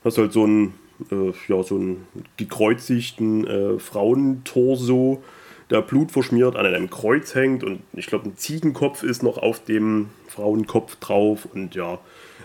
Hast 0.05 0.18
halt 0.18 0.32
so 0.32 0.44
einen, 0.44 0.74
äh, 1.11 1.32
ja, 1.49 1.62
so 1.62 1.76
einen 1.76 2.07
gekreuzigten 2.36 3.46
äh, 3.46 3.78
Frauentorso, 3.78 5.22
der 5.70 5.82
Blut 5.82 6.12
verschmiert 6.12 6.57
an 6.57 6.66
einem 6.66 6.88
Kreuz 6.88 7.34
hängt 7.34 7.62
und 7.62 7.80
ich 7.92 8.07
glaube, 8.07 8.28
ein 8.28 8.36
Ziegenkopf 8.36 9.03
ist 9.03 9.22
noch 9.22 9.38
auf 9.38 9.62
dem 9.64 10.09
Frauenkopf 10.28 10.96
drauf 10.96 11.46
und 11.53 11.74
ja, 11.74 11.99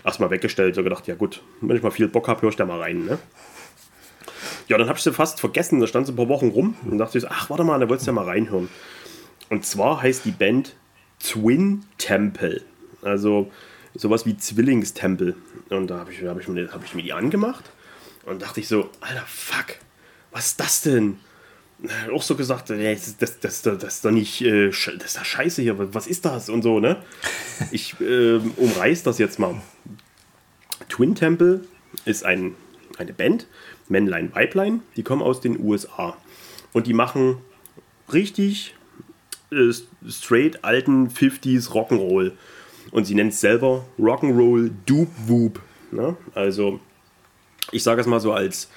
erstmal 0.04 0.30
weggestellt. 0.30 0.74
So 0.74 0.82
gedacht, 0.82 1.06
ja 1.06 1.14
gut, 1.14 1.42
wenn 1.60 1.76
ich 1.76 1.82
mal 1.82 1.90
viel 1.90 2.08
Bock 2.08 2.28
habe, 2.28 2.42
höre 2.42 2.50
ich 2.50 2.56
da 2.56 2.66
mal 2.66 2.80
rein, 2.80 3.04
ne? 3.06 3.18
Ja, 4.68 4.78
dann 4.78 4.88
habe 4.88 4.98
ich 4.98 5.04
sie 5.04 5.12
fast 5.12 5.40
vergessen. 5.40 5.80
Da 5.80 5.86
stand 5.86 6.06
sie 6.06 6.12
ein 6.12 6.16
paar 6.16 6.28
Wochen 6.28 6.48
rum 6.48 6.74
und 6.90 6.98
dachte 6.98 7.18
ich, 7.18 7.28
ach, 7.28 7.50
warte 7.50 7.64
mal, 7.64 7.78
da 7.80 7.88
wolltest 7.88 8.06
du 8.06 8.10
ja 8.10 8.14
mal 8.14 8.24
reinhören. 8.24 8.68
Und 9.50 9.64
zwar 9.64 10.02
heißt 10.02 10.24
die 10.24 10.30
Band 10.30 10.74
Twin 11.26 11.84
Temple. 11.98 12.62
Also 13.02 13.50
sowas 13.94 14.26
wie 14.26 14.36
Zwillingstempel. 14.36 15.34
Und 15.70 15.88
da 15.88 15.98
habe 15.98 16.12
ich, 16.12 16.22
hab 16.24 16.38
ich, 16.40 16.48
mir- 16.48 16.72
hab 16.72 16.84
ich 16.84 16.94
mir 16.94 17.02
die 17.02 17.12
angemacht 17.12 17.64
und 18.26 18.42
dachte 18.42 18.60
ich 18.60 18.68
so, 18.68 18.90
alter 19.00 19.24
Fuck, 19.26 19.76
was 20.32 20.46
ist 20.48 20.60
das 20.60 20.82
denn? 20.82 21.18
Äh, 21.82 22.10
Auch 22.10 22.22
so 22.22 22.34
gesagt, 22.36 22.70
nee, 22.70 22.94
das, 22.94 23.16
das, 23.16 23.40
das, 23.40 23.62
das, 23.62 23.82
ist 23.96 24.04
doch 24.04 24.10
nicht, 24.10 24.40
äh, 24.42 24.68
das 24.68 24.86
ist 24.88 25.16
doch 25.16 25.24
scheiße 25.24 25.62
hier, 25.62 25.94
was 25.94 26.06
ist 26.06 26.24
das? 26.24 26.48
Und 26.48 26.62
so, 26.62 26.80
ne? 26.80 27.02
Ich 27.70 27.94
ähm, 28.00 28.52
umreiß 28.56 29.02
das 29.04 29.18
jetzt 29.18 29.38
mal. 29.38 29.60
Twin 30.88 31.14
Temple 31.14 31.62
ist 32.04 32.24
ein, 32.24 32.54
eine 32.98 33.12
Band, 33.12 33.46
Männlein, 33.88 34.34
Weiblein, 34.34 34.82
die 34.96 35.02
kommen 35.02 35.22
aus 35.22 35.40
den 35.40 35.58
USA. 35.60 36.16
Und 36.72 36.86
die 36.86 36.94
machen 36.94 37.38
richtig 38.12 38.74
äh, 39.54 40.10
straight 40.10 40.64
alten 40.64 41.08
50s 41.08 41.70
Rock'n'Roll. 41.70 42.32
Und 42.90 43.06
sie 43.06 43.14
nennt 43.14 43.32
es 43.32 43.40
selber 43.40 43.84
Rock'n'Roll 43.98 44.70
Doop 44.86 45.08
Whoop. 45.26 45.60
Ne? 45.90 46.16
Also, 46.34 46.80
ich 47.72 47.82
sage 47.82 48.00
es 48.00 48.06
mal 48.06 48.20
so 48.20 48.32
als, 48.32 48.68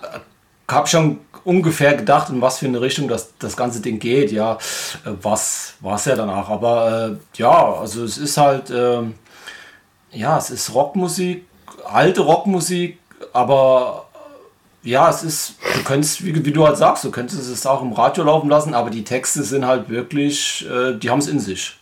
habe 0.67 0.87
schon 0.87 1.19
ungefähr 1.43 1.95
gedacht, 1.95 2.29
in 2.29 2.41
was 2.41 2.59
für 2.59 2.67
eine 2.67 2.81
Richtung 2.81 3.07
das, 3.07 3.33
das 3.39 3.57
ganze 3.57 3.81
Ding 3.81 3.97
geht. 3.97 4.31
Ja, 4.31 4.53
äh, 5.05 5.11
was 5.21 5.73
war 5.79 5.95
es 5.95 6.05
ja 6.05 6.15
danach. 6.15 6.49
Aber 6.49 7.17
äh, 7.17 7.39
ja, 7.39 7.73
also 7.73 8.03
es 8.03 8.19
ist 8.19 8.37
halt, 8.37 8.69
ähm, 8.69 9.15
ja, 10.11 10.37
es 10.37 10.51
ist 10.51 10.73
Rockmusik, 10.73 11.45
alte 11.83 12.21
Rockmusik, 12.21 12.99
aber 13.33 14.04
ja, 14.85 15.09
es 15.09 15.23
ist, 15.23 15.55
du 15.75 15.83
könntest, 15.83 16.23
wie, 16.23 16.45
wie 16.45 16.51
du 16.51 16.65
halt 16.65 16.77
sagst, 16.77 17.03
du 17.03 17.11
könntest 17.11 17.41
es 17.49 17.65
auch 17.65 17.81
im 17.81 17.91
Radio 17.93 18.23
laufen 18.23 18.49
lassen, 18.49 18.73
aber 18.73 18.89
die 18.89 19.03
Texte 19.03 19.43
sind 19.43 19.65
halt 19.65 19.89
wirklich, 19.89 20.65
äh, 20.71 20.93
die 20.97 21.09
haben 21.09 21.19
es 21.19 21.27
in 21.27 21.39
sich. 21.39 21.75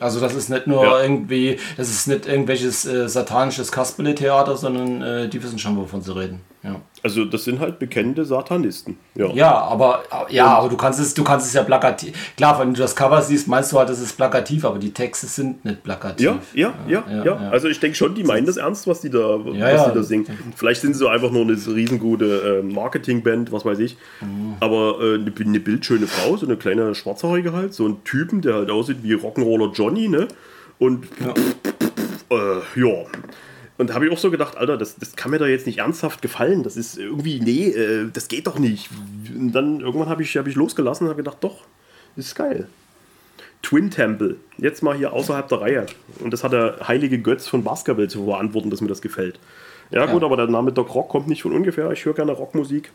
Also 0.00 0.20
das 0.20 0.34
ist 0.34 0.48
nicht 0.48 0.66
nur 0.68 0.84
Ja. 0.84 1.02
irgendwie, 1.02 1.58
das 1.76 1.90
ist 1.90 2.06
nicht 2.06 2.26
irgendwelches 2.26 2.86
äh, 2.86 3.08
satanisches 3.08 3.72
Kasperle-Theater, 3.72 4.56
sondern 4.56 5.02
äh, 5.02 5.28
die 5.28 5.42
wissen 5.42 5.58
schon, 5.58 5.76
wovon 5.76 6.00
sie 6.02 6.16
reden. 6.16 6.40
Ja, 6.62 6.80
Also 7.02 7.24
das 7.24 7.44
sind 7.44 7.60
halt 7.60 7.78
bekennende 7.78 8.24
Satanisten. 8.24 8.98
Ja. 9.14 9.30
ja 9.30 9.54
aber 9.54 10.02
ja, 10.28 10.46
aber 10.46 10.68
du 10.68 10.76
kannst 10.76 10.98
es, 10.98 11.14
du 11.14 11.22
kannst 11.22 11.46
es 11.46 11.52
ja 11.52 11.62
plakativ. 11.62 12.34
Klar, 12.36 12.58
wenn 12.58 12.74
du 12.74 12.80
das 12.80 12.96
Cover 12.96 13.22
siehst, 13.22 13.46
meinst 13.46 13.70
du 13.72 13.78
halt, 13.78 13.88
das 13.88 14.00
ist 14.00 14.16
plakativ, 14.16 14.64
aber 14.64 14.78
die 14.78 14.92
Texte 14.92 15.26
sind 15.26 15.64
nicht 15.64 15.84
plakativ. 15.84 16.26
Ja, 16.26 16.38
ja, 16.54 16.74
ja, 16.88 17.04
ja, 17.08 17.16
ja, 17.16 17.24
ja. 17.24 17.50
Also 17.50 17.68
ich 17.68 17.78
denke 17.78 17.96
schon, 17.96 18.14
die 18.14 18.24
meinen 18.24 18.46
das 18.46 18.56
ernst, 18.56 18.88
was 18.88 19.00
die 19.00 19.10
da, 19.10 19.44
was 19.44 19.54
die 19.54 19.94
da 19.94 20.02
singen. 20.02 20.26
Vielleicht 20.56 20.80
sind 20.80 20.94
sie 20.94 20.98
so 20.98 21.08
einfach 21.08 21.30
nur 21.30 21.42
eine 21.42 21.52
riesengute 21.52 22.60
äh, 22.60 22.62
Marketingband, 22.62 23.52
was 23.52 23.64
weiß 23.64 23.78
ich. 23.78 23.96
Mhm. 24.20 24.56
Aber 24.58 24.98
äh, 25.00 25.14
eine, 25.14 25.32
eine 25.38 25.60
bildschöne 25.60 26.08
Frau, 26.08 26.36
so 26.36 26.46
eine 26.46 26.56
kleine 26.56 26.94
Schwarzhaarige 26.94 27.52
halt, 27.52 27.74
so 27.74 27.86
ein 27.86 28.02
Typen, 28.04 28.42
der 28.42 28.54
halt 28.54 28.70
aussieht 28.70 28.98
wie 29.02 29.14
Rock'n'Roller 29.14 29.72
Johnny, 29.72 30.08
ne? 30.08 30.26
Und 30.78 31.06
äh, 32.30 32.80
ja. 32.80 33.04
Und 33.78 33.90
da 33.90 33.94
habe 33.94 34.06
ich 34.06 34.12
auch 34.12 34.18
so 34.18 34.30
gedacht, 34.30 34.56
Alter, 34.56 34.76
das, 34.76 34.96
das 34.96 35.14
kann 35.14 35.30
mir 35.30 35.38
da 35.38 35.46
jetzt 35.46 35.66
nicht 35.66 35.78
ernsthaft 35.78 36.20
gefallen. 36.20 36.64
Das 36.64 36.76
ist 36.76 36.98
irgendwie, 36.98 37.40
nee, 37.40 37.68
äh, 37.68 38.10
das 38.12 38.26
geht 38.26 38.48
doch 38.48 38.58
nicht. 38.58 38.90
Und 39.34 39.52
dann 39.52 39.80
irgendwann 39.80 40.08
habe 40.08 40.22
ich, 40.22 40.36
hab 40.36 40.48
ich 40.48 40.56
losgelassen 40.56 41.06
und 41.06 41.10
habe 41.10 41.22
gedacht, 41.22 41.38
doch, 41.40 41.62
das 42.16 42.26
ist 42.26 42.34
geil. 42.34 42.66
Twin 43.62 43.90
Temple, 43.90 44.36
jetzt 44.56 44.82
mal 44.82 44.96
hier 44.96 45.12
außerhalb 45.12 45.48
der 45.48 45.60
Reihe. 45.60 45.86
Und 46.20 46.32
das 46.32 46.42
hat 46.42 46.52
der 46.52 46.78
heilige 46.86 47.18
Götz 47.20 47.46
von 47.46 47.62
Basketball 47.62 48.08
zu 48.08 48.24
verantworten, 48.24 48.70
dass 48.70 48.80
mir 48.80 48.88
das 48.88 49.00
gefällt. 49.00 49.38
Ja, 49.90 50.06
gut, 50.06 50.22
aber 50.22 50.36
der 50.36 50.48
Name 50.48 50.72
Doc 50.72 50.94
Rock 50.94 51.08
kommt 51.08 51.28
nicht 51.28 51.42
von 51.42 51.52
ungefähr. 51.52 51.90
Ich 51.92 52.04
höre 52.04 52.14
gerne 52.14 52.32
Rockmusik. 52.32 52.92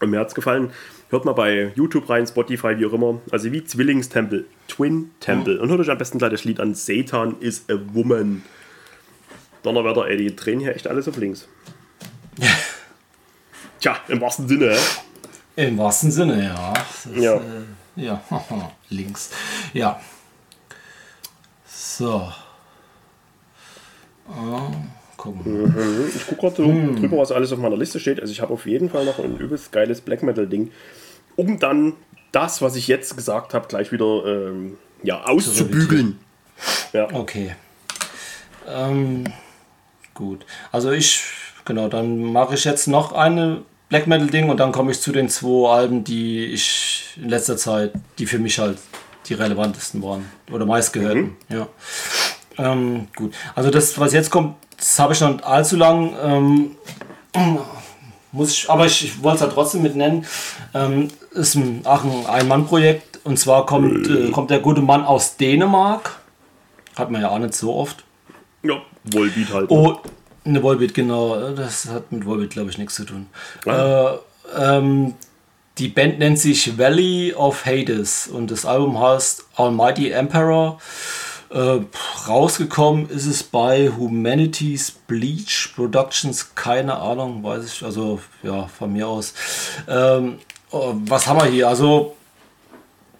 Und 0.00 0.10
mir 0.10 0.20
hat 0.20 0.28
es 0.28 0.34
gefallen. 0.34 0.70
Hört 1.10 1.24
mal 1.24 1.32
bei 1.32 1.72
YouTube 1.74 2.08
rein, 2.08 2.26
Spotify, 2.26 2.78
wie 2.78 2.86
auch 2.86 2.92
immer. 2.92 3.20
Also 3.30 3.50
wie 3.52 3.64
Zwillingstempel. 3.64 4.46
Twin 4.68 5.10
Temple. 5.20 5.60
Und 5.60 5.68
hört 5.68 5.80
euch 5.80 5.90
am 5.90 5.98
besten 5.98 6.18
gleich 6.18 6.30
das 6.30 6.44
Lied 6.44 6.60
an. 6.60 6.74
Satan 6.74 7.36
is 7.40 7.64
a 7.68 7.74
Woman. 7.92 8.42
Donnerwetter, 9.66 10.06
ey, 10.06 10.16
die 10.16 10.34
drehen 10.34 10.60
hier 10.60 10.74
echt 10.74 10.86
alles 10.86 11.08
auf 11.08 11.16
links. 11.16 11.46
Tja, 13.80 13.96
im 14.08 14.20
wahrsten 14.20 14.48
Sinne? 14.48 14.76
Im 15.56 15.76
wahrsten 15.78 16.10
Sinne, 16.10 16.44
ja. 16.44 16.72
Ist, 16.72 17.22
Ja. 17.22 17.34
Äh, 17.34 17.40
ja, 17.96 18.22
links. 18.90 19.30
Ja. 19.72 20.00
So. 21.66 22.30
Ah, 24.28 24.70
gucken. 25.16 25.62
mal. 25.62 26.08
Ich 26.14 26.26
gucke 26.26 26.40
gerade 26.42 26.56
so 26.56 26.64
drüber, 27.00 27.18
was 27.18 27.32
alles 27.32 27.52
auf 27.52 27.58
meiner 27.58 27.76
Liste 27.76 27.98
steht. 28.00 28.20
Also 28.20 28.32
ich 28.32 28.40
habe 28.40 28.52
auf 28.52 28.66
jeden 28.66 28.90
Fall 28.90 29.04
noch 29.04 29.18
ein 29.18 29.36
übelst 29.38 29.72
geiles 29.72 30.00
Black 30.00 30.22
Metal-Ding, 30.22 30.70
um 31.36 31.58
dann 31.58 31.94
das, 32.32 32.60
was 32.60 32.76
ich 32.76 32.86
jetzt 32.86 33.16
gesagt 33.16 33.54
habe, 33.54 33.66
gleich 33.68 33.92
wieder 33.92 34.24
ähm, 34.26 34.76
ja, 35.02 35.24
auszubügeln. 35.24 36.18
Ja. 36.92 37.08
Okay. 37.12 37.54
Ähm, 38.66 39.24
gut. 40.16 40.44
Also 40.72 40.90
ich, 40.90 41.22
genau, 41.64 41.88
dann 41.88 42.32
mache 42.32 42.54
ich 42.54 42.64
jetzt 42.64 42.88
noch 42.88 43.12
eine 43.12 43.62
Black 43.88 44.08
Metal 44.08 44.26
Ding 44.26 44.50
und 44.50 44.58
dann 44.58 44.72
komme 44.72 44.90
ich 44.90 45.00
zu 45.00 45.12
den 45.12 45.28
zwei 45.28 45.70
Alben, 45.70 46.02
die 46.02 46.46
ich 46.46 47.16
in 47.16 47.28
letzter 47.28 47.56
Zeit, 47.56 47.92
die 48.18 48.26
für 48.26 48.40
mich 48.40 48.58
halt 48.58 48.78
die 49.26 49.34
relevantesten 49.34 50.02
waren 50.02 50.28
oder 50.50 50.66
meistgehörten. 50.66 51.36
Mhm. 51.48 51.56
Ja. 51.56 51.68
Ähm, 52.58 53.08
gut. 53.14 53.34
Also 53.54 53.70
das, 53.70 53.98
was 54.00 54.12
jetzt 54.12 54.30
kommt, 54.30 54.56
das 54.76 54.98
habe 54.98 55.12
ich 55.12 55.20
noch 55.20 55.42
allzu 55.42 55.76
lang. 55.76 56.14
Ähm, 56.22 56.70
muss 58.32 58.50
ich, 58.52 58.68
aber 58.68 58.86
ich, 58.86 59.04
ich 59.04 59.22
wollte 59.22 59.36
es 59.36 59.42
halt 59.42 59.52
trotzdem 59.52 59.82
mit 59.82 59.94
nennen. 59.94 60.26
Ähm, 60.74 61.08
ist 61.32 61.54
ein, 61.54 61.84
auch 61.84 62.04
ein 62.04 62.26
Ein-Mann-Projekt. 62.26 63.20
Und 63.24 63.38
zwar 63.38 63.66
kommt, 63.66 64.08
äh, 64.08 64.30
kommt 64.30 64.50
der 64.50 64.60
gute 64.60 64.82
Mann 64.82 65.04
aus 65.04 65.36
Dänemark. 65.36 66.20
Hat 66.96 67.10
man 67.10 67.20
ja 67.20 67.28
auch 67.28 67.38
nicht 67.38 67.54
so 67.54 67.74
oft. 67.74 68.04
Ja, 68.62 68.80
Volbeat 69.12 69.52
halt. 69.52 69.70
Oh, 69.70 69.98
eine 70.44 70.62
Volbeat, 70.62 70.94
genau. 70.94 71.50
Das 71.52 71.86
hat 71.86 72.12
mit 72.12 72.24
Volbeat, 72.24 72.50
glaube 72.50 72.70
ich, 72.70 72.78
nichts 72.78 72.94
zu 72.94 73.04
tun. 73.04 73.26
Ja. 73.64 74.14
Äh, 74.14 74.18
ähm, 74.56 75.14
die 75.78 75.88
Band 75.88 76.18
nennt 76.18 76.38
sich 76.38 76.78
Valley 76.78 77.34
of 77.34 77.66
Hades 77.66 78.28
und 78.28 78.50
das 78.50 78.64
Album 78.64 78.98
heißt 78.98 79.44
Almighty 79.56 80.10
Emperor. 80.10 80.78
Äh, 81.50 81.80
rausgekommen 82.26 83.08
ist 83.08 83.26
es 83.26 83.42
bei 83.42 83.88
Humanities 83.88 84.90
Bleach 84.90 85.72
Productions, 85.76 86.54
keine 86.54 86.96
Ahnung, 86.96 87.44
weiß 87.44 87.64
ich, 87.64 87.82
also 87.84 88.20
ja, 88.42 88.66
von 88.66 88.92
mir 88.92 89.06
aus. 89.06 89.34
Ähm, 89.86 90.38
oh, 90.70 90.94
was 91.04 91.26
haben 91.26 91.40
wir 91.40 91.46
hier? 91.46 91.68
Also, 91.68 92.16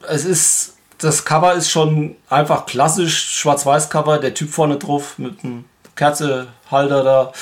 es 0.08 0.24
ist, 0.24 0.76
das 0.98 1.24
Cover 1.24 1.54
ist 1.54 1.70
schon 1.70 2.16
einfach 2.28 2.66
klassisch, 2.66 3.16
Schwarz-Weiß-Cover, 3.38 4.18
der 4.18 4.34
Typ 4.34 4.50
vorne 4.50 4.76
drauf 4.76 5.18
mit 5.18 5.44
einem 5.44 5.66
Kerzehalter 5.96 7.02
da. 7.02 7.32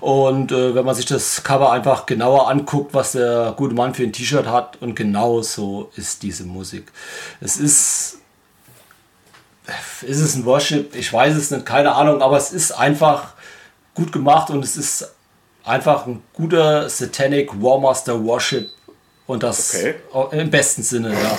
Und 0.00 0.52
äh, 0.52 0.74
wenn 0.74 0.84
man 0.84 0.94
sich 0.94 1.06
das 1.06 1.42
Cover 1.42 1.72
einfach 1.72 2.06
genauer 2.06 2.48
anguckt, 2.50 2.92
was 2.92 3.12
der 3.12 3.54
gute 3.56 3.74
Mann 3.74 3.94
für 3.94 4.02
ein 4.02 4.12
T-Shirt 4.12 4.46
hat, 4.46 4.76
und 4.82 4.94
genau 4.94 5.42
so 5.42 5.90
ist 5.96 6.22
diese 6.22 6.44
Musik. 6.44 6.92
Es 7.40 7.56
ist 7.56 8.16
ist 10.02 10.20
es 10.20 10.34
ein 10.34 10.44
Worship? 10.46 10.96
Ich 10.96 11.12
weiß 11.12 11.36
es 11.36 11.50
nicht, 11.50 11.64
keine 11.64 11.94
Ahnung, 11.94 12.22
aber 12.22 12.36
es 12.36 12.52
ist 12.52 12.72
einfach 12.72 13.34
gut 13.94 14.12
gemacht 14.12 14.50
und 14.50 14.64
es 14.64 14.76
ist 14.76 15.12
einfach 15.64 16.06
ein 16.06 16.22
guter 16.32 16.88
Satanic 16.88 17.50
Warmaster 17.62 18.24
Worship 18.24 18.68
und 19.26 19.42
das 19.42 19.74
okay. 19.74 20.40
im 20.40 20.50
besten 20.50 20.82
Sinne, 20.82 21.12
ja. 21.12 21.38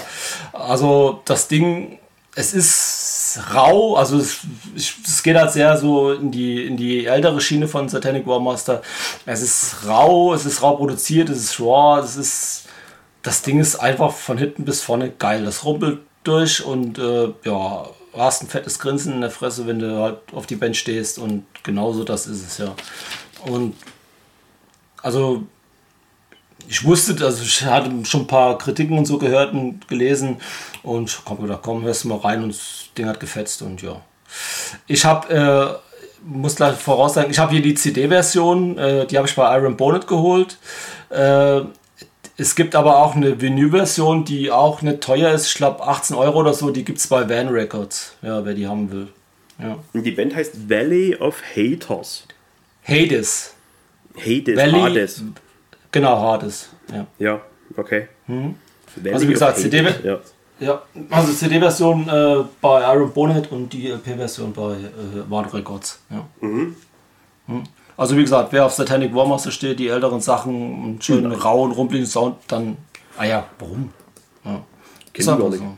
Also 0.53 1.21
das 1.25 1.47
Ding, 1.47 1.99
es 2.35 2.53
ist 2.53 3.20
rau, 3.53 3.95
also 3.95 4.17
es, 4.17 4.39
es, 4.75 5.23
geht 5.23 5.35
halt 5.35 5.51
sehr 5.51 5.77
so 5.77 6.13
in 6.13 6.31
die, 6.31 6.65
in 6.65 6.77
die 6.77 7.05
ältere 7.05 7.41
Schiene 7.41 7.67
von 7.67 7.89
Satanic 7.89 8.25
Warmaster. 8.27 8.81
Es 9.25 9.41
ist 9.41 9.87
rau, 9.87 10.33
es 10.33 10.45
ist 10.45 10.61
rau 10.61 10.75
produziert, 10.75 11.29
es 11.29 11.43
ist 11.43 11.59
raw, 11.59 12.01
es 12.01 12.15
ist, 12.15 12.65
das 13.21 13.41
Ding 13.41 13.59
ist 13.59 13.75
einfach 13.75 14.13
von 14.13 14.37
hinten 14.37 14.65
bis 14.65 14.81
vorne 14.81 15.09
geil. 15.09 15.45
Das 15.45 15.65
rumpelt 15.65 15.99
durch 16.23 16.63
und 16.63 16.97
äh, 16.99 17.33
ja, 17.43 17.85
hast 18.17 18.43
ein 18.43 18.47
fettes 18.47 18.79
Grinsen 18.79 19.13
in 19.13 19.21
der 19.21 19.31
Fresse, 19.31 19.67
wenn 19.67 19.79
du 19.79 20.01
halt 20.01 20.19
auf 20.33 20.45
die 20.45 20.55
Bench 20.55 20.79
stehst 20.79 21.19
und 21.19 21.45
genauso 21.63 22.03
das 22.03 22.27
ist 22.27 22.45
es 22.45 22.57
ja. 22.57 22.75
Und 23.45 23.75
also 25.01 25.43
ich 26.67 26.83
wusste, 26.85 27.25
also 27.25 27.43
ich 27.43 27.63
hatte 27.63 27.91
schon 28.05 28.21
ein 28.21 28.27
paar 28.27 28.57
Kritiken 28.57 28.97
und 28.97 29.05
so 29.05 29.17
gehört 29.17 29.53
und 29.53 29.87
gelesen 29.87 30.37
und 30.83 31.21
komm 31.25 31.41
gedacht, 31.41 31.61
komm, 31.63 31.83
hörst 31.83 32.03
du 32.03 32.09
mal 32.09 32.19
rein 32.19 32.43
und 32.43 32.80
Ding 32.97 33.07
hat 33.07 33.19
gefetzt 33.19 33.61
und 33.61 33.81
ja. 33.81 34.01
Ich 34.87 35.05
habe, 35.05 35.81
äh, 35.83 36.25
muss 36.25 36.55
gleich 36.55 36.75
voraus 36.75 37.15
sagen, 37.15 37.31
ich 37.31 37.39
habe 37.39 37.51
hier 37.51 37.61
die 37.61 37.75
CD-Version, 37.75 38.77
äh, 38.77 39.05
die 39.07 39.17
habe 39.17 39.27
ich 39.27 39.35
bei 39.35 39.57
Iron 39.57 39.77
Bonnet 39.77 40.07
geholt. 40.07 40.57
Äh, 41.09 41.61
es 42.37 42.55
gibt 42.55 42.75
aber 42.75 42.97
auch 42.97 43.15
eine 43.15 43.39
Vinyl-Version, 43.39 44.25
die 44.25 44.49
auch 44.49 44.81
nicht 44.81 45.01
teuer 45.01 45.31
ist. 45.31 45.47
Ich 45.47 45.55
glaube 45.55 45.83
18 45.83 46.15
Euro 46.15 46.39
oder 46.39 46.53
so. 46.53 46.71
Die 46.71 46.83
gibt 46.83 46.97
es 46.97 47.07
bei 47.07 47.29
Van 47.29 47.49
Records. 47.49 48.15
Ja, 48.21 48.43
wer 48.43 48.53
die 48.53 48.67
haben 48.67 48.91
will. 48.91 49.09
Ja. 49.59 49.77
Die 49.93 50.11
Band 50.11 50.35
heißt 50.35 50.69
Valley 50.69 51.15
of 51.15 51.41
Haters. 51.55 52.23
Hades. 52.83 53.53
Hades, 54.17 54.57
Valley, 54.57 54.79
Hades. 54.79 55.23
Genau, 55.91 56.19
Hades. 56.19 56.69
Ja, 56.91 57.07
ja 57.19 57.41
okay. 57.77 58.07
Mhm. 58.27 58.55
Also 59.11 59.27
wie 59.27 59.33
gesagt, 59.33 59.57
CD, 59.57 59.85
ja. 60.03 60.19
Ja. 60.61 60.81
also 61.09 61.33
CD-Version 61.33 62.07
äh, 62.07 62.43
bei 62.61 62.93
Iron 62.93 63.11
Bonnet 63.11 63.51
und 63.51 63.73
die 63.73 63.89
LP-Version 63.89 64.53
bei 64.53 64.73
äh, 64.73 65.29
Van 65.29 65.45
Records. 65.45 65.99
Ja. 66.09 66.25
Mhm. 66.39 66.75
Mhm. 67.47 67.63
Also 67.97 68.17
wie 68.17 68.21
gesagt, 68.21 68.51
wer 68.51 68.65
auf 68.65 68.73
Satanic 68.73 69.13
Warmaster 69.13 69.51
steht, 69.51 69.79
die 69.79 69.87
älteren 69.87 70.21
Sachen, 70.21 70.55
einen 70.55 71.01
schönen 71.01 71.31
ja. 71.31 71.37
rauen, 71.37 71.71
rumpeligen 71.71 72.07
Sound, 72.07 72.37
dann, 72.47 72.77
ah 73.17 73.25
ja, 73.25 73.45
warum? 73.59 73.91
Ja. 74.45 74.63
Ist 75.13 75.25
so. 75.25 75.75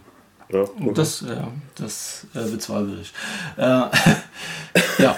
Ja, 0.49 0.61
okay. 0.61 0.91
Das, 0.93 1.21
ja, 1.21 1.47
das 1.75 2.27
äh, 2.35 2.51
bezweifle 2.51 2.97
ich. 3.01 3.11
Äh, 3.57 3.63
ja. 4.99 5.15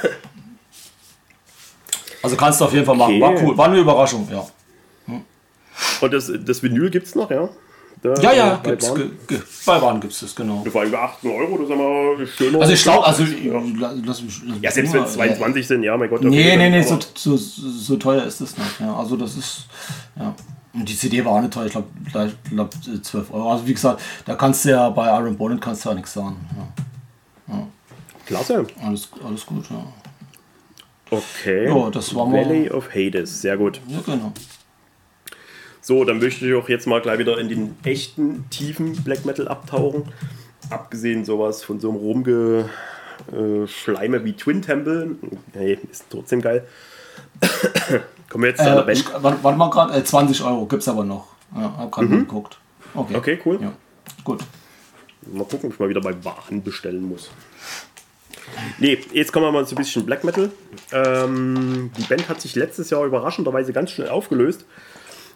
Also 2.23 2.37
kannst 2.37 2.61
du 2.61 2.65
auf 2.65 2.73
jeden 2.73 2.85
Fall 2.85 2.95
machen. 2.95 3.19
War 3.19 3.33
cool, 3.43 3.57
war 3.57 3.65
eine 3.65 3.79
Überraschung, 3.79 4.27
ja. 4.31 4.47
Hm. 5.05 5.21
Und 6.01 6.13
das, 6.13 6.31
das 6.45 6.63
Vinyl 6.63 6.89
gibt 6.89 7.07
es 7.07 7.15
noch, 7.15 7.29
ja? 7.29 7.49
Da, 8.05 8.21
ja, 8.21 8.33
ja, 8.33 8.61
bei 8.63 8.71
gibt's, 8.71 8.87
Bahn. 8.87 9.11
Ge, 9.27 9.39
bei 9.65 9.79
Bahn 9.79 9.99
gibt 9.99 10.13
es 10.13 10.19
das, 10.19 10.35
genau. 10.35 10.61
Das 10.63 10.73
war 10.73 10.83
über 10.83 11.01
18 11.01 11.31
Euro, 11.31 11.57
das 11.57 11.67
ist 11.67 11.73
aber 11.73 12.27
schöner. 12.27 12.61
Also 12.61 12.73
ich 12.73 12.83
glaube, 12.83 13.05
also 13.05 13.23
ja. 13.23 13.61
lass 14.05 14.21
mich, 14.21 14.41
lass 14.45 14.57
ja, 14.61 14.71
selbst 14.71 14.93
wenn 14.93 15.03
es 15.03 15.13
22 15.13 15.67
sind, 15.67 15.83
ja, 15.83 15.97
mein 15.97 16.09
Gott. 16.09 16.23
Nee, 16.23 16.55
nee, 16.55 16.69
nee, 16.69 16.81
so, 16.83 16.99
so, 17.15 17.35
so, 17.37 17.95
teuer 17.97 18.23
ist 18.23 18.41
das 18.41 18.57
nicht. 18.57 18.79
Ja, 18.79 18.95
also 18.95 19.17
das 19.17 19.35
ist, 19.35 19.67
ja. 20.17 20.35
Und 20.73 20.89
die 20.89 20.95
CD 20.95 21.23
war 21.23 21.33
auch 21.33 21.41
nicht 21.41 21.53
teuer, 21.53 21.65
ich 21.65 21.71
glaube 21.71 21.87
glaub, 22.49 22.73
12 23.01 23.33
Euro. 23.33 23.51
Also 23.51 23.65
wie 23.65 23.73
gesagt, 23.73 24.01
da 24.25 24.35
kannst 24.35 24.65
du 24.65 24.69
ja 24.69 24.89
bei 24.89 25.07
Iron 25.07 25.35
Bonnet 25.37 25.61
kannst 25.61 25.85
du 25.85 25.89
ja 25.89 25.95
nichts 25.95 26.13
sagen. 26.13 26.35
Ja. 26.57 27.55
Ja. 27.55 27.67
Klasse. 28.25 28.65
Alles, 28.83 29.09
alles 29.25 29.45
gut, 29.45 29.65
ja. 29.69 29.85
Okay. 31.09 31.67
Ja, 31.67 31.89
das 31.89 32.13
war 32.15 32.31
Valley 32.31 32.69
of 32.69 32.89
Hades, 32.93 33.41
sehr 33.41 33.57
gut. 33.57 33.79
Ja, 33.87 33.99
genau. 34.05 34.33
So, 35.85 36.03
dann 36.03 36.17
möchte 36.17 36.47
ich 36.47 36.55
auch 36.55 36.67
jetzt 36.67 36.87
mal 36.87 36.99
gleich 36.99 37.19
wieder 37.19 37.37
in 37.37 37.47
den 37.47 37.75
echten, 37.83 38.49
tiefen 38.49 39.03
Black 39.03 39.23
Metal 39.23 39.47
abtauchen. 39.47 40.05
Abgesehen 40.71 41.25
sowas 41.25 41.63
von 41.63 41.79
so 41.79 41.89
einem 41.89 41.99
Rumgeschleime 41.99 44.25
wie 44.25 44.33
Twin 44.33 44.63
Temple. 44.63 45.15
Hey, 45.53 45.77
ist 45.91 46.05
trotzdem 46.09 46.41
geil. 46.41 46.65
Kommen 48.29 48.45
wir 48.45 48.49
jetzt 48.49 48.61
äh, 48.61 48.63
zu 48.63 48.71
einer 48.71 48.81
Band. 48.81 49.05
warte 49.21 49.57
mal 49.59 49.69
gerade, 49.69 49.93
äh, 49.93 50.03
20 50.03 50.43
Euro 50.43 50.65
gibt 50.65 50.81
es 50.81 50.87
aber 50.87 51.03
noch. 51.03 51.27
Ja, 51.55 51.77
hab 51.77 51.91
gerade 51.91 52.07
mhm. 52.07 52.21
geguckt. 52.21 52.57
Okay. 52.95 53.15
okay, 53.15 53.39
cool. 53.45 53.59
Ja. 53.61 53.71
Gut. 54.23 54.43
Mal 55.31 55.45
gucken, 55.45 55.67
ob 55.67 55.73
ich 55.73 55.79
mal 55.79 55.89
wieder 55.89 56.01
bei 56.01 56.15
Waren 56.25 56.63
bestellen 56.63 57.07
muss. 57.07 57.29
Nee, 58.79 58.97
jetzt 59.13 59.31
kommen 59.31 59.45
wir 59.45 59.51
mal 59.51 59.67
zu 59.67 59.75
ein 59.75 59.77
bisschen 59.77 60.03
Black 60.03 60.23
Metal. 60.23 60.49
Ähm, 60.91 61.91
die 61.95 62.03
Band 62.05 62.27
hat 62.27 62.41
sich 62.41 62.55
letztes 62.55 62.89
Jahr 62.89 63.05
überraschenderweise 63.05 63.71
ganz 63.71 63.91
schnell 63.91 64.09
aufgelöst. 64.09 64.65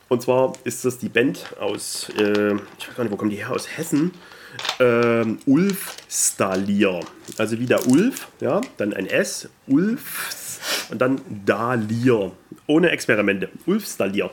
Und 0.10 0.24
zwar 0.24 0.54
ist 0.64 0.84
das 0.84 0.98
die 0.98 1.08
Band 1.08 1.56
aus, 1.60 2.10
äh, 2.18 2.56
ich 2.56 2.88
weiß 2.88 2.96
gar 2.96 3.04
nicht, 3.04 3.12
wo 3.12 3.16
kommen 3.16 3.30
die 3.30 3.38
her, 3.38 3.52
aus 3.52 3.78
Hessen. 3.78 4.12
Ähm, 4.80 5.38
Ulf 5.46 5.96
Stalier. 6.10 7.00
Also 7.38 7.60
wie 7.60 7.68
der 7.68 7.88
Ulf, 7.88 8.28
ja, 8.42 8.60
dann 8.78 8.94
ein 8.94 9.06
S, 9.06 9.48
Ulfs 9.68 10.60
und 10.90 11.00
dann 11.00 11.22
Dalier. 11.46 12.32
Ohne 12.66 12.90
Experimente. 12.90 13.50
Ulf 13.68 13.88
Stalier. 13.88 14.32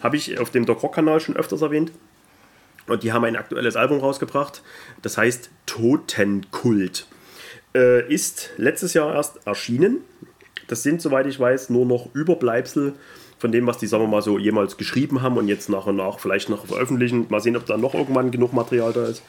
Habe 0.00 0.16
ich 0.16 0.38
auf 0.38 0.50
dem 0.50 0.64
Doc 0.64 0.82
Rock 0.84 0.94
Kanal 0.94 1.20
schon 1.20 1.36
öfters 1.36 1.62
erwähnt. 1.62 1.90
Und 2.86 3.02
die 3.02 3.12
haben 3.12 3.24
ein 3.24 3.36
aktuelles 3.36 3.76
Album 3.76 3.98
rausgebracht. 3.98 4.62
Das 5.02 5.18
heißt 5.18 5.50
Totenkult. 5.66 7.06
Äh, 7.74 8.12
ist 8.12 8.50
letztes 8.56 8.94
Jahr 8.94 9.14
erst 9.14 9.46
erschienen. 9.46 9.98
Das 10.68 10.84
sind, 10.84 11.02
soweit 11.02 11.26
ich 11.26 11.38
weiß, 11.38 11.70
nur 11.70 11.84
noch 11.84 12.14
Überbleibsel 12.14 12.94
von 13.38 13.52
dem, 13.52 13.66
was 13.66 13.78
die, 13.78 13.86
sagen 13.86 14.04
wir 14.04 14.08
mal 14.08 14.22
so, 14.22 14.38
jemals 14.38 14.76
geschrieben 14.76 15.22
haben 15.22 15.36
und 15.36 15.48
jetzt 15.48 15.68
nach 15.68 15.86
und 15.86 15.96
nach 15.96 16.18
vielleicht 16.18 16.48
noch 16.48 16.66
veröffentlichen. 16.66 17.26
Mal 17.28 17.40
sehen, 17.40 17.56
ob 17.56 17.66
da 17.66 17.76
noch 17.76 17.94
irgendwann 17.94 18.30
genug 18.30 18.52
Material 18.52 18.92
da 18.92 19.06
ist. 19.06 19.22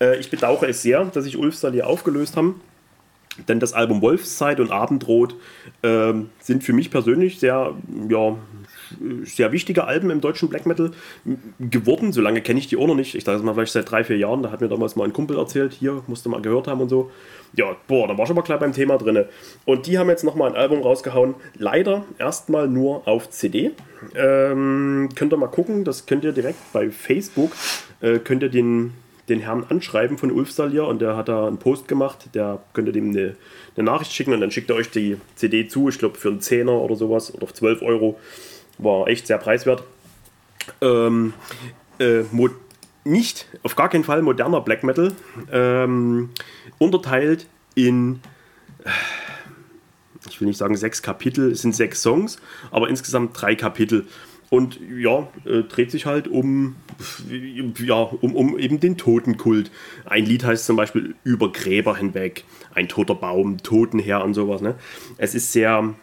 Äh, 0.00 0.18
ich 0.18 0.30
bedauere 0.30 0.68
es 0.68 0.82
sehr, 0.82 1.04
dass 1.04 1.24
sich 1.24 1.36
Ulfstal 1.36 1.72
hier 1.72 1.86
aufgelöst 1.86 2.36
haben. 2.36 2.60
Denn 3.48 3.58
das 3.58 3.72
Album 3.72 4.00
Wolfszeit 4.00 4.60
und 4.60 4.70
Abendrot 4.70 5.34
äh, 5.82 6.12
sind 6.40 6.62
für 6.62 6.72
mich 6.72 6.90
persönlich 6.90 7.40
sehr, 7.40 7.74
ja, 8.08 8.36
sehr 9.24 9.52
wichtige 9.52 9.84
Alben 9.84 10.10
im 10.10 10.20
deutschen 10.20 10.48
Black 10.48 10.66
Metal 10.66 10.90
geworden. 11.58 12.12
So 12.12 12.20
lange 12.20 12.40
kenne 12.40 12.58
ich 12.58 12.66
die 12.66 12.76
auch 12.76 12.86
noch 12.86 12.94
nicht. 12.94 13.14
Ich 13.14 13.24
sage 13.24 13.38
es 13.38 13.44
mal 13.44 13.54
vielleicht 13.54 13.72
seit 13.72 13.90
drei, 13.90 14.04
vier 14.04 14.18
Jahren. 14.18 14.42
Da 14.42 14.50
hat 14.50 14.60
mir 14.60 14.68
damals 14.68 14.96
mal 14.96 15.04
ein 15.04 15.12
Kumpel 15.12 15.38
erzählt, 15.38 15.72
hier 15.72 16.02
musste 16.06 16.28
mal 16.28 16.42
gehört 16.42 16.66
haben 16.66 16.80
und 16.80 16.88
so 16.88 17.10
ja, 17.56 17.76
boah, 17.86 18.08
da 18.08 18.18
war 18.18 18.26
schon 18.26 18.36
mal 18.36 18.42
klar 18.42 18.58
beim 18.58 18.72
Thema 18.72 18.98
drin. 18.98 19.24
Und 19.64 19.86
die 19.86 19.98
haben 19.98 20.08
jetzt 20.08 20.24
nochmal 20.24 20.50
ein 20.50 20.56
Album 20.56 20.82
rausgehauen. 20.82 21.34
Leider 21.56 22.04
erstmal 22.18 22.68
nur 22.68 23.06
auf 23.06 23.30
CD. 23.30 23.72
Ähm, 24.14 25.08
könnt 25.14 25.32
ihr 25.32 25.36
mal 25.36 25.48
gucken, 25.48 25.84
das 25.84 26.06
könnt 26.06 26.24
ihr 26.24 26.32
direkt 26.32 26.58
bei 26.72 26.90
Facebook, 26.90 27.52
äh, 28.00 28.18
könnt 28.18 28.42
ihr 28.42 28.48
den, 28.48 28.92
den 29.28 29.40
Herrn 29.40 29.64
anschreiben 29.68 30.18
von 30.18 30.30
Ulf 30.30 30.50
Salier 30.50 30.86
und 30.86 31.00
der 31.00 31.16
hat 31.16 31.28
da 31.28 31.46
einen 31.46 31.58
Post 31.58 31.88
gemacht. 31.88 32.30
Der 32.34 32.60
könnt 32.72 32.88
ihr 32.88 32.92
dem 32.92 33.10
eine, 33.10 33.36
eine 33.76 33.84
Nachricht 33.84 34.12
schicken 34.12 34.32
und 34.32 34.40
dann 34.40 34.50
schickt 34.50 34.70
er 34.70 34.76
euch 34.76 34.90
die 34.90 35.16
CD 35.36 35.68
zu. 35.68 35.88
Ich 35.88 35.98
glaube 35.98 36.18
für 36.18 36.28
einen 36.28 36.40
Zehner 36.40 36.80
oder 36.80 36.96
sowas 36.96 37.32
oder 37.32 37.44
auf 37.44 37.54
12 37.54 37.82
Euro. 37.82 38.18
War 38.78 39.08
echt 39.08 39.26
sehr 39.26 39.38
preiswert. 39.38 39.84
ähm, 40.80 41.34
äh, 41.98 42.24
nicht, 43.04 43.46
auf 43.62 43.76
gar 43.76 43.88
keinen 43.88 44.04
Fall 44.04 44.22
moderner 44.22 44.60
Black 44.60 44.82
Metal, 44.82 45.12
ähm, 45.52 46.30
unterteilt 46.78 47.46
in, 47.74 48.20
äh, 48.84 48.90
ich 50.28 50.40
will 50.40 50.48
nicht 50.48 50.56
sagen 50.56 50.76
sechs 50.76 51.02
Kapitel, 51.02 51.52
es 51.52 51.62
sind 51.62 51.74
sechs 51.74 52.02
Songs, 52.02 52.38
aber 52.70 52.88
insgesamt 52.88 53.40
drei 53.40 53.54
Kapitel. 53.54 54.06
Und 54.50 54.78
ja, 54.80 55.28
äh, 55.46 55.62
dreht 55.64 55.90
sich 55.90 56.06
halt 56.06 56.28
um, 56.28 56.76
ja, 57.78 57.94
um, 57.94 58.36
um 58.36 58.58
eben 58.58 58.78
den 58.78 58.96
Totenkult. 58.96 59.70
Ein 60.04 60.26
Lied 60.26 60.44
heißt 60.44 60.64
zum 60.66 60.76
Beispiel 60.76 61.16
Über 61.24 61.50
Gräber 61.50 61.96
hinweg, 61.96 62.44
ein 62.72 62.88
toter 62.88 63.16
Baum, 63.16 63.58
Totenherr 63.58 64.22
und 64.22 64.34
sowas. 64.34 64.60
Ne? 64.60 64.76
Es 65.18 65.34
ist 65.34 65.50
sehr 65.52 65.94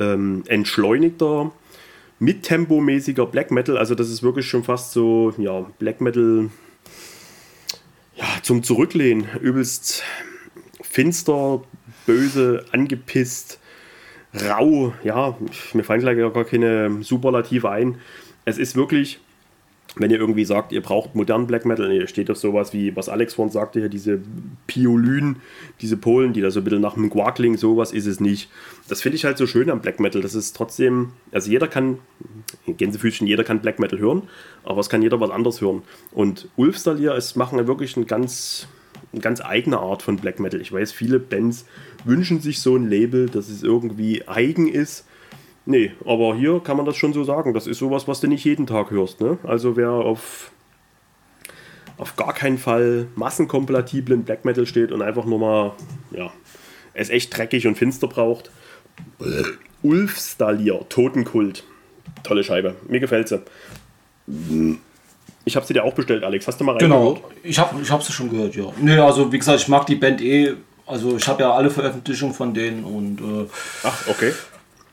ähm, 0.00 0.42
entschleunigter, 0.48 1.52
mittempomäßiger 2.22 3.26
Black 3.26 3.50
Metal. 3.50 3.76
Also 3.76 3.94
das 3.94 4.08
ist 4.08 4.22
wirklich 4.22 4.46
schon 4.46 4.62
fast 4.62 4.92
so, 4.92 5.34
ja, 5.38 5.66
Black 5.78 6.00
Metal 6.00 6.50
ja, 8.14 8.26
zum 8.42 8.62
Zurücklehnen. 8.62 9.26
Übelst 9.40 10.04
finster, 10.82 11.62
böse, 12.06 12.64
angepisst, 12.70 13.58
rau. 14.32 14.94
Ja, 15.02 15.36
mir 15.74 15.82
fallen 15.82 16.00
gleich 16.00 16.16
gar 16.16 16.44
keine 16.44 17.02
Superlative 17.02 17.68
ein. 17.70 17.98
Es 18.44 18.56
ist 18.56 18.76
wirklich 18.76 19.20
wenn 19.96 20.10
ihr 20.10 20.18
irgendwie 20.18 20.44
sagt, 20.46 20.72
ihr 20.72 20.80
braucht 20.80 21.14
modernen 21.14 21.46
Black 21.46 21.66
Metal, 21.66 21.92
ihr 21.92 22.06
steht 22.06 22.30
auf 22.30 22.38
sowas 22.38 22.72
wie, 22.72 22.96
was 22.96 23.10
Alex 23.10 23.34
vorhin 23.34 23.52
sagte, 23.52 23.80
hier 23.80 23.88
diese 23.90 24.20
Piolyn, 24.66 25.36
diese 25.82 25.98
Polen, 25.98 26.32
die 26.32 26.40
da 26.40 26.50
so 26.50 26.60
ein 26.60 26.64
bisschen 26.64 26.80
nach 26.80 26.94
dem 26.94 27.10
Guakling, 27.10 27.58
sowas 27.58 27.92
ist 27.92 28.06
es 28.06 28.18
nicht. 28.18 28.48
Das 28.88 29.02
finde 29.02 29.16
ich 29.16 29.24
halt 29.26 29.36
so 29.36 29.46
schön 29.46 29.68
am 29.68 29.80
Black 29.80 30.00
Metal. 30.00 30.22
Das 30.22 30.34
ist 30.34 30.56
trotzdem, 30.56 31.12
also 31.30 31.50
jeder 31.50 31.68
kann, 31.68 31.98
Gänsefüßchen, 32.66 33.26
jeder 33.26 33.44
kann 33.44 33.60
Black 33.60 33.78
Metal 33.78 33.98
hören, 33.98 34.22
aber 34.64 34.80
es 34.80 34.88
kann 34.88 35.02
jeder 35.02 35.20
was 35.20 35.30
anderes 35.30 35.60
hören. 35.60 35.82
Und 36.10 36.48
Ulfstalier 36.56 37.14
ist 37.14 37.36
machen 37.36 37.66
wirklich 37.66 37.96
eine 37.96 38.06
ganz, 38.06 38.68
eine 39.12 39.20
ganz 39.20 39.42
eigene 39.42 39.78
Art 39.78 40.02
von 40.02 40.16
Black 40.16 40.40
Metal. 40.40 40.60
Ich 40.60 40.72
weiß, 40.72 40.92
viele 40.92 41.18
Bands 41.18 41.66
wünschen 42.04 42.40
sich 42.40 42.60
so 42.60 42.76
ein 42.76 42.88
Label, 42.88 43.28
dass 43.28 43.50
es 43.50 43.62
irgendwie 43.62 44.26
eigen 44.26 44.68
ist 44.68 45.04
Nee, 45.64 45.92
aber 46.04 46.34
hier 46.34 46.60
kann 46.60 46.76
man 46.76 46.86
das 46.86 46.96
schon 46.96 47.12
so 47.12 47.22
sagen. 47.24 47.54
Das 47.54 47.66
ist 47.66 47.78
sowas, 47.78 48.08
was 48.08 48.20
du 48.20 48.26
nicht 48.26 48.44
jeden 48.44 48.66
Tag 48.66 48.90
hörst. 48.90 49.20
Ne? 49.20 49.38
Also 49.44 49.76
wer 49.76 49.90
auf, 49.90 50.50
auf 51.98 52.16
gar 52.16 52.32
keinen 52.32 52.58
Fall 52.58 53.06
massenkompatiblen 53.14 54.24
Black 54.24 54.44
Metal 54.44 54.66
steht 54.66 54.90
und 54.90 55.02
einfach 55.02 55.24
nur 55.24 55.38
mal, 55.38 55.72
ja, 56.10 56.32
es 56.94 57.10
echt 57.10 57.36
dreckig 57.36 57.66
und 57.66 57.76
finster 57.76 58.08
braucht. 58.08 58.50
Ulf 59.82 60.18
Stalier, 60.18 60.80
Totenkult. 60.88 61.64
Tolle 62.24 62.42
Scheibe. 62.42 62.74
Mir 62.88 63.00
gefällt 63.00 63.28
sie. 63.28 63.40
Ich 65.44 65.56
habe 65.56 65.66
sie 65.66 65.74
dir 65.74 65.84
auch 65.84 65.94
bestellt, 65.94 66.24
Alex. 66.24 66.46
Hast 66.46 66.60
du 66.60 66.64
mal 66.64 66.76
reingehört? 66.76 67.16
Genau, 67.16 67.30
ich 67.42 67.58
habe 67.58 67.80
ich 67.80 67.90
hab 67.90 68.02
sie 68.02 68.12
schon 68.12 68.30
gehört, 68.30 68.54
ja. 68.54 68.64
Nee, 68.80 68.98
also 68.98 69.32
wie 69.32 69.38
gesagt, 69.38 69.60
ich 69.60 69.68
mag 69.68 69.86
die 69.86 69.96
Band 69.96 70.20
eh. 70.20 70.54
Also 70.86 71.16
ich 71.16 71.26
habe 71.28 71.42
ja 71.42 71.52
alle 71.52 71.70
Veröffentlichungen 71.70 72.34
von 72.34 72.52
denen 72.52 72.84
und... 72.84 73.20
Äh, 73.20 73.48
Ach, 73.84 74.08
okay 74.08 74.32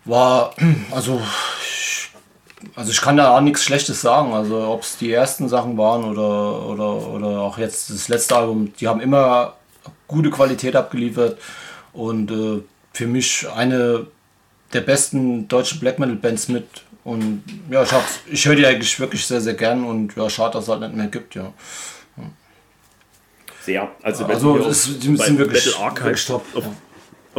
war, 0.10 0.54
also 0.92 1.22
ich, 1.62 2.10
also 2.76 2.92
ich 2.92 3.02
kann 3.02 3.18
da 3.18 3.36
auch 3.36 3.42
nichts 3.42 3.64
Schlechtes 3.64 4.02
sagen. 4.02 4.34
Also 4.34 4.68
ob 4.68 4.84
es 4.84 4.98
die 4.98 5.12
ersten 5.12 5.50
Sachen 5.50 5.78
waren 5.78 6.04
oder, 6.04 6.66
oder, 6.66 7.08
oder 7.08 7.42
auch 7.42 7.58
jetzt 7.58 7.90
das 7.90 8.08
letzte 8.08 8.36
Album, 8.36 8.74
die 8.80 8.88
haben 8.88 9.02
immer 9.02 9.56
gute 10.08 10.30
Qualität 10.30 10.76
abgeliefert 10.76 11.38
und 11.94 12.32
äh, 12.32 12.62
für 12.94 13.08
mich 13.08 13.48
eine 13.56 14.08
der 14.74 14.82
besten 14.82 15.48
deutschen 15.48 15.80
Black 15.80 16.00
Metal 16.00 16.16
Bands 16.16 16.48
mit. 16.48 16.68
Und 17.04 17.44
ja, 17.72 17.84
ich, 17.84 17.92
ich 18.32 18.46
höre 18.46 18.56
die 18.56 18.66
eigentlich 18.66 19.00
wirklich 19.00 19.26
sehr, 19.26 19.42
sehr 19.42 19.54
gern 19.54 19.84
und 19.84 20.16
ja, 20.16 20.30
schade, 20.30 20.54
dass 20.54 20.64
es 20.66 20.70
halt 20.70 20.82
nicht 20.82 20.96
mehr 20.96 21.08
gibt, 21.08 21.36
ja. 21.36 21.54
Sehr. 23.62 23.90
Also, 24.02 24.26
also 24.26 24.58
es, 24.68 25.00
die 25.00 25.16
sind 25.16 25.38
wirklich, 25.38 25.78
Archive 25.78 26.06
wirklich 26.06 26.26
top, 26.26 26.44
auf, 26.56 26.64
ja 26.64 26.72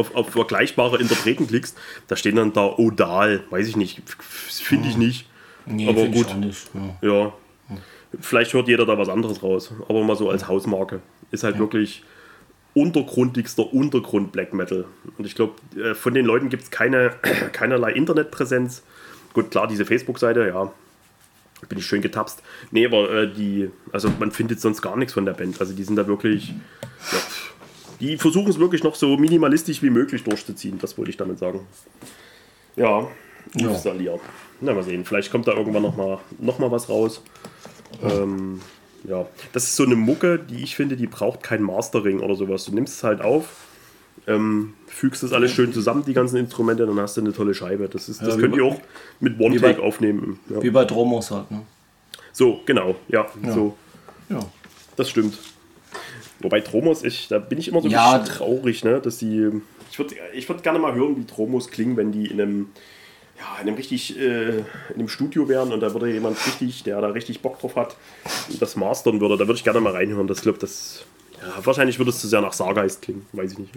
auf, 0.01 0.15
auf 0.15 0.29
vergleichbare 0.29 0.99
Interpreten 0.99 1.47
klickst, 1.47 1.77
da 2.07 2.15
stehen 2.15 2.35
dann 2.35 2.53
da 2.53 2.65
Odal, 2.77 3.43
weiß 3.49 3.67
ich 3.67 3.77
nicht, 3.77 4.01
finde 4.07 4.89
ich 4.89 4.97
nicht. 4.97 5.29
Nee, 5.65 5.87
aber 5.87 6.07
gut. 6.07 6.27
Ich 6.27 6.35
nicht, 6.35 6.69
ja. 7.01 7.09
ja. 7.09 7.33
Vielleicht 8.19 8.53
hört 8.53 8.67
jeder 8.67 8.85
da 8.85 8.97
was 8.97 9.07
anderes 9.07 9.41
raus, 9.41 9.73
aber 9.87 10.03
mal 10.03 10.17
so 10.17 10.29
als 10.29 10.47
Hausmarke. 10.47 10.99
Ist 11.31 11.43
halt 11.43 11.55
ja. 11.55 11.61
wirklich 11.61 12.03
untergrundigster 12.73 13.73
Untergrund 13.73 14.31
Black 14.31 14.53
Metal. 14.53 14.85
Und 15.17 15.25
ich 15.25 15.35
glaube, 15.35 15.53
äh, 15.77 15.93
von 15.93 16.13
den 16.13 16.25
Leuten 16.25 16.49
gibt 16.49 16.63
es 16.63 16.71
keine, 16.71 17.11
keinerlei 17.53 17.91
Internetpräsenz. 17.91 18.83
Gut, 19.33 19.51
klar, 19.51 19.67
diese 19.67 19.85
Facebook-Seite, 19.85 20.47
ja, 20.47 20.71
bin 21.69 21.77
ich 21.77 21.85
schön 21.85 22.01
getapst. 22.01 22.41
Nee, 22.71 22.85
aber 22.85 23.11
äh, 23.11 23.31
die, 23.31 23.69
also 23.91 24.11
man 24.19 24.31
findet 24.31 24.59
sonst 24.59 24.81
gar 24.81 24.97
nichts 24.97 25.13
von 25.13 25.25
der 25.25 25.33
Band. 25.33 25.59
Also 25.59 25.73
die 25.73 25.83
sind 25.83 25.95
da 25.95 26.07
wirklich, 26.07 26.49
ja, 27.11 27.19
die 28.01 28.17
versuchen 28.17 28.49
es 28.49 28.59
wirklich 28.59 28.83
noch 28.83 28.95
so 28.95 29.15
minimalistisch 29.15 29.81
wie 29.81 29.89
möglich 29.89 30.23
durchzuziehen, 30.23 30.79
das 30.79 30.97
wollte 30.97 31.11
ich 31.11 31.17
damit 31.17 31.39
sagen. 31.39 31.61
Ja. 32.75 33.07
Ja. 33.55 33.69
Na, 34.59 34.73
mal 34.73 34.83
sehen, 34.83 35.05
vielleicht 35.05 35.31
kommt 35.31 35.47
da 35.47 35.53
irgendwann 35.53 35.83
noch 35.83 35.95
mal, 35.95 36.19
noch 36.39 36.59
mal 36.59 36.71
was 36.71 36.89
raus. 36.89 37.21
Ähm, 38.03 38.61
ja, 39.03 39.25
das 39.53 39.63
ist 39.65 39.75
so 39.75 39.83
eine 39.83 39.95
Mucke, 39.95 40.39
die 40.39 40.63
ich 40.63 40.75
finde, 40.75 40.95
die 40.95 41.07
braucht 41.07 41.43
kein 41.43 41.61
Mastering 41.63 42.19
oder 42.19 42.35
sowas. 42.35 42.65
Du 42.65 42.73
nimmst 42.73 42.97
es 42.97 43.03
halt 43.03 43.21
auf, 43.21 43.65
ähm, 44.27 44.73
fügst 44.87 45.23
das 45.23 45.33
alles 45.33 45.51
schön 45.51 45.73
zusammen, 45.73 46.03
die 46.05 46.13
ganzen 46.13 46.37
Instrumente, 46.37 46.85
dann 46.85 46.99
hast 46.99 47.17
du 47.17 47.21
eine 47.21 47.33
tolle 47.33 47.53
Scheibe. 47.53 47.89
Das, 47.89 48.09
ist, 48.09 48.21
das 48.21 48.35
ja, 48.35 48.37
könnt 48.39 48.55
ihr 48.55 48.63
auch 48.63 48.79
mit 49.19 49.39
One-Take 49.39 49.81
aufnehmen. 49.81 50.39
Ja. 50.49 50.61
Wie 50.61 50.69
bei 50.69 50.85
Dromos 50.85 51.31
halt, 51.31 51.49
ne? 51.51 51.63
So, 52.31 52.61
genau, 52.65 52.95
ja, 53.09 53.25
ja. 53.43 53.53
so. 53.53 53.75
Ja. 54.29 54.39
Das 54.95 55.09
stimmt. 55.09 55.37
Wobei 56.43 56.61
Tromos, 56.61 57.03
ich, 57.03 57.27
da 57.27 57.39
bin 57.39 57.59
ich 57.59 57.67
immer 57.67 57.81
so 57.81 57.87
ein 57.87 57.91
ja, 57.91 58.17
bisschen 58.17 58.35
traurig, 58.35 58.83
ne? 58.83 58.99
dass 58.99 59.19
sie. 59.19 59.51
Ich 59.91 59.99
würde 59.99 60.15
ich 60.33 60.47
würd 60.47 60.63
gerne 60.63 60.79
mal 60.79 60.93
hören, 60.93 61.17
wie 61.17 61.25
Tromos 61.25 61.69
klingen, 61.69 61.97
wenn 61.97 62.11
die 62.11 62.27
in 62.27 62.41
einem, 62.41 62.69
ja, 63.37 63.61
in 63.61 63.67
einem 63.67 63.75
richtig, 63.75 64.17
äh, 64.17 64.59
in 64.59 64.65
einem 64.95 65.09
Studio 65.09 65.49
wären 65.49 65.73
und 65.73 65.81
da 65.81 65.93
würde 65.93 66.11
jemand 66.11 66.37
richtig, 66.45 66.83
der 66.83 67.01
da 67.01 67.07
richtig 67.07 67.41
Bock 67.41 67.59
drauf 67.59 67.75
hat, 67.75 67.95
das 68.59 68.75
mastern 68.75 69.19
würde. 69.19 69.37
Da 69.37 69.47
würde 69.47 69.57
ich 69.57 69.63
gerne 69.63 69.81
mal 69.81 69.93
reinhören. 69.93 70.27
Das 70.27 70.41
glaube 70.41 70.59
das. 70.59 71.05
Ja, 71.41 71.65
wahrscheinlich 71.65 71.97
würde 71.97 72.11
es 72.11 72.21
zu 72.21 72.27
sehr 72.27 72.41
nach 72.41 72.53
Sargeist 72.53 73.01
klingen, 73.01 73.25
weiß 73.33 73.53
ich 73.53 73.57
nicht. 73.57 73.71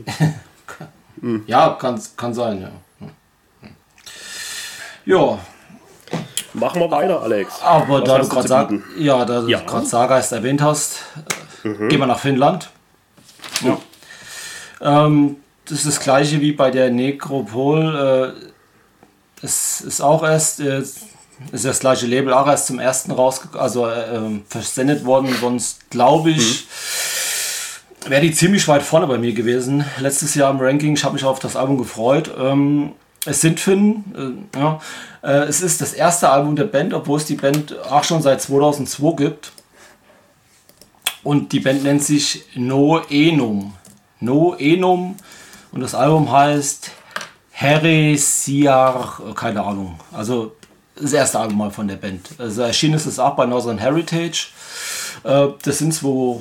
hm. 1.21 1.45
Ja, 1.47 1.71
kann, 1.81 2.01
kann 2.17 2.35
sein, 2.35 2.61
ja. 2.61 2.71
Ja. 5.07 5.39
Machen 6.55 6.81
wir 6.81 6.91
weiter, 6.91 7.21
Alex. 7.21 7.61
Aber 7.63 8.01
Was 8.01 8.09
da 8.09 8.19
du 8.19 8.29
gerade 8.29 8.49
sag, 8.49 8.73
ja, 8.97 9.25
da 9.25 9.43
ja. 9.47 9.61
gerade 9.61 9.87
Sargeist 9.87 10.33
erwähnt 10.33 10.63
hast, 10.63 11.03
Mhm. 11.65 11.89
Gehen 11.89 11.99
wir 11.99 12.07
nach 12.07 12.21
Finnland. 12.21 12.71
Ja. 13.63 13.79
Ähm, 14.81 15.37
das 15.65 15.79
ist 15.79 15.87
das 15.87 16.01
gleiche 16.01 16.41
wie 16.41 16.53
bei 16.53 16.71
der 16.71 16.91
Necropol. 16.91 18.35
Äh, 18.41 19.45
es 19.45 19.81
ist 19.81 20.01
auch 20.01 20.23
erst, 20.23 20.61
äh, 20.61 20.79
ist 20.79 21.65
das 21.65 21.81
gleiche 21.81 22.07
Label 22.07 22.33
auch 22.33 22.47
erst 22.47 22.67
zum 22.67 22.79
ersten 22.79 23.11
raus, 23.13 23.41
also 23.55 23.87
äh, 23.87 24.41
versendet 24.49 25.05
worden. 25.05 25.35
Sonst 25.41 25.91
glaube 25.91 26.31
ich, 26.31 26.67
mhm. 28.05 28.11
wäre 28.11 28.23
die 28.23 28.33
ziemlich 28.33 28.69
weit 28.69 28.83
vorne 28.83 29.07
bei 29.07 29.19
mir 29.19 29.33
gewesen. 29.33 29.85
Letztes 29.99 30.35
Jahr 30.35 30.51
im 30.51 30.61
Ranking. 30.61 30.95
Ich 30.95 31.05
habe 31.05 31.15
mich 31.15 31.25
auf 31.25 31.39
das 31.39 31.57
Album 31.57 31.79
gefreut. 31.79 32.31
Ähm, 32.39 32.93
es 33.25 33.41
sind 33.41 33.59
Finnen. 33.59 34.47
Äh, 34.55 34.59
ja. 34.59 34.81
Äh, 35.23 35.45
es 35.49 35.63
ist 35.63 35.81
das 35.81 35.95
erste 35.95 36.29
Album 36.29 36.57
der 36.57 36.65
Band, 36.65 36.93
obwohl 36.93 37.19
es 37.19 37.25
die 37.25 37.37
Band 37.37 37.75
auch 37.91 38.05
schon 38.05 38.21
seit 38.21 38.43
2002 38.43 39.17
gibt. 39.17 39.53
Und 41.25 41.53
die 41.53 41.61
Band 41.61 41.83
nennt 41.83 42.05
sich 42.05 42.45
No 42.55 43.01
Enum. 43.11 43.73
No 44.21 44.55
Enum. 44.55 45.17
Und 45.73 45.81
das 45.81 45.95
Album 45.95 46.31
heißt 46.31 46.93
Heresiar, 47.51 49.21
keine 49.35 49.65
Ahnung. 49.65 49.99
Also 50.13 50.53
das 50.97 51.13
erste 51.13 51.41
Album 51.41 51.59
mal 51.59 51.71
von 51.71 51.89
der 51.89 51.97
Band. 51.97 52.29
Also 52.39 52.63
erschienen 52.63 52.95
ist 52.95 53.07
es 53.07 53.19
auch 53.19 53.35
bei 53.35 53.47
Northern 53.47 53.79
Heritage. 53.79 54.49
Äh, 55.25 55.49
das 55.63 55.79
sind 55.79 55.95
zwei 55.95 56.41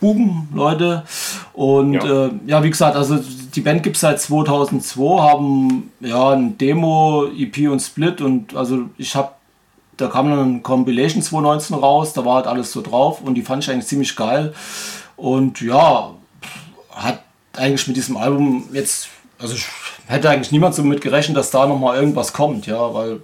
Buben, 0.00 0.48
Leute. 0.54 1.04
Und 1.52 1.94
ja. 1.94 2.26
Äh, 2.26 2.30
ja, 2.46 2.62
wie 2.62 2.70
gesagt, 2.70 2.96
also 2.96 3.18
die 3.54 3.60
Band 3.60 3.82
gibt 3.82 3.96
es 3.96 4.00
seit 4.00 4.20
2002, 4.20 5.20
haben 5.20 5.92
ja 6.00 6.30
ein 6.30 6.56
Demo, 6.56 7.26
EP 7.36 7.68
und 7.68 7.80
Split. 7.80 8.20
Und 8.20 8.56
also 8.56 8.84
ich 8.96 9.14
habe 9.14 9.32
da 10.00 10.08
kam 10.08 10.30
dann 10.30 10.56
ein 10.56 10.62
Compilation 10.62 11.22
2019 11.22 11.76
raus, 11.76 12.12
da 12.12 12.24
war 12.24 12.36
halt 12.36 12.46
alles 12.46 12.72
so 12.72 12.82
drauf 12.82 13.20
und 13.20 13.34
die 13.34 13.42
fand 13.42 13.62
ich 13.62 13.70
eigentlich 13.70 13.86
ziemlich 13.86 14.16
geil. 14.16 14.54
Und 15.16 15.60
ja, 15.60 16.14
hat 16.90 17.22
eigentlich 17.56 17.86
mit 17.86 17.96
diesem 17.96 18.16
Album 18.16 18.68
jetzt, 18.72 19.08
also 19.38 19.54
ich 19.54 19.66
hätte 20.06 20.30
eigentlich 20.30 20.52
niemand 20.52 20.74
so 20.74 20.82
mit 20.82 21.00
gerechnet, 21.00 21.36
dass 21.36 21.50
da 21.50 21.66
nochmal 21.66 21.96
irgendwas 21.96 22.32
kommt, 22.32 22.66
ja, 22.66 22.94
weil 22.94 23.20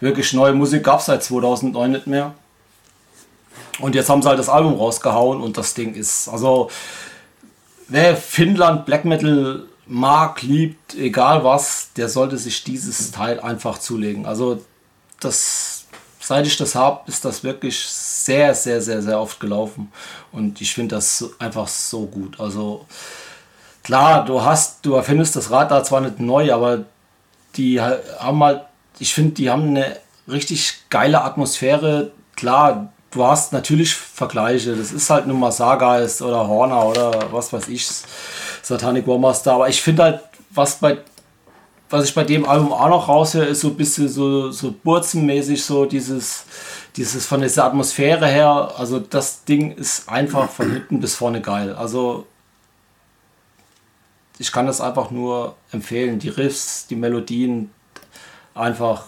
wirklich 0.00 0.32
neue 0.32 0.52
Musik 0.52 0.84
gab 0.84 1.00
es 1.00 1.06
seit 1.06 1.22
2009 1.22 1.90
nicht 1.90 2.06
mehr. 2.06 2.34
Und 3.78 3.94
jetzt 3.94 4.08
haben 4.08 4.22
sie 4.22 4.28
halt 4.28 4.38
das 4.38 4.48
Album 4.48 4.74
rausgehauen 4.74 5.40
und 5.40 5.56
das 5.56 5.74
Ding 5.74 5.94
ist, 5.94 6.28
also 6.28 6.70
wer 7.88 8.16
Finnland 8.16 8.86
Black 8.86 9.04
Metal 9.04 9.66
mag, 9.86 10.42
liebt, 10.42 10.94
egal 10.94 11.44
was, 11.44 11.92
der 11.96 12.08
sollte 12.08 12.38
sich 12.38 12.64
dieses 12.64 13.10
Teil 13.10 13.40
einfach 13.40 13.78
zulegen. 13.78 14.26
Also 14.26 14.62
das 15.20 15.67
seit 16.28 16.46
ich 16.46 16.56
das 16.56 16.74
habe, 16.74 17.00
ist 17.06 17.24
das 17.24 17.42
wirklich 17.42 17.80
sehr, 17.80 18.54
sehr, 18.54 18.80
sehr, 18.82 19.02
sehr 19.02 19.18
oft 19.18 19.40
gelaufen. 19.40 19.90
Und 20.30 20.60
ich 20.60 20.74
finde 20.74 20.94
das 20.96 21.24
einfach 21.38 21.66
so 21.66 22.06
gut. 22.06 22.38
Also 22.38 22.86
klar, 23.82 24.24
du 24.26 24.44
hast, 24.44 24.84
du 24.84 24.94
erfindest 24.94 25.36
das 25.36 25.50
Rad 25.50 25.70
da 25.70 25.82
zwar 25.82 26.02
nicht 26.02 26.20
neu, 26.20 26.52
aber 26.52 26.84
die 27.56 27.80
haben 27.80 28.44
halt, 28.44 28.62
ich 28.98 29.14
finde, 29.14 29.32
die 29.32 29.48
haben 29.48 29.68
eine 29.68 29.96
richtig 30.28 30.90
geile 30.90 31.22
Atmosphäre. 31.22 32.12
Klar, 32.36 32.92
du 33.10 33.24
hast 33.24 33.54
natürlich 33.54 33.94
Vergleiche. 33.94 34.76
Das 34.76 34.92
ist 34.92 35.08
halt 35.08 35.26
nun 35.26 35.40
mal 35.40 35.50
Sargeist 35.50 36.20
oder 36.20 36.46
Horner 36.46 36.84
oder 36.84 37.32
was 37.32 37.54
weiß 37.54 37.68
ich, 37.68 37.88
Satanic 38.62 39.06
Warmaster. 39.06 39.54
Aber 39.54 39.68
ich 39.70 39.80
finde 39.80 40.02
halt, 40.02 40.20
was 40.50 40.76
bei 40.76 40.98
was 41.90 42.04
ich 42.04 42.14
bei 42.14 42.24
dem 42.24 42.46
Album 42.46 42.72
auch 42.72 42.88
noch 42.88 43.08
raushöre, 43.08 43.46
ist 43.46 43.60
so 43.60 43.68
ein 43.68 43.76
bisschen 43.76 44.08
so, 44.08 44.50
so 44.50 44.74
burzenmäßig, 44.82 45.64
so 45.64 45.86
dieses, 45.86 46.44
dieses 46.96 47.26
von 47.26 47.40
dieser 47.40 47.64
Atmosphäre 47.64 48.26
her. 48.26 48.74
Also 48.76 48.98
das 48.98 49.44
Ding 49.44 49.72
ist 49.72 50.08
einfach 50.08 50.50
von 50.50 50.70
hinten 50.70 51.00
bis 51.00 51.14
vorne 51.14 51.40
geil. 51.40 51.74
Also 51.74 52.26
ich 54.38 54.52
kann 54.52 54.66
das 54.66 54.80
einfach 54.80 55.10
nur 55.10 55.56
empfehlen. 55.72 56.18
Die 56.18 56.28
Riffs, 56.28 56.86
die 56.86 56.96
Melodien, 56.96 57.70
einfach. 58.54 59.06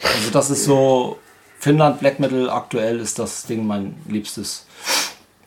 Also 0.00 0.30
das 0.30 0.50
ist 0.50 0.64
so 0.64 1.18
Finnland 1.58 1.98
Black 2.00 2.20
Metal 2.20 2.50
aktuell 2.50 3.00
ist 3.00 3.18
das 3.18 3.46
Ding 3.46 3.66
mein 3.66 3.96
liebstes. 4.08 4.66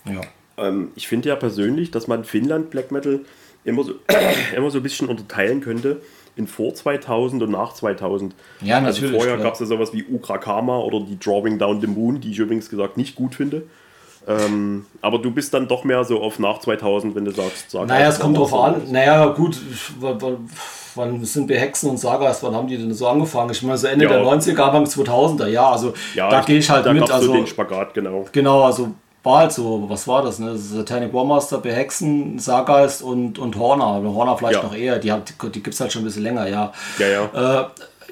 Ja. 0.06 0.22
Ähm, 0.57 0.91
ich 0.95 1.07
finde 1.07 1.30
ja 1.30 1.36
persönlich, 1.36 1.91
dass 1.91 2.07
man 2.07 2.26
Finnland 2.26 2.69
Black 2.72 2.91
Metal 2.91 3.22
immer 3.64 3.84
so, 3.84 3.94
immer 4.56 4.72
so 4.72 4.80
ein 4.80 4.84
bisschen 4.84 5.07
unterteilen 5.07 5.61
könnte 5.61 6.02
in 6.40 6.48
vor 6.48 6.74
2000 6.74 7.44
und 7.44 7.52
nach 7.52 7.74
2000. 7.74 8.34
Ja, 8.61 8.78
also 8.78 8.88
natürlich. 8.88 9.14
Also 9.14 9.26
vorher 9.26 9.44
gab 9.44 9.53
es 9.53 9.60
ja 9.60 9.66
sowas 9.66 9.94
wie 9.94 10.06
Ukrakama 10.06 10.80
oder 10.80 11.02
die 11.02 11.20
Drawing 11.20 11.60
Down 11.60 11.82
the 11.82 11.88
Moon, 11.88 12.22
die 12.22 12.32
ich 12.32 12.40
übrigens 12.40 12.70
gesagt 12.70 12.98
nicht 12.98 13.16
gut 13.16 13.36
finde. 13.36 13.64
Ähm, 14.28 14.86
aber 15.02 15.20
du 15.20 15.32
bist 15.32 15.53
dann 15.53 15.68
doch 15.68 15.84
mehr 15.84 16.03
so 16.03 16.22
auf 16.22 16.40
nach 16.40 16.60
2000, 16.60 17.16
wenn 17.16 17.26
du 17.26 17.32
sagst. 17.32 17.72
Saga 17.72 17.86
naja, 17.86 18.10
es 18.10 18.20
kommt 18.20 18.38
drauf 18.38 18.53
an. 18.53 18.84
Naja, 18.90 19.28
gut, 19.28 19.60
wann 20.95 21.26
sind 21.26 21.49
wir 21.49 21.60
Hexen 21.60 21.90
und 21.90 21.98
Sagas, 21.98 22.41
wann 22.44 22.56
haben 22.56 22.68
die 22.68 22.78
denn 22.78 22.94
so 22.94 23.07
angefangen? 23.07 23.52
Ich 23.52 23.61
meine, 23.64 23.78
so 23.78 23.88
Ende 23.88 24.06
ja. 24.06 24.11
der 24.11 24.24
90er, 24.24 24.61
Anfang 24.61 24.86
2000er, 24.86 25.48
ja, 25.48 25.70
also 25.70 25.94
ja, 26.16 26.30
da 26.30 26.41
gehe 26.41 26.60
ich 26.60 26.70
halt 26.70 26.86
da 26.86 26.94
mit. 26.94 27.10
Also, 27.10 27.34
den 27.34 27.48
Spagat, 27.48 27.94
genau. 27.94 28.26
Genau, 28.32 28.64
also 28.64 28.91
war 29.24 29.40
halt 29.40 29.52
so, 29.52 29.86
was 29.90 30.08
war 30.08 30.24
das, 30.24 30.40
ne? 30.40 30.58
Satanic 30.58 31.14
Warmaster, 31.14 31.58
Behexen, 31.58 32.40
Sargeist 32.40 33.02
und, 33.02 33.38
und 33.38 33.58
Horner. 33.58 34.02
Horner 34.14 34.38
vielleicht 34.38 34.62
ja. 34.62 34.64
noch 34.64 34.76
eher, 34.76 35.00
die, 35.00 35.10
die, 35.10 35.50
die 35.52 35.64
gibt 35.64 35.74
es 35.74 35.80
halt 35.82 35.91
schon 35.91 36.04
ein 36.04 36.06
bisschen 36.06 36.24
länger, 36.24 36.48
ja. 36.48 36.72
Ja, 36.98 37.08
ja. 37.08 37.62
Äh, 37.62 37.68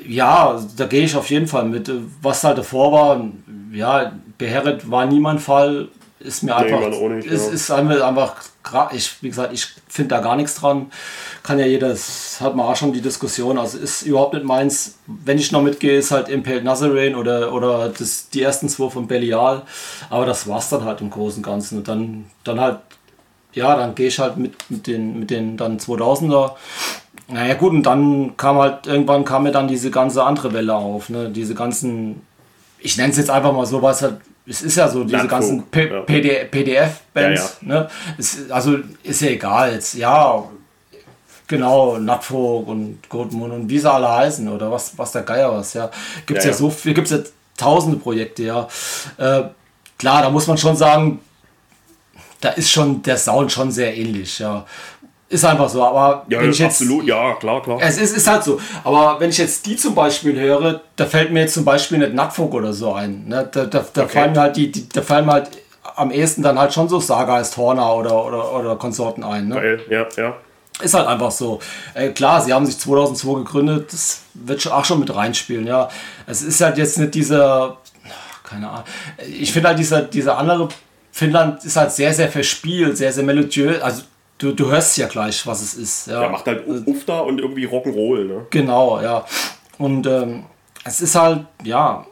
ja, 0.06 0.62
da 0.76 0.86
gehe 0.86 1.04
ich 1.04 1.16
auf 1.16 1.30
jeden 1.30 1.48
Fall 1.48 1.66
mit. 1.66 1.92
Was 2.22 2.44
halt 2.44 2.58
davor 2.58 2.92
war, 2.92 3.22
ja, 3.72 4.12
Beherret 4.38 4.90
war 4.90 5.06
nie 5.06 5.20
mein 5.20 5.40
Fall 5.40 5.88
ist 6.20 6.44
mir 6.44 6.56
einfach, 6.56 6.90
nee, 6.90 7.10
nicht, 7.10 7.28
ist, 7.28 7.48
ja. 7.48 7.54
ist 7.54 7.72
einfach, 7.72 8.36
ich, 8.92 9.22
wie 9.22 9.30
gesagt, 9.30 9.54
ich 9.54 9.68
finde 9.88 10.16
da 10.16 10.22
gar 10.22 10.36
nichts 10.36 10.56
dran. 10.56 10.92
Kann 11.44 11.60
ja 11.60 11.66
jeder, 11.66 11.90
das 11.90 12.42
hat 12.42 12.56
man 12.56 12.66
auch 12.66 12.76
schon 12.76 12.92
die 12.92 13.02
Diskussion, 13.02 13.58
also 13.58 13.78
ist 13.78 14.02
überhaupt 14.02 14.34
nicht 14.34 14.46
meins. 14.46 14.98
Wenn 15.06 15.38
ich 15.38 15.52
noch 15.52 15.62
mitgehe, 15.62 15.98
ist 15.98 16.12
halt 16.12 16.30
Impaled 16.30 16.64
Nazarene 16.64 17.18
oder, 17.18 17.54
oder 17.54 17.90
das, 17.90 18.30
die 18.30 18.42
ersten 18.42 18.68
zwei 18.68 18.90
von 18.90 19.08
Belial, 19.08 19.62
aber 20.10 20.26
das 20.26 20.48
war's 20.48 20.70
dann 20.70 20.86
halt 20.86 21.02
im 21.02 21.10
Großen 21.10 21.38
und 21.38 21.44
Ganzen. 21.44 21.78
Und 21.80 21.88
dann, 21.88 22.26
dann 22.44 22.60
halt, 22.60 22.80
ja, 23.54 23.76
dann 23.76 23.96
gehe 23.96 24.08
ich 24.08 24.20
halt 24.20 24.38
mit, 24.38 24.56
mit, 24.70 24.88
den, 24.88 25.20
mit 25.20 25.30
den 25.30 25.56
dann 25.56 25.80
2000er. 25.80 26.54
Naja 27.30 27.54
gut, 27.56 27.74
und 27.74 27.84
dann 27.84 28.38
kam 28.38 28.58
halt, 28.58 28.88
irgendwann 28.88 29.26
kam 29.26 29.44
mir 29.44 29.52
dann 29.52 29.68
diese 29.68 29.92
ganze 29.92 30.24
andere 30.24 30.54
Welle 30.54 30.76
auf, 30.76 31.10
ne? 31.10 31.30
diese 31.30 31.56
ganzen, 31.56 32.22
ich 32.80 32.98
nenne 32.98 33.12
es 33.12 33.18
jetzt 33.18 33.30
einfach 33.30 33.52
mal 33.52 33.66
so, 33.66 33.82
was 33.82 34.02
halt 34.02 34.16
es 34.50 34.62
ist 34.62 34.78
ja 34.78 34.88
so, 34.88 35.04
diese 35.04 35.18
Landflug, 35.18 35.40
ganzen 35.40 35.64
P 35.64 35.90
ja. 35.90 36.02
PDF-Bands, 36.46 37.58
ja, 37.62 37.68
ja. 37.68 37.82
ne? 37.82 37.90
also 38.50 38.78
ist 39.04 39.22
ja 39.22 39.30
egal 39.30 39.74
jetzt, 39.74 39.96
ja, 39.96 40.44
genau, 41.48 41.98
Nutfolk 41.98 42.68
und 42.68 43.10
Goldmoon 43.10 43.52
und 43.52 43.70
wie 43.70 43.80
sie 43.80 43.92
alle 43.92 44.10
heißen 44.10 44.48
oder 44.48 44.72
was, 44.72 44.98
was 44.98 45.12
der 45.12 45.24
Geier 45.24 45.54
was, 45.54 45.74
ja. 45.74 45.90
Gibt 46.26 46.40
es 46.40 46.46
ja, 46.46 46.54
so 46.54 46.70
viel, 46.70 46.94
gibt 46.94 47.12
es 47.12 47.12
ja 47.12 47.24
tausende 47.58 47.98
Projekte, 47.98 48.44
ja. 48.44 48.68
Äh, 49.18 49.44
klar, 49.98 50.22
da 50.22 50.30
muss 50.30 50.48
man 50.48 50.58
schon 50.58 50.76
sagen, 50.76 51.20
da 52.40 52.50
ist 52.50 52.72
schon 52.72 53.02
der 53.02 53.18
Sound 53.18 53.52
schon 53.52 53.72
sehr 53.72 53.98
ähnlich, 53.98 54.40
ja. 54.40 54.66
Ist 55.30 55.44
einfach 55.44 55.68
so, 55.68 55.84
aber 55.84 56.26
ja, 56.30 56.40
wenn 56.40 56.52
ich 56.52 56.60
jetzt, 56.60 56.82
absolut, 56.82 57.06
ja, 57.06 57.34
klar, 57.34 57.62
klar. 57.62 57.80
Es 57.82 57.98
ist, 57.98 58.16
ist 58.16 58.28
halt 58.28 58.46
so. 58.46 58.62
Aber 58.86 59.20
wenn 59.20 59.30
ich 59.30 59.38
jetzt 59.38 59.66
die 59.66 59.76
zum 59.76 59.94
Beispiel 59.94 60.40
höre, 60.40 60.80
da 60.96 61.06
fällt 61.06 61.34
mir 61.34 61.42
jetzt 61.42 61.54
zum 61.54 61.66
Beispiel 61.66 61.98
nicht 61.98 62.14
Nutfolk 62.14 62.54
oder 62.54 62.72
so 62.72 62.94
ein. 62.94 63.28
Ne? 63.28 63.50
Da, 63.52 63.66
da, 63.66 63.86
da 63.92 64.04
okay. 64.04 64.10
fallen 64.14 64.32
mir 64.32 64.40
halt 64.40 64.56
die, 64.56 64.72
die, 64.72 64.88
da 64.88 65.02
fallen 65.02 65.26
mir 65.26 65.34
halt 65.34 65.50
am 65.98 66.12
ehesten 66.12 66.44
dann 66.44 66.58
halt 66.58 66.74
schon 66.74 66.88
so 66.88 67.00
Saga 67.02 67.40
ist 67.40 67.58
Horner 67.58 67.94
oder, 67.96 68.26
oder, 68.26 68.54
oder 68.54 68.76
Konsorten 68.78 69.24
ein. 69.24 69.50
Ne? 69.50 69.80
Ja, 69.90 70.08
ja. 70.16 70.36
Ist 70.80 70.94
halt 70.94 71.08
einfach 71.08 71.32
so. 71.32 71.60
Äh, 71.94 72.10
klar, 72.10 72.42
sie 72.42 72.54
haben 72.54 72.66
sich 72.66 72.78
2002 72.78 73.40
gegründet, 73.40 73.92
das 73.92 74.22
wird 74.34 74.62
schon 74.62 74.72
auch 74.72 74.86
schon 74.86 75.00
mit 75.00 75.14
reinspielen, 75.14 75.66
ja. 75.66 75.90
Es 76.28 76.42
ist 76.42 76.62
halt 76.62 76.78
jetzt 76.78 77.00
nicht 77.00 77.16
dieser, 77.16 77.78
keine 78.44 78.70
Ahnung, 78.70 78.84
ich 79.28 79.52
finde 79.52 79.70
halt 79.70 79.80
dieser, 79.80 80.04
dieser 80.04 80.38
andere 80.38 80.70
Finnland 81.12 81.66
ist 81.66 81.76
halt 81.76 81.92
sehr, 81.92 82.14
sehr 82.14 82.30
verspielt, 82.30 82.96
sehr, 82.96 83.12
sehr 83.12 83.24
melodiös, 83.24 83.82
also 83.82 84.04
du, 84.38 84.54
du 84.54 84.72
hörst 84.72 84.98
ja 84.98 85.08
gleich, 85.08 85.46
was 85.46 85.62
es 85.62 85.74
ist. 85.74 86.08
Ja, 86.08 86.24
ja 86.24 86.30
macht 86.30 86.46
halt 86.46 86.66
Ufter 86.68 87.26
und 87.26 87.40
irgendwie 87.40 87.68
Rock'n'Roll, 87.68 88.26
ne? 88.26 88.46
Genau, 88.50 89.02
ja. 89.02 89.26
Und 89.78 90.08
ähm, 90.08 90.46
es 90.84 91.02
ist 91.02 91.16
halt, 91.16 91.46
ja. 91.64 92.06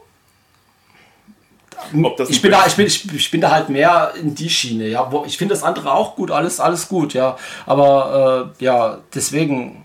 ich 2.28 2.42
bin, 2.42 2.50
da, 2.50 2.66
ich, 2.66 2.74
bin, 2.74 2.86
ich, 2.86 3.12
ich 3.12 3.30
bin 3.30 3.40
da 3.40 3.50
halt 3.50 3.68
mehr 3.68 4.12
in 4.20 4.34
die 4.34 4.50
Schiene, 4.50 4.88
ja. 4.88 5.10
Ich 5.26 5.38
finde 5.38 5.54
das 5.54 5.62
andere 5.62 5.92
auch 5.92 6.16
gut, 6.16 6.30
alles, 6.30 6.60
alles 6.60 6.88
gut, 6.88 7.14
ja. 7.14 7.36
Aber 7.64 8.52
äh, 8.58 8.64
ja, 8.64 8.98
deswegen. 9.14 9.82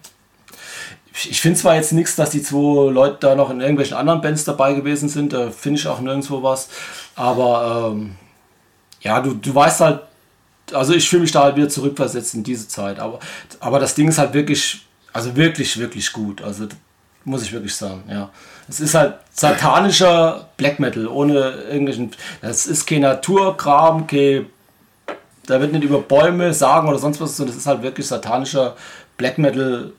Ich 1.13 1.41
finde 1.41 1.59
zwar 1.59 1.76
jetzt 1.76 1.91
nichts, 1.91 2.15
dass 2.15 2.30
die 2.30 2.41
zwei 2.41 2.89
Leute 2.89 3.18
da 3.19 3.35
noch 3.35 3.49
in 3.49 3.59
irgendwelchen 3.59 3.97
anderen 3.97 4.22
Bands 4.22 4.45
dabei 4.45 4.73
gewesen 4.73 5.09
sind, 5.09 5.34
da 5.34 5.51
finde 5.51 5.77
ich 5.77 5.85
auch 5.85 5.99
nirgendwo 5.99 6.41
was. 6.41 6.69
Aber 7.15 7.91
ähm, 7.91 8.15
ja, 9.01 9.19
du, 9.19 9.34
du 9.34 9.53
weißt 9.53 9.81
halt, 9.81 9.99
also 10.73 10.93
ich 10.93 11.10
fühle 11.10 11.23
mich 11.23 11.31
da 11.31 11.43
halt 11.43 11.56
wieder 11.56 11.69
zurückversetzt 11.69 12.34
in 12.34 12.43
diese 12.43 12.68
Zeit. 12.68 12.99
Aber, 12.99 13.19
aber 13.60 13.80
das 13.80 13.95
Ding 13.95 14.07
ist 14.07 14.18
halt 14.18 14.34
wirklich, 14.34 14.85
also 15.14 15.35
wirklich, 15.35 15.77
wirklich 15.77 16.11
gut. 16.11 16.41
Also 16.41 16.68
muss 17.23 17.43
ich 17.43 17.52
wirklich 17.52 17.76
sagen, 17.76 18.03
ja. 18.10 18.30
Es 18.68 18.80
ist 18.80 18.95
halt 18.95 19.15
satanischer 19.31 20.49
Black 20.57 20.80
Metal, 20.80 21.07
ohne 21.07 21.52
irgendwelchen. 21.69 22.11
Das 22.41 22.65
ist 22.65 22.85
kein 22.85 23.02
Naturkram, 23.02 24.07
kein, 24.07 24.48
da 25.45 25.60
wird 25.60 25.73
nicht 25.73 25.84
über 25.84 25.99
Bäume 25.99 26.53
sagen 26.53 26.88
oder 26.88 26.98
sonst 26.98 27.19
was, 27.19 27.35
sondern 27.35 27.56
das 27.56 27.64
ist 27.64 27.68
halt 27.68 27.84
wirklich 27.84 28.07
satanischer 28.07 28.76
Black 29.18 29.38
Metal, 29.38 29.91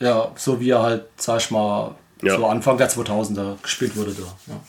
ja, 0.00 0.32
so 0.36 0.60
wie 0.60 0.70
er 0.70 0.82
halt, 0.82 1.04
sag 1.16 1.40
ich 1.40 1.50
mal, 1.50 1.94
ja. 2.22 2.36
so 2.36 2.46
Anfang 2.46 2.78
der 2.78 2.90
2000er 2.90 3.60
gespielt 3.62 3.96
wurde 3.96 4.14
da. 4.14 4.52
Ja. 4.52 4.60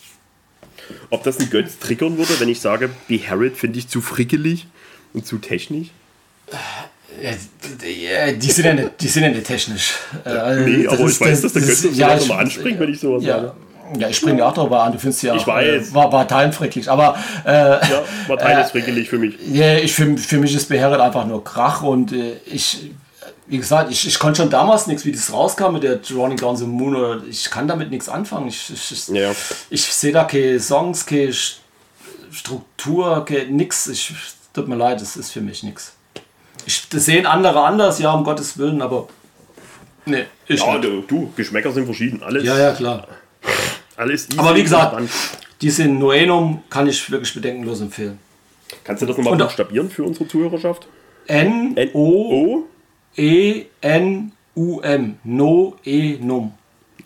Ob 1.09 1.23
das 1.23 1.39
ein 1.39 1.49
Götz 1.49 1.79
triggern 1.79 2.17
würde, 2.17 2.39
wenn 2.39 2.49
ich 2.49 2.61
sage, 2.61 2.89
Beherit 3.07 3.57
finde 3.57 3.79
ich 3.79 3.87
zu 3.87 4.01
frickelig? 4.01 4.67
Und 5.15 5.25
zu 5.25 5.37
technisch? 5.37 5.87
Ja, 7.21 8.31
die, 8.31 8.51
sind 8.51 8.65
ja 8.65 8.73
nicht, 8.73 8.91
die 8.99 9.07
sind 9.07 9.23
ja 9.23 9.29
nicht 9.29 9.45
technisch. 9.45 9.93
Also, 10.25 10.61
nee, 10.61 10.85
aber 10.85 11.07
ich 11.07 11.21
weiß, 11.21 11.41
dass 11.41 11.53
der 11.53 11.61
Götze 11.61 11.89
ja, 11.89 12.15
nochmal 12.15 12.39
anspringt, 12.39 12.79
wenn 12.79 12.91
ich 12.91 12.99
sowas 12.99 13.23
ja, 13.23 13.35
sage. 13.35 13.53
Ja, 13.97 14.09
ich 14.09 14.17
springe 14.17 14.39
ja 14.39 14.49
auch 14.49 14.53
darüber 14.53 14.83
an. 14.83 14.91
Du 14.91 14.99
findest 14.99 15.23
ja 15.23 15.35
ich 15.35 15.47
weiß. 15.47 15.91
Äh, 15.91 15.93
war, 15.93 16.11
war 16.11 16.27
teilenfrecklich. 16.27 16.89
Aber. 16.89 17.17
Äh, 17.45 17.51
ja, 17.51 18.03
war 18.27 18.37
teilenfrecklich 18.37 19.07
äh, 19.07 19.09
für 19.09 19.17
mich. 19.19 19.35
Ja, 19.49 19.77
ich, 19.77 19.93
für, 19.93 20.17
für 20.17 20.39
mich 20.39 20.53
ist 20.53 20.67
Beherret 20.67 20.99
einfach 20.99 21.25
nur 21.25 21.43
Krach 21.43 21.81
und 21.81 22.11
äh, 22.11 22.33
ich. 22.45 22.91
Wie 23.47 23.59
gesagt, 23.59 23.91
ich, 23.91 24.07
ich 24.07 24.17
konnte 24.17 24.41
schon 24.41 24.49
damals 24.49 24.87
nichts, 24.87 25.05
wie 25.05 25.11
das 25.11 25.31
rauskam 25.31 25.73
mit 25.73 25.83
der 25.83 25.99
Running 26.15 26.37
Down 26.37 26.57
the 26.57 26.65
Moon. 26.65 26.95
Oder 26.95 27.21
ich 27.29 27.49
kann 27.51 27.67
damit 27.67 27.91
nichts 27.91 28.09
anfangen. 28.09 28.47
Ich, 28.47 28.71
ich, 28.73 28.91
ich, 28.91 29.07
ja. 29.15 29.31
ich 29.69 29.83
sehe 29.83 30.11
da 30.11 30.23
keine 30.23 30.59
Songs, 30.59 31.05
keine 31.05 31.31
Struktur, 32.31 33.23
keine, 33.23 33.45
nix. 33.45 33.87
Ich, 33.87 34.11
Tut 34.55 34.69
mir 34.69 34.77
leid, 34.77 35.01
das 35.01 35.17
ist 35.17 35.31
für 35.31 35.41
mich 35.41 35.63
nichts. 35.63 35.97
Das 36.89 37.05
sehen 37.05 37.25
andere 37.25 37.61
anders, 37.61 37.99
ja, 37.99 38.13
um 38.13 38.23
Gottes 38.23 38.57
Willen, 38.57 38.81
aber. 38.81 39.09
Nee, 40.05 40.23
ich 40.47 40.61
ja, 40.61 40.77
du, 40.77 41.01
du, 41.01 41.33
Geschmäcker 41.35 41.73
sind 41.73 41.83
verschieden. 41.85 42.23
Alles. 42.23 42.45
Ja, 42.45 42.57
ja, 42.57 42.71
klar. 42.71 43.05
Alles 43.97 44.29
easy 44.29 44.39
Aber 44.39 44.55
wie 44.55 44.63
gesagt, 44.63 44.95
diese 45.61 45.89
Noenum 45.89 46.63
kann 46.69 46.87
ich 46.87 47.11
wirklich 47.11 47.33
bedenkenlos 47.33 47.81
empfehlen. 47.81 48.17
Kannst 48.85 49.01
du 49.01 49.07
das 49.07 49.17
nochmal 49.17 49.35
buchstabieren 49.37 49.89
für 49.89 50.05
unsere 50.05 50.25
Zuhörerschaft? 50.25 50.87
N-O-E-N-U-M. 51.27 52.67
Noenum. 55.23 56.53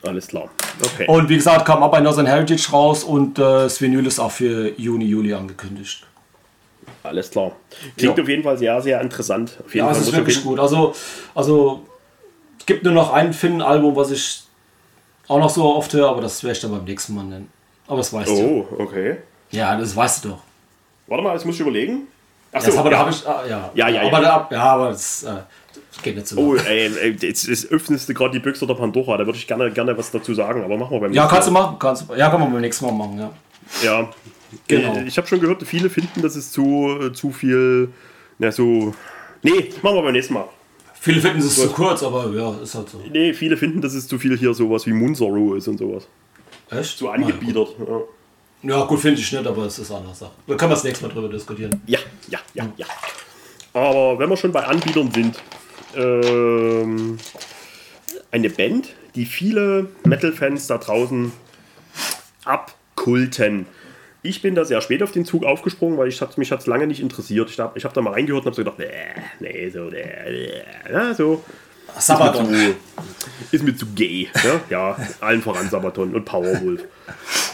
Alles 0.04 0.28
klar. 0.28 0.50
Okay. 0.82 1.08
Und 1.08 1.30
wie 1.30 1.36
gesagt, 1.36 1.66
kam 1.66 1.82
auch 1.82 1.90
bei 1.92 2.00
Northern 2.00 2.28
Heritage 2.28 2.70
raus 2.72 3.04
und 3.04 3.40
äh, 3.40 3.42
das 3.42 3.82
Vinyl 3.82 4.06
ist 4.06 4.20
auch 4.20 4.32
für 4.32 4.72
Juni, 4.80 5.06
Juli 5.06 5.34
angekündigt. 5.34 6.06
Alles 7.04 7.32
klar. 7.32 7.54
Klingt 7.98 8.18
ja. 8.18 8.24
auf 8.24 8.30
jeden 8.30 8.44
Fall 8.44 8.58
sehr, 8.58 8.82
sehr 8.82 9.02
interessant. 9.02 9.58
Auf 9.66 9.74
jeden 9.74 9.88
ja, 9.88 9.92
Fall 9.92 10.02
es 10.02 10.08
ist 10.08 10.16
wirklich 10.16 10.44
gut. 10.44 10.60
Also, 10.60 10.94
also 11.34 11.86
es 12.60 12.66
gibt 12.66 12.84
nur 12.84 12.94
noch 12.94 13.14
ein 13.14 13.34
Finn-Album, 13.34 13.96
was 13.96 14.12
ich 14.12 14.44
auch 15.28 15.40
noch 15.40 15.50
so 15.50 15.76
oft 15.76 15.94
höre, 15.94 16.10
aber 16.10 16.22
das 16.22 16.44
werde 16.44 16.54
ich 16.54 16.62
dann 16.62 16.72
beim 16.72 16.84
nächsten 16.84 17.16
Mal 17.16 17.24
nennen. 17.24 17.52
Aber 17.88 17.98
das 17.98 18.12
weißt 18.12 18.30
du. 18.30 18.68
Oh, 18.70 18.84
okay. 18.84 19.18
Ja, 19.52 19.76
das 19.78 19.96
weißt 19.96 20.26
du 20.26 20.30
doch. 20.30 20.42
Warte 21.08 21.24
mal, 21.24 21.34
jetzt 21.34 21.46
muss 21.46 21.56
ich 21.56 21.62
überlegen. 21.62 22.08
Ach 22.52 22.58
Achso, 22.58 22.80
aber 22.80 22.90
da 22.90 22.96
ja. 22.96 23.02
habe 23.02 23.12
ich. 23.12 23.28
Ah, 23.28 23.44
ja. 23.48 23.72
Ja, 23.74 23.90
ja, 23.90 24.02
aber 24.02 24.22
ja. 24.22 24.48
Da, 24.50 24.56
ja, 24.56 24.64
aber 24.64 24.90
das 24.90 25.24
äh, 25.24 25.38
geht 26.02 26.16
nicht 26.16 26.28
so. 26.28 26.38
Oh, 26.38 26.56
ey, 26.56 26.92
ey, 26.96 27.18
jetzt, 27.22 27.48
jetzt 27.48 27.72
öffnest 27.72 28.10
du 28.10 28.14
gerade 28.14 28.32
die 28.32 28.40
Büchse 28.40 28.66
der 28.66 28.74
Pandora. 28.74 29.18
Da 29.18 29.26
würde 29.26 29.38
ich 29.38 29.48
gerne, 29.48 29.72
gerne 29.72 29.98
was 29.98 30.12
dazu 30.12 30.34
sagen, 30.34 30.64
aber 30.64 30.78
machen 30.78 30.92
wir 30.92 31.00
beim 31.00 31.14
ja, 31.14 31.24
nächsten 31.24 31.36
kannst 31.36 31.48
du 31.48 31.52
Mal. 31.52 31.62
machen. 31.62 31.76
Kannst, 31.80 32.10
du- 32.10 32.14
ja, 32.16 32.30
kann 32.30 32.40
man 32.40 32.52
beim 32.52 32.62
nächsten 32.62 32.86
Mal 32.86 32.92
machen. 32.92 33.20
Ja. 33.20 33.32
Ja. 33.84 34.10
Genau. 34.68 34.96
Äh, 34.96 35.08
Ich 35.08 35.18
habe 35.18 35.28
schon 35.28 35.40
gehört, 35.40 35.64
viele 35.64 35.90
finden, 35.90 36.22
das 36.22 36.36
ist 36.36 36.54
zu, 36.54 36.98
äh, 37.02 37.14
zu 37.14 37.32
viel. 37.32 37.90
Na, 38.38 38.52
so. 38.52 38.94
Nee, 39.44 39.70
machen 39.82 39.96
wir 39.96 40.04
beim 40.04 40.14
nächsten 40.14 40.34
Mal. 40.34 40.48
Viele 41.00 41.22
finden 41.22 41.40
es 41.40 41.56
zu 41.56 41.70
kurz, 41.70 42.04
aber 42.04 42.30
ja, 42.36 42.54
ist 42.62 42.76
halt 42.76 42.90
so. 42.90 43.02
Nee, 43.10 43.34
viele 43.34 43.56
finden, 43.56 43.82
dass 43.82 43.94
es 43.94 44.08
zu 44.08 44.20
viel 44.20 44.38
hier 44.38 44.54
sowas 44.54 44.86
wie 44.86 44.92
Munzaro 44.92 45.56
ist 45.56 45.68
und 45.68 45.78
sowas. 45.78 46.08
Echt? 46.70 46.98
So 46.98 47.10
angebiedert. 47.10 47.70
Ja. 47.80 48.02
Ja, 48.62 48.84
gut, 48.84 49.00
finde 49.00 49.22
ich 49.22 49.32
nicht, 49.32 49.48
aber 49.48 49.66
es 49.66 49.80
ist 49.80 49.90
anders. 49.90 50.20
Sache. 50.20 50.32
Da 50.46 50.56
können 50.56 50.72
wir 50.72 50.76
das 50.76 50.84
nächste 50.84 51.06
Mal 51.08 51.14
drüber 51.14 51.30
diskutieren. 51.30 51.82
Ja, 51.86 52.00
ja, 52.28 52.40
ja, 52.54 52.70
ja. 52.76 52.86
Aber 53.72 54.20
wenn 54.20 54.30
wir 54.30 54.36
schon 54.36 54.52
bei 54.52 54.66
Anbietern 54.66 55.10
sind, 55.12 55.40
ähm, 55.96 57.18
eine 58.32 58.50
Band, 58.50 58.90
die 59.16 59.26
viele 59.26 59.88
Metal-Fans 60.04 60.68
da 60.68 60.78
draußen 60.78 61.32
abkulten. 62.44 63.66
Ich 64.22 64.42
bin 64.42 64.54
da 64.54 64.66
sehr 64.66 64.82
spät 64.82 65.02
auf 65.02 65.12
den 65.12 65.24
Zug 65.24 65.46
aufgesprungen, 65.46 65.98
weil 65.98 66.10
ich 66.10 66.22
hat, 66.22 66.38
mich 66.38 66.52
hat 66.52 66.60
es 66.60 66.68
lange 66.68 66.88
nicht 66.88 67.00
interessiert. 67.00 67.50
Ich 67.50 67.60
habe 67.60 67.78
ich 67.78 67.86
hab 67.86 67.94
da 67.94 68.02
mal 68.02 68.12
reingehört 68.12 68.46
und 68.46 68.48
habe 68.48 68.56
so 68.56 68.64
gedacht, 68.64 68.80
nee, 68.80 68.88
nee, 69.40 69.70
so, 69.70 69.86
nee, 69.86 70.06
nee, 70.30 70.92
ja, 70.92 71.14
so. 71.14 71.44
Sabaton. 71.98 72.46
Ist 72.46 72.52
mir 72.52 72.76
zu, 72.76 72.76
ist 73.52 73.64
mir 73.64 73.76
zu 73.76 73.86
gay. 73.88 74.30
Ne? 74.44 74.60
Ja, 74.70 74.98
allen 75.22 75.42
voran 75.42 75.70
Sabaton 75.70 76.14
und 76.14 76.26
Powerwolf. 76.26 76.84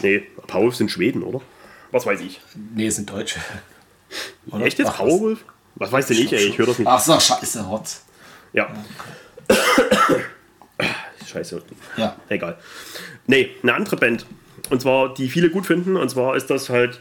Nee, 0.02 0.26
Powerwolf 0.46 0.74
sind 0.74 0.90
Schweden, 0.90 1.22
oder? 1.22 1.40
Was 1.92 2.04
weiß 2.04 2.20
ich. 2.20 2.40
Nee, 2.74 2.90
sind 2.90 3.08
Deutsche. 3.08 3.40
Oder? 4.50 4.66
Echt 4.66 4.78
jetzt 4.78 4.88
Ach? 4.88 4.98
Powerwolf? 4.98 5.44
Was 5.76 5.92
weiß 5.92 6.06
denn 6.08 6.18
ich, 6.18 6.32
ey? 6.32 6.48
Ich 6.48 6.58
höre 6.58 6.66
das 6.66 6.78
nicht. 6.78 6.88
Ach 6.88 7.00
so, 7.00 7.18
scheiße, 7.18 7.62
Rotz. 7.64 8.02
Ja. 8.52 8.68
Scheiße. 11.26 11.62
Ja. 11.96 12.16
Egal. 12.28 12.58
Nee, 13.26 13.50
eine 13.62 13.74
andere 13.74 13.96
Band. 13.96 14.26
Und 14.70 14.80
zwar, 14.80 15.14
die 15.14 15.28
viele 15.28 15.50
gut 15.50 15.66
finden. 15.66 15.96
Und 15.96 16.08
zwar 16.08 16.36
ist 16.36 16.50
das 16.50 16.70
halt. 16.70 17.00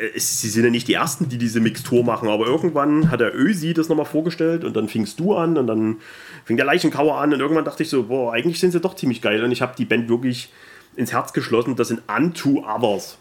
äh, 0.00 0.18
Sie 0.18 0.48
sind 0.48 0.64
ja 0.64 0.70
nicht 0.70 0.88
die 0.88 0.94
Ersten, 0.94 1.28
die 1.28 1.38
diese 1.38 1.60
Mixtur 1.60 2.04
machen, 2.04 2.28
aber 2.28 2.46
irgendwann 2.46 3.10
hat 3.10 3.20
der 3.20 3.34
Ösi 3.34 3.74
das 3.74 3.88
nochmal 3.88 4.06
vorgestellt 4.06 4.64
und 4.64 4.76
dann 4.76 4.88
fingst 4.88 5.20
du 5.20 5.34
an 5.34 5.56
und 5.56 5.66
dann 5.66 5.96
fing 6.44 6.56
der 6.56 6.66
Leichenkauer 6.66 7.18
an 7.18 7.32
und 7.32 7.40
irgendwann 7.40 7.64
dachte 7.64 7.82
ich 7.82 7.88
so, 7.88 8.04
boah, 8.04 8.32
eigentlich 8.32 8.58
sind 8.58 8.72
sie 8.72 8.80
doch 8.80 8.96
ziemlich 8.96 9.22
geil 9.22 9.44
und 9.44 9.52
ich 9.52 9.62
habe 9.62 9.74
die 9.76 9.84
Band 9.84 10.08
wirklich 10.08 10.52
ins 10.96 11.12
Herz 11.12 11.32
geschlossen. 11.32 11.76
Das 11.76 11.88
sind 11.88 12.02
Unto 12.08 12.64
Others. 12.66 13.18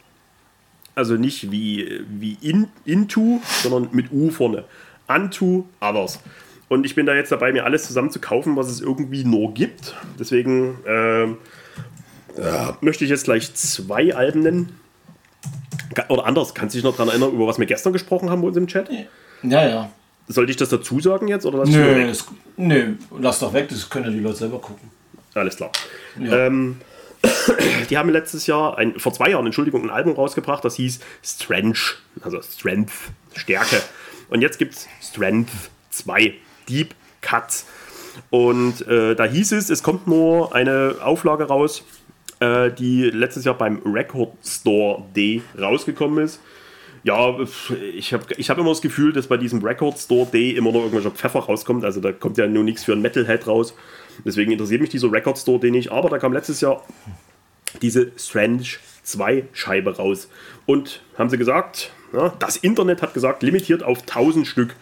Also 0.96 1.14
nicht 1.14 1.52
wie, 1.52 2.02
wie 2.10 2.38
in, 2.42 2.70
Into, 2.86 3.40
sondern 3.62 3.90
mit 3.92 4.12
U 4.12 4.32
vorne. 4.32 4.64
Unto 5.08 5.68
Others. 5.80 6.20
Und 6.70 6.86
ich 6.86 6.96
bin 6.96 7.06
da 7.06 7.14
jetzt 7.14 7.32
dabei, 7.32 7.54
mir 7.54 7.66
alles 7.66 7.86
zusammen 7.86 8.10
zu 8.10 8.20
kaufen, 8.20 8.56
was 8.56 8.68
es 8.68 8.82
irgendwie 8.82 9.24
nur 9.24 9.54
gibt. 9.54 9.96
Deswegen 10.20 10.80
ähm, 12.38 12.76
möchte 12.82 13.04
ich 13.04 13.10
jetzt 13.10 13.26
gleich 13.26 13.54
zwei 13.54 14.16
Alben 14.16 14.42
nennen. 14.42 14.80
Oder 16.10 16.26
anders, 16.26 16.54
kannst 16.54 16.76
du 16.76 16.78
dich 16.78 16.84
noch 16.84 16.96
daran 16.96 17.10
erinnern, 17.10 17.32
über 17.32 17.48
was 17.48 17.58
wir 17.58 17.66
gestern 17.66 17.94
gesprochen 17.94 18.30
haben 18.30 18.42
bei 18.42 18.48
uns 18.48 18.58
im 18.58 18.68
Chat? 18.68 18.90
Ja, 19.44 19.68
ja. 19.68 19.90
Sollte 20.28 20.52
ich 20.52 20.58
das 20.58 20.70
dazu 20.70 21.00
sagen 21.00 21.28
jetzt? 21.28 21.46
Oder 21.46 21.66
Nö, 21.66 22.08
das, 22.08 22.26
nö, 22.58 22.96
lass 23.18 23.40
doch 23.40 23.54
weg, 23.54 23.70
das 23.70 23.90
können 23.90 24.06
ja 24.06 24.12
die 24.12 24.20
Leute 24.20 24.38
selber 24.38 24.60
gucken. 24.60 24.92
Alles 25.34 25.56
klar. 25.56 25.72
Ja. 26.20 26.48
Ähm, 26.48 26.82
die 27.90 27.98
haben 27.98 28.10
letztes 28.10 28.46
Jahr, 28.48 28.78
ein, 28.78 29.00
vor 29.00 29.14
zwei 29.14 29.30
Jahren, 29.30 29.46
Entschuldigung, 29.46 29.84
ein 29.84 29.90
Album 29.90 30.14
rausgebracht, 30.14 30.64
das 30.66 30.76
hieß 30.76 31.00
Strength, 31.24 31.98
also 32.22 32.42
Strength, 32.42 32.92
Stärke. 33.36 33.82
Und 34.30 34.42
jetzt 34.42 34.60
gibt 34.60 34.74
es 34.74 34.88
Strength 35.02 35.52
2, 35.92 36.34
Deep 36.68 36.94
Cuts. 37.22 37.66
Und 38.30 38.86
äh, 38.88 39.16
da 39.16 39.26
hieß 39.26 39.54
es, 39.54 39.70
es 39.70 39.84
kommt 39.84 40.08
nur 40.08 40.54
eine 40.54 40.96
Auflage 41.02 41.46
raus, 41.46 41.84
äh, 42.40 42.72
die 42.72 43.04
letztes 43.04 43.46
Jahr 43.46 43.58
beim 43.58 43.82
Record 43.86 44.34
Store 44.44 45.04
D 45.16 45.42
rausgekommen 45.60 46.24
ist. 46.24 46.40
Ja, 47.04 47.38
ich 47.96 48.14
habe 48.14 48.26
ich 48.36 48.50
hab 48.50 48.58
immer 48.58 48.70
das 48.70 48.82
Gefühl, 48.82 49.14
dass 49.14 49.28
bei 49.28 49.38
diesem 49.38 49.64
Record 49.64 49.98
Store 49.98 50.28
D 50.32 50.52
immer 50.52 50.72
noch 50.72 50.80
irgendwelcher 50.80 51.12
Pfeffer 51.12 51.40
rauskommt. 51.40 51.86
Also 51.86 52.02
da 52.02 52.12
kommt 52.12 52.38
ja 52.38 52.48
nur 52.48 52.64
nichts 52.64 52.84
für 52.84 52.94
ein 52.94 53.02
Metalhead 53.02 53.48
raus. 53.48 53.74
Deswegen 54.26 54.52
interessiert 54.52 54.82
mich 54.82 54.90
dieser 54.90 55.12
Record 55.12 55.38
Store 55.38 55.60
D 55.60 55.72
nicht. 55.72 55.92
Aber 55.92 56.10
da 56.10 56.18
kam 56.18 56.34
letztes 56.34 56.62
Jahr 56.62 56.84
diese 57.82 58.12
Strange 58.18 58.64
2 59.04 59.46
Scheibe 59.54 59.96
raus. 59.96 60.30
Und 60.66 61.02
haben 61.18 61.30
sie 61.30 61.38
gesagt, 61.38 61.92
ja, 62.14 62.34
das 62.40 62.58
Internet 62.58 63.02
hat 63.02 63.14
gesagt, 63.14 63.44
limitiert 63.44 63.84
auf 63.84 64.02
1000 64.02 64.46
Stück. 64.46 64.76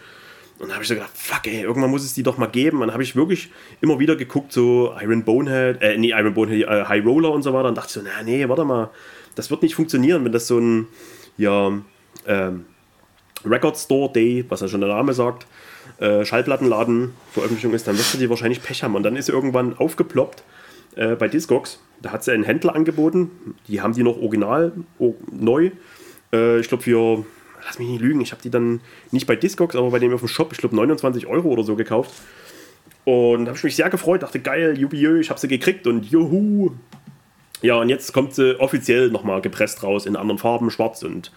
Und 0.59 0.69
da 0.69 0.75
habe 0.75 0.83
ich 0.83 0.87
so 0.87 0.93
gedacht, 0.93 1.11
fuck 1.13 1.47
ey, 1.47 1.61
irgendwann 1.61 1.91
muss 1.91 2.03
es 2.03 2.13
die 2.13 2.23
doch 2.23 2.37
mal 2.37 2.47
geben. 2.47 2.77
Und 2.77 2.87
dann 2.87 2.93
habe 2.93 3.03
ich 3.03 3.15
wirklich 3.15 3.49
immer 3.81 3.99
wieder 3.99 4.15
geguckt, 4.15 4.53
so 4.53 4.95
Iron 5.01 5.23
Bonehead, 5.23 5.81
äh, 5.81 5.97
nee, 5.97 6.11
Iron 6.11 6.33
Bonehead, 6.33 6.67
äh, 6.67 6.85
High 6.85 7.05
Roller 7.05 7.31
und 7.31 7.43
so 7.43 7.53
weiter. 7.53 7.67
Und 7.67 7.75
dachte 7.75 7.91
so, 7.91 8.01
na 8.03 8.23
nee, 8.23 8.47
warte 8.47 8.63
mal, 8.63 8.89
das 9.35 9.51
wird 9.51 9.63
nicht 9.63 9.75
funktionieren, 9.75 10.23
wenn 10.23 10.31
das 10.31 10.47
so 10.47 10.57
ein, 10.59 10.87
ja, 11.37 11.73
ähm, 12.25 12.65
Record 13.43 13.77
Store 13.77 14.11
Day, 14.11 14.45
was 14.47 14.61
ja 14.61 14.67
schon 14.67 14.81
der 14.81 14.89
Name 14.89 15.13
sagt, 15.13 15.45
äh, 15.99 16.25
Schallplattenladen 16.25 17.13
Veröffentlichung 17.31 17.73
ist, 17.73 17.87
dann 17.87 17.97
wirst 17.97 18.13
du 18.13 18.17
die 18.17 18.29
wahrscheinlich 18.29 18.61
Pech 18.61 18.83
haben. 18.83 18.95
Und 18.95 19.03
dann 19.03 19.15
ist 19.15 19.27
sie 19.27 19.31
irgendwann 19.31 19.77
aufgeploppt 19.77 20.43
äh, 20.95 21.15
bei 21.15 21.27
Discogs. 21.27 21.79
Da 22.01 22.11
hat 22.11 22.23
sie 22.23 22.31
einen 22.31 22.43
Händler 22.43 22.75
angeboten. 22.75 23.55
Die 23.67 23.81
haben 23.81 23.93
die 23.93 24.03
noch 24.03 24.17
original, 24.17 24.73
neu. 25.31 25.71
Äh, 26.33 26.59
ich 26.59 26.67
glaube 26.67 26.83
für, 26.83 27.25
lass 27.65 27.79
mich 27.79 27.87
nicht 27.87 28.01
lügen, 28.01 28.21
ich 28.21 28.31
habe 28.31 28.41
die 28.41 28.49
dann 28.49 28.81
nicht 29.11 29.27
bei 29.27 29.35
Discogs, 29.35 29.75
aber 29.75 29.91
bei 29.91 29.99
dem 29.99 30.13
auf 30.13 30.21
dem 30.21 30.29
Shop, 30.29 30.51
ich 30.51 30.59
glaube 30.59 30.75
29 30.75 31.27
Euro 31.27 31.49
oder 31.49 31.63
so 31.63 31.75
gekauft. 31.75 32.11
Und 33.03 33.45
da 33.45 33.49
habe 33.49 33.57
ich 33.57 33.63
mich 33.63 33.75
sehr 33.75 33.89
gefreut, 33.89 34.23
dachte, 34.23 34.39
geil, 34.39 34.77
jubiläu, 34.77 35.19
ich 35.19 35.29
habe 35.29 35.39
sie 35.39 35.47
gekriegt 35.47 35.85
und 35.87 36.05
juhu. 36.05 36.71
Ja, 37.61 37.75
und 37.75 37.89
jetzt 37.89 38.13
kommt 38.13 38.33
sie 38.33 38.59
offiziell 38.59 39.09
nochmal 39.09 39.41
gepresst 39.41 39.83
raus 39.83 40.05
in 40.05 40.15
anderen 40.15 40.39
Farben, 40.39 40.69
schwarz 40.71 41.03
und 41.03 41.31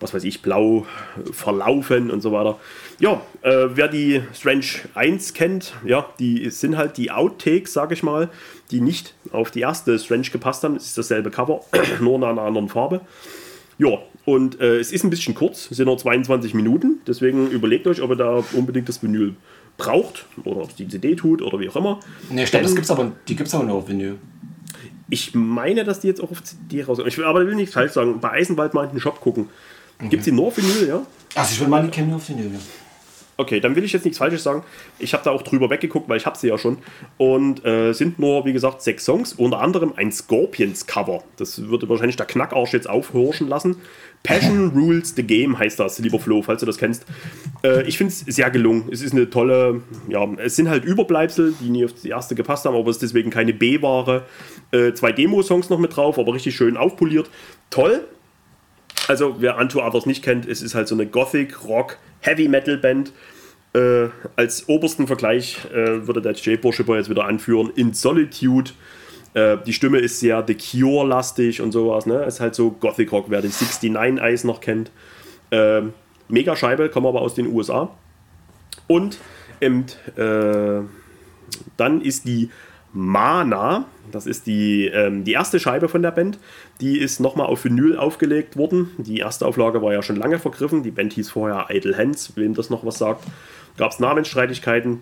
was 0.00 0.14
weiß 0.14 0.24
ich, 0.24 0.42
blau 0.42 0.86
äh, 1.16 1.32
verlaufen 1.32 2.10
und 2.10 2.20
so 2.20 2.32
weiter. 2.32 2.58
Ja, 3.00 3.20
äh, 3.42 3.66
wer 3.70 3.88
die 3.88 4.22
Strange 4.32 4.66
1 4.94 5.34
kennt, 5.34 5.74
ja, 5.84 6.06
die 6.18 6.50
sind 6.50 6.76
halt 6.76 6.96
die 6.96 7.10
Outtakes, 7.10 7.72
sage 7.72 7.94
ich 7.94 8.02
mal, 8.02 8.28
die 8.70 8.80
nicht 8.80 9.14
auf 9.32 9.50
die 9.50 9.60
erste 9.60 9.98
Strange 9.98 10.28
gepasst 10.30 10.62
haben. 10.64 10.76
Es 10.76 10.86
ist 10.86 10.98
dasselbe 10.98 11.30
Cover, 11.30 11.62
nur 12.00 12.16
in 12.16 12.24
einer 12.24 12.42
anderen 12.42 12.68
Farbe. 12.68 13.00
Ja, 13.78 13.98
und 14.28 14.60
äh, 14.60 14.78
es 14.78 14.92
ist 14.92 15.04
ein 15.04 15.10
bisschen 15.10 15.34
kurz, 15.34 15.70
es 15.70 15.78
sind 15.78 15.86
nur 15.86 15.96
22 15.96 16.52
Minuten, 16.52 17.00
deswegen 17.06 17.50
überlegt 17.50 17.86
euch, 17.86 18.02
ob 18.02 18.10
ihr 18.10 18.16
da 18.16 18.44
unbedingt 18.52 18.86
das 18.86 19.02
Vinyl 19.02 19.34
braucht 19.78 20.26
oder 20.44 20.58
ob 20.64 20.68
es 20.68 20.74
die 20.74 20.86
CD 20.86 21.16
tut 21.16 21.40
oder 21.40 21.58
wie 21.58 21.70
auch 21.70 21.76
immer. 21.76 22.00
Nee, 22.28 22.44
ich 22.44 22.50
glaube, 22.50 22.64
das 22.64 22.74
gibt's 22.74 22.90
aber, 22.90 23.12
die 23.26 23.36
gibt 23.36 23.48
es 23.48 23.54
aber 23.54 23.64
nur 23.64 23.76
auf 23.76 23.88
Vinyl. 23.88 24.16
ich 25.08 25.34
meine, 25.34 25.82
dass 25.82 26.00
die 26.00 26.08
jetzt 26.08 26.20
auch 26.22 26.30
auf 26.30 26.42
CD 26.42 26.82
raus. 26.82 26.98
Ich 27.06 27.16
will 27.16 27.24
aber 27.24 27.46
will 27.46 27.54
nichts 27.54 27.72
falsch 27.72 27.92
sagen. 27.92 28.20
Bei 28.20 28.32
Eisenwald 28.32 28.74
mal 28.74 28.84
in 28.84 28.90
den 28.90 29.00
Shop 29.00 29.18
gucken. 29.18 29.48
Gibt 29.98 30.20
es 30.20 30.24
die 30.24 30.32
nur 30.32 30.48
auf 30.48 30.58
Vinyl, 30.58 30.86
ja? 30.86 31.06
Also 31.34 31.54
ich 31.54 31.60
will 31.60 31.68
meine, 31.68 31.86
die 31.86 31.90
kennen 31.90 32.08
nur 32.08 32.16
auf 32.16 32.28
Vinyl. 32.28 32.52
Ja. 32.52 32.58
Okay, 33.40 33.60
dann 33.60 33.76
will 33.76 33.84
ich 33.84 33.92
jetzt 33.92 34.04
nichts 34.04 34.18
Falsches 34.18 34.42
sagen. 34.42 34.64
Ich 34.98 35.14
habe 35.14 35.22
da 35.22 35.30
auch 35.30 35.42
drüber 35.42 35.70
weggeguckt, 35.70 36.08
weil 36.08 36.16
ich 36.16 36.26
habe 36.26 36.36
sie 36.36 36.48
ja 36.48 36.58
schon. 36.58 36.78
Und 37.18 37.64
äh, 37.64 37.92
sind 37.92 38.18
nur, 38.18 38.44
wie 38.44 38.52
gesagt, 38.52 38.82
sechs 38.82 39.04
Songs. 39.04 39.32
Unter 39.32 39.60
anderem 39.60 39.92
ein 39.94 40.10
Scorpions-Cover. 40.10 41.22
Das 41.36 41.68
würde 41.68 41.88
wahrscheinlich 41.88 42.16
der 42.16 42.26
Knackarsch 42.26 42.72
jetzt 42.72 42.90
aufhorchen 42.90 43.46
lassen. 43.46 43.76
Passion 44.22 44.70
Rules 44.74 45.14
the 45.16 45.22
Game 45.22 45.58
heißt 45.58 45.78
das, 45.78 45.98
lieber 45.98 46.18
Flo, 46.18 46.42
falls 46.42 46.60
du 46.60 46.66
das 46.66 46.76
kennst. 46.76 47.06
Äh, 47.64 47.86
ich 47.88 47.96
finde 47.96 48.12
es 48.12 48.20
sehr 48.20 48.50
gelungen. 48.50 48.88
Es 48.90 49.00
ist 49.02 49.12
eine 49.12 49.30
tolle, 49.30 49.82
ja, 50.08 50.28
es 50.38 50.56
sind 50.56 50.68
halt 50.68 50.84
Überbleibsel, 50.84 51.54
die 51.60 51.70
nie 51.70 51.84
auf 51.84 51.92
die 51.94 52.08
erste 52.10 52.34
gepasst 52.34 52.64
haben, 52.64 52.76
aber 52.76 52.90
es 52.90 52.96
ist 52.96 53.02
deswegen 53.02 53.30
keine 53.30 53.54
B-Ware. 53.54 54.24
Äh, 54.70 54.92
zwei 54.92 55.12
Demo-Songs 55.12 55.70
noch 55.70 55.78
mit 55.78 55.96
drauf, 55.96 56.18
aber 56.18 56.34
richtig 56.34 56.54
schön 56.56 56.76
aufpoliert. 56.76 57.30
Toll, 57.70 58.04
also, 59.08 59.36
wer 59.38 59.56
Unto 59.56 59.82
Others 59.84 60.04
nicht 60.04 60.22
kennt, 60.22 60.46
es 60.46 60.60
ist 60.60 60.74
halt 60.74 60.86
so 60.86 60.94
eine 60.94 61.06
Gothic, 61.06 61.64
Rock, 61.64 61.96
Heavy 62.20 62.46
Metal 62.46 62.76
Band. 62.76 63.12
Äh, 63.74 64.08
als 64.36 64.68
obersten 64.68 65.06
Vergleich 65.06 65.58
äh, 65.72 66.06
würde 66.06 66.20
der 66.20 66.32
Jay 66.34 66.56
Borschiper 66.58 66.96
jetzt 66.96 67.08
wieder 67.08 67.24
anführen: 67.24 67.70
In 67.74 67.94
Solitude. 67.94 68.72
Äh, 69.34 69.58
die 69.66 69.72
Stimme 69.72 69.98
ist 69.98 70.20
sehr 70.20 70.44
The 70.46 70.54
Cure-lastig 70.54 71.60
und 71.60 71.72
sowas. 71.72 72.06
Ne? 72.06 72.24
Ist 72.24 72.40
halt 72.40 72.54
so 72.54 72.70
Gothic 72.70 73.12
Rock, 73.12 73.26
wer 73.28 73.40
den 73.40 73.50
69 73.50 74.20
Eyes 74.20 74.44
noch 74.44 74.60
kennt. 74.60 74.90
Äh, 75.50 75.82
mega 76.28 76.56
Scheibe, 76.56 76.88
kommen 76.88 77.06
aber 77.06 77.22
aus 77.22 77.34
den 77.34 77.46
USA. 77.46 77.90
Und 78.86 79.18
eben, 79.60 79.86
äh, 80.16 80.82
dann 81.76 82.00
ist 82.00 82.26
die 82.26 82.50
Mana, 82.92 83.84
das 84.10 84.26
ist 84.26 84.46
die, 84.46 84.86
ähm, 84.86 85.24
die 85.24 85.32
erste 85.32 85.60
Scheibe 85.60 85.88
von 85.88 86.02
der 86.02 86.10
Band, 86.10 86.38
die 86.80 86.98
ist 86.98 87.20
nochmal 87.20 87.46
auf 87.46 87.64
Vinyl 87.64 87.98
aufgelegt 87.98 88.56
worden. 88.56 88.90
Die 88.96 89.18
erste 89.18 89.46
Auflage 89.46 89.82
war 89.82 89.92
ja 89.92 90.02
schon 90.02 90.16
lange 90.16 90.38
vergriffen. 90.38 90.82
Die 90.82 90.90
Band 90.90 91.12
hieß 91.12 91.30
vorher 91.30 91.66
Idle 91.70 91.96
Hands, 91.96 92.32
wem 92.36 92.54
das 92.54 92.70
noch 92.70 92.84
was 92.86 92.98
sagt. 92.98 93.24
Gab 93.76 93.92
es 93.92 94.00
Namensstreitigkeiten. 94.00 95.00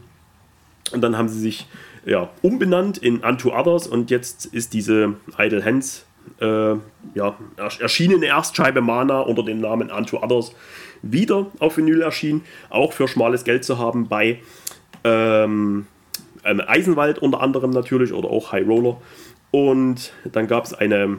Und 0.92 1.00
dann 1.00 1.16
haben 1.16 1.28
sie 1.28 1.40
sich 1.40 1.66
ja, 2.06 2.30
umbenannt 2.40 2.98
in 2.98 3.18
Unto 3.18 3.52
Others 3.52 3.88
und 3.88 4.10
jetzt 4.10 4.46
ist 4.46 4.72
diese 4.72 5.14
Idle 5.38 5.64
Hands 5.64 6.06
äh, 6.40 6.74
ja, 7.14 7.36
erschienene 7.80 8.26
Erstscheibe 8.26 8.80
Mana 8.80 9.20
unter 9.20 9.42
dem 9.42 9.60
Namen 9.60 9.90
Unto 9.90 10.22
Others 10.22 10.52
wieder 11.02 11.46
auf 11.58 11.76
Vinyl 11.76 12.02
erschien, 12.02 12.42
auch 12.70 12.92
für 12.92 13.08
schmales 13.08 13.44
Geld 13.44 13.64
zu 13.64 13.78
haben 13.78 14.08
bei 14.08 14.40
ähm, 15.04 15.86
Eisenwald 16.42 17.18
unter 17.18 17.40
anderem 17.40 17.70
natürlich 17.70 18.12
oder 18.12 18.30
auch 18.30 18.52
High 18.52 18.66
Roller. 18.66 19.00
Und 19.50 20.12
dann 20.24 20.46
gab 20.46 20.64
es 20.64 20.74
eine, 20.74 21.18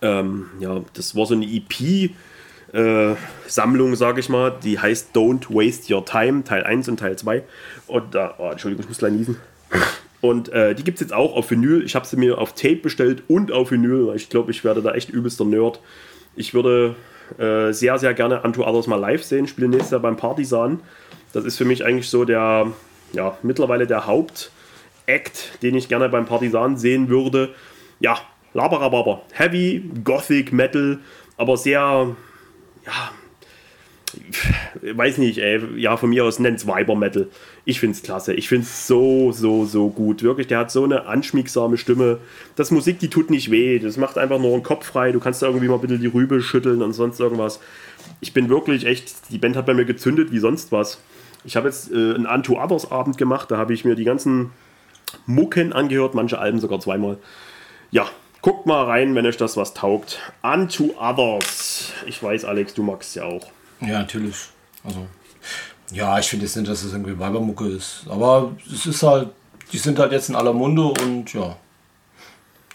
ähm, 0.00 0.46
ja, 0.60 0.80
das 0.94 1.14
war 1.14 1.26
so 1.26 1.34
eine 1.34 1.46
EP. 1.46 2.10
Äh, 2.72 3.14
Sammlung, 3.46 3.96
sage 3.96 4.20
ich 4.20 4.28
mal, 4.28 4.54
die 4.62 4.78
heißt 4.78 5.16
Don't 5.16 5.48
Waste 5.48 5.94
Your 5.94 6.04
Time, 6.04 6.44
Teil 6.44 6.64
1 6.64 6.88
und 6.88 7.00
Teil 7.00 7.16
2. 7.16 7.42
Und 7.86 8.14
da, 8.14 8.34
oh, 8.38 8.50
Entschuldigung, 8.50 8.82
ich 8.82 8.88
muss 8.88 8.98
gleich 8.98 9.12
niesen. 9.12 9.36
Und 10.20 10.48
äh, 10.48 10.74
die 10.74 10.82
gibt 10.82 10.96
es 10.96 11.00
jetzt 11.00 11.12
auch 11.12 11.36
auf 11.36 11.50
Vinyl. 11.50 11.84
Ich 11.84 11.94
habe 11.94 12.06
sie 12.06 12.16
mir 12.16 12.38
auf 12.38 12.54
Tape 12.54 12.76
bestellt 12.76 13.22
und 13.28 13.52
auf 13.52 13.70
Vinyl. 13.70 14.12
Ich 14.16 14.28
glaube, 14.28 14.50
ich 14.50 14.64
werde 14.64 14.82
da 14.82 14.92
echt 14.92 15.10
übelster 15.10 15.44
Nerd. 15.44 15.80
Ich 16.34 16.54
würde 16.54 16.96
äh, 17.38 17.72
sehr, 17.72 17.98
sehr 17.98 18.14
gerne 18.14 18.42
Unto 18.42 18.66
Others 18.66 18.86
mal 18.86 18.96
live 18.96 19.22
sehen. 19.22 19.46
Spiele 19.46 19.68
nächstes 19.68 19.90
Jahr 19.92 20.00
beim 20.00 20.16
Partisan. 20.16 20.80
Das 21.32 21.44
ist 21.44 21.56
für 21.56 21.64
mich 21.64 21.84
eigentlich 21.84 22.08
so 22.08 22.24
der, 22.24 22.72
ja, 23.12 23.38
mittlerweile 23.42 23.86
der 23.86 24.06
Hauptact, 24.06 25.62
den 25.62 25.74
ich 25.76 25.88
gerne 25.88 26.08
beim 26.08 26.26
Partisan 26.26 26.76
sehen 26.76 27.08
würde. 27.08 27.54
Ja, 28.00 28.18
Laberababer. 28.54 29.22
Heavy, 29.32 29.90
Gothic, 30.02 30.52
Metal, 30.52 30.98
aber 31.36 31.56
sehr, 31.56 32.16
ja, 32.86 33.10
weiß 34.82 35.18
nicht, 35.18 35.38
ey, 35.38 35.60
ja, 35.76 35.96
von 35.96 36.10
mir 36.10 36.24
aus 36.24 36.38
nennt 36.38 36.58
es 36.58 36.66
Viber 36.66 36.96
Metal. 36.96 37.28
Ich 37.68 37.80
finde 37.80 37.96
es 37.96 38.02
klasse. 38.02 38.32
Ich 38.32 38.48
finde 38.48 38.64
es 38.64 38.86
so, 38.86 39.30
so, 39.30 39.66
so 39.66 39.90
gut. 39.90 40.22
Wirklich, 40.22 40.46
der 40.46 40.60
hat 40.60 40.70
so 40.70 40.84
eine 40.84 41.04
anschmiegsame 41.04 41.76
Stimme. 41.76 42.18
Das 42.56 42.70
Musik, 42.70 42.98
die 42.98 43.10
tut 43.10 43.28
nicht 43.28 43.50
weh. 43.50 43.78
Das 43.78 43.98
macht 43.98 44.16
einfach 44.16 44.38
nur 44.38 44.52
den 44.52 44.62
Kopf 44.62 44.86
frei. 44.86 45.12
Du 45.12 45.20
kannst 45.20 45.42
da 45.42 45.48
irgendwie 45.48 45.68
mal 45.68 45.74
ein 45.74 45.82
bisschen 45.82 46.00
die 46.00 46.06
Rübe 46.06 46.40
schütteln 46.40 46.80
und 46.80 46.94
sonst 46.94 47.20
irgendwas. 47.20 47.60
Ich 48.22 48.32
bin 48.32 48.48
wirklich 48.48 48.86
echt, 48.86 49.30
die 49.30 49.36
Band 49.36 49.54
hat 49.54 49.66
bei 49.66 49.74
mir 49.74 49.84
gezündet 49.84 50.32
wie 50.32 50.38
sonst 50.38 50.72
was. 50.72 50.98
Ich 51.44 51.56
habe 51.56 51.68
jetzt 51.68 51.92
äh, 51.92 52.14
einen 52.14 52.24
Unto 52.24 52.58
Others 52.58 52.90
Abend 52.90 53.18
gemacht. 53.18 53.50
Da 53.50 53.58
habe 53.58 53.74
ich 53.74 53.84
mir 53.84 53.96
die 53.96 54.04
ganzen 54.04 54.50
Mucken 55.26 55.74
angehört, 55.74 56.14
manche 56.14 56.38
Alben 56.38 56.60
sogar 56.60 56.80
zweimal. 56.80 57.18
Ja, 57.90 58.06
guckt 58.40 58.64
mal 58.64 58.84
rein, 58.84 59.14
wenn 59.14 59.26
euch 59.26 59.36
das 59.36 59.58
was 59.58 59.74
taugt. 59.74 60.20
Unto 60.40 60.94
Others. 60.98 61.92
Ich 62.06 62.22
weiß, 62.22 62.46
Alex, 62.46 62.72
du 62.72 62.82
magst 62.82 63.14
ja 63.14 63.24
auch. 63.24 63.46
Ja, 63.82 63.98
natürlich. 63.98 64.36
Also, 64.84 65.06
ja, 65.92 66.18
ich 66.18 66.28
finde 66.28 66.44
jetzt 66.44 66.56
nicht, 66.56 66.68
dass 66.68 66.82
es 66.82 66.92
irgendwie 66.92 67.18
Weibermucke 67.18 67.66
ist. 67.66 68.04
Aber 68.08 68.52
es 68.72 68.86
ist 68.86 69.02
halt, 69.02 69.28
die 69.72 69.78
sind 69.78 69.98
halt 69.98 70.12
jetzt 70.12 70.28
in 70.28 70.36
aller 70.36 70.52
Munde 70.52 70.84
und 70.84 71.32
ja. 71.32 71.56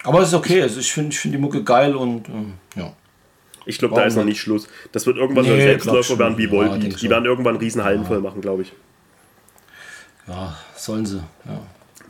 Aber 0.03 0.19
es 0.21 0.29
ist 0.29 0.33
okay. 0.33 0.61
Also 0.61 0.79
ich 0.79 0.91
finde 0.91 1.11
ich 1.11 1.19
find 1.19 1.33
die 1.33 1.39
Mucke 1.39 1.63
geil 1.63 1.95
und 1.95 2.27
ähm, 2.29 2.53
ja. 2.75 2.91
Ich 3.65 3.77
glaube, 3.77 3.95
da 3.95 4.03
ist 4.03 4.17
noch 4.17 4.25
nicht 4.25 4.41
Schluss. 4.41 4.67
Das 4.91 5.05
wird 5.05 5.17
irgendwann 5.17 5.45
nee, 5.45 5.51
so 5.51 5.55
ein 5.55 5.61
Selbstläufer 5.61 6.19
werden 6.19 6.37
wie 6.37 6.51
Volbeat. 6.51 6.83
Ja, 6.83 6.97
die 6.97 7.09
werden 7.09 7.25
irgendwann 7.25 7.55
Riesenhallen 7.55 8.01
ja. 8.01 8.07
voll 8.07 8.19
machen, 8.19 8.41
glaube 8.41 8.63
ich. 8.63 8.73
Ja, 10.27 10.57
sollen 10.75 11.05
sie. 11.05 11.23
Ja. 11.45 11.61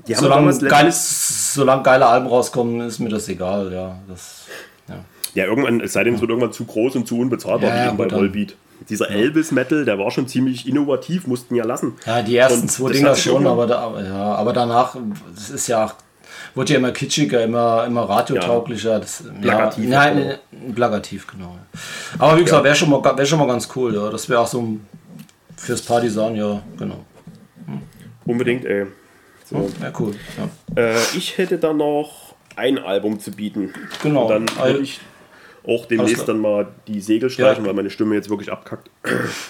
Die 0.07 0.15
solange, 0.15 0.57
geiles, 0.57 1.53
solange 1.53 1.83
geile 1.83 2.07
Alben 2.07 2.27
rauskommen, 2.27 2.81
ist 2.81 2.99
mir 2.99 3.09
das 3.09 3.29
egal. 3.29 3.71
Ja, 3.71 3.99
das, 4.07 4.45
ja. 4.89 5.05
ja 5.35 5.45
irgendwann, 5.45 5.79
es 5.79 5.93
sei 5.93 6.03
denn, 6.03 6.15
es 6.15 6.21
wird 6.21 6.31
irgendwann 6.31 6.51
zu 6.51 6.65
groß 6.65 6.95
und 6.95 7.07
zu 7.07 7.19
unbezahlbar 7.19 7.93
wie 7.93 7.97
bei 7.97 8.11
Volbeat. 8.11 8.55
Dieser. 8.89 9.09
Elvis-Metal, 9.09 9.85
der 9.85 9.97
war 9.99 10.11
schon 10.11 10.27
ziemlich 10.27 10.67
innovativ, 10.67 11.27
mussten 11.27 11.55
ja 11.55 11.65
lassen. 11.65 11.93
Ja, 12.05 12.21
die 12.21 12.35
ersten 12.35 12.61
und 12.61 12.69
zwei 12.69 12.91
Dinger 12.91 13.15
schon, 13.15 13.47
aber, 13.47 13.67
da, 13.67 14.01
ja, 14.01 14.35
aber 14.35 14.53
danach, 14.53 14.95
das 15.35 15.49
ist 15.49 15.67
ja 15.67 15.93
wurde 16.55 16.73
ja 16.73 16.79
immer 16.79 16.91
kitschiger, 16.91 17.43
immer, 17.43 17.85
immer 17.85 18.03
radiotauglicher. 18.03 18.99
Das, 18.99 19.23
plakativ. 19.41 19.89
Ja, 19.89 20.13
nein, 20.13 20.37
genau. 20.51 20.73
plakativ, 20.73 21.27
genau. 21.27 21.57
Aber 22.17 22.37
wie 22.39 22.43
gesagt, 22.43 22.63
wäre 22.63 22.75
schon, 22.75 22.89
mal, 22.89 23.03
wär 23.03 23.25
schon 23.25 23.39
mal 23.39 23.47
ganz 23.47 23.67
cool. 23.75 23.95
Ja. 23.95 24.09
Das 24.09 24.29
wäre 24.29 24.41
auch 24.41 24.47
so 24.47 24.77
fürs 25.57 25.81
Partisan, 25.81 26.35
ja, 26.35 26.61
genau. 26.77 27.05
Hm. 27.65 27.81
Unbedingt, 28.25 28.65
ey. 28.65 28.85
So. 29.45 29.57
Hm, 29.57 29.73
ja, 29.81 29.91
cool. 29.99 30.15
Ja. 30.75 30.81
Äh, 30.81 30.97
ich 31.15 31.37
hätte 31.37 31.57
da 31.57 31.73
noch 31.73 32.35
ein 32.55 32.77
Album 32.77 33.19
zu 33.19 33.31
bieten. 33.31 33.73
Genau. 34.01 34.23
Und 34.23 34.29
dann 34.29 34.65
würde 34.65 34.79
ich 34.79 34.99
auch 35.65 35.85
demnächst 35.85 36.27
dann 36.27 36.39
mal 36.39 36.67
die 36.87 36.99
Segel 36.99 37.29
streichen, 37.29 37.63
ja. 37.63 37.69
weil 37.69 37.75
meine 37.75 37.89
Stimme 37.89 38.15
jetzt 38.15 38.29
wirklich 38.29 38.51
abkackt. 38.51 38.89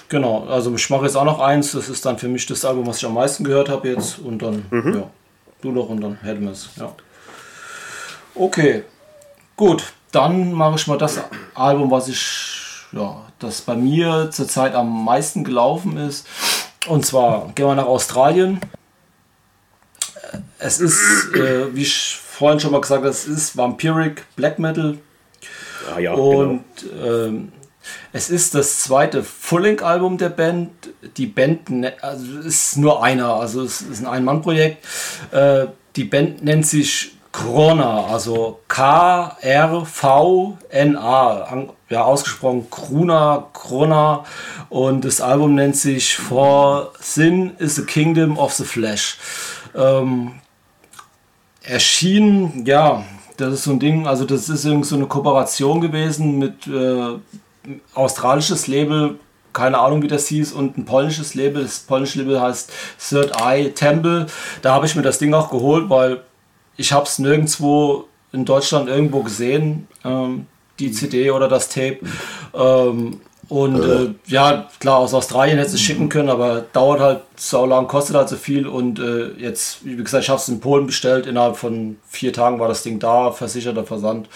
Genau, 0.09 0.45
also 0.45 0.73
ich 0.75 0.89
mache 0.89 1.05
jetzt 1.05 1.15
auch 1.15 1.25
noch 1.25 1.39
eins. 1.39 1.71
Das 1.71 1.89
ist 1.89 2.05
dann 2.05 2.19
für 2.19 2.27
mich 2.27 2.45
das 2.45 2.65
Album, 2.65 2.85
was 2.85 2.97
ich 2.97 3.05
am 3.05 3.15
meisten 3.15 3.43
gehört 3.43 3.69
habe 3.69 3.87
jetzt. 3.87 4.19
Und 4.19 4.41
dann, 4.41 4.65
mhm. 4.69 4.93
ja, 4.93 5.09
du 5.61 5.71
noch 5.71 5.89
und 5.89 6.01
dann 6.01 6.17
hätten 6.21 6.43
wir 6.43 6.51
es. 6.51 6.69
Ja. 6.75 6.93
Okay, 8.35 8.83
gut. 9.55 9.93
Dann 10.11 10.53
mache 10.53 10.75
ich 10.75 10.85
mal 10.85 10.99
das 10.99 11.19
Album, 11.55 11.89
was 11.89 12.07
ich, 12.07 12.85
ja, 12.91 13.25
das 13.39 13.61
bei 13.61 13.75
mir 13.75 14.29
zurzeit 14.31 14.75
am 14.75 15.05
meisten 15.05 15.43
gelaufen 15.43 15.97
ist. 15.97 16.27
Und 16.87 17.05
zwar 17.05 17.51
gehen 17.55 17.65
wir 17.65 17.75
nach 17.75 17.87
Australien. 17.87 18.59
Es 20.59 20.79
ist, 20.79 21.33
äh, 21.33 21.73
wie 21.73 21.81
ich 21.81 22.15
vorhin 22.15 22.59
schon 22.59 22.71
mal 22.71 22.81
gesagt 22.81 23.01
habe, 23.01 23.09
es 23.09 23.25
ist 23.25 23.57
Vampiric 23.57 24.25
Black 24.35 24.59
Metal 24.59 24.99
Ah, 25.91 25.99
ja, 25.99 26.13
und 26.13 26.63
genau. 26.79 27.05
ähm, 27.05 27.51
es 28.11 28.29
ist 28.29 28.55
das 28.55 28.79
zweite 28.79 29.23
Full-Length-Album 29.23 30.17
der 30.17 30.29
Band. 30.29 30.71
Die 31.17 31.25
Band 31.25 31.69
ne, 31.69 31.93
also 32.01 32.39
ist 32.39 32.77
nur 32.77 33.03
einer, 33.03 33.33
also 33.33 33.63
es 33.63 33.81
ist 33.81 34.01
ein 34.01 34.07
Ein-Mann-Projekt. 34.07 34.85
Äh, 35.31 35.67
die 35.95 36.05
Band 36.05 36.43
nennt 36.43 36.65
sich 36.65 37.11
Krona, 37.31 38.05
also 38.05 38.59
K-R-V-N-A, 38.67 39.37
ja, 41.89 42.03
ausgesprochen 42.03 42.69
Kruna, 42.69 43.47
Krona. 43.53 44.23
Und 44.69 45.03
das 45.03 45.19
Album 45.19 45.55
nennt 45.55 45.75
sich 45.75 46.15
For 46.15 46.93
Sin 46.99 47.55
is 47.57 47.75
the 47.75 47.85
Kingdom 47.85 48.37
of 48.37 48.53
the 48.53 48.63
Flesh. 48.63 49.17
Ähm, 49.75 50.33
erschien, 51.63 52.65
ja, 52.65 53.03
das 53.37 53.53
ist 53.53 53.63
so 53.63 53.71
ein 53.71 53.79
Ding, 53.79 54.07
also 54.07 54.25
das 54.25 54.49
ist 54.49 54.65
irgendwie 54.65 54.87
so 54.87 54.95
eine 54.95 55.07
Kooperation 55.07 55.81
gewesen 55.81 56.37
mit 56.39 56.67
äh, 56.67 57.17
australisches 57.93 58.67
Label, 58.67 59.19
keine 59.53 59.79
Ahnung 59.79 60.01
wie 60.01 60.07
das 60.07 60.27
hieß, 60.27 60.53
und 60.53 60.77
ein 60.77 60.85
polnisches 60.85 61.35
Label. 61.35 61.63
Das 61.63 61.79
polnische 61.79 62.19
Label 62.19 62.41
heißt 62.41 62.71
Third 63.09 63.33
Eye 63.41 63.71
Temple. 63.71 64.27
Da 64.61 64.73
habe 64.73 64.85
ich 64.85 64.95
mir 64.95 65.01
das 65.01 65.19
Ding 65.19 65.33
auch 65.33 65.49
geholt, 65.49 65.89
weil 65.89 66.21
ich 66.75 66.91
habe 66.91 67.05
es 67.05 67.19
nirgendwo 67.19 68.05
in 68.31 68.45
Deutschland 68.45 68.89
irgendwo 68.89 69.21
gesehen, 69.21 69.87
ähm, 70.03 70.47
die 70.79 70.91
CD 70.91 71.29
oder 71.31 71.47
das 71.47 71.69
Tape. 71.69 71.99
Ähm, 72.53 73.21
und 73.53 73.83
äh, 73.83 74.15
ja, 74.25 74.67
klar, 74.79 74.97
aus 74.97 75.13
Australien 75.13 75.59
hätte 75.59 75.75
es 75.75 75.79
schicken 75.79 76.09
können, 76.09 76.29
aber 76.29 76.65
dauert 76.73 76.99
halt 76.99 77.21
so 77.35 77.63
lang, 77.67 77.87
kostet 77.87 78.15
halt 78.15 78.27
so 78.27 78.35
viel. 78.35 78.65
Und 78.65 78.97
äh, 78.97 79.27
jetzt, 79.37 79.85
wie 79.85 79.95
gesagt, 79.95 80.23
ich 80.23 80.29
habe 80.31 80.39
es 80.39 80.49
in 80.49 80.59
Polen 80.59 80.87
bestellt. 80.87 81.27
Innerhalb 81.27 81.55
von 81.55 81.97
vier 82.09 82.33
Tagen 82.33 82.59
war 82.59 82.67
das 82.67 82.81
Ding 82.81 82.97
da, 82.97 83.31
versicherter 83.31 83.83
Versand. 83.83 84.27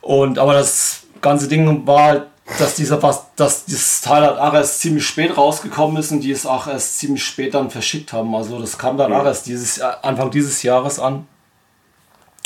Und 0.00 0.40
aber 0.40 0.54
das 0.54 1.04
ganze 1.20 1.46
Ding 1.46 1.86
war 1.86 2.02
halt, 2.02 2.22
dass 2.58 2.74
dieser 2.74 3.00
was, 3.04 3.24
dass 3.36 3.66
dieses 3.66 4.00
Teil 4.00 4.22
halt 4.22 4.40
auch 4.40 4.52
erst 4.52 4.80
ziemlich 4.80 5.06
spät 5.06 5.36
rausgekommen 5.36 5.96
ist 5.98 6.10
und 6.10 6.18
die 6.18 6.32
es 6.32 6.44
auch 6.44 6.66
erst 6.66 6.98
ziemlich 6.98 7.22
spät 7.22 7.54
dann 7.54 7.70
verschickt 7.70 8.12
haben. 8.12 8.34
Also 8.34 8.58
das 8.58 8.78
kam 8.78 8.98
dann 8.98 9.12
auch 9.12 9.26
erst 9.26 9.46
dieses 9.46 9.80
Anfang 9.80 10.32
dieses 10.32 10.60
Jahres 10.64 10.98
an. 10.98 11.28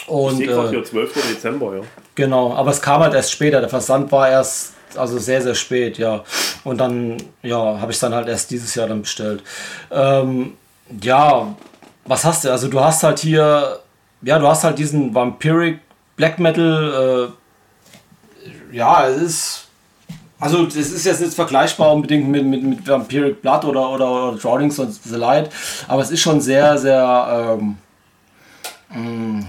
Und, 0.06 0.32
ich 0.32 0.36
sehe 0.36 0.48
gerade 0.48 0.76
äh, 0.76 0.84
12. 0.84 1.14
Dezember, 1.32 1.76
ja. 1.76 1.82
Genau, 2.14 2.52
aber 2.52 2.72
es 2.72 2.82
kam 2.82 3.00
halt 3.00 3.14
erst 3.14 3.32
später. 3.32 3.60
Der 3.60 3.70
Versand 3.70 4.12
war 4.12 4.28
erst 4.28 4.74
also 4.96 5.18
sehr, 5.18 5.42
sehr 5.42 5.54
spät, 5.54 5.98
ja. 5.98 6.24
Und 6.64 6.78
dann, 6.78 7.16
ja, 7.42 7.80
habe 7.80 7.92
ich 7.92 7.98
dann 7.98 8.14
halt 8.14 8.28
erst 8.28 8.50
dieses 8.50 8.74
Jahr 8.74 8.88
dann 8.88 9.02
bestellt. 9.02 9.42
Ähm, 9.90 10.54
ja, 11.02 11.54
was 12.04 12.24
hast 12.24 12.44
du? 12.44 12.50
Also 12.50 12.68
du 12.68 12.80
hast 12.80 13.02
halt 13.02 13.18
hier, 13.18 13.80
ja, 14.22 14.38
du 14.38 14.46
hast 14.46 14.64
halt 14.64 14.78
diesen 14.78 15.14
Vampiric 15.14 15.80
Black 16.16 16.38
Metal, 16.38 17.30
äh, 18.72 18.76
ja, 18.76 19.06
es 19.06 19.22
ist, 19.22 19.64
also 20.40 20.66
es 20.66 20.76
ist 20.76 21.04
jetzt 21.04 21.20
nicht 21.20 21.34
vergleichbar 21.34 21.92
unbedingt 21.92 22.28
mit, 22.28 22.44
mit, 22.44 22.62
mit 22.62 22.86
Vampiric 22.86 23.40
Blood 23.40 23.64
oder, 23.64 23.90
oder, 23.90 24.28
oder 24.28 24.38
Drownings 24.38 24.78
und 24.78 24.92
The 24.92 25.16
Light, 25.16 25.50
aber 25.86 26.02
es 26.02 26.10
ist 26.10 26.20
schon 26.20 26.40
sehr, 26.40 26.76
sehr, 26.76 27.58
ähm, 27.60 27.76
mh, 28.90 29.00
mm, 29.00 29.46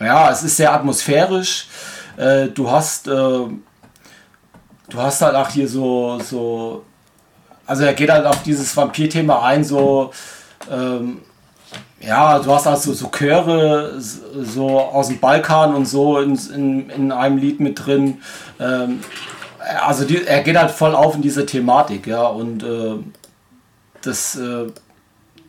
ja, 0.00 0.30
es 0.30 0.42
ist 0.42 0.56
sehr 0.56 0.72
atmosphärisch. 0.72 1.66
Äh, 2.16 2.48
du 2.48 2.70
hast 2.70 3.08
äh, 3.08 3.40
du 4.90 4.98
hast 4.98 5.22
halt 5.22 5.34
auch 5.34 5.48
hier 5.48 5.68
so, 5.68 6.18
so 6.20 6.84
also 7.68 7.84
er 7.84 7.92
geht 7.92 8.10
halt 8.10 8.24
auf 8.24 8.42
dieses 8.42 8.74
Vampir-Thema 8.74 9.42
ein, 9.42 9.62
so, 9.62 10.10
ähm, 10.72 11.20
ja, 12.00 12.38
du 12.38 12.50
hast 12.50 12.66
also 12.66 12.94
so 12.94 13.08
Chöre 13.08 13.94
so 13.98 14.80
aus 14.80 15.08
dem 15.08 15.20
Balkan 15.20 15.74
und 15.74 15.86
so 15.86 16.18
in, 16.18 16.38
in, 16.54 16.90
in 16.90 17.12
einem 17.12 17.36
Lied 17.36 17.60
mit 17.60 17.84
drin. 17.84 18.22
Ähm, 18.58 19.00
also 19.86 20.04
die, 20.04 20.24
er 20.24 20.42
geht 20.42 20.56
halt 20.56 20.70
voll 20.70 20.94
auf 20.94 21.16
in 21.16 21.22
diese 21.22 21.44
Thematik, 21.44 22.06
ja, 22.06 22.26
und 22.26 22.62
äh, 22.62 22.94
das 24.00 24.36
äh, 24.36 24.66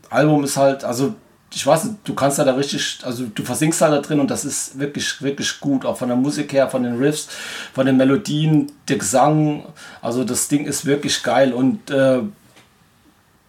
Album 0.09 0.43
ist 0.43 0.57
halt, 0.57 0.83
also 0.83 1.13
ich 1.53 1.65
weiß 1.65 1.85
nicht, 1.85 1.97
du 2.03 2.13
kannst 2.13 2.37
da 2.39 2.43
richtig, 2.43 2.99
also 3.03 3.25
du 3.25 3.43
versinkst 3.43 3.81
da 3.81 3.97
drin 3.99 4.19
und 4.19 4.29
das 4.29 4.45
ist 4.45 4.77
wirklich, 4.79 5.21
wirklich 5.21 5.59
gut, 5.59 5.85
auch 5.85 5.97
von 5.97 6.07
der 6.07 6.17
Musik 6.17 6.53
her, 6.53 6.69
von 6.69 6.83
den 6.83 6.97
Riffs, 6.97 7.27
von 7.73 7.85
den 7.85 7.97
Melodien, 7.97 8.71
der 8.87 8.97
Gesang, 8.97 9.65
also 10.01 10.23
das 10.23 10.47
Ding 10.47 10.65
ist 10.65 10.85
wirklich 10.85 11.23
geil 11.23 11.53
und 11.53 11.89
äh, 11.89 12.19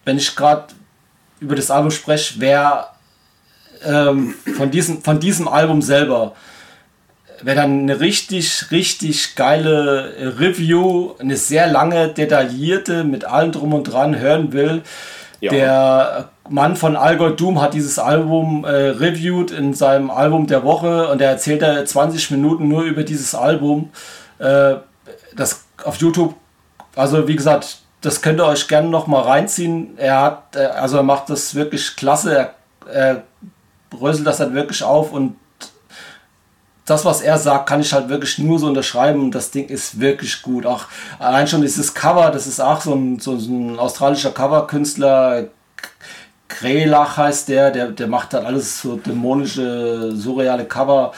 wenn 0.03 0.17
ich 0.17 0.35
gerade 0.35 0.73
über 1.39 1.55
das 1.55 1.69
Album 1.69 1.91
spreche, 1.91 2.35
wer 2.37 2.89
ähm, 3.83 4.35
von, 4.57 4.71
diesem, 4.71 5.01
von 5.01 5.19
diesem 5.19 5.47
Album 5.47 5.81
selber, 5.81 6.35
wer 7.41 7.55
dann 7.55 7.81
eine 7.81 7.99
richtig, 7.99 8.71
richtig 8.71 9.35
geile 9.35 10.37
Review, 10.39 11.13
eine 11.19 11.37
sehr 11.37 11.67
lange, 11.67 12.09
detaillierte, 12.09 13.03
mit 13.03 13.25
allem 13.25 13.51
drum 13.51 13.73
und 13.73 13.83
dran 13.85 14.17
hören 14.17 14.53
will, 14.53 14.81
ja. 15.39 15.51
der 15.51 16.29
Mann 16.51 16.75
von 16.75 16.95
Algorithm 16.95 17.37
Doom 17.37 17.61
hat 17.61 17.73
dieses 17.73 17.97
Album 17.97 18.65
äh, 18.65 18.69
reviewed 18.69 19.51
in 19.51 19.73
seinem 19.73 20.11
Album 20.11 20.47
der 20.47 20.63
Woche 20.63 21.07
und 21.07 21.21
er 21.21 21.29
erzählt 21.29 21.61
da 21.61 21.83
20 21.83 22.31
Minuten 22.31 22.67
nur 22.67 22.83
über 22.83 23.03
dieses 23.03 23.33
Album. 23.33 23.89
Äh, 24.37 24.75
das 25.35 25.63
auf 25.83 25.95
YouTube, 25.97 26.35
also 26.95 27.27
wie 27.27 27.35
gesagt, 27.35 27.79
das 28.01 28.21
könnt 28.21 28.39
ihr 28.39 28.45
euch 28.45 28.67
gerne 28.67 28.89
noch 28.89 29.07
mal 29.07 29.21
reinziehen. 29.21 29.97
Er 29.97 30.21
hat, 30.21 30.55
äh, 30.55 30.65
also 30.65 30.97
er 30.97 31.03
macht 31.03 31.29
das 31.29 31.55
wirklich 31.55 31.95
klasse. 31.95 32.35
Er, 32.35 32.53
er 32.91 33.23
bröselt 33.89 34.27
das 34.27 34.39
halt 34.39 34.53
wirklich 34.53 34.83
auf 34.83 35.13
und 35.13 35.37
das, 36.85 37.05
was 37.05 37.21
er 37.21 37.37
sagt, 37.37 37.69
kann 37.69 37.79
ich 37.79 37.93
halt 37.93 38.09
wirklich 38.09 38.39
nur 38.39 38.59
so 38.59 38.67
unterschreiben. 38.67 39.31
Das 39.31 39.51
Ding 39.51 39.67
ist 39.67 40.01
wirklich 40.01 40.41
gut. 40.41 40.65
Auch 40.65 40.85
allein 41.19 41.47
schon 41.47 41.61
dieses 41.61 41.93
Cover, 41.93 42.31
das 42.31 42.47
ist 42.47 42.59
auch 42.59 42.81
so 42.81 42.93
ein, 42.93 43.19
so 43.19 43.33
ein 43.33 43.79
australischer 43.79 44.31
Coverkünstler. 44.31 45.47
Krelach 46.51 47.17
heißt 47.17 47.47
der, 47.49 47.71
der, 47.71 47.87
der 47.91 48.07
macht 48.07 48.33
halt 48.33 48.45
alles 48.45 48.81
so 48.81 48.97
dämonische, 48.97 50.11
surreale 50.13 50.65
Cover. 50.65 51.13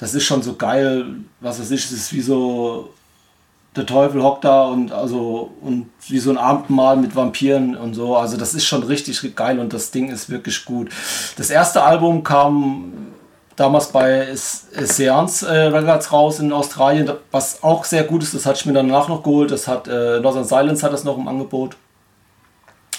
Das 0.00 0.14
ist 0.14 0.24
schon 0.24 0.42
so 0.42 0.54
geil. 0.54 1.04
Was 1.40 1.60
weiß 1.60 1.70
ich, 1.72 1.84
es 1.84 1.92
ist 1.92 2.12
wie 2.12 2.20
so 2.20 2.90
der 3.76 3.86
Teufel 3.86 4.22
hockt 4.22 4.44
da 4.44 4.64
und 4.64 4.92
also 4.92 5.52
und 5.60 5.90
wie 6.08 6.18
so 6.18 6.30
ein 6.30 6.38
Abendmahl 6.38 6.96
mit 6.96 7.14
Vampiren 7.14 7.76
und 7.76 7.94
so. 7.94 8.16
Also 8.16 8.36
das 8.36 8.54
ist 8.54 8.64
schon 8.64 8.82
richtig 8.82 9.36
geil 9.36 9.58
und 9.58 9.72
das 9.72 9.90
Ding 9.90 10.10
ist 10.10 10.30
wirklich 10.30 10.64
gut. 10.64 10.90
Das 11.36 11.50
erste 11.50 11.82
Album 11.82 12.24
kam 12.24 12.92
damals 13.56 13.88
bei 13.88 14.34
Seance 14.34 15.46
äh, 15.46 15.66
Records 15.66 16.12
raus 16.12 16.40
in 16.40 16.52
Australien, 16.52 17.10
was 17.30 17.62
auch 17.62 17.84
sehr 17.84 18.04
gut 18.04 18.22
ist. 18.22 18.34
Das 18.34 18.46
hatte 18.46 18.60
ich 18.60 18.66
mir 18.66 18.72
danach 18.72 19.08
noch 19.08 19.22
geholt. 19.22 19.50
Das 19.50 19.68
hat 19.68 19.86
äh, 19.86 20.20
Northern 20.20 20.44
Silence 20.44 20.82
hat 20.82 20.92
das 20.92 21.04
noch 21.04 21.18
im 21.18 21.28
Angebot. 21.28 21.76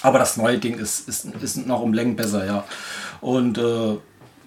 Aber 0.02 0.18
das 0.18 0.36
neue 0.36 0.58
Ding 0.58 0.78
ist, 0.78 1.08
ist, 1.08 1.26
ist 1.42 1.66
noch 1.66 1.80
um 1.80 1.92
Längen 1.92 2.16
besser, 2.16 2.46
ja. 2.46 2.64
Und 3.20 3.58
äh, 3.58 3.96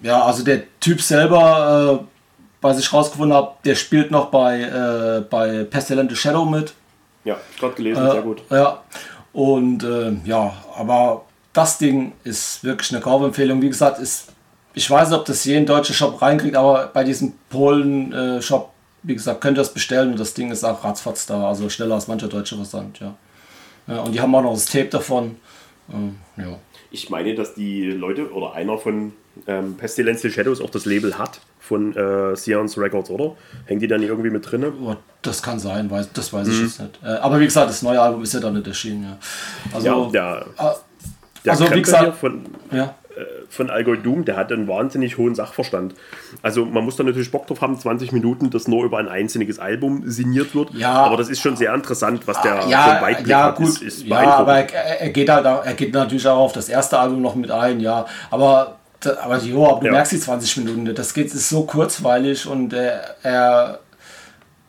ja, 0.02 0.22
also 0.24 0.44
der 0.44 0.62
Typ 0.80 1.00
selber, 1.00 2.00
äh, 2.02 2.06
was 2.60 2.78
ich 2.78 2.92
rausgefunden 2.92 3.36
habe, 3.36 3.52
der 3.64 3.74
spielt 3.74 4.10
noch 4.10 4.26
bei, 4.26 4.60
äh, 4.60 5.20
bei 5.28 5.64
Pestilente 5.64 6.16
Shadow 6.16 6.44
mit. 6.44 6.74
Ja, 7.24 7.36
gerade 7.58 7.74
gelesen, 7.74 8.10
sehr 8.10 8.22
gut. 8.22 8.42
Ja, 8.50 8.82
und 9.32 9.82
äh, 9.82 10.12
ja, 10.24 10.52
aber 10.76 11.24
das 11.52 11.78
Ding 11.78 12.12
ist 12.24 12.62
wirklich 12.62 12.92
eine 12.92 13.00
Kaufempfehlung. 13.00 13.62
Wie 13.62 13.68
gesagt, 13.68 13.98
ist, 13.98 14.28
ich 14.74 14.90
weiß 14.90 15.08
nicht, 15.08 15.18
ob 15.18 15.24
das 15.24 15.44
jeden 15.44 15.66
deutschen 15.66 15.94
Shop 15.94 16.20
reinkriegt, 16.20 16.56
aber 16.56 16.88
bei 16.92 17.04
diesem 17.04 17.32
Polen-Shop, 17.48 18.70
wie 19.02 19.14
gesagt, 19.14 19.40
könnt 19.40 19.56
ihr 19.56 19.62
das 19.62 19.72
bestellen 19.72 20.12
und 20.12 20.20
das 20.20 20.34
Ding 20.34 20.50
ist 20.50 20.64
auch 20.64 20.84
ratzfatz 20.84 21.26
da, 21.26 21.48
also 21.48 21.68
schneller 21.68 21.94
als 21.94 22.08
mancher 22.08 22.28
deutsche 22.28 22.56
Versand, 22.56 23.00
ja. 23.00 23.14
ja. 23.86 24.00
Und 24.00 24.12
die 24.12 24.20
haben 24.20 24.34
auch 24.34 24.42
noch 24.42 24.54
das 24.54 24.66
Tape 24.66 24.86
davon. 24.88 25.36
Äh, 25.88 26.42
ja. 26.42 26.58
Ich 26.90 27.10
meine, 27.10 27.34
dass 27.34 27.54
die 27.54 27.90
Leute 27.90 28.32
oder 28.32 28.54
einer 28.54 28.78
von 28.78 29.12
ähm, 29.46 29.76
Pestilential 29.76 30.32
Shadows 30.32 30.60
auch 30.60 30.70
das 30.70 30.84
Label 30.84 31.18
hat 31.18 31.40
von 31.58 31.96
äh, 31.96 32.36
Seance 32.36 32.80
Records, 32.80 33.10
oder? 33.10 33.36
Hängt 33.66 33.82
die 33.82 33.88
dann 33.88 34.02
irgendwie 34.02 34.30
mit 34.30 34.50
drin? 34.50 34.64
Oh, 34.64 34.96
das 35.22 35.42
kann 35.42 35.58
sein, 35.58 35.90
weiß, 35.90 36.12
das 36.12 36.32
weiß 36.32 36.46
ich 36.48 36.58
mhm. 36.58 36.64
jetzt 36.64 36.80
nicht. 36.80 37.00
Äh, 37.02 37.06
aber 37.06 37.40
wie 37.40 37.44
gesagt, 37.44 37.70
das 37.70 37.82
neue 37.82 38.00
Album 38.00 38.22
ist 38.22 38.34
ja 38.34 38.40
dann 38.40 38.54
nicht 38.54 38.66
erschienen. 38.66 39.02
Ja. 39.04 39.18
Also, 39.72 39.86
ja, 39.86 40.10
der, 40.10 40.46
äh, 41.44 41.50
also 41.50 41.70
wie 41.70 41.82
gesagt, 41.82 42.16
von, 42.16 42.44
ja. 42.70 42.94
Äh, 43.16 43.24
von 43.48 43.70
Algoy 43.70 43.98
Doom, 43.98 44.24
der 44.24 44.36
hat 44.36 44.52
einen 44.52 44.68
wahnsinnig 44.68 45.18
hohen 45.18 45.34
Sachverstand. 45.34 45.94
Also 46.42 46.64
man 46.64 46.84
muss 46.84 46.96
da 46.96 47.04
natürlich 47.04 47.30
Bock 47.30 47.46
drauf 47.46 47.60
haben, 47.60 47.78
20 47.78 48.12
Minuten, 48.12 48.50
dass 48.50 48.68
nur 48.68 48.84
über 48.84 48.98
ein 48.98 49.08
einzelnes 49.08 49.58
Album 49.58 50.02
signiert 50.06 50.54
wird. 50.54 50.74
Ja, 50.74 50.92
aber 50.92 51.16
das 51.16 51.28
ist 51.28 51.40
schon 51.40 51.56
sehr 51.56 51.74
interessant, 51.74 52.26
was 52.26 52.40
der 52.42 52.66
ja, 52.68 53.00
Weitblick 53.00 53.28
ja, 53.28 53.44
hat. 53.44 53.56
Gut, 53.56 53.68
ist, 53.68 53.82
ist 53.82 54.06
ja, 54.06 54.18
aber 54.18 54.58
er, 54.58 55.00
er, 55.00 55.10
geht 55.10 55.28
halt, 55.28 55.44
er 55.44 55.74
geht 55.74 55.92
natürlich 55.92 56.26
auch 56.26 56.38
auf 56.38 56.52
das 56.52 56.68
erste 56.68 56.98
Album 56.98 57.22
noch 57.22 57.34
mit 57.34 57.50
ein, 57.50 57.80
ja. 57.80 58.06
Aber 58.30 58.76
aber 59.22 59.38
jo, 59.38 59.66
aber 59.68 59.80
du 59.80 59.86
ja. 59.86 59.92
merkst 59.92 60.12
die 60.12 60.20
20 60.20 60.56
Minuten, 60.58 60.94
das 60.94 61.14
geht 61.14 61.26
ist 61.26 61.48
so 61.48 61.64
kurzweilig 61.64 62.46
und 62.46 62.72
er, 62.72 63.16
er, 63.22 63.80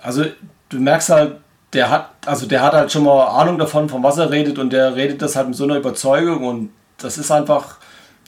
also 0.01 0.25
du 0.69 0.77
merkst 0.77 1.09
halt, 1.09 1.37
der 1.73 1.89
hat, 1.89 2.09
also 2.25 2.45
der 2.45 2.61
hat 2.61 2.73
halt 2.73 2.91
schon 2.91 3.03
mal 3.03 3.25
Ahnung 3.27 3.57
davon, 3.57 3.89
von 3.89 4.03
was 4.03 4.17
er 4.17 4.31
redet 4.31 4.57
und 4.59 4.71
der 4.71 4.95
redet 4.95 5.21
das 5.21 5.35
halt 5.35 5.47
mit 5.47 5.55
so 5.55 5.65
einer 5.65 5.77
Überzeugung 5.77 6.45
und 6.45 6.69
das 6.97 7.17
ist 7.17 7.31
einfach, 7.31 7.77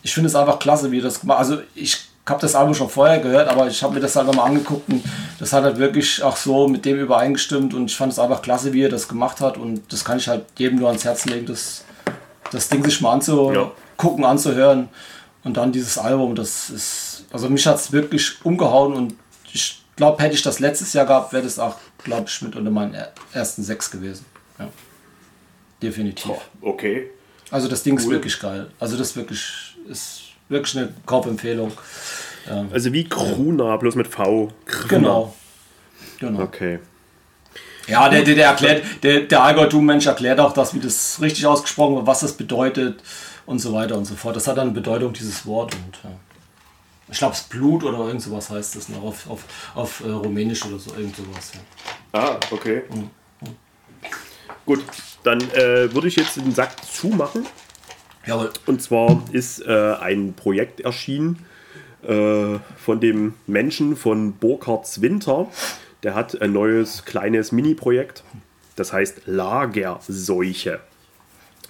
ich 0.03 0.14
finde 0.14 0.28
es 0.28 0.36
einfach 0.36 0.60
klasse, 0.60 0.91
wie 0.91 1.02
das 1.02 1.19
gemacht 1.19 1.40
Also 1.40 1.60
ich 1.76 1.98
habe 2.28 2.41
das 2.41 2.56
Album 2.56 2.74
schon 2.74 2.90
vorher 2.90 3.19
gehört, 3.19 3.48
aber 3.48 3.68
ich 3.68 3.82
habe 3.82 3.95
mir 3.95 3.99
das 3.99 4.15
halt 4.15 4.28
nochmal 4.28 4.48
angeguckt 4.48 4.90
und 4.90 5.03
das 5.40 5.53
hat 5.53 5.64
halt 5.64 5.78
wirklich 5.78 6.22
auch 6.24 6.36
so 6.36 6.68
mit 6.68 6.84
dem 6.86 6.99
übereingestimmt 6.99 7.74
und 7.74 7.86
ich 7.86 7.95
fand 7.95 8.11
es 8.11 8.19
einfach 8.19 8.41
klasse, 8.41 8.74
wie 8.74 8.84
er 8.84 8.90
das 8.90 9.07
gemacht 9.07 9.40
hat 9.40 9.57
und 9.57 9.82
das 9.91 10.03
kann 10.03 10.18
ich 10.18 10.28
halt 10.28 10.45
jedem 10.57 10.80
nur 10.80 10.90
ans 10.90 11.06
Herz 11.06 11.26
legen, 11.26 11.45
das, 11.45 11.86
das 12.52 12.68
Ding 12.69 12.84
sich 12.84 12.99
mal 13.02 13.14
anzugucken, 13.14 14.24
ja. 14.24 14.30
anzuhören. 14.30 14.90
Und 15.44 15.56
dann 15.56 15.72
dieses 15.72 15.98
Album, 15.98 16.36
das 16.36 16.69
ist, 16.69 17.26
also 17.32 17.49
mich 17.49 17.65
hat 17.65 17.78
es 17.78 17.94
wirklich 17.94 18.44
umgehauen 18.44 18.94
und 18.94 19.15
ich 19.53 19.82
glaube, 19.95 20.22
hätte 20.22 20.36
ich 20.36 20.41
das 20.41 20.60
letztes 20.60 20.91
Jahr 20.91 21.06
gehabt, 21.06 21.32
wäre 21.32 21.44
das 21.44 21.57
auch, 21.57 21.76
glaube 22.03 22.26
ich, 22.28 22.41
mit 22.41 22.56
unter 22.57 22.69
meinen 22.69 22.95
ersten 23.32 23.64
sechs 23.64 23.90
gewesen. 23.90 24.26
Ja. 24.60 24.68
Definitiv. 25.82 26.32
Oh, 26.32 26.69
okay. 26.69 27.11
Also 27.49 27.69
das 27.69 27.84
Ding 27.84 27.94
cool. 27.94 27.99
ist 27.99 28.10
wirklich 28.10 28.40
geil. 28.40 28.69
Also 28.80 28.98
das 28.98 29.15
wirklich 29.15 29.66
ist 29.90 30.22
wirklich 30.50 30.78
eine 30.78 30.94
Kaufempfehlung. 31.06 31.72
Ja. 32.48 32.66
Also 32.72 32.94
wie 32.94 33.04
Kruna, 33.04 33.76
bloß 33.78 33.96
mit 33.96 34.08
V. 34.08 34.52
Kruna. 34.66 34.88
Genau. 34.88 35.36
Genau. 36.20 36.42
Okay. 36.42 36.80
Ja, 37.88 38.10
der, 38.10 38.24
der, 38.24 38.36
der 38.36 38.48
erklärt, 38.48 38.84
der, 39.04 39.22
der 39.22 39.44
Algorithm-Mensch 39.44 40.06
erklärt 40.08 40.40
auch 40.40 40.54
das, 40.54 40.74
wie 40.74 40.80
das 40.80 41.22
richtig 41.22 41.46
ausgesprochen 41.46 41.96
wird, 41.96 42.08
was 42.08 42.20
das 42.20 42.34
bedeutet 42.34 43.02
und 43.46 43.60
so 43.60 43.74
weiter 43.74 43.98
und 43.98 44.06
so 44.06 44.16
fort. 44.16 44.36
Das 44.36 44.48
hat 44.48 44.58
dann 44.58 44.74
Bedeutung, 44.74 45.14
dieses 45.14 45.46
Wort. 45.46 45.74
Und, 45.74 46.00
ja. 46.04 46.12
Ich 47.10 47.20
glaube, 47.20 47.34
es 47.34 47.44
Blut 47.44 47.84
oder 47.86 48.00
irgend 48.00 48.22
sowas 48.22 48.50
heißt 48.50 48.76
das 48.76 48.90
noch 48.90 49.02
auf, 49.02 49.30
auf, 49.30 49.44
auf 49.76 50.04
äh, 50.04 50.10
Rumänisch 50.10 50.66
oder 50.66 50.78
so, 50.78 50.94
irgend 50.96 51.16
sowas. 51.16 51.54
Ja. 52.14 52.20
Ah, 52.20 52.40
okay. 52.52 52.84
Mhm. 52.90 53.10
Mhm. 53.42 53.56
Gut, 54.66 54.84
dann 55.24 55.40
äh, 55.52 55.94
würde 55.94 56.10
ich 56.10 56.18
jetzt 56.18 56.36
den 56.36 56.54
Sack 56.54 56.74
zumachen. 56.86 57.46
Jawohl. 58.28 58.52
Und 58.66 58.82
zwar 58.82 59.24
ist 59.32 59.66
äh, 59.66 59.95
ein 59.99 60.34
Projekt 60.34 60.82
erschienen 60.82 61.45
äh, 62.04 62.60
von 62.78 62.99
dem 62.99 63.36
Menschen 63.48 63.95
von 63.95 64.34
Burkhards 64.34 65.02
Winter. 65.02 65.48
Der 66.04 66.14
hat 66.14 66.41
ein 66.41 66.52
neues 66.52 67.06
kleines 67.06 67.52
Mini-Projekt. 67.52 68.24
Das 68.76 68.94
heißt 68.94 69.24
Lagerseuche 69.26 70.82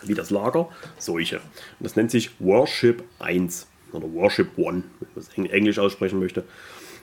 wie 0.03 0.13
das 0.13 0.29
Lager, 0.29 0.69
solche. 0.97 1.38
Und 1.38 1.43
das 1.81 1.95
nennt 1.95 2.11
sich 2.11 2.31
Worship 2.39 3.03
1 3.19 3.67
oder 3.93 4.11
Worship 4.13 4.49
1, 4.57 4.59
wenn 4.59 4.84
man 5.15 5.45
es 5.45 5.51
Englisch 5.51 5.79
aussprechen 5.79 6.19
möchte. 6.19 6.43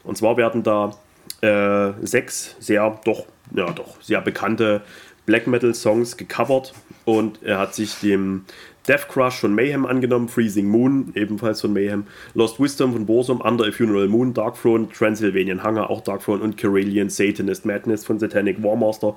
Und 0.04 0.16
zwar 0.16 0.36
werden 0.36 0.62
da 0.62 0.96
äh, 1.40 1.92
sechs 2.02 2.56
sehr, 2.60 3.00
doch, 3.04 3.26
ja, 3.54 3.70
doch, 3.72 4.00
sehr 4.02 4.20
bekannte 4.20 4.82
Black 5.26 5.46
Metal 5.46 5.74
Songs 5.74 6.16
gecovert 6.16 6.74
und 7.04 7.42
er 7.42 7.58
hat 7.58 7.74
sich 7.74 7.94
dem 8.00 8.44
Death 8.86 9.08
Crush 9.08 9.40
von 9.40 9.54
Mayhem 9.54 9.86
angenommen, 9.86 10.28
Freezing 10.28 10.68
Moon, 10.68 11.12
ebenfalls 11.14 11.60
von 11.60 11.72
Mayhem, 11.72 12.06
Lost 12.34 12.60
Wisdom 12.60 12.92
von 12.92 13.06
Borsum, 13.06 13.40
Under 13.40 13.66
a 13.66 13.72
Funeral 13.72 14.08
Moon, 14.08 14.34
Dark 14.34 14.60
Throne, 14.60 14.88
Transylvanian 14.88 15.64
Hunger, 15.64 15.90
auch 15.90 16.02
Dark 16.02 16.22
Throne 16.22 16.42
und 16.42 16.56
Karelian 16.56 17.08
Satanist 17.08 17.64
Madness 17.64 18.04
von 18.04 18.18
Satanic 18.18 18.62
Warmaster. 18.62 19.16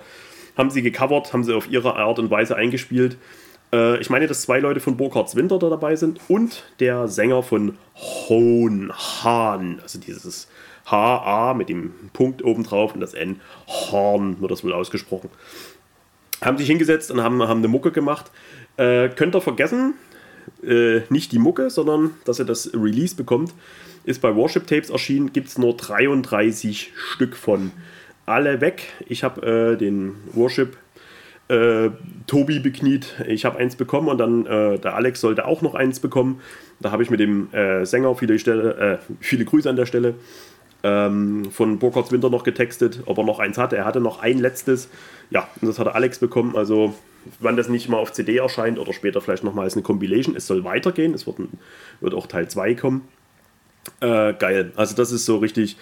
Haben 0.58 0.70
sie 0.70 0.82
gecovert, 0.82 1.34
haben 1.34 1.44
sie 1.44 1.54
auf 1.54 1.70
ihre 1.70 1.96
Art 1.96 2.20
und 2.20 2.32
Weise 2.32 2.56
eingespielt. 2.56 3.18
Äh, 3.74 4.00
ich 4.00 4.10
meine, 4.10 4.28
dass 4.28 4.42
zwei 4.42 4.60
Leute 4.60 4.80
von 4.80 4.98
Burkhards 4.98 5.36
Winter 5.36 5.60
da 5.60 5.70
dabei 5.70 5.96
sind 5.96 6.20
und 6.28 6.64
der 6.80 7.08
Sänger 7.08 7.44
von 7.44 7.78
Hon 7.96 8.92
Hahn. 8.94 9.80
Also 9.82 10.00
dieses 10.00 10.48
H-A 10.86 11.54
mit 11.54 11.70
dem 11.70 11.94
Punkt 12.14 12.44
oben 12.44 12.64
drauf 12.64 12.94
und 12.94 13.02
das 13.02 13.14
N. 13.14 13.42
Horn 13.68 14.40
wird 14.40 14.52
das 14.52 14.64
wohl 14.64 14.74
ausgesprochen. 14.74 15.30
Haben 16.42 16.58
sich 16.58 16.68
hingesetzt 16.68 17.12
und 17.12 17.22
haben, 17.22 17.42
haben 17.44 17.60
eine 17.60 17.68
Mucke 17.68 17.92
gemacht. 17.92 18.32
Äh, 18.78 19.10
könnt 19.10 19.36
ihr 19.36 19.42
vergessen, 19.42 19.96
äh, 20.64 21.02
nicht 21.10 21.32
die 21.32 21.40
Mucke, 21.40 21.70
sondern 21.70 22.12
dass 22.26 22.40
ihr 22.40 22.46
das 22.46 22.72
Release 22.74 23.16
bekommt. 23.16 23.54
Ist 24.04 24.22
bei 24.22 24.36
Worship 24.36 24.68
Tapes 24.68 24.90
erschienen, 24.90 25.34
gibt 25.34 25.50
es 25.50 25.58
nur 25.58 25.76
33 25.76 26.94
Stück 26.96 27.36
von. 27.36 27.72
Alle 28.26 28.62
weg. 28.62 28.84
Ich 29.08 29.24
habe 29.24 29.74
äh, 29.74 29.78
den 29.78 30.16
Worship 30.34 30.78
äh, 31.48 31.90
Tobi 32.28 32.60
bekniet. 32.60 33.16
Ich 33.28 33.46
habe 33.46 33.58
eins 33.58 33.76
bekommen 33.76 34.10
und 34.10 34.18
dann 34.18 34.46
äh, 34.46 34.80
der 34.80 34.96
Alex 34.96 35.22
sollte 35.22 35.46
auch 35.46 35.62
noch 35.62 35.76
eins 35.76 36.00
bekommen. 36.00 36.42
Da 36.80 36.92
habe 36.92 37.04
ich 37.04 37.10
mit 37.10 37.20
dem 37.20 37.52
äh, 37.54 37.86
Sänger 37.86 38.16
viele, 38.16 38.38
Stelle, 38.38 39.00
äh, 39.02 39.14
viele 39.20 39.46
Grüße 39.46 39.70
an 39.70 39.76
der 39.76 39.86
Stelle 39.86 40.16
ähm, 40.88 41.52
von 41.52 41.80
Burkhards 41.80 42.12
Winter 42.12 42.30
noch 42.30 42.44
getextet, 42.44 43.04
ob 43.06 43.18
er 43.18 43.26
noch 43.26 43.40
eins 43.40 43.58
hatte. 43.58 43.76
Er 43.76 43.86
hatte 43.86 44.00
noch 44.00 44.22
ein 44.22 44.40
letztes. 44.40 44.90
Ja, 45.30 45.50
und 45.62 45.68
das 45.68 45.80
hat 45.80 45.94
Alex 45.94 46.20
bekommen. 46.20 46.56
Also, 46.56 46.96
wann 47.40 47.58
das 47.58 47.68
nicht 47.68 47.90
mal 47.90 47.98
auf 47.98 48.14
CD 48.14 48.38
erscheint 48.38 48.80
oder 48.80 48.94
später 48.94 49.20
vielleicht 49.20 49.44
nochmal 49.44 49.66
als 49.66 49.74
eine 49.74 49.84
Compilation, 49.84 50.36
es 50.38 50.48
soll 50.48 50.64
weitergehen. 50.64 51.14
Es 51.14 51.28
wird, 51.28 51.38
wird 52.00 52.14
auch 52.14 52.28
Teil 52.28 52.48
2 52.48 52.76
kommen. 52.76 53.08
Äh, 54.00 54.34
geil. 54.34 54.72
Also, 54.76 54.96
das 54.96 55.12
ist 55.12 55.26
so 55.26 55.38
richtig. 55.38 55.78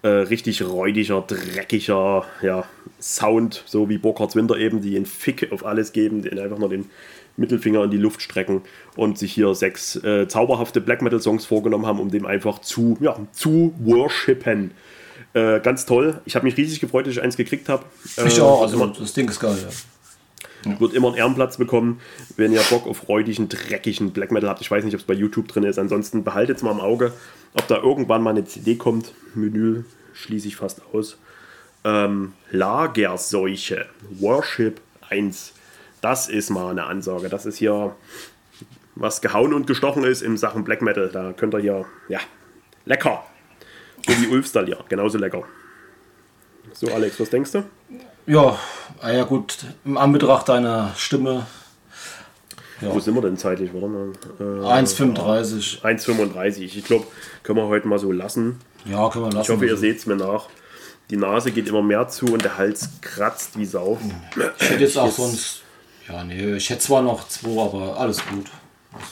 Äh, 0.00 0.08
richtig 0.08 0.62
räudiger, 0.62 1.24
dreckiger 1.26 2.24
ja, 2.40 2.64
Sound, 3.00 3.64
so 3.66 3.88
wie 3.88 3.98
Burkhards 3.98 4.36
Winter 4.36 4.56
eben, 4.56 4.80
die 4.80 4.94
einen 4.94 5.06
Fick 5.06 5.50
auf 5.50 5.66
alles 5.66 5.92
geben, 5.92 6.22
die 6.22 6.30
einfach 6.30 6.58
nur 6.58 6.68
den 6.68 6.88
Mittelfinger 7.38 7.84
in 7.84 7.90
die 7.90 7.96
Luft 7.96 8.20
strecken 8.20 8.62
und 8.96 9.18
sich 9.18 9.32
hier 9.32 9.54
sechs 9.54 9.96
äh, 9.96 10.28
zauberhafte 10.28 10.80
Black 10.80 11.02
Metal 11.02 11.20
Songs 11.20 11.46
vorgenommen 11.46 11.86
haben, 11.86 12.00
um 12.00 12.10
dem 12.10 12.26
einfach 12.26 12.60
zu, 12.60 12.98
ja, 13.00 13.16
zu 13.32 13.74
worshipen. 13.78 14.72
Äh, 15.34 15.60
ganz 15.60 15.86
toll. 15.86 16.20
Ich 16.24 16.34
habe 16.36 16.46
mich 16.46 16.56
riesig 16.56 16.80
gefreut, 16.80 17.06
dass 17.06 17.12
ich 17.12 17.22
eins 17.22 17.36
gekriegt 17.36 17.68
habe. 17.68 17.84
Ich 18.26 18.38
äh, 18.38 18.40
auch, 18.40 18.62
also 18.62 18.86
das 18.86 19.12
Ding 19.12 19.28
ist 19.28 19.40
geil, 19.40 19.56
ja. 19.62 19.68
Wird 20.80 20.92
immer 20.92 21.08
einen 21.08 21.16
Ehrenplatz 21.16 21.56
bekommen, 21.56 22.00
wenn 22.36 22.52
ihr 22.52 22.60
Bock 22.62 22.86
auf 22.86 23.08
räudigen, 23.08 23.48
dreckigen 23.48 24.10
Black 24.10 24.32
Metal 24.32 24.50
habt. 24.50 24.60
Ich 24.60 24.70
weiß 24.70 24.84
nicht, 24.84 24.94
ob 24.94 25.00
es 25.00 25.06
bei 25.06 25.14
YouTube 25.14 25.46
drin 25.48 25.62
ist. 25.62 25.78
Ansonsten 25.78 26.24
behaltet 26.24 26.56
es 26.56 26.62
mal 26.62 26.72
im 26.72 26.80
Auge, 26.80 27.12
ob 27.54 27.68
da 27.68 27.76
irgendwann 27.76 28.22
mal 28.22 28.30
eine 28.30 28.44
CD 28.44 28.74
kommt. 28.74 29.14
Menü 29.34 29.84
schließe 30.14 30.48
ich 30.48 30.56
fast 30.56 30.82
aus. 30.92 31.16
Ähm, 31.84 32.32
Lagerseuche, 32.50 33.86
Worship 34.18 34.80
1. 35.08 35.52
Das 36.00 36.28
ist 36.28 36.50
mal 36.50 36.70
eine 36.70 36.84
Ansage. 36.84 37.28
Das 37.28 37.46
ist 37.46 37.56
hier, 37.56 37.94
was 38.94 39.20
gehauen 39.20 39.52
und 39.52 39.66
gestochen 39.66 40.04
ist 40.04 40.22
in 40.22 40.36
Sachen 40.36 40.64
Black 40.64 40.82
Metal. 40.82 41.08
Da 41.08 41.32
könnt 41.32 41.54
ihr 41.54 41.60
hier, 41.60 41.84
ja, 42.08 42.20
lecker. 42.84 43.24
So 44.06 44.12
wie 44.22 44.28
Ulfstall 44.28 44.66
hier, 44.66 44.78
genauso 44.88 45.18
lecker. 45.18 45.44
So, 46.72 46.92
Alex, 46.92 47.18
was 47.18 47.30
denkst 47.30 47.52
du? 47.52 47.64
Ja, 48.26 48.58
ah 49.00 49.10
ja 49.10 49.24
gut, 49.24 49.64
im 49.84 49.96
Anbetracht 49.96 50.48
deiner 50.48 50.92
Stimme. 50.96 51.46
Ja. 52.80 52.94
Wo 52.94 53.00
sind 53.00 53.14
wir 53.14 53.22
denn 53.22 53.36
zeitlich? 53.36 53.70
Warte 53.74 53.88
mal. 53.88 54.12
Äh, 54.38 54.82
1,35. 54.82 55.82
1,35. 55.82 56.62
Ich 56.62 56.84
glaube, 56.84 57.06
können 57.42 57.58
wir 57.58 57.66
heute 57.66 57.88
mal 57.88 57.98
so 57.98 58.12
lassen. 58.12 58.60
Ja, 58.84 59.08
können 59.08 59.24
wir 59.24 59.32
lassen. 59.32 59.40
Ich 59.40 59.48
hoffe, 59.48 59.66
ihr 59.66 59.76
seht 59.76 59.98
es 59.98 60.06
mir 60.06 60.14
nach. 60.14 60.46
Die 61.10 61.16
Nase 61.16 61.50
geht 61.50 61.68
immer 61.68 61.82
mehr 61.82 62.08
zu 62.08 62.26
und 62.26 62.44
der 62.44 62.58
Hals 62.58 62.90
kratzt 63.00 63.58
wie 63.58 63.64
Sau. 63.64 63.98
Ich 64.60 64.70
hätte 64.70 64.84
jetzt 64.84 64.98
auch 64.98 65.10
sonst 65.10 65.62
ja, 66.08 66.24
nee, 66.24 66.56
ich 66.56 66.70
hätte 66.70 66.80
zwar 66.80 67.02
noch 67.02 67.28
zwei, 67.28 67.62
aber 67.62 67.98
alles 67.98 68.24
gut. 68.26 68.46
Das 68.92 69.02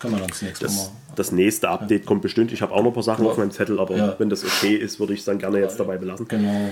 können 0.00 0.14
wir 0.14 0.20
dann 0.20 0.30
das 0.30 0.42
nächste 0.42 0.64
das, 0.64 0.76
Mal. 0.76 0.88
Das 1.14 1.32
nächste 1.32 1.68
Update 1.68 2.02
ja. 2.02 2.06
kommt 2.06 2.22
bestimmt. 2.22 2.52
Ich 2.52 2.62
habe 2.62 2.72
auch 2.72 2.82
noch 2.82 2.90
ein 2.90 2.94
paar 2.94 3.02
Sachen 3.02 3.24
ja. 3.24 3.30
auf 3.30 3.36
meinem 3.36 3.50
Zettel, 3.50 3.78
aber 3.78 3.96
ja. 3.96 4.14
wenn 4.18 4.28
das 4.28 4.44
okay 4.44 4.74
ist, 4.74 4.98
würde 4.98 5.12
ich 5.12 5.20
es 5.20 5.24
dann 5.26 5.38
gerne 5.38 5.60
jetzt 5.60 5.78
dabei 5.78 5.96
belassen. 5.96 6.26
Genau. 6.26 6.70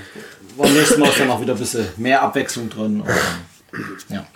Beim 0.56 0.72
nächsten 0.72 1.00
Mal 1.00 1.08
ist 1.08 1.20
dann 1.20 1.30
auch 1.30 1.40
wieder 1.40 1.52
ein 1.54 1.58
bisschen 1.58 1.86
mehr 1.96 2.22
Abwechslung 2.22 2.68
drin. 2.70 3.02
Und, 3.02 3.08
ja. 4.08 4.26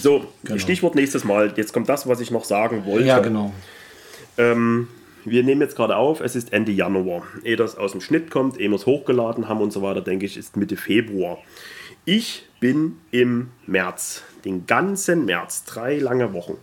So, 0.00 0.24
genau. 0.44 0.58
Stichwort 0.58 0.94
nächstes 0.94 1.24
Mal. 1.24 1.52
Jetzt 1.56 1.72
kommt 1.72 1.88
das, 1.88 2.06
was 2.06 2.20
ich 2.20 2.30
noch 2.30 2.44
sagen 2.44 2.86
wollte. 2.86 3.06
Ja, 3.06 3.18
genau. 3.18 3.52
Ähm, 4.38 4.88
wir 5.24 5.42
nehmen 5.42 5.60
jetzt 5.60 5.76
gerade 5.76 5.96
auf, 5.96 6.20
es 6.20 6.34
ist 6.34 6.52
Ende 6.52 6.72
Januar. 6.72 7.22
Ehe 7.44 7.56
das 7.56 7.76
aus 7.76 7.92
dem 7.92 8.00
Schnitt 8.00 8.30
kommt, 8.30 8.58
ehe 8.58 8.68
wir 8.68 8.76
es 8.76 8.86
hochgeladen 8.86 9.48
haben 9.48 9.60
und 9.60 9.72
so 9.72 9.82
weiter, 9.82 10.00
denke 10.00 10.26
ich, 10.26 10.36
ist 10.36 10.56
Mitte 10.56 10.76
Februar. 10.76 11.38
Ich 12.04 12.48
bin 12.58 12.98
im 13.12 13.50
März, 13.64 14.24
den 14.44 14.66
ganzen 14.66 15.24
März, 15.24 15.64
drei 15.64 15.98
lange 15.98 16.32
Wochen, 16.32 16.56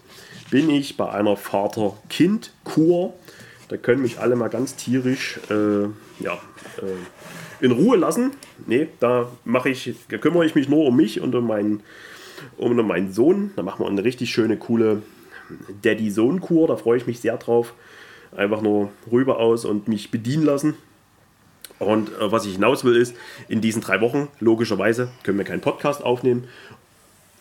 bin 0.52 0.70
ich 0.70 0.98
bei 0.98 1.10
einer 1.10 1.38
Vater-Kind-Kur. 1.38 3.14
Da 3.70 3.78
können 3.78 4.02
mich 4.02 4.20
alle 4.20 4.36
mal 4.36 4.50
ganz 4.50 4.76
tierisch 4.76 5.40
äh, 5.50 5.84
ja, 6.22 6.34
äh, 6.82 7.64
in 7.64 7.72
Ruhe 7.72 7.96
lassen. 7.96 8.32
Nee, 8.68 8.90
da 9.00 9.32
ich, 9.64 9.96
da 10.10 10.18
kümmere 10.18 10.46
ich 10.46 10.56
mich 10.56 10.68
nur 10.68 10.86
um 10.86 10.98
mich 10.98 11.22
und 11.22 11.34
um 11.34 11.48
meinen, 11.48 11.84
um 12.58 12.76
meinen 12.76 13.14
Sohn. 13.14 13.52
Da 13.56 13.64
machen 13.64 13.86
wir 13.86 13.90
eine 13.90 14.04
richtig 14.04 14.32
schöne, 14.32 14.58
coole 14.58 15.04
Daddy-Sohn-Kur. 15.84 16.68
Da 16.68 16.76
freue 16.76 16.98
ich 16.98 17.08
mich 17.08 17.22
sehr 17.22 17.38
drauf. 17.38 17.74
Einfach 18.36 18.62
nur 18.62 18.92
rüber 19.10 19.40
aus 19.40 19.64
und 19.64 19.88
mich 19.88 20.12
bedienen 20.12 20.44
lassen. 20.44 20.74
Und 21.80 22.10
äh, 22.10 22.32
was 22.32 22.46
ich 22.46 22.54
hinaus 22.54 22.84
will, 22.84 22.96
ist, 22.96 23.16
in 23.48 23.62
diesen 23.62 23.82
drei 23.82 24.02
Wochen, 24.02 24.28
logischerweise, 24.40 25.10
können 25.24 25.38
wir 25.38 25.46
keinen 25.46 25.62
Podcast 25.62 26.04
aufnehmen. 26.04 26.46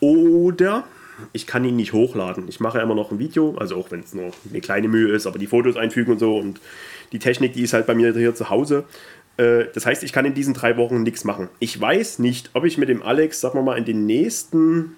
Oder 0.00 0.84
ich 1.32 1.46
kann 1.46 1.64
ihn 1.64 1.76
nicht 1.76 1.92
hochladen. 1.92 2.46
Ich 2.48 2.60
mache 2.60 2.80
immer 2.80 2.94
noch 2.94 3.10
ein 3.10 3.18
Video, 3.18 3.56
also 3.58 3.76
auch 3.76 3.90
wenn 3.90 4.00
es 4.00 4.14
nur 4.14 4.30
eine 4.48 4.60
kleine 4.60 4.88
Mühe 4.88 5.12
ist, 5.12 5.26
aber 5.26 5.38
die 5.38 5.48
Fotos 5.48 5.76
einfügen 5.76 6.12
und 6.12 6.18
so 6.18 6.36
und 6.36 6.60
die 7.12 7.18
Technik, 7.18 7.52
die 7.54 7.62
ist 7.62 7.72
halt 7.72 7.86
bei 7.86 7.94
mir 7.94 8.12
hier 8.14 8.34
zu 8.34 8.50
Hause. 8.50 8.84
Äh, 9.36 9.64
das 9.74 9.86
heißt, 9.86 10.04
ich 10.04 10.12
kann 10.12 10.24
in 10.24 10.34
diesen 10.34 10.54
drei 10.54 10.76
Wochen 10.76 11.02
nichts 11.02 11.24
machen. 11.24 11.48
Ich 11.58 11.80
weiß 11.80 12.20
nicht, 12.20 12.50
ob 12.54 12.64
ich 12.64 12.78
mit 12.78 12.88
dem 12.88 13.02
Alex, 13.02 13.40
sagen 13.40 13.58
wir 13.58 13.62
mal, 13.62 13.78
in 13.78 13.84
den 13.84 14.06
nächsten 14.06 14.96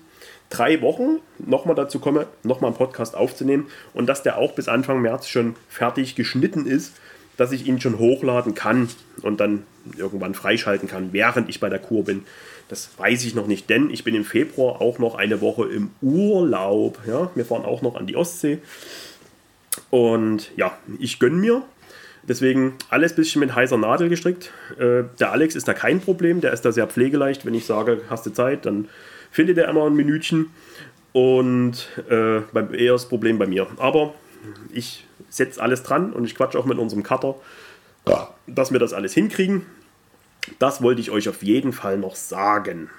drei 0.51 0.83
Wochen 0.83 1.21
nochmal 1.39 1.77
dazu 1.77 2.01
komme, 2.01 2.27
nochmal 2.43 2.71
einen 2.71 2.79
Podcast 2.79 3.15
aufzunehmen 3.15 3.69
und 3.95 4.07
dass 4.07 4.23
der 4.23 4.37
auch 4.37 4.53
bis 4.53 4.69
Anfang 4.69 5.01
März 5.01 5.29
schon 5.29 5.55
fertig 5.69 6.17
geschnitten 6.17 6.67
ist 6.67 6.93
dass 7.41 7.53
ich 7.53 7.67
ihn 7.67 7.81
schon 7.81 7.99
hochladen 7.99 8.55
kann 8.55 8.91
und 9.23 9.41
dann 9.41 9.63
irgendwann 9.97 10.35
freischalten 10.35 10.87
kann, 10.87 11.15
während 11.15 11.49
ich 11.49 11.59
bei 11.59 11.71
der 11.71 11.79
Kur 11.79 12.05
bin. 12.05 12.25
Das 12.69 12.91
weiß 12.99 13.25
ich 13.25 13.35
noch 13.35 13.47
nicht, 13.47 13.71
denn 13.71 13.89
ich 13.89 14.05
bin 14.05 14.15
im 14.15 14.27
Februar 14.27 14.83
auch 14.83 14.99
noch 14.99 15.15
eine 15.15 15.41
Woche 15.41 15.65
im 15.65 15.91
Urlaub. 16.03 16.99
Ja, 17.07 17.31
wir 17.35 17.47
fahren 17.47 17.65
auch 17.65 17.81
noch 17.81 17.97
an 17.97 18.07
die 18.07 18.15
Ostsee. 18.15 18.59
Und 19.89 20.51
ja, 20.57 20.77
ich 20.99 21.19
gönne 21.19 21.37
mir. 21.37 21.63
Deswegen 22.25 22.75
alles 22.91 23.15
bisschen 23.15 23.41
mit 23.41 23.55
heißer 23.55 23.79
Nadel 23.79 24.11
gestrickt. 24.11 24.53
Äh, 24.79 25.05
der 25.19 25.33
Alex 25.33 25.55
ist 25.55 25.67
da 25.67 25.73
kein 25.73 26.03
Problem, 26.03 26.43
der 26.43 26.53
ist 26.53 26.67
da 26.67 26.73
sehr 26.73 26.89
pflegeleicht. 26.89 27.47
Wenn 27.47 27.55
ich 27.55 27.65
sage, 27.65 28.03
hast 28.11 28.27
du 28.27 28.31
Zeit, 28.35 28.67
dann 28.67 28.87
findet 29.31 29.57
er 29.57 29.67
immer 29.71 29.87
ein 29.87 29.95
Minütchen. 29.95 30.51
Und 31.13 31.89
äh, 32.11 32.43
eher 32.77 32.93
das 32.93 33.09
Problem 33.09 33.39
bei 33.39 33.47
mir. 33.47 33.67
Aber 33.79 34.13
ich 34.73 35.07
setze 35.29 35.63
alles 35.63 35.83
dran 35.83 36.13
und 36.13 36.25
ich 36.25 36.35
quatsche 36.35 36.59
auch 36.59 36.67
mit 36.67 36.79
unserem 36.79 37.03
Cutter, 37.03 37.37
dass 38.47 38.73
wir 38.73 38.79
das 38.79 38.93
alles 38.93 39.15
hinkriegen. 39.15 39.67
Das 40.59 40.83
wollte 40.83 41.01
ich 41.01 41.11
euch 41.11 41.29
auf 41.29 41.43
jeden 41.43 41.73
Fall 41.73 41.99
noch 41.99 42.17
sagen. 42.17 42.91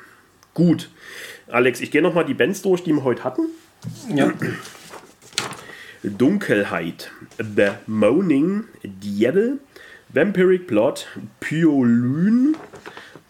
Gut, 0.54 0.90
Alex, 1.48 1.82
ich 1.82 1.92
gehe 1.92 2.02
nochmal 2.02 2.26
die 2.26 2.34
Bands 2.34 2.62
durch, 2.62 2.84
die 2.84 2.94
wir 2.94 3.04
heute 3.04 3.24
hatten. 3.24 3.48
Ja. 4.14 4.32
Dunkelheit, 6.04 7.12
The 7.38 7.72
Moaning 7.88 8.66
Devil, 8.84 9.60
Vampiric 10.10 10.68
Plot, 10.68 11.08
Pyolyn, 11.40 12.58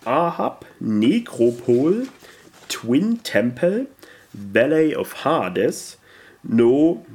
Ahab, 0.05 0.65
Necropol, 0.79 2.07
Twin 2.69 3.21
Temple, 3.23 3.87
Valley 4.33 4.95
of 4.95 5.25
Hades, 5.25 5.97
No 6.43 7.05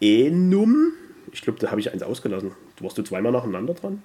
Enum, 0.00 0.92
ich 1.32 1.42
glaube, 1.42 1.58
da 1.58 1.70
habe 1.70 1.80
ich 1.80 1.92
eins 1.92 2.02
ausgelassen. 2.02 2.52
Du 2.76 2.84
warst 2.84 2.96
du 2.98 3.02
zweimal 3.02 3.32
nacheinander 3.32 3.74
dran. 3.74 4.02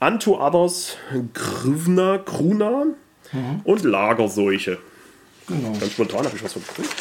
Unto 0.00 0.40
Others, 0.44 0.96
Grivna, 1.32 2.18
Kruna 2.18 2.86
mhm. 3.32 3.60
und 3.64 3.84
Lagerseuche. 3.84 4.78
Genau. 5.46 5.72
Ganz 5.72 5.92
spontan 5.92 6.24
habe 6.24 6.36
ich 6.36 6.42
was 6.42 6.52
vergessen. 6.52 6.94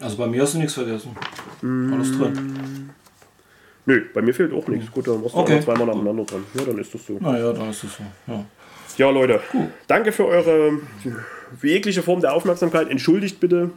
Also 0.00 0.16
bei 0.16 0.26
mir 0.26 0.42
hast 0.42 0.54
du 0.54 0.58
nichts 0.58 0.74
vergessen. 0.74 1.16
Mm. 1.62 1.92
Alles 1.94 2.12
drin. 2.12 2.90
Nö, 3.86 4.04
bei 4.12 4.20
mir 4.20 4.34
fehlt 4.34 4.52
auch 4.52 4.66
nichts. 4.68 4.90
Gut, 4.90 5.06
dann 5.08 5.22
warst 5.22 5.34
du 5.34 5.38
okay. 5.38 5.60
zweimal 5.60 5.86
nacheinander 5.86 6.24
dran. 6.24 6.44
Ja, 6.54 6.64
dann 6.64 6.78
ist 6.78 6.92
das 6.92 7.06
so. 7.06 7.18
Naja, 7.18 7.52
dann 7.52 7.70
ist 7.70 7.84
das 7.84 7.96
so. 7.96 8.02
Ja, 8.26 8.44
ja 8.96 9.10
Leute, 9.10 9.40
cool. 9.54 9.68
danke 9.86 10.12
für 10.12 10.26
eure 10.26 10.80
jegliche 11.62 12.02
Form 12.02 12.20
der 12.20 12.34
Aufmerksamkeit. 12.34 12.90
Entschuldigt 12.90 13.40
bitte 13.40 13.70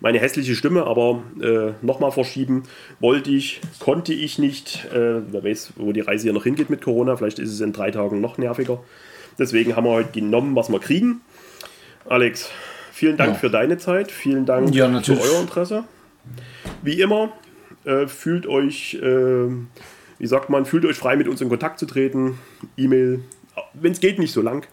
meine 0.00 0.18
hässliche 0.18 0.54
Stimme, 0.54 0.84
aber 0.84 1.22
äh, 1.40 1.72
nochmal 1.84 2.12
verschieben 2.12 2.64
wollte 3.00 3.30
ich, 3.30 3.60
konnte 3.78 4.12
ich 4.12 4.38
nicht. 4.38 4.86
Äh, 4.92 5.22
wer 5.32 5.44
weiß, 5.44 5.74
wo 5.76 5.92
die 5.92 6.00
Reise 6.00 6.24
hier 6.24 6.32
noch 6.32 6.44
hingeht 6.44 6.70
mit 6.70 6.82
Corona. 6.82 7.16
Vielleicht 7.16 7.38
ist 7.38 7.50
es 7.50 7.60
in 7.60 7.72
drei 7.72 7.90
Tagen 7.90 8.20
noch 8.20 8.38
nerviger. 8.38 8.82
Deswegen 9.38 9.76
haben 9.76 9.84
wir 9.84 9.92
heute 9.92 10.12
genommen, 10.12 10.54
was 10.56 10.70
wir 10.70 10.80
kriegen. 10.80 11.20
Alex, 12.08 12.50
vielen 12.92 13.16
Dank 13.16 13.34
ja. 13.34 13.38
für 13.38 13.50
deine 13.50 13.78
Zeit. 13.78 14.10
Vielen 14.10 14.46
Dank 14.46 14.74
ja, 14.74 15.00
für 15.02 15.20
euer 15.20 15.40
Interesse. 15.40 15.84
Wie 16.82 17.00
immer, 17.00 17.32
äh, 17.84 18.06
fühlt 18.06 18.46
euch, 18.46 18.94
äh, 18.94 19.48
wie 20.18 20.26
sagt 20.26 20.50
man, 20.50 20.66
fühlt 20.66 20.84
euch 20.84 20.96
frei, 20.96 21.16
mit 21.16 21.28
uns 21.28 21.40
in 21.40 21.48
Kontakt 21.48 21.78
zu 21.78 21.86
treten. 21.86 22.38
E-Mail, 22.76 23.20
wenn 23.74 23.92
es 23.92 24.00
geht, 24.00 24.18
nicht 24.18 24.32
so 24.32 24.42
lang. 24.42 24.66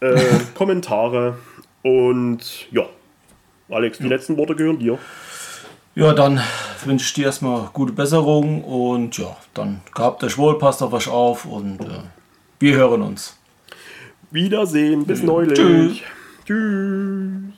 Äh, 0.00 0.20
Kommentare 0.54 1.38
und 1.82 2.66
ja, 2.70 2.88
Alex, 3.68 3.98
die 3.98 4.04
ja. 4.04 4.10
letzten 4.10 4.36
Worte 4.36 4.54
gehören 4.54 4.78
dir. 4.78 4.98
Ja, 5.94 6.12
dann 6.12 6.40
wünsche 6.84 7.06
ich 7.06 7.14
dir 7.14 7.26
erstmal 7.26 7.70
gute 7.72 7.92
Besserung 7.92 8.62
und 8.64 9.16
ja, 9.16 9.36
dann 9.54 9.80
gehabt 9.94 10.22
euch 10.24 10.36
wohl, 10.36 10.58
passt 10.58 10.82
auf 10.82 10.92
euch 10.92 11.08
auf 11.08 11.46
und 11.46 11.80
äh, 11.80 12.02
wir 12.60 12.76
hören 12.76 13.02
uns. 13.02 13.36
Wiedersehen, 14.30 15.06
bis 15.06 15.22
neulich. 15.22 15.58
Tschüss. 15.58 16.00
Tschüss. 16.44 17.55